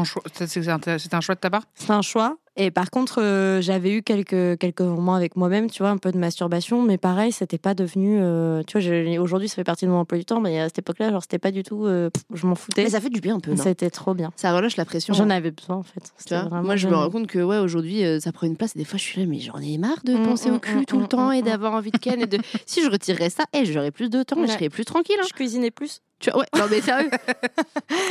un 1.15 1.21
choix 1.21 1.35
de 1.35 1.41
ta 1.41 1.51
part? 1.51 1.63
C'est 1.75 1.91
un 1.91 2.03
choix. 2.03 2.37
Et 2.61 2.73
par 2.73 2.91
contre, 2.91 3.23
euh, 3.23 3.61
j'avais 3.63 3.93
eu 3.95 4.03
quelques, 4.03 4.59
quelques 4.59 4.81
moments 4.81 5.15
avec 5.15 5.37
moi-même, 5.37 5.71
tu 5.71 5.81
vois, 5.85 5.91
un 5.91 5.97
peu 5.97 6.11
de 6.11 6.19
masturbation, 6.19 6.83
mais 6.83 6.99
pareil, 6.99 7.31
c'était 7.31 7.57
pas 7.57 7.73
devenu. 7.75 8.19
euh, 8.21 8.65
tu 8.67 8.81
vois, 8.81 9.21
aujourd'hui, 9.23 9.49
ça 9.49 9.55
fait 9.55 9.63
partie 9.65 9.85
de 9.87 9.91
mon 9.93 9.99
emploi 9.99 10.19
du 10.19 10.25
temps, 10.25 10.41
mais 10.41 10.59
à 10.61 10.65
cette 10.65 10.81
époque-là, 10.81 11.13
genre, 11.13 11.23
c'était 11.23 11.39
pas 11.39 11.53
du 11.53 11.63
tout. 11.63 11.87
euh, 11.87 12.11
je 12.35 12.47
m'en 12.49 12.57
foutais. 12.57 12.83
Mais 12.83 12.91
ça 12.91 13.01
fait 13.01 13.11
du 13.11 13.21
bien 13.21 13.37
un 13.37 13.41
peu, 13.41 13.55
C'était 13.57 13.91
trop 13.91 14.13
bien. 14.13 14.33
Ça 14.35 14.53
relâche 14.57 14.77
la 14.77 14.85
pression. 14.85 15.15
J'en 15.15 15.31
avais 15.31 15.53
besoin, 15.53 15.77
en 15.77 15.83
fait. 15.85 16.13
Tu 16.27 16.35
vois? 16.35 16.63
Moi, 16.63 16.75
je 16.75 16.89
me 16.89 16.97
rends 16.97 17.11
compte 17.11 17.29
que 17.29 17.39
ouais, 17.39 17.59
aujourd'hui, 17.59 18.05
euh, 18.05 18.19
ça 18.19 18.33
prend 18.33 18.49
une 18.49 18.57
place. 18.57 18.75
Et 18.75 18.81
des 18.81 18.85
fois, 18.85 18.99
je 18.99 19.05
suis 19.05 19.21
là, 19.21 19.27
mais 19.29 19.39
j'en 19.39 19.59
ai 19.59 19.79
marre 19.79 20.03
de 20.05 20.15
Mm, 20.17 20.23
penser 20.25 20.51
mm, 20.51 20.55
au 20.55 20.59
cul 20.59 20.79
mm, 20.79 20.85
tout 20.87 20.99
le 20.99 21.07
temps 21.07 21.31
et 21.31 21.43
d'avoir 21.43 21.75
envie 21.75 21.93
de 21.93 21.99
ken. 21.99 22.21
Et 22.21 22.27
de... 22.27 22.39
si 22.67 22.83
je 22.83 22.91
retirerais 22.91 23.31
ça, 23.31 23.45
eh, 23.53 23.65
j'aurais 23.67 23.93
plus 23.93 24.11
de 24.11 24.21
temps, 24.25 24.43
et 24.43 24.49
je 24.49 24.53
serais 24.53 24.69
plus 24.69 24.85
tranquille. 24.85 25.17
hein. 25.21 25.27
Je 25.29 25.33
cuisinais 25.33 25.71
plus. 25.71 26.01
Tu 26.21 26.31
vois, 26.31 26.41
ouais, 26.41 26.47
non, 26.57 26.65
mais 26.71 26.81
sérieux. 26.81 27.11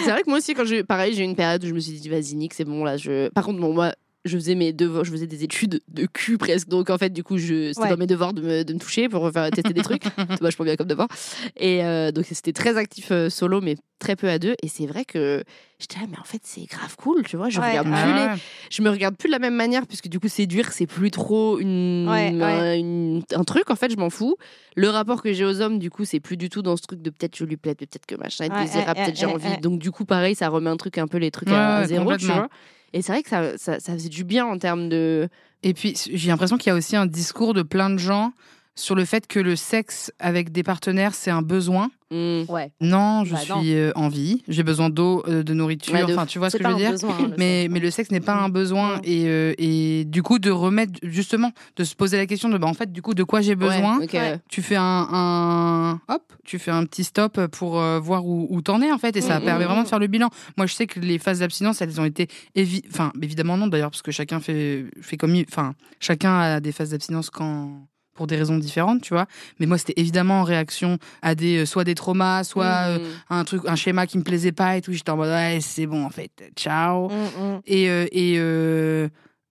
c'est 0.03 0.11
vrai 0.11 0.23
que 0.23 0.29
moi 0.29 0.37
aussi, 0.37 0.53
quand 0.53 0.65
j'ai, 0.65 0.83
pareil, 0.83 1.13
j'ai 1.13 1.23
eu 1.23 1.25
une 1.25 1.35
période 1.35 1.63
où 1.63 1.67
je 1.67 1.73
me 1.73 1.79
suis 1.79 1.93
dit, 1.93 2.09
vas-y, 2.09 2.35
Nick, 2.35 2.53
c'est 2.53 2.63
bon, 2.63 2.83
là, 2.83 2.97
je. 2.97 3.29
Par 3.29 3.45
contre, 3.45 3.59
bon, 3.59 3.73
moi. 3.73 3.93
Je 4.25 4.35
faisais 4.37 4.55
mes 4.55 4.73
devoirs, 4.73 5.05
je 5.05 5.11
faisais 5.11 5.27
des 5.27 5.43
études 5.45 5.79
de 5.87 6.05
cul 6.05 6.37
presque. 6.37 6.67
Donc 6.67 6.89
en 6.89 6.97
fait, 6.97 7.11
du 7.11 7.23
coup, 7.23 7.37
je, 7.37 7.69
c'était 7.69 7.81
Ouais. 7.83 7.89
dans 7.89 7.97
mes 7.97 8.07
devoirs 8.07 8.33
de 8.33 8.41
me, 8.41 8.63
de 8.63 8.73
me 8.73 8.79
toucher 8.79 9.07
pour 9.07 9.31
faire 9.31 9.49
tester 9.51 9.71
des 9.73 9.81
trucs. 9.83 10.03
c'est 10.17 10.41
vachement 10.41 10.65
bien 10.65 10.75
comme 10.75 10.87
devoir. 10.87 11.07
Et 11.55 11.83
euh, 11.83 12.11
donc 12.11 12.25
c'était 12.25 12.51
très 12.51 12.75
actif 12.77 13.07
euh, 13.11 13.29
solo, 13.29 13.61
mais 13.61 13.75
très 13.99 14.15
peu 14.17 14.27
à 14.27 14.37
deux. 14.37 14.55
Et 14.61 14.67
c'est 14.67 14.85
vrai 14.85 15.05
que 15.05 15.43
j'étais 15.79 15.99
là, 15.99 16.07
mais 16.11 16.17
en 16.19 16.23
fait, 16.25 16.41
c'est 16.43 16.65
grave 16.65 16.95
cool, 16.97 17.23
tu 17.23 17.37
vois. 17.37 17.49
Je 17.49 17.61
Ouais. 17.61 17.69
regarde 17.69 17.87
Ah 17.93 18.03
plus 18.03 18.13
les, 18.13 18.41
je 18.69 18.81
me 18.81 18.89
regarde 18.89 19.15
plus 19.15 19.27
de 19.27 19.31
la 19.31 19.39
même 19.39 19.55
manière 19.55 19.87
puisque 19.87 20.07
du 20.09 20.19
coup 20.19 20.27
séduire 20.27 20.71
c'est 20.73 20.87
plus 20.87 21.09
trop 21.11 21.57
une, 21.59 22.07
Ouais, 22.09 22.33
ouais. 22.33 22.43
un- 22.43 22.75
une- 22.75 23.21
un 23.33 23.43
truc 23.45 23.69
en 23.69 23.75
fait 23.75 23.89
je 23.91 23.97
m'en 23.97 24.09
fous 24.09 24.35
le 24.75 24.89
rapport 24.89 25.21
que 25.23 25.31
j'ai 25.31 25.45
aux 25.45 25.61
hommes 25.61 25.79
du 25.79 25.89
coup 25.89 26.03
c'est 26.05 26.19
plus 26.19 26.35
du 26.37 26.49
tout 26.49 26.61
dans 26.61 26.75
ce 26.75 26.81
truc 26.81 27.01
de 27.01 27.09
peut-être 27.11 27.35
je 27.37 27.45
lui 27.45 27.55
plais 27.57 27.75
peut-être 27.75 28.05
que 28.05 28.15
machin 28.15 28.47
désirable 28.49 28.99
ouais, 28.99 29.05
peut-être 29.05 29.17
j'ai 29.17 29.25
envie 29.25 29.57
donc 29.61 29.79
du 29.79 29.89
coup 29.91 30.05
pareil 30.05 30.35
ça 30.35 30.49
remet 30.49 30.69
un 30.69 30.77
truc 30.77 30.97
un 30.97 31.07
peu 31.07 31.17
les 31.17 31.31
trucs 31.31 31.49
à 31.49 31.85
zéro 31.87 32.15
tu 32.17 32.25
vois 32.25 32.49
et 32.97 33.03
c'est 33.03 33.11
vrai 33.11 33.21
que 33.21 33.29
ça, 33.29 33.79
ça, 33.79 33.93
faisait 33.93 34.09
du 34.09 34.23
bien 34.23 34.45
en 34.47 34.57
termes 34.57 34.89
de 34.89 35.29
Et 35.61 35.75
puis, 35.75 35.93
j'ai 36.11 36.29
l'impression 36.29 36.57
qu'il 36.57 36.71
y 36.71 36.73
a 36.73 36.75
aussi 36.75 36.95
un 36.95 37.05
discours 37.05 37.53
de 37.53 37.61
plein 37.61 37.91
de 37.91 37.99
gens 37.99 38.33
sur 38.73 38.95
le 38.95 39.05
fait 39.05 39.27
que 39.27 39.39
le 39.39 39.55
sexe 39.55 40.11
avec 40.17 40.51
des 40.51 40.63
partenaires, 40.63 41.13
c'est 41.13 41.29
un 41.29 41.43
besoin. 41.43 41.91
Ouais. 42.09 42.71
Non, 42.79 43.25
je 43.25 43.33
Bah, 43.33 43.39
non. 43.49 43.61
suis 43.61 43.73
euh, 43.75 43.91
en 43.95 44.07
vie, 44.07 44.41
j'ai 44.47 44.63
besoin 44.63 44.89
d'eau, 44.89 45.23
euh, 45.27 45.43
de 45.43 45.53
nourriture, 45.53 45.93
Ouais, 45.93 46.05
de 46.05 46.13
enfin, 46.13 46.25
tu 46.25 46.39
vois 46.39 46.49
ce 46.49 46.57
que 46.57 46.63
je 46.63 46.69
veux 46.69 46.75
dire? 46.75 46.91
besoin. 46.91 47.11
hein, 47.17 47.27
le 47.31 47.35
mais, 47.37 47.61
sexe. 47.63 47.73
mais 47.73 47.79
le 47.79 47.91
sexe 47.91 48.11
n'est 48.11 48.19
pas 48.21 48.35
un 48.35 48.49
besoin. 48.49 48.97
Mm. 48.97 49.01
et, 49.03 49.23
euh, 49.27 49.53
et 49.57 50.05
du 50.05 50.23
coup 50.23 50.39
de 50.39 50.49
remettre 50.49 50.93
justement 51.03 51.51
de 51.75 51.83
se 51.83 51.95
poser 51.95 52.17
la 52.17 52.25
question 52.25 52.47
de 52.49 52.57
bah 52.57 52.67
en 52.67 52.73
fait 52.73 52.91
du 52.91 53.01
coup 53.01 53.13
de 53.13 53.23
quoi 53.23 53.41
j'ai 53.41 53.55
besoin? 53.55 53.99
Ouais, 53.99 54.39
tu 54.49 54.61
fais 54.61 54.75
un, 54.77 55.07
un 55.11 56.01
hop 56.07 56.21
tu 56.45 56.59
fais 56.59 56.71
un 56.71 56.85
petit 56.85 57.03
stop 57.03 57.45
pour 57.47 57.79
euh, 57.79 57.99
voir 57.99 58.25
où, 58.25 58.47
où 58.49 58.61
t'en 58.61 58.81
es 58.81 58.91
en 58.91 58.97
fait. 58.97 59.15
Et 59.17 59.21
ça 59.21 59.39
Mm, 59.39 59.43
permet 59.43 59.65
vraiment 59.65 59.83
de 59.83 59.87
faire 59.87 59.99
le 59.99 60.07
bilan. 60.07 60.29
Moi 60.55 60.65
je 60.65 60.73
sais 60.73 60.87
que 60.87 60.99
les 60.99 61.19
phases 61.19 61.39
d'abstinence 61.39 61.81
elles 61.81 61.99
ont 61.99 62.05
été 62.05 62.27
évi 62.55 62.81
enfin 62.89 63.11
évidemment 63.21 63.57
non 63.57 63.67
d'ailleurs 63.67 63.91
parce 63.91 64.01
que 64.01 64.11
chacun 64.11 64.39
fait 64.39 64.85
fait 65.01 65.17
comme 65.17 65.35
enfin 65.49 65.73
chacun 65.99 66.37
a 66.39 66.59
des 66.61 66.71
phases 66.71 66.91
d'abstinence 66.91 67.29
quand 67.29 67.85
pour 68.17 68.27
des 68.27 68.35
raisons 68.35 68.57
différentes 68.57 69.01
tu 69.01 69.13
vois 69.13 69.27
mais 69.59 69.65
moi 69.65 69.77
c'était 69.77 69.93
évidemment 69.95 70.41
en 70.41 70.43
réaction 70.43 70.97
à 71.21 71.35
des 71.35 71.59
euh, 71.59 71.65
soit 71.65 71.85
des 71.85 71.95
traumas 71.95 72.43
soit 72.43 72.65
euh, 72.89 72.97
Hmm. 73.29 73.33
un 73.35 73.43
truc 73.45 73.61
un 73.65 73.75
schéma 73.77 74.05
qui 74.07 74.17
me 74.17 74.23
plaisait 74.23 74.51
pas 74.51 74.75
et 74.75 74.81
tout 74.81 74.91
j'étais 74.91 75.11
en 75.11 75.15
mode 75.17 75.29
ouais 75.29 75.59
c'est 75.61 75.85
bon 75.85 76.03
en 76.03 76.09
fait 76.09 76.31
ciao 76.57 77.07
Mm, 77.09 77.13
mm. 77.13 77.61
et, 77.67 77.89
euh, 77.89 78.07
et 78.11 78.37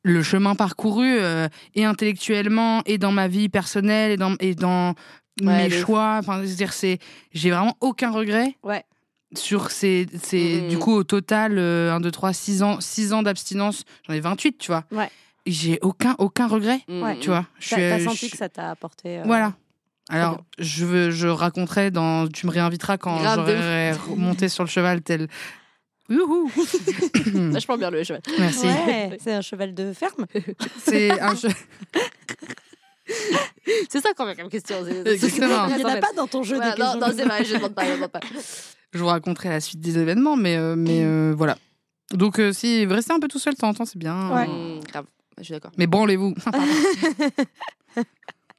le 0.02 0.22
chemin 0.22 0.54
parcouru 0.54 1.18
et 1.74 1.84
intellectuellement 1.84 2.82
et 2.86 2.98
dans 2.98 3.12
ma 3.12 3.28
vie 3.28 3.48
personnelle 3.48 4.12
et 4.12 4.16
dans, 4.16 4.34
et 4.40 4.54
dans 4.54 4.94
Ouais, 5.42 5.64
mes 5.64 5.70
choix 5.70 6.16
enfin 6.20 6.40
c'est-à-dire 6.46 6.72
c'est 6.72 6.98
j'ai 7.34 7.50
vraiment 7.50 7.76
aucun 7.82 8.10
regret 8.10 8.56
Ouais. 8.62 8.84
sur 9.34 9.70
ces, 9.70 10.06
ces 10.22 10.62
du 10.68 10.78
coup 10.78 10.92
au 10.94 11.04
total 11.04 11.58
euh, 11.58 11.92
1 11.92 12.00
2 12.00 12.10
3 12.10 12.32
6 12.32 12.62
ans 12.62 12.80
6 12.80 13.12
ans 13.12 13.22
d'abstinence 13.22 13.84
j'en 14.08 14.14
ai 14.14 14.20
28 14.20 14.56
tu 14.56 14.68
vois 14.68 14.84
Ouais. 14.90 15.10
J'ai 15.46 15.78
aucun 15.82 16.14
aucun 16.18 16.46
regret 16.48 16.80
Hmm. 16.88 17.02
Ouais. 17.02 17.18
tu 17.20 17.28
vois 17.28 17.46
je 17.60 17.74
T'as 17.76 17.98
je 17.98 18.04
senti 18.04 18.30
que 18.30 18.36
ça 18.36 18.48
t'a 18.48 18.70
apporté. 18.70 19.18
euh, 19.20 19.22
voilà 19.24 19.54
alors 20.08 20.44
je 20.58 20.84
veux 20.84 21.10
je 21.10 21.26
raconterai 21.28 21.90
dans 21.90 22.28
tu 22.28 22.46
me 22.46 22.52
réinviteras 22.52 22.96
quand 22.98 23.18
j'aurai 23.18 23.92
monté 24.16 24.48
sur 24.48 24.62
le 24.64 24.68
cheval 24.68 25.02
tel 25.02 25.28
Youhou 26.08 26.48
vachement 27.52 27.76
bien 27.78 27.90
le 27.90 28.04
cheval 28.04 28.22
Merci. 28.38 28.66
Ouais, 28.66 29.18
c'est 29.22 29.32
un 29.34 29.40
cheval 29.40 29.74
de 29.74 29.92
ferme. 29.92 30.26
C'est 30.84 31.10
un 31.20 31.34
che- 31.34 31.48
c'est 33.88 34.00
ça 34.00 34.10
quand 34.16 34.26
même 34.26 34.36
comme 34.36 34.48
question 34.48 34.76
Exactement. 35.04 35.66
Il 35.68 35.76
n'y 35.76 35.84
en 35.84 35.88
a 35.88 35.96
pas 35.96 36.12
dans 36.16 36.26
ton 36.26 36.42
jeu 36.42 36.58
des 36.60 36.80
non, 36.80 36.96
non, 36.98 37.06
c'est 37.14 37.24
vrai, 37.24 37.44
je 37.44 37.54
demande 37.56 37.74
pas, 37.74 37.84
je 37.86 37.92
demande 37.94 38.10
pas. 38.10 38.20
je 38.92 38.98
vous 38.98 39.06
raconterai 39.06 39.48
la 39.48 39.60
suite 39.60 39.80
des 39.80 39.98
événements, 39.98 40.36
mais, 40.36 40.56
euh, 40.56 40.76
mais 40.76 41.02
euh, 41.04 41.34
voilà. 41.36 41.56
Donc, 42.12 42.38
euh, 42.38 42.52
si 42.52 42.84
restez 42.86 43.12
un 43.12 43.18
peu 43.20 43.28
tout 43.28 43.38
seul 43.38 43.54
de 43.54 43.58
temps 43.58 43.68
en 43.68 43.74
temps, 43.74 43.84
c'est 43.84 43.98
bien. 43.98 44.30
Ouais. 44.30 44.46
Hmm, 44.46 44.80
grave, 44.90 45.06
je 45.38 45.44
suis 45.44 45.52
d'accord. 45.54 45.72
Mais 45.78 45.86
branlez-vous. 45.86 46.34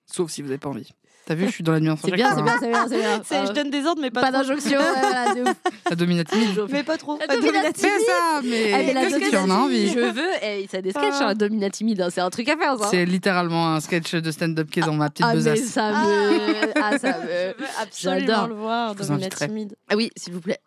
Sauf 0.05 0.31
si 0.31 0.41
vous 0.41 0.47
n'avez 0.47 0.57
pas 0.57 0.69
envie. 0.69 0.89
T'as 1.25 1.35
vu, 1.35 1.47
je 1.47 1.51
suis 1.51 1.63
dans 1.63 1.73
la 1.73 1.81
nuance. 1.81 1.99
C'est 2.05 2.11
bien, 2.11 2.33
c'est 2.33 2.39
hein. 2.39 2.43
bien, 2.43 2.55
c'est 2.57 2.69
bien, 2.69 2.87
c'est 2.87 2.97
bien. 2.97 3.21
C'est- 3.25 3.35
Ah, 3.35 3.45
je 3.47 3.51
donne 3.51 3.69
des 3.69 3.85
ordres, 3.85 4.01
mais 4.01 4.09
pas, 4.11 4.21
pas 4.21 4.31
trop. 4.31 4.41
d'injonction, 4.43 4.79
ouais, 4.79 4.85
voilà, 5.01 5.33
ouf. 5.51 5.57
La 5.89 5.95
dominative. 5.97 6.67
Mais 6.71 6.83
pas 6.83 6.97
trop. 6.97 7.19
La 7.19 7.35
dominative. 7.35 7.73
Fais 7.83 7.99
ça, 8.05 8.39
mais 8.41 8.71
Ah, 8.73 8.77
mais 8.77 8.93
la 8.93 9.01
qu'est-ce 9.07 9.29
qui 9.29 9.35
en 9.35 9.49
a 9.49 9.53
envie 9.55 9.89
Je 9.89 9.99
veux, 9.99 10.29
eh, 10.41 10.65
ça 10.71 10.77
a 10.77 10.81
des 10.81 10.91
sketchs, 10.91 11.03
Ah. 11.19 11.27
hein, 11.29 11.33
Domina 11.35 11.69
timide, 11.69 11.99
hein, 12.01 12.07
c'est 12.09 12.21
un 12.21 12.29
truc 12.29 12.47
à 12.47 12.55
faire, 12.55 12.77
ça. 12.79 12.87
C'est 12.89 13.05
littéralement 13.05 13.73
un 13.75 13.81
sketch 13.81 14.15
de 14.15 14.31
stand-up 14.31 14.69
qui 14.69 14.79
est 14.79 14.83
dans 14.83 14.93
ma 14.93 15.09
petite 15.09 15.25
Ah, 15.27 15.31
mais 15.35 15.35
besace. 15.35 15.59
ça 15.65 15.91
me. 15.91 16.71
Ah, 16.81 16.97
ça 16.97 17.17
me. 17.19 17.23
Je 17.25 17.57
veux 17.61 17.67
absolument 17.81 18.25
J'adore. 18.27 18.47
le 18.47 18.55
voir, 18.55 18.93
Je 18.93 18.99
vous 18.99 19.09
Domina 19.09 19.25
inviterai. 19.25 19.47
timide. 19.49 19.75
Ah 19.89 19.97
oui, 19.97 20.09
s'il 20.15 20.31
vous 20.31 20.39
plaît. 20.41 20.59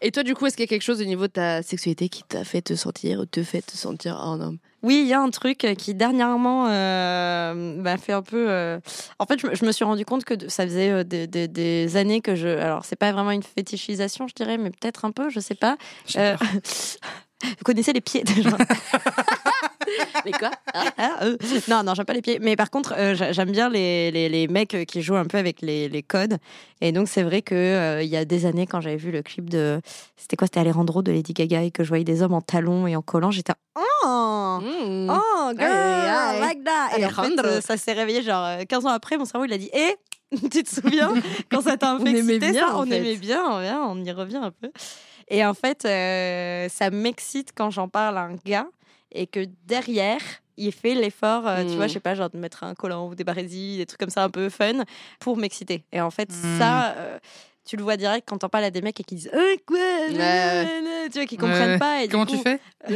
Et 0.00 0.10
toi, 0.10 0.24
du 0.24 0.34
coup, 0.34 0.46
est-ce 0.46 0.56
qu'il 0.56 0.64
y 0.64 0.66
a 0.66 0.68
quelque 0.68 0.82
chose 0.82 1.00
au 1.00 1.04
niveau 1.04 1.28
de 1.28 1.32
ta 1.32 1.62
sexualité 1.62 2.08
qui 2.08 2.24
t'a 2.24 2.42
fait 2.42 2.60
te 2.60 2.74
sentir, 2.74 3.20
ou 3.20 3.24
te 3.26 3.44
fait 3.44 3.62
te 3.62 3.76
sentir 3.76 4.16
un 4.20 4.40
homme? 4.40 4.58
Oui, 4.82 5.00
il 5.02 5.06
y 5.08 5.12
a 5.12 5.20
un 5.20 5.30
truc 5.30 5.58
qui 5.78 5.94
dernièrement 5.94 6.66
euh, 6.68 7.54
m'a 7.80 7.96
fait 7.98 8.12
un 8.12 8.22
peu. 8.22 8.46
euh, 8.50 8.80
En 9.18 9.26
fait, 9.26 9.38
je 9.38 9.46
me, 9.46 9.54
je 9.54 9.64
me 9.64 9.70
suis 9.72 9.84
rendu 9.84 10.04
compte 10.04 10.24
que 10.24 10.34
ça 10.48 10.64
faisait 10.64 10.90
euh, 10.90 11.04
des, 11.04 11.26
des- 11.26 11.46
des 11.48 11.96
années 11.96 12.20
que 12.20 12.34
je. 12.34 12.48
Alors, 12.48 12.84
c'est 12.84 12.96
pas 12.96 13.12
vraiment 13.12 13.30
une 13.30 13.42
fétichisation, 13.44 14.26
je 14.26 14.34
dirais, 14.34 14.58
mais 14.58 14.70
peut-être 14.70 15.04
un 15.04 15.12
peu, 15.12 15.30
je 15.30 15.38
sais 15.40 15.54
pas. 15.54 15.76
Euh. 16.16 16.36
Vous 17.44 17.64
connaissez 17.64 17.92
les 17.92 18.00
pieds 18.00 18.22
déjà 18.22 18.50
Mais 20.24 20.30
quoi? 20.30 20.50
Ah, 20.74 21.24
euh. 21.24 21.36
Non, 21.68 21.82
non, 21.82 21.94
j'aime 21.94 22.04
pas 22.06 22.12
les 22.12 22.22
pieds. 22.22 22.38
Mais 22.40 22.54
par 22.54 22.70
contre, 22.70 22.94
euh, 22.96 23.14
j'a- 23.16 23.32
j'aime 23.32 23.50
bien 23.50 23.68
les, 23.68 24.12
les, 24.12 24.28
les 24.28 24.46
mecs 24.46 24.76
qui 24.86 25.02
jouent 25.02 25.16
un 25.16 25.24
peu 25.24 25.38
avec 25.38 25.60
les, 25.60 25.88
les 25.88 26.02
codes. 26.04 26.36
Et 26.80 26.92
donc, 26.92 27.08
c'est 27.08 27.24
vrai 27.24 27.42
que 27.42 27.54
euh, 27.54 28.02
il 28.02 28.08
y 28.08 28.16
a 28.16 28.24
des 28.24 28.46
années, 28.46 28.66
quand 28.68 28.80
j'avais 28.80 28.96
vu 28.96 29.10
le 29.10 29.22
clip 29.22 29.50
de. 29.50 29.80
C'était 30.16 30.36
quoi? 30.36 30.46
C'était 30.46 30.60
Alejandro 30.60 31.02
de 31.02 31.10
Lady 31.10 31.32
Gaga 31.32 31.62
et 31.62 31.72
que 31.72 31.82
je 31.82 31.88
voyais 31.88 32.04
des 32.04 32.22
hommes 32.22 32.34
en 32.34 32.40
talons 32.42 32.86
et 32.86 32.94
en 32.94 33.02
collant. 33.02 33.32
J'étais. 33.32 33.54
Oh 33.76 33.80
Hmm. 34.62 35.10
Oh, 35.10 35.52
girl, 35.58 35.72
aïe. 35.72 36.40
like 36.40 36.64
that. 36.64 36.98
Et 36.98 37.04
en 37.04 37.08
fait, 37.10 37.20
Alejandro. 37.20 37.46
euh, 37.46 37.60
ça 37.60 37.76
s'est 37.76 37.92
réveillé 37.92 38.22
genre 38.22 38.44
euh, 38.44 38.64
15 38.64 38.86
ans 38.86 38.90
après. 38.90 39.16
Mon 39.18 39.24
cerveau, 39.24 39.44
il 39.46 39.52
a 39.52 39.58
dit 39.58 39.70
Eh 39.72 39.96
Tu 40.50 40.62
te 40.62 40.68
souviens 40.74 41.12
quand 41.50 41.60
ça 41.62 41.76
t'a 41.76 41.90
un 41.90 41.96
peu 41.98 42.04
On 42.04 42.06
aimait 42.06 42.18
excité, 42.36 42.50
bien, 42.52 42.66
ça 42.68 42.74
en 42.76 42.82
On 42.82 42.86
fait. 42.86 42.96
aimait 42.96 43.16
bien, 43.16 43.42
on, 43.44 43.60
vient, 43.60 43.82
on 43.82 44.04
y 44.04 44.10
revient 44.12 44.36
un 44.42 44.50
peu. 44.50 44.70
Et 45.28 45.44
en 45.44 45.54
fait, 45.54 45.84
euh, 45.84 46.68
ça 46.68 46.90
m'excite 46.90 47.50
quand 47.56 47.70
j'en 47.70 47.88
parle 47.88 48.16
à 48.18 48.22
un 48.22 48.36
gars 48.44 48.66
et 49.12 49.26
que 49.26 49.46
derrière, 49.66 50.20
il 50.56 50.72
fait 50.72 50.94
l'effort, 50.94 51.46
euh, 51.48 51.62
tu 51.64 51.76
vois, 51.76 51.86
je 51.86 51.94
sais 51.94 52.00
pas, 52.00 52.14
genre 52.14 52.28
de 52.30 52.36
mettre 52.38 52.64
un 52.64 52.74
collant 52.74 53.08
ou 53.08 53.14
des 53.14 53.24
barésies, 53.24 53.78
des 53.78 53.86
trucs 53.86 54.00
comme 54.00 54.10
ça 54.10 54.22
un 54.24 54.30
peu 54.30 54.48
fun 54.50 54.84
pour 55.20 55.36
m'exciter. 55.36 55.84
Et 55.92 56.00
en 56.00 56.10
fait, 56.10 56.30
Mm. 56.30 56.58
ça. 56.58 56.94
euh, 56.96 57.18
tu 57.64 57.76
le 57.76 57.84
vois 57.84 57.96
direct 57.96 58.26
quand 58.28 58.38
t'en 58.38 58.48
parles 58.48 58.64
à 58.64 58.70
des 58.72 58.82
mecs 58.82 58.98
et 58.98 59.04
qui 59.04 59.14
disent 59.14 59.30
Euh, 59.32 59.54
quoi 59.66 59.78
Ouais. 59.78 60.66
Tu 61.12 61.18
vois, 61.18 61.26
qui 61.26 61.36
comprennent 61.36 61.70
Ouais. 61.74 61.78
pas. 61.78 62.02
Et 62.02 62.08
du 62.08 62.12
Comment 62.12 62.26
coup, 62.26 62.32
tu 62.36 62.42
fais 62.42 62.58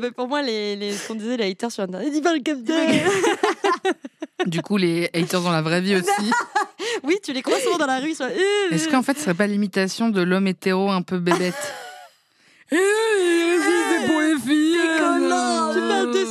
mais 0.00 0.10
pour 0.10 0.28
moi, 0.28 0.42
les, 0.42 0.76
les, 0.76 0.92
ce 0.92 1.08
qu'on 1.08 1.14
disait, 1.14 1.36
les 1.36 1.50
haters 1.50 1.70
sur 1.70 1.82
Internet, 1.84 2.10
ils 2.12 2.22
parlent 2.22 2.42
comme. 2.42 2.62
Du 4.46 4.60
coup, 4.60 4.76
les 4.76 5.08
haters 5.14 5.40
dans 5.40 5.52
la 5.52 5.62
vraie 5.62 5.80
vie 5.80 5.94
aussi. 5.96 6.30
oui, 7.04 7.16
tu 7.22 7.32
les 7.32 7.42
crois 7.42 7.60
souvent 7.60 7.78
dans 7.78 7.86
la 7.86 8.00
rue. 8.00 8.14
Euh, 8.20 8.70
Est-ce 8.72 8.88
qu'en 8.88 9.02
fait, 9.02 9.16
ce 9.16 9.24
serait 9.24 9.34
pas 9.34 9.46
l'imitation 9.46 10.08
de 10.08 10.20
l'homme 10.20 10.48
hétéro 10.48 10.90
un 10.90 11.02
peu 11.02 11.18
bébête 11.18 11.54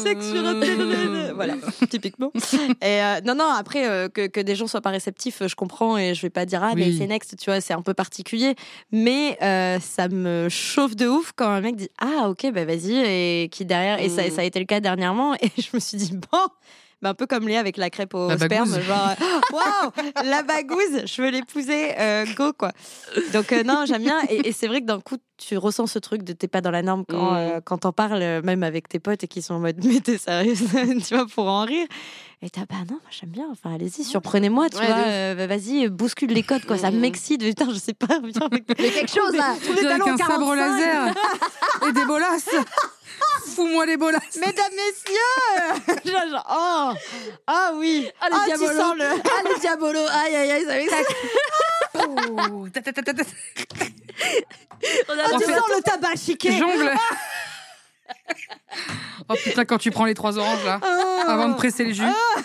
sexe 0.04 0.30
sur 0.32 0.45
Internet. 0.45 1.32
Voilà, 1.36 1.56
typiquement. 1.89 2.32
Et 2.82 3.02
euh, 3.02 3.22
non, 3.26 3.36
non, 3.36 3.45
après, 3.58 3.88
euh, 3.88 4.10
que, 4.10 4.28
que 4.28 4.39
des 4.39 4.56
gens 4.56 4.68
soient 4.68 4.82
pas 4.82 4.89
réceptifs, 4.89 5.41
je 5.45 5.56
comprends 5.56 5.97
et 5.97 6.14
je 6.14 6.22
vais 6.22 6.30
pas 6.30 6.45
dire, 6.45 6.62
ah, 6.64 6.74
mais 6.76 6.88
Oui. 6.88 6.95
c'est 6.97 7.08
next, 7.08 7.36
tu 7.38 7.45
vois, 7.49 7.62
c'est 7.62 7.74
un 7.74 7.82
peu 7.82 7.93
particulier. 7.93 8.56
Mais 8.91 9.38
euh, 9.41 9.80
ça 9.80 10.08
me 10.08 10.47
chauffe 10.49 10.95
de 10.95 11.08
ouf 11.08 11.32
quand 11.36 11.47
un 11.49 11.62
mec 11.62 11.76
dit, 11.76 11.89
ah, 11.99 12.30
ok, 12.30 12.52
bah 12.54 12.66
vas-y, 12.66 12.93
et 12.97 13.49
qui 13.49 13.66
derrière, 13.66 13.99
et 14.02 14.10
ça, 14.10 14.24
Mm. 14.28 14.32
ça 14.32 14.41
a 14.41 14.43
été 14.43 14.60
le 14.60 14.66
cas 14.66 14.80
dernièrement, 14.80 15.34
et 15.41 15.49
je 15.58 15.70
me 15.74 15.80
suis 15.80 15.97
dit, 15.97 16.12
bon. 16.14 16.39
Mais 17.02 17.10
un 17.10 17.14
peu 17.14 17.26
comme 17.28 17.47
Léa 17.47 17.60
avec 17.60 17.78
la 17.78 17.89
crêpe 17.89 18.14
au 18.14 18.30
La 18.30 18.38
sperme, 18.38 18.70
bagouze. 18.70 18.86
genre 18.88 19.10
euh, 19.22 19.39
waouh, 19.54 19.91
la 20.30 20.43
bagouze, 20.43 21.06
je 21.06 21.22
veux 21.22 21.30
l'épouser, 21.30 21.91
euh, 21.99 22.26
go 22.38 22.54
quoi. 22.54 22.72
Donc 23.34 23.52
euh, 23.52 23.64
non, 23.64 23.86
j'aime 23.88 24.04
bien 24.04 24.20
et, 24.30 24.47
et 24.49 24.52
c'est 24.52 24.68
vrai 24.68 24.82
que 24.82 24.86
d'un 24.86 24.99
coup 25.02 25.18
tu 25.38 25.58
ressens 25.58 25.88
ce 25.88 25.97
truc 25.99 26.22
de 26.24 26.34
t'es 26.34 26.47
pas 26.47 26.62
dans 26.62 26.70
la 26.72 26.84
norme 26.84 27.04
quand 27.10 27.32
Mm. 27.32 27.36
euh, 27.38 27.62
quand 27.64 27.80
t'en 27.80 27.91
parles 27.91 28.41
même 28.43 28.62
avec 28.64 28.88
tes 28.88 28.99
potes 28.99 29.24
et 29.24 29.28
qui 29.28 29.41
sont 29.41 29.56
en 29.56 29.60
mode 29.60 29.84
mais 29.84 29.99
t'es 29.99 30.18
sérieuse, 30.18 30.62
tu 31.08 31.16
vois 31.16 31.26
pour 31.26 31.47
en 31.47 31.66
rire. 31.66 31.88
Et 32.43 32.49
t'as 32.49 32.62
bah 32.62 32.78
non, 32.89 32.95
moi 32.95 33.12
j'aime 33.12 33.30
bien. 33.30 33.45
Enfin 33.52 33.76
allez-y, 33.76 34.04
surprenez-moi, 34.04 34.70
tu 34.70 34.78
Ouais, 34.78 34.88
vois. 34.88 34.95
euh, 34.97 35.36
bah, 35.36 35.45
vas-y, 35.45 35.88
bouscule 35.89 36.32
les 36.32 36.41
codes 36.41 36.66
quoi, 36.66 36.78
ça 36.78 36.89
Mm. 36.91 36.97
m'excite. 36.99 37.41
Putain, 37.43 37.68
je 37.72 37.78
sais 37.78 37.93
pas. 37.93 38.20
Mais- 38.22 38.32
Mais 38.80 38.89
quelque 38.89 39.12
chose 39.12 39.36
là 39.36 39.56
Tous 39.64 39.74
les 39.74 39.86
Avec 39.86 39.99
talons 39.99 40.14
un 40.14 40.18
sabre 40.18 40.56
45. 40.56 40.56
laser 40.56 41.14
et 41.88 41.91
des 41.93 42.06
bolasses. 42.06 42.49
Fous-moi 43.56 43.86
les 43.86 43.98
bolasses. 43.98 44.38
Mesdames, 44.38 44.72
messieurs 44.72 46.04
Genre, 46.06 46.30
genre, 46.30 46.48
oh 46.50 46.94
Ah 47.48 47.72
oui 47.76 48.10
Ah, 48.22 48.28
le 48.30 48.36
tu 48.40 48.46
diabolo. 48.58 48.94
le... 48.96 49.06
Ah 49.06 49.42
le 49.44 49.60
diabolo 49.60 50.00
Aïe 50.10 50.36
aïe 50.36 50.52
aïe, 50.52 50.88
ça. 50.90 50.96
Oh, 51.96 52.68
ta, 52.72 52.82
ta. 52.82 52.92
On 55.10 55.14
a 55.14 55.16
le 55.28 55.38
tu 55.40 55.44
fait- 55.46 55.58
sens 55.58 55.70
le 55.70 55.82
tabac 55.84 56.16
chiqué 56.16 56.52
Jongle. 56.58 56.94
Oh 59.30 59.36
putain, 59.36 59.66
quand 59.66 59.78
tu 59.78 59.92
prends 59.92 60.06
les 60.06 60.14
trois 60.14 60.38
oranges 60.38 60.66
là, 60.66 60.80
Ah. 60.84 61.32
avant 61.34 61.50
de 61.50 61.56
presser 61.56 61.84
les 61.84 61.94
jus. 61.94 62.02
Ta, 62.04 62.42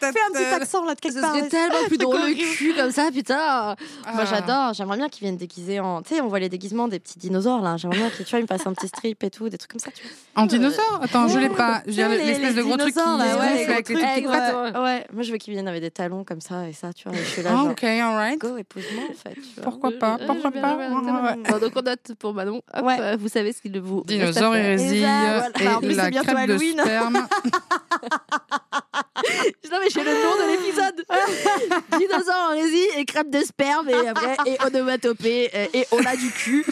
Fais 0.00 0.08
un 0.08 0.32
petit 0.32 0.54
accent 0.54 0.84
là 0.84 0.94
de 0.94 1.00
quelque 1.00 1.20
part. 1.20 1.34
serait 1.34 1.48
tellement 1.48 1.84
plus 1.88 1.98
drôle 1.98 2.20
le 2.28 2.56
cul 2.56 2.74
comme 2.74 2.90
ça, 2.90 3.08
putain. 3.12 3.76
Moi 4.14 4.24
j'adore, 4.24 4.74
j'aimerais 4.74 4.96
bien 4.96 5.08
qu'ils 5.08 5.22
viennent 5.26 5.36
déguisés 5.36 5.80
en. 5.80 6.02
Tu 6.02 6.14
sais, 6.14 6.20
on 6.20 6.28
voit 6.28 6.38
les 6.40 6.48
déguisements 6.48 6.88
des 6.88 6.98
petits 6.98 7.18
dinosaures 7.18 7.60
là. 7.62 7.76
J'aimerais 7.76 7.98
bien 7.98 8.10
qu'ils 8.10 8.24
tu 8.24 8.30
vois, 8.30 8.38
ils 8.40 8.42
me 8.42 8.46
fassent 8.46 8.66
un 8.66 8.72
petit 8.74 8.88
strip 8.88 9.22
et 9.24 9.30
tout, 9.30 9.48
des 9.48 9.58
trucs 9.58 9.70
comme 9.72 9.80
ça. 9.80 9.90
Tu 9.94 10.02
vois. 10.02 10.42
En 10.42 10.46
dinosaure? 10.46 11.00
Attends, 11.02 11.28
je 11.28 11.38
l'ai 11.38 11.48
pas. 11.48 11.82
J'ai 11.86 12.06
l'espèce 12.08 12.54
de 12.54 12.62
gros 12.62 12.76
truc 12.76 12.94
qui 12.94 13.00
dinosaures, 13.00 13.18
là, 13.18 13.24
ouais, 13.24 13.48
gonfle 13.48 13.56
les 13.56 13.72
avec 13.72 13.88
les 13.88 13.94
petites 13.96 14.26
pattes. 14.26 14.54
ouais, 14.74 14.80
ouais. 14.80 15.06
Moi 15.12 15.22
je 15.22 15.32
veux 15.32 15.38
qu'ils 15.38 15.54
viennent 15.54 15.68
avec 15.68 15.80
des 15.82 15.90
talons 15.90 16.24
comme 16.24 16.40
ça 16.40 16.68
et 16.68 16.72
ça, 16.72 16.92
tu 16.92 17.08
vois. 17.08 17.16
Je 17.18 17.22
suis 17.24 17.42
là, 17.42 17.50
Ah, 17.52 17.56
genre, 17.56 17.70
ok, 17.70 17.84
alright. 17.84 18.38
go, 18.40 18.56
épouse-moi 18.56 19.04
en 19.10 19.14
fait. 19.14 19.36
Pourquoi 19.62 19.90
pas 19.98 20.18
Euh, 20.20 20.26
Pourquoi 20.26 20.50
pas 20.50 21.58
Donc 21.60 21.72
on 21.76 21.82
note 21.82 22.12
pour 22.18 22.34
Manon. 22.34 22.62
Euh, 22.76 23.16
vous 23.18 23.28
savez 23.28 23.52
ce 23.52 23.60
qu'il 23.62 23.78
vous. 23.80 24.02
Dinosaure, 24.06 24.54
hérésie 24.56 24.98
et 24.98 25.02
la 25.02 26.04
c'est 26.04 26.10
crêpe 26.24 26.48
de 26.48 26.58
sperme. 26.58 27.26
Non 29.70 29.78
mais 29.80 29.88
j'ai 29.90 30.02
le 30.02 30.10
nom 30.10 30.34
de 30.34 30.50
l'épisode. 30.50 31.04
Dinosaure 31.98 32.50
en 32.50 32.52
hérésie 32.54 32.82
et 32.98 33.04
crêpe 33.04 33.30
de 33.30 33.38
sperme 33.40 33.88
et 33.88 34.08
après 34.08 34.36
et 34.46 34.56
onomatopée 34.66 35.48
euh, 35.54 35.66
et 35.74 35.86
on 35.92 35.98
a 36.04 36.16
du 36.16 36.28
cul. 36.30 36.64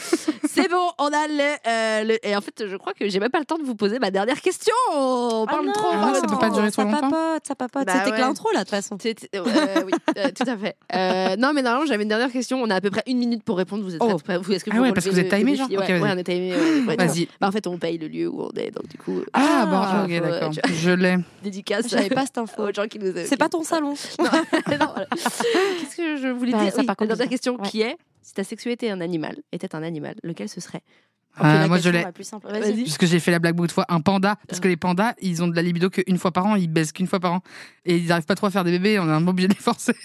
C'est 0.48 0.68
bon, 0.68 0.88
on 0.98 1.06
a 1.06 1.28
le, 1.28 1.56
euh, 1.68 2.04
le- 2.04 2.26
et 2.26 2.34
en 2.34 2.40
fait 2.40 2.66
je 2.66 2.76
crois 2.76 2.94
que 2.94 3.08
j'ai 3.08 3.20
même 3.20 3.30
pas 3.30 3.38
le 3.38 3.44
temps 3.44 3.58
de 3.58 3.62
vous 3.62 3.76
poser 3.76 3.98
ma 4.00 4.10
dernière 4.10 4.40
question. 4.40 4.74
On 4.92 5.44
Ah 5.46 5.50
parle 5.52 5.66
non, 5.66 5.72
trop. 5.72 5.88
Ah, 5.92 6.12
ça 6.14 6.22
peut 6.22 6.38
pas 6.38 6.50
durer 6.50 6.72
trop 6.72 6.82
ça 6.82 6.88
longtemps. 6.88 7.10
papote, 7.10 7.46
ça 7.46 7.54
papote. 7.54 7.86
Bah 7.86 7.92
C'était 7.98 8.10
ouais. 8.10 8.16
que 8.16 8.20
l'intro 8.22 8.50
là 8.52 8.60
de 8.60 8.64
toute 8.64 8.70
façon. 8.70 8.98
Euh, 9.04 9.82
oui, 9.86 9.92
euh, 10.16 10.30
tout 10.34 10.50
à 10.50 10.56
fait. 10.56 10.74
Euh, 10.94 11.36
non, 11.36 11.52
mais 11.52 11.62
normalement, 11.62 11.86
j'avais 11.86 12.02
une 12.02 12.08
dernière 12.08 12.32
question. 12.32 12.60
On 12.60 12.70
a 12.70 12.76
à 12.76 12.80
peu 12.80 12.90
près 12.90 13.04
une 13.06 13.18
minute 13.18 13.44
pour 13.44 13.58
répondre. 13.58 13.84
Vous 13.84 13.94
êtes 13.94 14.02
Oh. 14.02 14.16
prêts 14.18 14.38
Vous- 14.38 14.52
Est-ce 14.52 14.64
que 14.64 14.70
Ah 14.72 14.76
vous 14.76 14.82
ouais, 14.82 14.92
parce 14.92 15.06
que 15.06 15.10
vous 15.10 15.20
êtes 15.20 15.28
timé, 15.32 15.54
genre 15.54 15.68
Ouais, 15.70 15.76
Ok, 15.76 15.88
ouais, 15.88 15.98
vas-y. 15.98 16.12
on 16.14 16.18
est 16.18 16.24
timé. 16.24 16.52
Vas-y. 16.96 17.28
Bah, 17.40 17.48
en 17.48 17.52
fait, 17.52 17.66
on 17.66 17.78
paye 17.78 17.98
le 17.98 18.08
lieu 18.08 18.26
où 18.28 18.42
on 18.42 18.50
est. 18.58 18.70
Donc, 18.72 18.88
du 18.88 18.96
coup, 18.98 19.20
Ah, 19.34 19.66
Ah, 19.70 20.06
bon, 20.06 20.14
ok, 20.14 20.20
d'accord. 20.22 20.50
tu- 20.50 20.74
Je 20.74 20.90
l'ai. 20.90 21.17
Dédicace 21.42 21.88
J'avais 21.88 22.08
pas 22.10 22.24
cette 22.26 22.38
info. 22.38 22.62
aux 22.68 22.72
gens 22.72 22.86
qui 22.86 22.98
nous 22.98 23.12
C'est 23.24 23.36
pas 23.36 23.48
ton 23.48 23.62
salon. 23.62 23.94
Non, 24.18 24.24
non, 24.78 24.86
voilà. 24.92 25.06
Qu'est-ce 25.10 25.96
que 25.96 26.16
je 26.16 26.28
voulais 26.28 26.52
Bah, 26.52 26.62
dire 26.64 26.72
ça, 26.72 26.80
Oui, 26.80 26.86
par 26.86 26.96
contre, 26.96 27.10
La 27.10 27.16
dernière 27.16 27.28
bizarre. 27.28 27.28
question 27.28 27.56
Ouais. 27.56 27.68
qui 27.68 27.80
est 27.82 27.96
si 28.22 28.34
ta 28.34 28.44
sexualité 28.44 28.86
est 28.86 28.90
un 28.90 29.00
animal, 29.00 29.36
était 29.52 29.74
un 29.74 29.82
animal, 29.82 30.14
lequel 30.22 30.48
ce 30.50 30.60
serait? 30.60 30.82
Ah, 31.40 31.68
moi, 31.68 31.78
je 31.78 31.90
l'ai. 31.90 32.02
la 32.02 32.12
plus 32.12 32.24
simple. 32.24 32.48
Vas-y. 32.50 32.60
Vas-y. 32.60 32.84
Parce 32.84 32.98
que 32.98 33.06
j'ai 33.06 33.20
fait 33.20 33.30
la 33.30 33.38
blague 33.38 33.54
beaucoup 33.54 33.66
de 33.66 33.72
fois. 33.72 33.84
Un 33.88 34.00
panda. 34.00 34.36
Parce 34.48 34.60
que 34.60 34.68
les 34.68 34.76
pandas, 34.76 35.14
ils 35.20 35.42
ont 35.42 35.48
de 35.48 35.54
la 35.56 35.62
libido 35.62 35.90
qu'une 35.90 36.18
fois 36.18 36.30
par 36.32 36.46
an. 36.46 36.56
Ils 36.56 36.68
baissent 36.68 36.92
qu'une 36.92 37.06
fois 37.06 37.20
par 37.20 37.32
an. 37.32 37.40
Et 37.84 37.96
ils 37.96 38.06
n'arrivent 38.06 38.26
pas 38.26 38.34
trop 38.34 38.46
à 38.46 38.50
faire 38.50 38.64
des 38.64 38.72
bébés. 38.72 38.98
On 38.98 39.08
est 39.08 39.12
un 39.12 39.22
peu 39.22 39.30
obligé 39.30 39.48
de 39.48 39.54
les 39.54 39.60
forcer. 39.60 39.94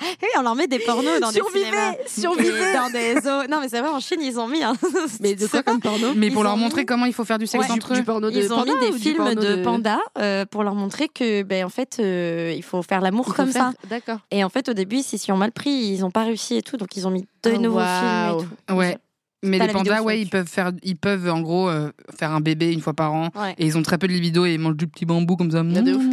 Oui, 0.00 0.28
on 0.36 0.42
leur 0.42 0.56
met 0.56 0.66
des 0.66 0.80
pornos 0.80 1.20
dans 1.20 1.28
des 1.30 1.36
Survivez 1.36 1.64
cinémas. 1.66 1.94
Survivez 2.08 2.72
dans 2.74 2.90
des 2.90 3.14
zoos. 3.20 3.46
Non, 3.48 3.60
mais 3.60 3.68
c'est 3.68 3.80
vrai, 3.80 3.88
en 3.90 4.00
Chine, 4.00 4.18
ils 4.20 4.36
ont 4.38 4.48
mis. 4.48 4.62
hein. 4.64 4.72
Mais 5.20 5.36
de 5.36 5.46
quoi 5.46 5.62
comme 5.62 5.78
porno 5.80 6.08
Mais 6.16 6.26
Ils 6.26 6.32
pour 6.32 6.42
leur 6.42 6.54
ont 6.54 6.56
montrer 6.56 6.80
mis- 6.80 6.86
comment 6.86 7.06
il 7.06 7.12
faut 7.12 7.24
faire 7.24 7.38
du 7.38 7.46
sexe 7.46 7.66
Ouais, 7.66 7.70
entre 7.70 7.94
Du 7.94 8.00
eux. 8.00 8.04
porno 8.04 8.28
de 8.30 8.36
Ils 8.36 8.52
ont 8.52 8.56
panda 8.56 8.72
mis 8.80 8.90
des 8.90 8.98
films 8.98 9.34
de, 9.34 9.62
pandas 9.62 10.00
euh, 10.18 10.44
pour 10.44 10.64
leur 10.64 10.74
montrer 10.74 11.08
que, 11.08 11.44
ben, 11.44 11.64
en 11.64 11.68
fait, 11.68 11.98
euh, 12.00 12.52
il 12.56 12.64
faut 12.64 12.82
faire 12.82 13.00
l'amour 13.00 13.32
comme 13.34 13.52
faire- 13.52 13.70
ça. 13.82 13.88
D'accord. 13.88 14.18
Et 14.32 14.42
en 14.42 14.48
fait, 14.48 14.68
au 14.68 14.72
début, 14.72 14.96
ils 14.96 15.02
s'y 15.04 15.18
sont 15.18 15.36
mal 15.36 15.52
pris, 15.52 15.70
ils 15.70 16.04
ont 16.04 16.10
pas 16.10 16.24
réussi 16.24 16.56
et 16.56 16.62
tout, 16.62 16.76
donc 16.76 16.96
ils 16.96 17.06
ont 17.06 17.10
mis 17.12 17.26
deux 17.44 17.52
Oh, 17.54 17.60
nouveaux 17.60 17.76
waouh. 17.78 18.40
films 18.40 18.50
et 18.50 18.72
tout. 18.72 18.74
Ouais. 18.74 18.98
Mais 19.42 19.58
les 19.58 19.68
pandas, 19.68 20.02
ouais, 20.02 20.20
ils 20.20 20.28
peuvent 20.28 20.46
faire, 20.48 20.70
ils 20.82 20.96
peuvent 20.96 21.28
en 21.28 21.40
gros 21.40 21.68
euh, 21.68 21.90
faire 22.16 22.30
un 22.30 22.40
bébé 22.40 22.72
une 22.72 22.80
fois 22.80 22.94
par 22.94 23.12
an. 23.12 23.28
Ouais. 23.34 23.54
Et 23.58 23.66
ils 23.66 23.76
ont 23.76 23.82
très 23.82 23.98
peu 23.98 24.06
de 24.06 24.12
libido 24.12 24.46
et 24.46 24.54
ils 24.54 24.58
mangent 24.60 24.76
du 24.76 24.86
petit 24.86 25.04
bambou 25.04 25.36
comme 25.36 25.50
ça. 25.50 25.62
de 25.62 25.94
ouf. 25.94 26.04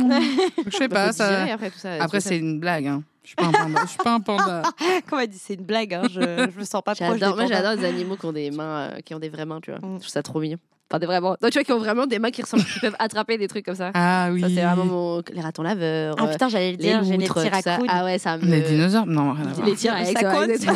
Je 0.65 0.77
sais 0.77 0.87
Bah, 0.87 1.05
pas, 1.07 1.11
ça. 1.11 1.43
après 1.53 1.69
tout 1.69 1.77
ça. 1.77 1.93
Après, 1.93 2.17
tout 2.17 2.23
ça. 2.23 2.29
c'est 2.29 2.37
une 2.39 2.59
blague. 2.59 2.87
Hein. 2.87 3.03
Je 3.23 3.27
suis 3.29 3.35
pas 3.35 3.45
un 3.45 3.51
panda. 3.51 3.81
Je 3.83 3.87
suis 3.89 3.97
pas 3.97 4.13
un 4.15 4.19
panda. 4.19 4.61
Comment 5.09 5.21
dit 5.25 5.37
C'est 5.39 5.53
une 5.53 5.63
blague, 5.65 5.93
hein, 5.93 6.01
je, 6.11 6.19
je 6.19 6.59
me 6.59 6.63
sens 6.65 6.81
pas 6.83 6.95
proche 6.95 7.13
des 7.13 7.19
J'adore, 7.19 7.35
moi 7.35 7.45
j'adore 7.45 7.75
les 7.75 7.85
animaux 7.85 8.15
qui 8.15 8.25
ont 8.25 8.33
des 8.33 8.49
mains, 8.49 8.89
euh, 8.93 8.99
qui 9.05 9.13
ont 9.13 9.19
des 9.19 9.29
vraies 9.29 9.45
mains, 9.45 9.59
tu 9.61 9.69
vois. 9.69 9.79
Mm. 9.79 9.95
Je 9.95 9.99
trouve 9.99 10.07
ça 10.07 10.23
trop 10.23 10.39
mignon. 10.39 10.57
Enfin, 10.91 10.97
des 10.97 11.05
vraiment. 11.05 11.35
Donc, 11.39 11.51
tu 11.51 11.59
vois, 11.59 11.63
qui 11.63 11.71
ont 11.71 11.77
vraiment 11.77 12.07
des 12.07 12.17
mains 12.17 12.31
qui 12.31 12.41
ressemblent, 12.41 12.63
qui 12.63 12.79
peuvent 12.79 12.95
attraper 12.97 13.37
des 13.37 13.47
trucs 13.47 13.63
comme 13.63 13.75
ça. 13.75 13.91
Ah 13.93 14.29
oui. 14.31 14.41
Ça, 14.41 14.47
c'est 14.47 14.63
vraiment 14.63 14.85
mon... 14.85 15.21
les 15.31 15.41
ratons 15.41 15.61
laveurs. 15.61 16.15
Ah 16.17 16.23
euh, 16.23 16.31
putain, 16.31 16.49
j'allais 16.49 16.71
le 16.71 16.77
les 16.77 16.83
dire, 16.83 17.03
j'ai 17.03 17.17
les 17.17 17.27
raccoons. 17.27 17.85
Ah 17.87 18.05
ouais, 18.05 18.17
ça 18.17 18.37
me. 18.39 18.45
Les 18.45 18.61
dinosaures 18.61 19.05
Non, 19.05 19.33
rien 19.33 19.45
à 19.45 19.53
voir. 19.53 19.67
Les 19.67 19.75
T-Rex, 19.75 20.19
Ça 20.19 20.71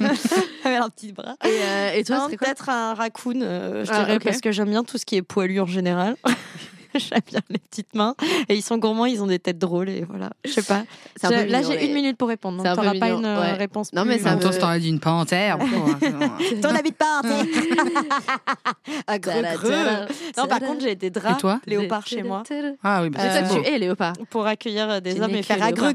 un 0.84 0.90
petit 0.90 1.12
bras. 1.12 1.36
Et, 1.44 1.48
euh, 1.48 1.92
et 1.94 2.04
toi, 2.04 2.28
peut-être 2.28 2.68
un 2.68 2.94
raccoon, 2.94 3.40
euh, 3.42 3.84
je 3.84 3.90
Ah, 3.92 3.98
dirais, 4.04 4.18
parce 4.18 4.40
que 4.40 4.52
j'aime 4.52 4.70
bien 4.70 4.84
tout 4.84 4.98
ce 4.98 5.04
qui 5.06 5.16
est 5.16 5.22
poilu 5.22 5.60
en 5.60 5.66
général. 5.66 6.16
j'aime 6.94 7.20
bien 7.26 7.40
les 7.50 7.58
petites 7.58 7.94
mains. 7.94 8.14
Et 8.48 8.54
ils 8.56 8.62
sont 8.62 8.78
gourmands, 8.78 9.04
ils 9.06 9.22
ont 9.22 9.26
des 9.26 9.38
têtes 9.38 9.58
drôles, 9.58 9.88
et 9.90 10.04
voilà. 10.08 10.30
Je 10.44 10.50
sais 10.52 10.62
pas. 10.62 10.84
Un 11.22 11.44
Là, 11.46 11.62
j'ai 11.62 11.86
une 11.86 11.92
minute 11.94 12.16
pour 12.16 12.28
répondre, 12.28 12.56
donc 12.58 12.66
un 12.66 12.74
t'auras 12.74 12.86
pas 12.98 13.06
mignon, 13.06 13.18
une 13.18 13.24
euh, 13.26 13.40
ouais. 13.40 13.52
réponse. 13.52 13.92
Non, 13.92 14.04
mais 14.04 14.18
ça 14.18 14.36
temps, 14.36 14.48
me- 14.48 14.52
si 14.52 14.58
t'aurais 14.58 14.80
dit 14.80 14.88
une 14.88 14.98
panthère. 15.00 15.58
pas, 16.98 17.20
hein, 17.24 17.44
Ah, 19.06 19.18
greu, 19.18 19.32
Tada, 19.32 19.54
greu. 19.54 19.70
tada, 19.70 20.06
Non, 20.38 20.46
par 20.48 20.60
contre, 20.60 20.80
j'ai 20.80 20.94
des 20.94 21.06
Et 21.08 21.10
draps 21.10 21.40
toi 21.40 21.60
léopard 21.66 22.06
chez 22.06 22.22
moi. 22.22 22.42
Ah 22.82 23.02
oui, 23.02 23.10
bah, 23.10 23.20
Euh, 23.22 23.42
tu 23.62 23.68
es 23.68 23.78
léopard. 23.78 24.14
Pour 24.30 24.46
accueillir 24.46 24.88
euh, 24.90 25.00
des 25.00 25.20
hommes 25.20 25.34
et 25.34 25.42
faire 25.42 25.62
un 25.62 25.70
greu 25.72 25.92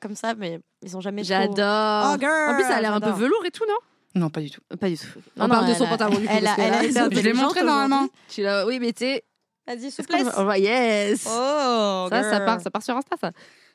comme 0.00 0.14
ça, 0.14 0.34
mais 0.36 0.60
ils 0.82 0.96
ont 0.96 1.00
jamais 1.00 1.22
trop- 1.22 1.28
J'adore. 1.28 2.16
Oh, 2.20 2.24
En 2.50 2.54
plus, 2.54 2.64
ça 2.64 2.76
a 2.76 2.80
l'air 2.80 2.94
un 2.94 3.00
peu 3.00 3.10
velours 3.10 3.44
et 3.46 3.50
tout, 3.50 3.64
non? 3.66 3.74
Non, 4.14 4.30
pas 4.30 4.40
du 4.40 4.50
tout. 4.50 4.60
Pas 4.80 4.88
du 4.88 4.96
tout. 4.96 5.06
Non, 5.36 5.46
On 5.46 5.48
parle 5.48 5.62
non, 5.62 5.66
de 5.68 5.72
elle 5.72 5.78
son 5.78 5.84
a- 5.84 5.88
pantalon 5.88 6.18
du 6.18 6.26
coup. 6.26 6.32
elle 6.36 6.46
a- 6.46 6.54
elle 6.58 6.74
a 6.74 6.84
été 6.84 7.16
Je 7.16 7.20
l'ai 7.20 7.32
montré 7.32 7.62
normalement. 7.64 8.08
Tu 8.28 8.42
l'as- 8.42 8.64
Oui, 8.66 8.78
mais 8.80 8.92
tu 8.92 9.04
sais. 9.04 9.24
Vas-y, 9.66 9.90
souplesse. 9.90 10.26
Oh, 10.38 10.52
yes. 10.52 11.24
Oh, 11.26 12.06
Ça, 12.10 12.22
ça 12.22 12.30
girl. 12.32 12.44
part, 12.44 12.60
ça 12.60 12.70
part 12.70 12.82
sur 12.82 12.96
Insta, 12.96 13.16
ça. 13.20 13.32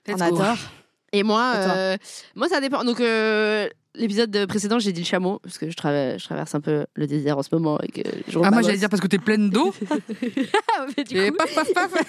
On 0.07 0.19
adore. 0.21 0.55
Et 1.11 1.23
moi, 1.23 1.53
Et 1.55 1.57
euh, 1.67 1.97
moi 2.35 2.47
ça 2.47 2.61
dépend. 2.61 2.83
Donc 2.83 2.99
euh, 3.01 3.67
l'épisode 3.95 4.45
précédent, 4.47 4.79
j'ai 4.79 4.91
dit 4.91 5.01
le 5.01 5.05
chameau 5.05 5.39
parce 5.39 5.57
que 5.57 5.69
je, 5.69 5.75
traverse, 5.75 6.21
je 6.21 6.25
traverse 6.25 6.55
un 6.55 6.61
peu 6.61 6.85
le 6.93 7.07
désert 7.07 7.37
en 7.37 7.43
ce 7.43 7.49
moment 7.53 7.79
et 7.81 7.87
que 7.89 8.01
je 8.27 8.39
Ah, 8.43 8.51
moi, 8.51 8.61
j'allais 8.61 8.77
dire 8.77 8.89
parce 8.89 9.01
que 9.01 9.07
t'es 9.07 9.19
pleine 9.19 9.49
d'eau. 9.49 9.73
Ah, 10.77 10.85
Et 10.97 11.03
coup, 11.31 11.37
paf, 11.37 11.53
paf, 11.53 11.73
paf. 11.73 11.93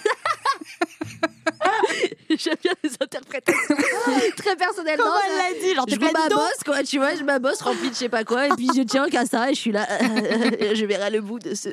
j'aime 2.30 2.54
bien 2.62 2.72
les 2.82 2.90
interprétations 3.00 3.76
très 4.36 4.56
personnelles. 4.56 4.98
Comment 4.98 5.14
elle 5.28 5.36
l'a 5.54 5.60
dit 5.60 5.74
Genre, 5.74 5.86
je 5.88 5.96
pleine 5.96 6.12
ma 6.12 6.28
d'eau 6.28 6.36
bosse, 6.36 6.62
quoi, 6.64 6.82
tu 6.82 6.98
vois, 6.98 7.14
je 7.14 7.24
ma 7.24 7.38
bosse 7.38 7.60
remplie 7.60 7.88
de 7.88 7.94
je 7.94 7.98
sais 7.98 8.08
pas 8.08 8.24
quoi, 8.24 8.46
et 8.46 8.50
puis 8.56 8.68
je 8.74 8.82
tiens 8.82 9.08
qu'à 9.08 9.26
ça, 9.26 9.50
et 9.50 9.54
je 9.54 9.60
suis 9.60 9.72
là, 9.72 9.86
je 10.74 10.84
verrai 10.86 11.10
le 11.10 11.20
bout 11.20 11.38
de 11.38 11.54
ce. 11.54 11.68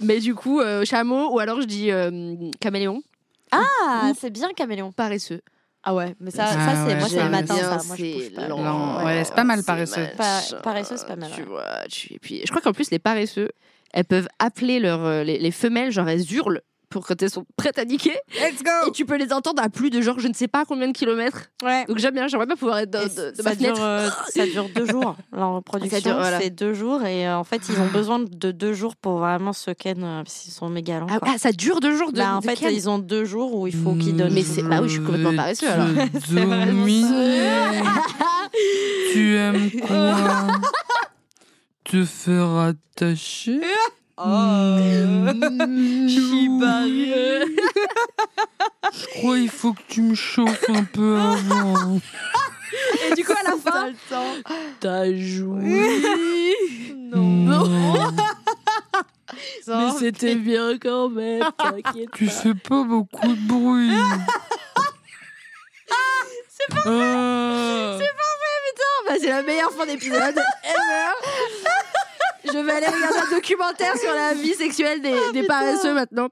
Mais 0.00 0.20
du 0.20 0.34
coup, 0.34 0.60
euh, 0.60 0.84
chameau, 0.84 1.32
ou 1.34 1.38
alors 1.38 1.60
je 1.60 1.66
dis 1.66 1.90
euh, 1.90 2.34
caméléon, 2.60 3.02
Ah, 3.50 4.12
c'est 4.18 4.30
bien 4.30 4.52
caméléon. 4.52 4.92
paresseux. 4.92 5.40
Ah 5.88 5.94
ouais, 5.94 6.16
mais 6.18 6.32
ça, 6.32 6.46
Ah 6.48 6.52
ça 6.52 6.74
c'est 6.84 6.92
ouais, 6.94 6.98
moi 6.98 7.08
c'est 7.08 7.22
le 7.22 7.30
matin 7.30 7.54
bien, 7.54 7.78
ça. 7.78 7.86
Moi 7.86 7.96
je 7.96 8.02
c'est 8.34 8.48
lent. 8.48 9.04
Ouais, 9.04 9.22
c'est 9.24 9.34
pas 9.34 9.44
mal 9.44 9.62
paresseux. 9.62 10.08
Paresseux, 10.62 10.96
c'est 10.96 11.06
pas 11.06 11.14
mal, 11.16 11.30
Tu 11.32 11.42
ouais. 11.42 11.46
vois, 11.46 11.64
tu... 11.88 12.12
et 12.14 12.18
puis 12.18 12.40
je 12.44 12.50
crois 12.50 12.60
qu'en 12.60 12.72
plus 12.72 12.90
les 12.90 12.98
paresseux, 12.98 13.50
elles 13.92 14.04
peuvent 14.04 14.28
appeler 14.40 14.80
leur, 14.80 15.04
euh, 15.04 15.22
les, 15.22 15.38
les 15.38 15.50
femelles, 15.52 15.92
genre 15.92 16.08
elles 16.08 16.24
hurlent 16.32 16.60
pour 16.88 17.06
quand 17.06 17.20
elles 17.20 17.30
sont 17.30 17.44
prêtes 17.56 17.78
à 17.78 17.84
niquer, 17.84 18.14
Let's 18.34 18.60
et 18.60 18.64
go. 18.64 18.90
tu 18.92 19.04
peux 19.04 19.16
les 19.16 19.32
entendre 19.32 19.60
à 19.62 19.68
plus 19.68 19.90
de 19.90 20.00
genre 20.00 20.18
je 20.20 20.28
ne 20.28 20.34
sais 20.34 20.46
pas 20.48 20.64
combien 20.64 20.86
de 20.88 20.92
kilomètres. 20.92 21.46
Ouais. 21.64 21.84
Donc 21.86 21.98
j'aime 21.98 22.14
bien, 22.14 22.28
j'aimerais 22.28 22.46
bien 22.46 22.56
pouvoir 22.56 22.78
être 22.78 22.90
de, 22.90 22.98
Et 22.98 23.08
de- 23.08 23.30
de 23.36 23.42
ça, 23.42 23.42
ma 23.42 23.54
dure, 23.56 23.74
euh, 23.82 24.08
ça 24.28 24.46
dure 24.46 24.68
deux 24.74 24.86
jours. 24.86 25.16
La 25.32 25.46
reproduction, 25.46 25.98
dure, 26.00 26.14
voilà. 26.16 26.40
c'est 26.40 26.50
deux 26.50 26.74
jours. 26.74 27.02
Et 27.04 27.26
euh, 27.26 27.36
en 27.36 27.44
fait, 27.44 27.60
ils 27.68 27.80
ont 27.80 27.88
besoin 27.88 28.20
de 28.20 28.52
deux 28.52 28.72
jours 28.72 28.94
pour 28.96 29.18
vraiment 29.18 29.52
se 29.52 29.70
ken, 29.72 30.02
euh, 30.04 30.22
parce 30.22 30.34
qu'ils 30.38 30.52
sont 30.52 30.68
méga 30.68 31.00
lents. 31.00 31.06
Ah, 31.10 31.18
ah, 31.22 31.38
ça 31.38 31.52
dure 31.52 31.80
deux 31.80 31.96
jours 31.96 32.12
de. 32.12 32.18
Bah, 32.18 32.36
en 32.36 32.40
de 32.40 32.44
fait, 32.46 32.54
ken. 32.56 32.72
ils 32.72 32.88
ont 32.88 32.98
deux 32.98 33.24
jours 33.24 33.54
où 33.54 33.66
il 33.66 33.74
faut 33.74 33.94
qu'ils 33.94 34.16
donnent. 34.16 34.32
Mais 34.32 34.42
c'est- 34.42 34.62
bah 34.62 34.78
oui, 34.80 34.88
je 34.88 34.94
suis 34.94 35.02
complètement 35.02 35.34
paresseux, 35.34 35.68
alors. 35.68 35.88
Tu 39.12 39.36
aimes 39.36 39.70
quoi? 39.86 40.46
Te 41.84 42.04
faire 42.04 42.50
attacher? 42.56 43.60
Oh. 44.18 44.76
Shibari. 46.08 47.12
Je 48.92 49.06
crois 49.18 49.38
il 49.38 49.50
faut 49.50 49.72
que 49.74 49.82
tu 49.88 50.00
me 50.02 50.14
chauffes 50.14 50.70
un 50.70 50.84
peu 50.84 51.18
avant. 51.18 52.00
Et 53.10 53.14
du 53.14 53.24
coup, 53.24 53.32
à 53.32 53.42
la 53.42 53.56
fin, 53.56 53.92
t'as 54.80 55.12
joué. 55.14 56.00
Non. 57.12 57.66
Mais 59.68 59.90
c'était 59.98 60.36
bien 60.36 60.78
quand 60.78 61.08
même, 61.10 61.42
t'inquiète 61.58 62.10
Tu 62.14 62.26
pas. 62.26 62.32
fais 62.32 62.54
pas 62.54 62.84
beaucoup 62.84 63.26
de 63.26 63.48
bruit. 63.48 63.90
C'est 66.48 66.74
pas 66.74 66.90
vrai. 66.90 67.98
Bah, 69.08 69.14
c'est 69.20 69.28
la 69.28 69.42
meilleure 69.42 69.70
fin 69.72 69.86
d'épisode 69.86 70.36
ever. 70.64 71.12
Je 72.52 72.58
vais 72.58 72.72
aller 72.72 72.86
regarder 72.86 73.18
un 73.32 73.34
documentaire 73.34 73.96
sur 73.96 74.12
la 74.14 74.34
vie 74.34 74.54
sexuelle 74.54 75.00
des, 75.02 75.14
des 75.32 75.46
paresseux 75.46 75.94
maintenant. 75.94 76.28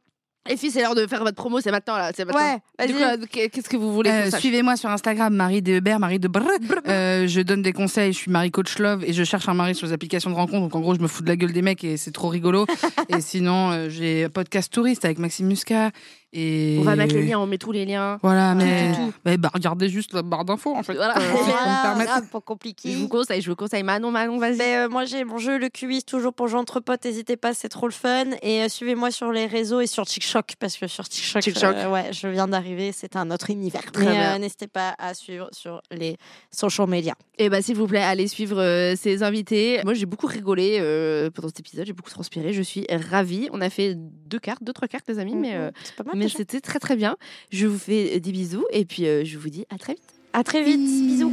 Les 0.46 0.58
filles, 0.58 0.70
c'est 0.70 0.82
l'heure 0.82 0.94
de 0.94 1.06
faire 1.06 1.20
votre 1.20 1.36
promo, 1.36 1.58
c'est 1.62 1.70
maintenant 1.70 1.96
là. 1.96 2.10
C'est 2.14 2.26
maintenant. 2.26 2.38
Ouais, 2.42 2.58
vas-y. 2.78 3.02
euh, 3.02 3.16
qu'est-ce 3.48 3.66
que 3.66 3.78
vous 3.78 3.94
voulez 3.94 4.10
Euh, 4.10 4.30
Suivez-moi 4.30 4.76
sur 4.76 4.90
Instagram, 4.90 5.32
Marie 5.34 5.62
de 5.62 5.72
Hébert, 5.72 5.98
Marie 5.98 6.18
de 6.18 6.28
Brr. 6.28 6.42
Euh, 6.86 7.26
je 7.26 7.40
donne 7.40 7.62
des 7.62 7.72
conseils, 7.72 8.12
je 8.12 8.18
suis 8.18 8.30
Marie 8.30 8.50
Coach 8.50 8.78
Love 8.78 9.04
et 9.06 9.14
je 9.14 9.24
cherche 9.24 9.48
un 9.48 9.54
mari 9.54 9.74
sur 9.74 9.86
les 9.86 9.94
applications 9.94 10.28
de 10.28 10.34
rencontre. 10.34 10.60
Donc 10.60 10.76
en 10.76 10.80
gros, 10.80 10.94
je 10.94 11.00
me 11.00 11.08
fous 11.08 11.22
de 11.22 11.28
la 11.28 11.36
gueule 11.36 11.52
des 11.54 11.62
mecs 11.62 11.82
et 11.82 11.96
c'est 11.96 12.10
trop 12.12 12.28
rigolo. 12.28 12.66
et 13.08 13.22
sinon, 13.22 13.70
euh, 13.70 13.88
j'ai 13.88 14.24
un 14.24 14.28
podcast 14.28 14.70
touriste 14.70 15.06
avec 15.06 15.18
Maxime 15.18 15.46
Muscat. 15.46 15.92
Et... 16.34 16.76
On 16.80 16.82
va 16.82 16.96
mettre 16.96 17.14
les 17.14 17.22
liens, 17.22 17.38
on 17.38 17.46
met 17.46 17.58
tous 17.58 17.70
les 17.72 17.84
liens. 17.86 18.18
Voilà, 18.22 18.54
mais 18.54 18.92
tout, 18.92 18.96
tout. 19.06 19.12
mais 19.24 19.36
bah, 19.36 19.50
regardez 19.54 19.88
juste 19.88 20.12
la 20.12 20.22
barre 20.22 20.44
d'infos 20.44 20.74
en 20.74 20.82
fait. 20.82 20.94
Voilà. 20.94 21.16
Euh, 21.16 21.20
Voilà, 21.32 21.92
voilà, 21.94 22.22
pour 22.30 22.42
Je 22.84 22.96
vous 22.98 23.08
conseille, 23.08 23.40
je 23.40 23.48
vous 23.50 23.56
conseille. 23.56 23.82
Manon, 23.84 24.10
Manon, 24.10 24.38
vas-y. 24.38 24.56
Mais 24.56 24.76
euh, 24.78 24.88
moi 24.88 25.04
j'ai 25.04 25.24
mon 25.24 25.38
jeu 25.38 25.58
le 25.58 25.68
QI 25.68 26.02
toujours 26.02 26.34
pour 26.34 26.48
jouer 26.48 26.58
entre 26.58 26.80
potes, 26.80 27.04
n'hésitez 27.04 27.36
pas, 27.36 27.54
c'est 27.54 27.68
trop 27.68 27.86
le 27.86 27.92
fun 27.92 28.24
et 28.42 28.62
euh, 28.62 28.68
suivez-moi 28.68 29.10
sur 29.12 29.30
les 29.30 29.46
réseaux 29.46 29.80
et 29.80 29.86
sur 29.86 30.04
TikTok 30.04 30.54
parce 30.58 30.76
que 30.76 30.86
sur 30.88 31.08
TikTok, 31.08 31.42
TikTok. 31.42 31.76
euh, 31.76 31.90
ouais, 31.90 32.12
je 32.12 32.26
viens 32.28 32.48
d'arriver, 32.48 32.90
c'est 32.92 33.14
un 33.16 33.30
autre 33.30 33.50
univers. 33.50 33.90
Très 33.92 34.04
Mais 34.04 34.10
bien. 34.12 34.34
euh, 34.34 34.38
n'hésitez 34.38 34.66
pas 34.66 34.94
à 34.98 35.14
suivre 35.14 35.48
sur 35.52 35.80
les 35.92 36.16
social 36.50 36.88
media. 36.88 37.14
Et 37.38 37.48
bah, 37.48 37.62
s'il 37.62 37.76
vous 37.76 37.86
plaît, 37.86 38.02
allez 38.02 38.28
suivre 38.28 38.60
euh, 38.60 38.94
ces 38.96 39.22
invités. 39.22 39.80
Moi, 39.84 39.94
j'ai 39.94 40.06
beaucoup 40.06 40.26
rigolé 40.26 40.78
euh, 40.80 41.30
pendant 41.30 41.48
cet 41.48 41.60
épisode, 41.60 41.86
j'ai 41.86 41.92
beaucoup 41.92 42.10
transpiré. 42.10 42.52
Je 42.52 42.62
suis 42.62 42.86
ravie. 42.90 43.48
On 43.52 43.60
a 43.60 43.70
fait 43.70 43.94
deux 43.96 44.38
cartes, 44.38 44.62
deux, 44.62 44.72
trois 44.72 44.88
cartes, 44.88 45.04
les 45.08 45.18
amis, 45.18 45.34
mais, 45.34 45.54
euh, 45.54 45.70
c'est 45.84 45.96
pas 45.96 46.04
mal. 46.04 46.14
mais 46.16 46.23
c'était 46.28 46.60
très, 46.60 46.78
très 46.78 46.96
bien. 46.96 47.16
Je 47.50 47.66
vous 47.66 47.78
fais 47.78 48.20
des 48.20 48.32
bisous 48.32 48.64
et 48.72 48.84
puis 48.84 49.06
euh, 49.06 49.24
je 49.24 49.38
vous 49.38 49.48
dis 49.48 49.66
à 49.70 49.78
très 49.78 49.94
vite. 49.94 50.14
À 50.32 50.42
très 50.42 50.62
vite, 50.62 50.80
bisous. 50.80 51.32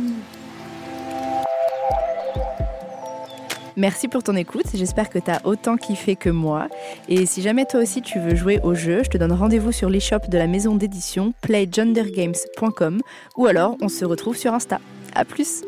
Merci 3.78 4.10
pour 4.10 4.22
ton 4.22 4.36
écoute, 4.36 4.66
j'espère 4.74 5.10
que 5.10 5.18
tu 5.18 5.32
as 5.32 5.42
autant 5.46 5.78
kiffé 5.78 6.16
que 6.16 6.30
moi. 6.30 6.68
Et 7.08 7.26
si 7.26 7.42
jamais 7.42 7.66
toi 7.66 7.80
aussi 7.80 8.02
tu 8.02 8.20
veux 8.20 8.36
jouer 8.36 8.60
au 8.64 8.76
jeu, 8.76 9.02
je 9.04 9.10
te 9.10 9.18
donne 9.18 9.32
rendez-vous 9.32 9.72
sur 9.72 9.90
l'e-shop 9.90 10.28
de 10.30 10.38
la 10.38 10.48
maison 10.48 10.76
d'édition 10.76 11.34
playgendergames.com 11.42 13.02
ou 13.38 13.46
alors 13.46 13.78
on 13.82 13.88
se 13.88 14.04
retrouve 14.04 14.36
sur 14.36 14.54
Insta. 14.54 14.80
À 15.16 15.24
plus 15.26 15.64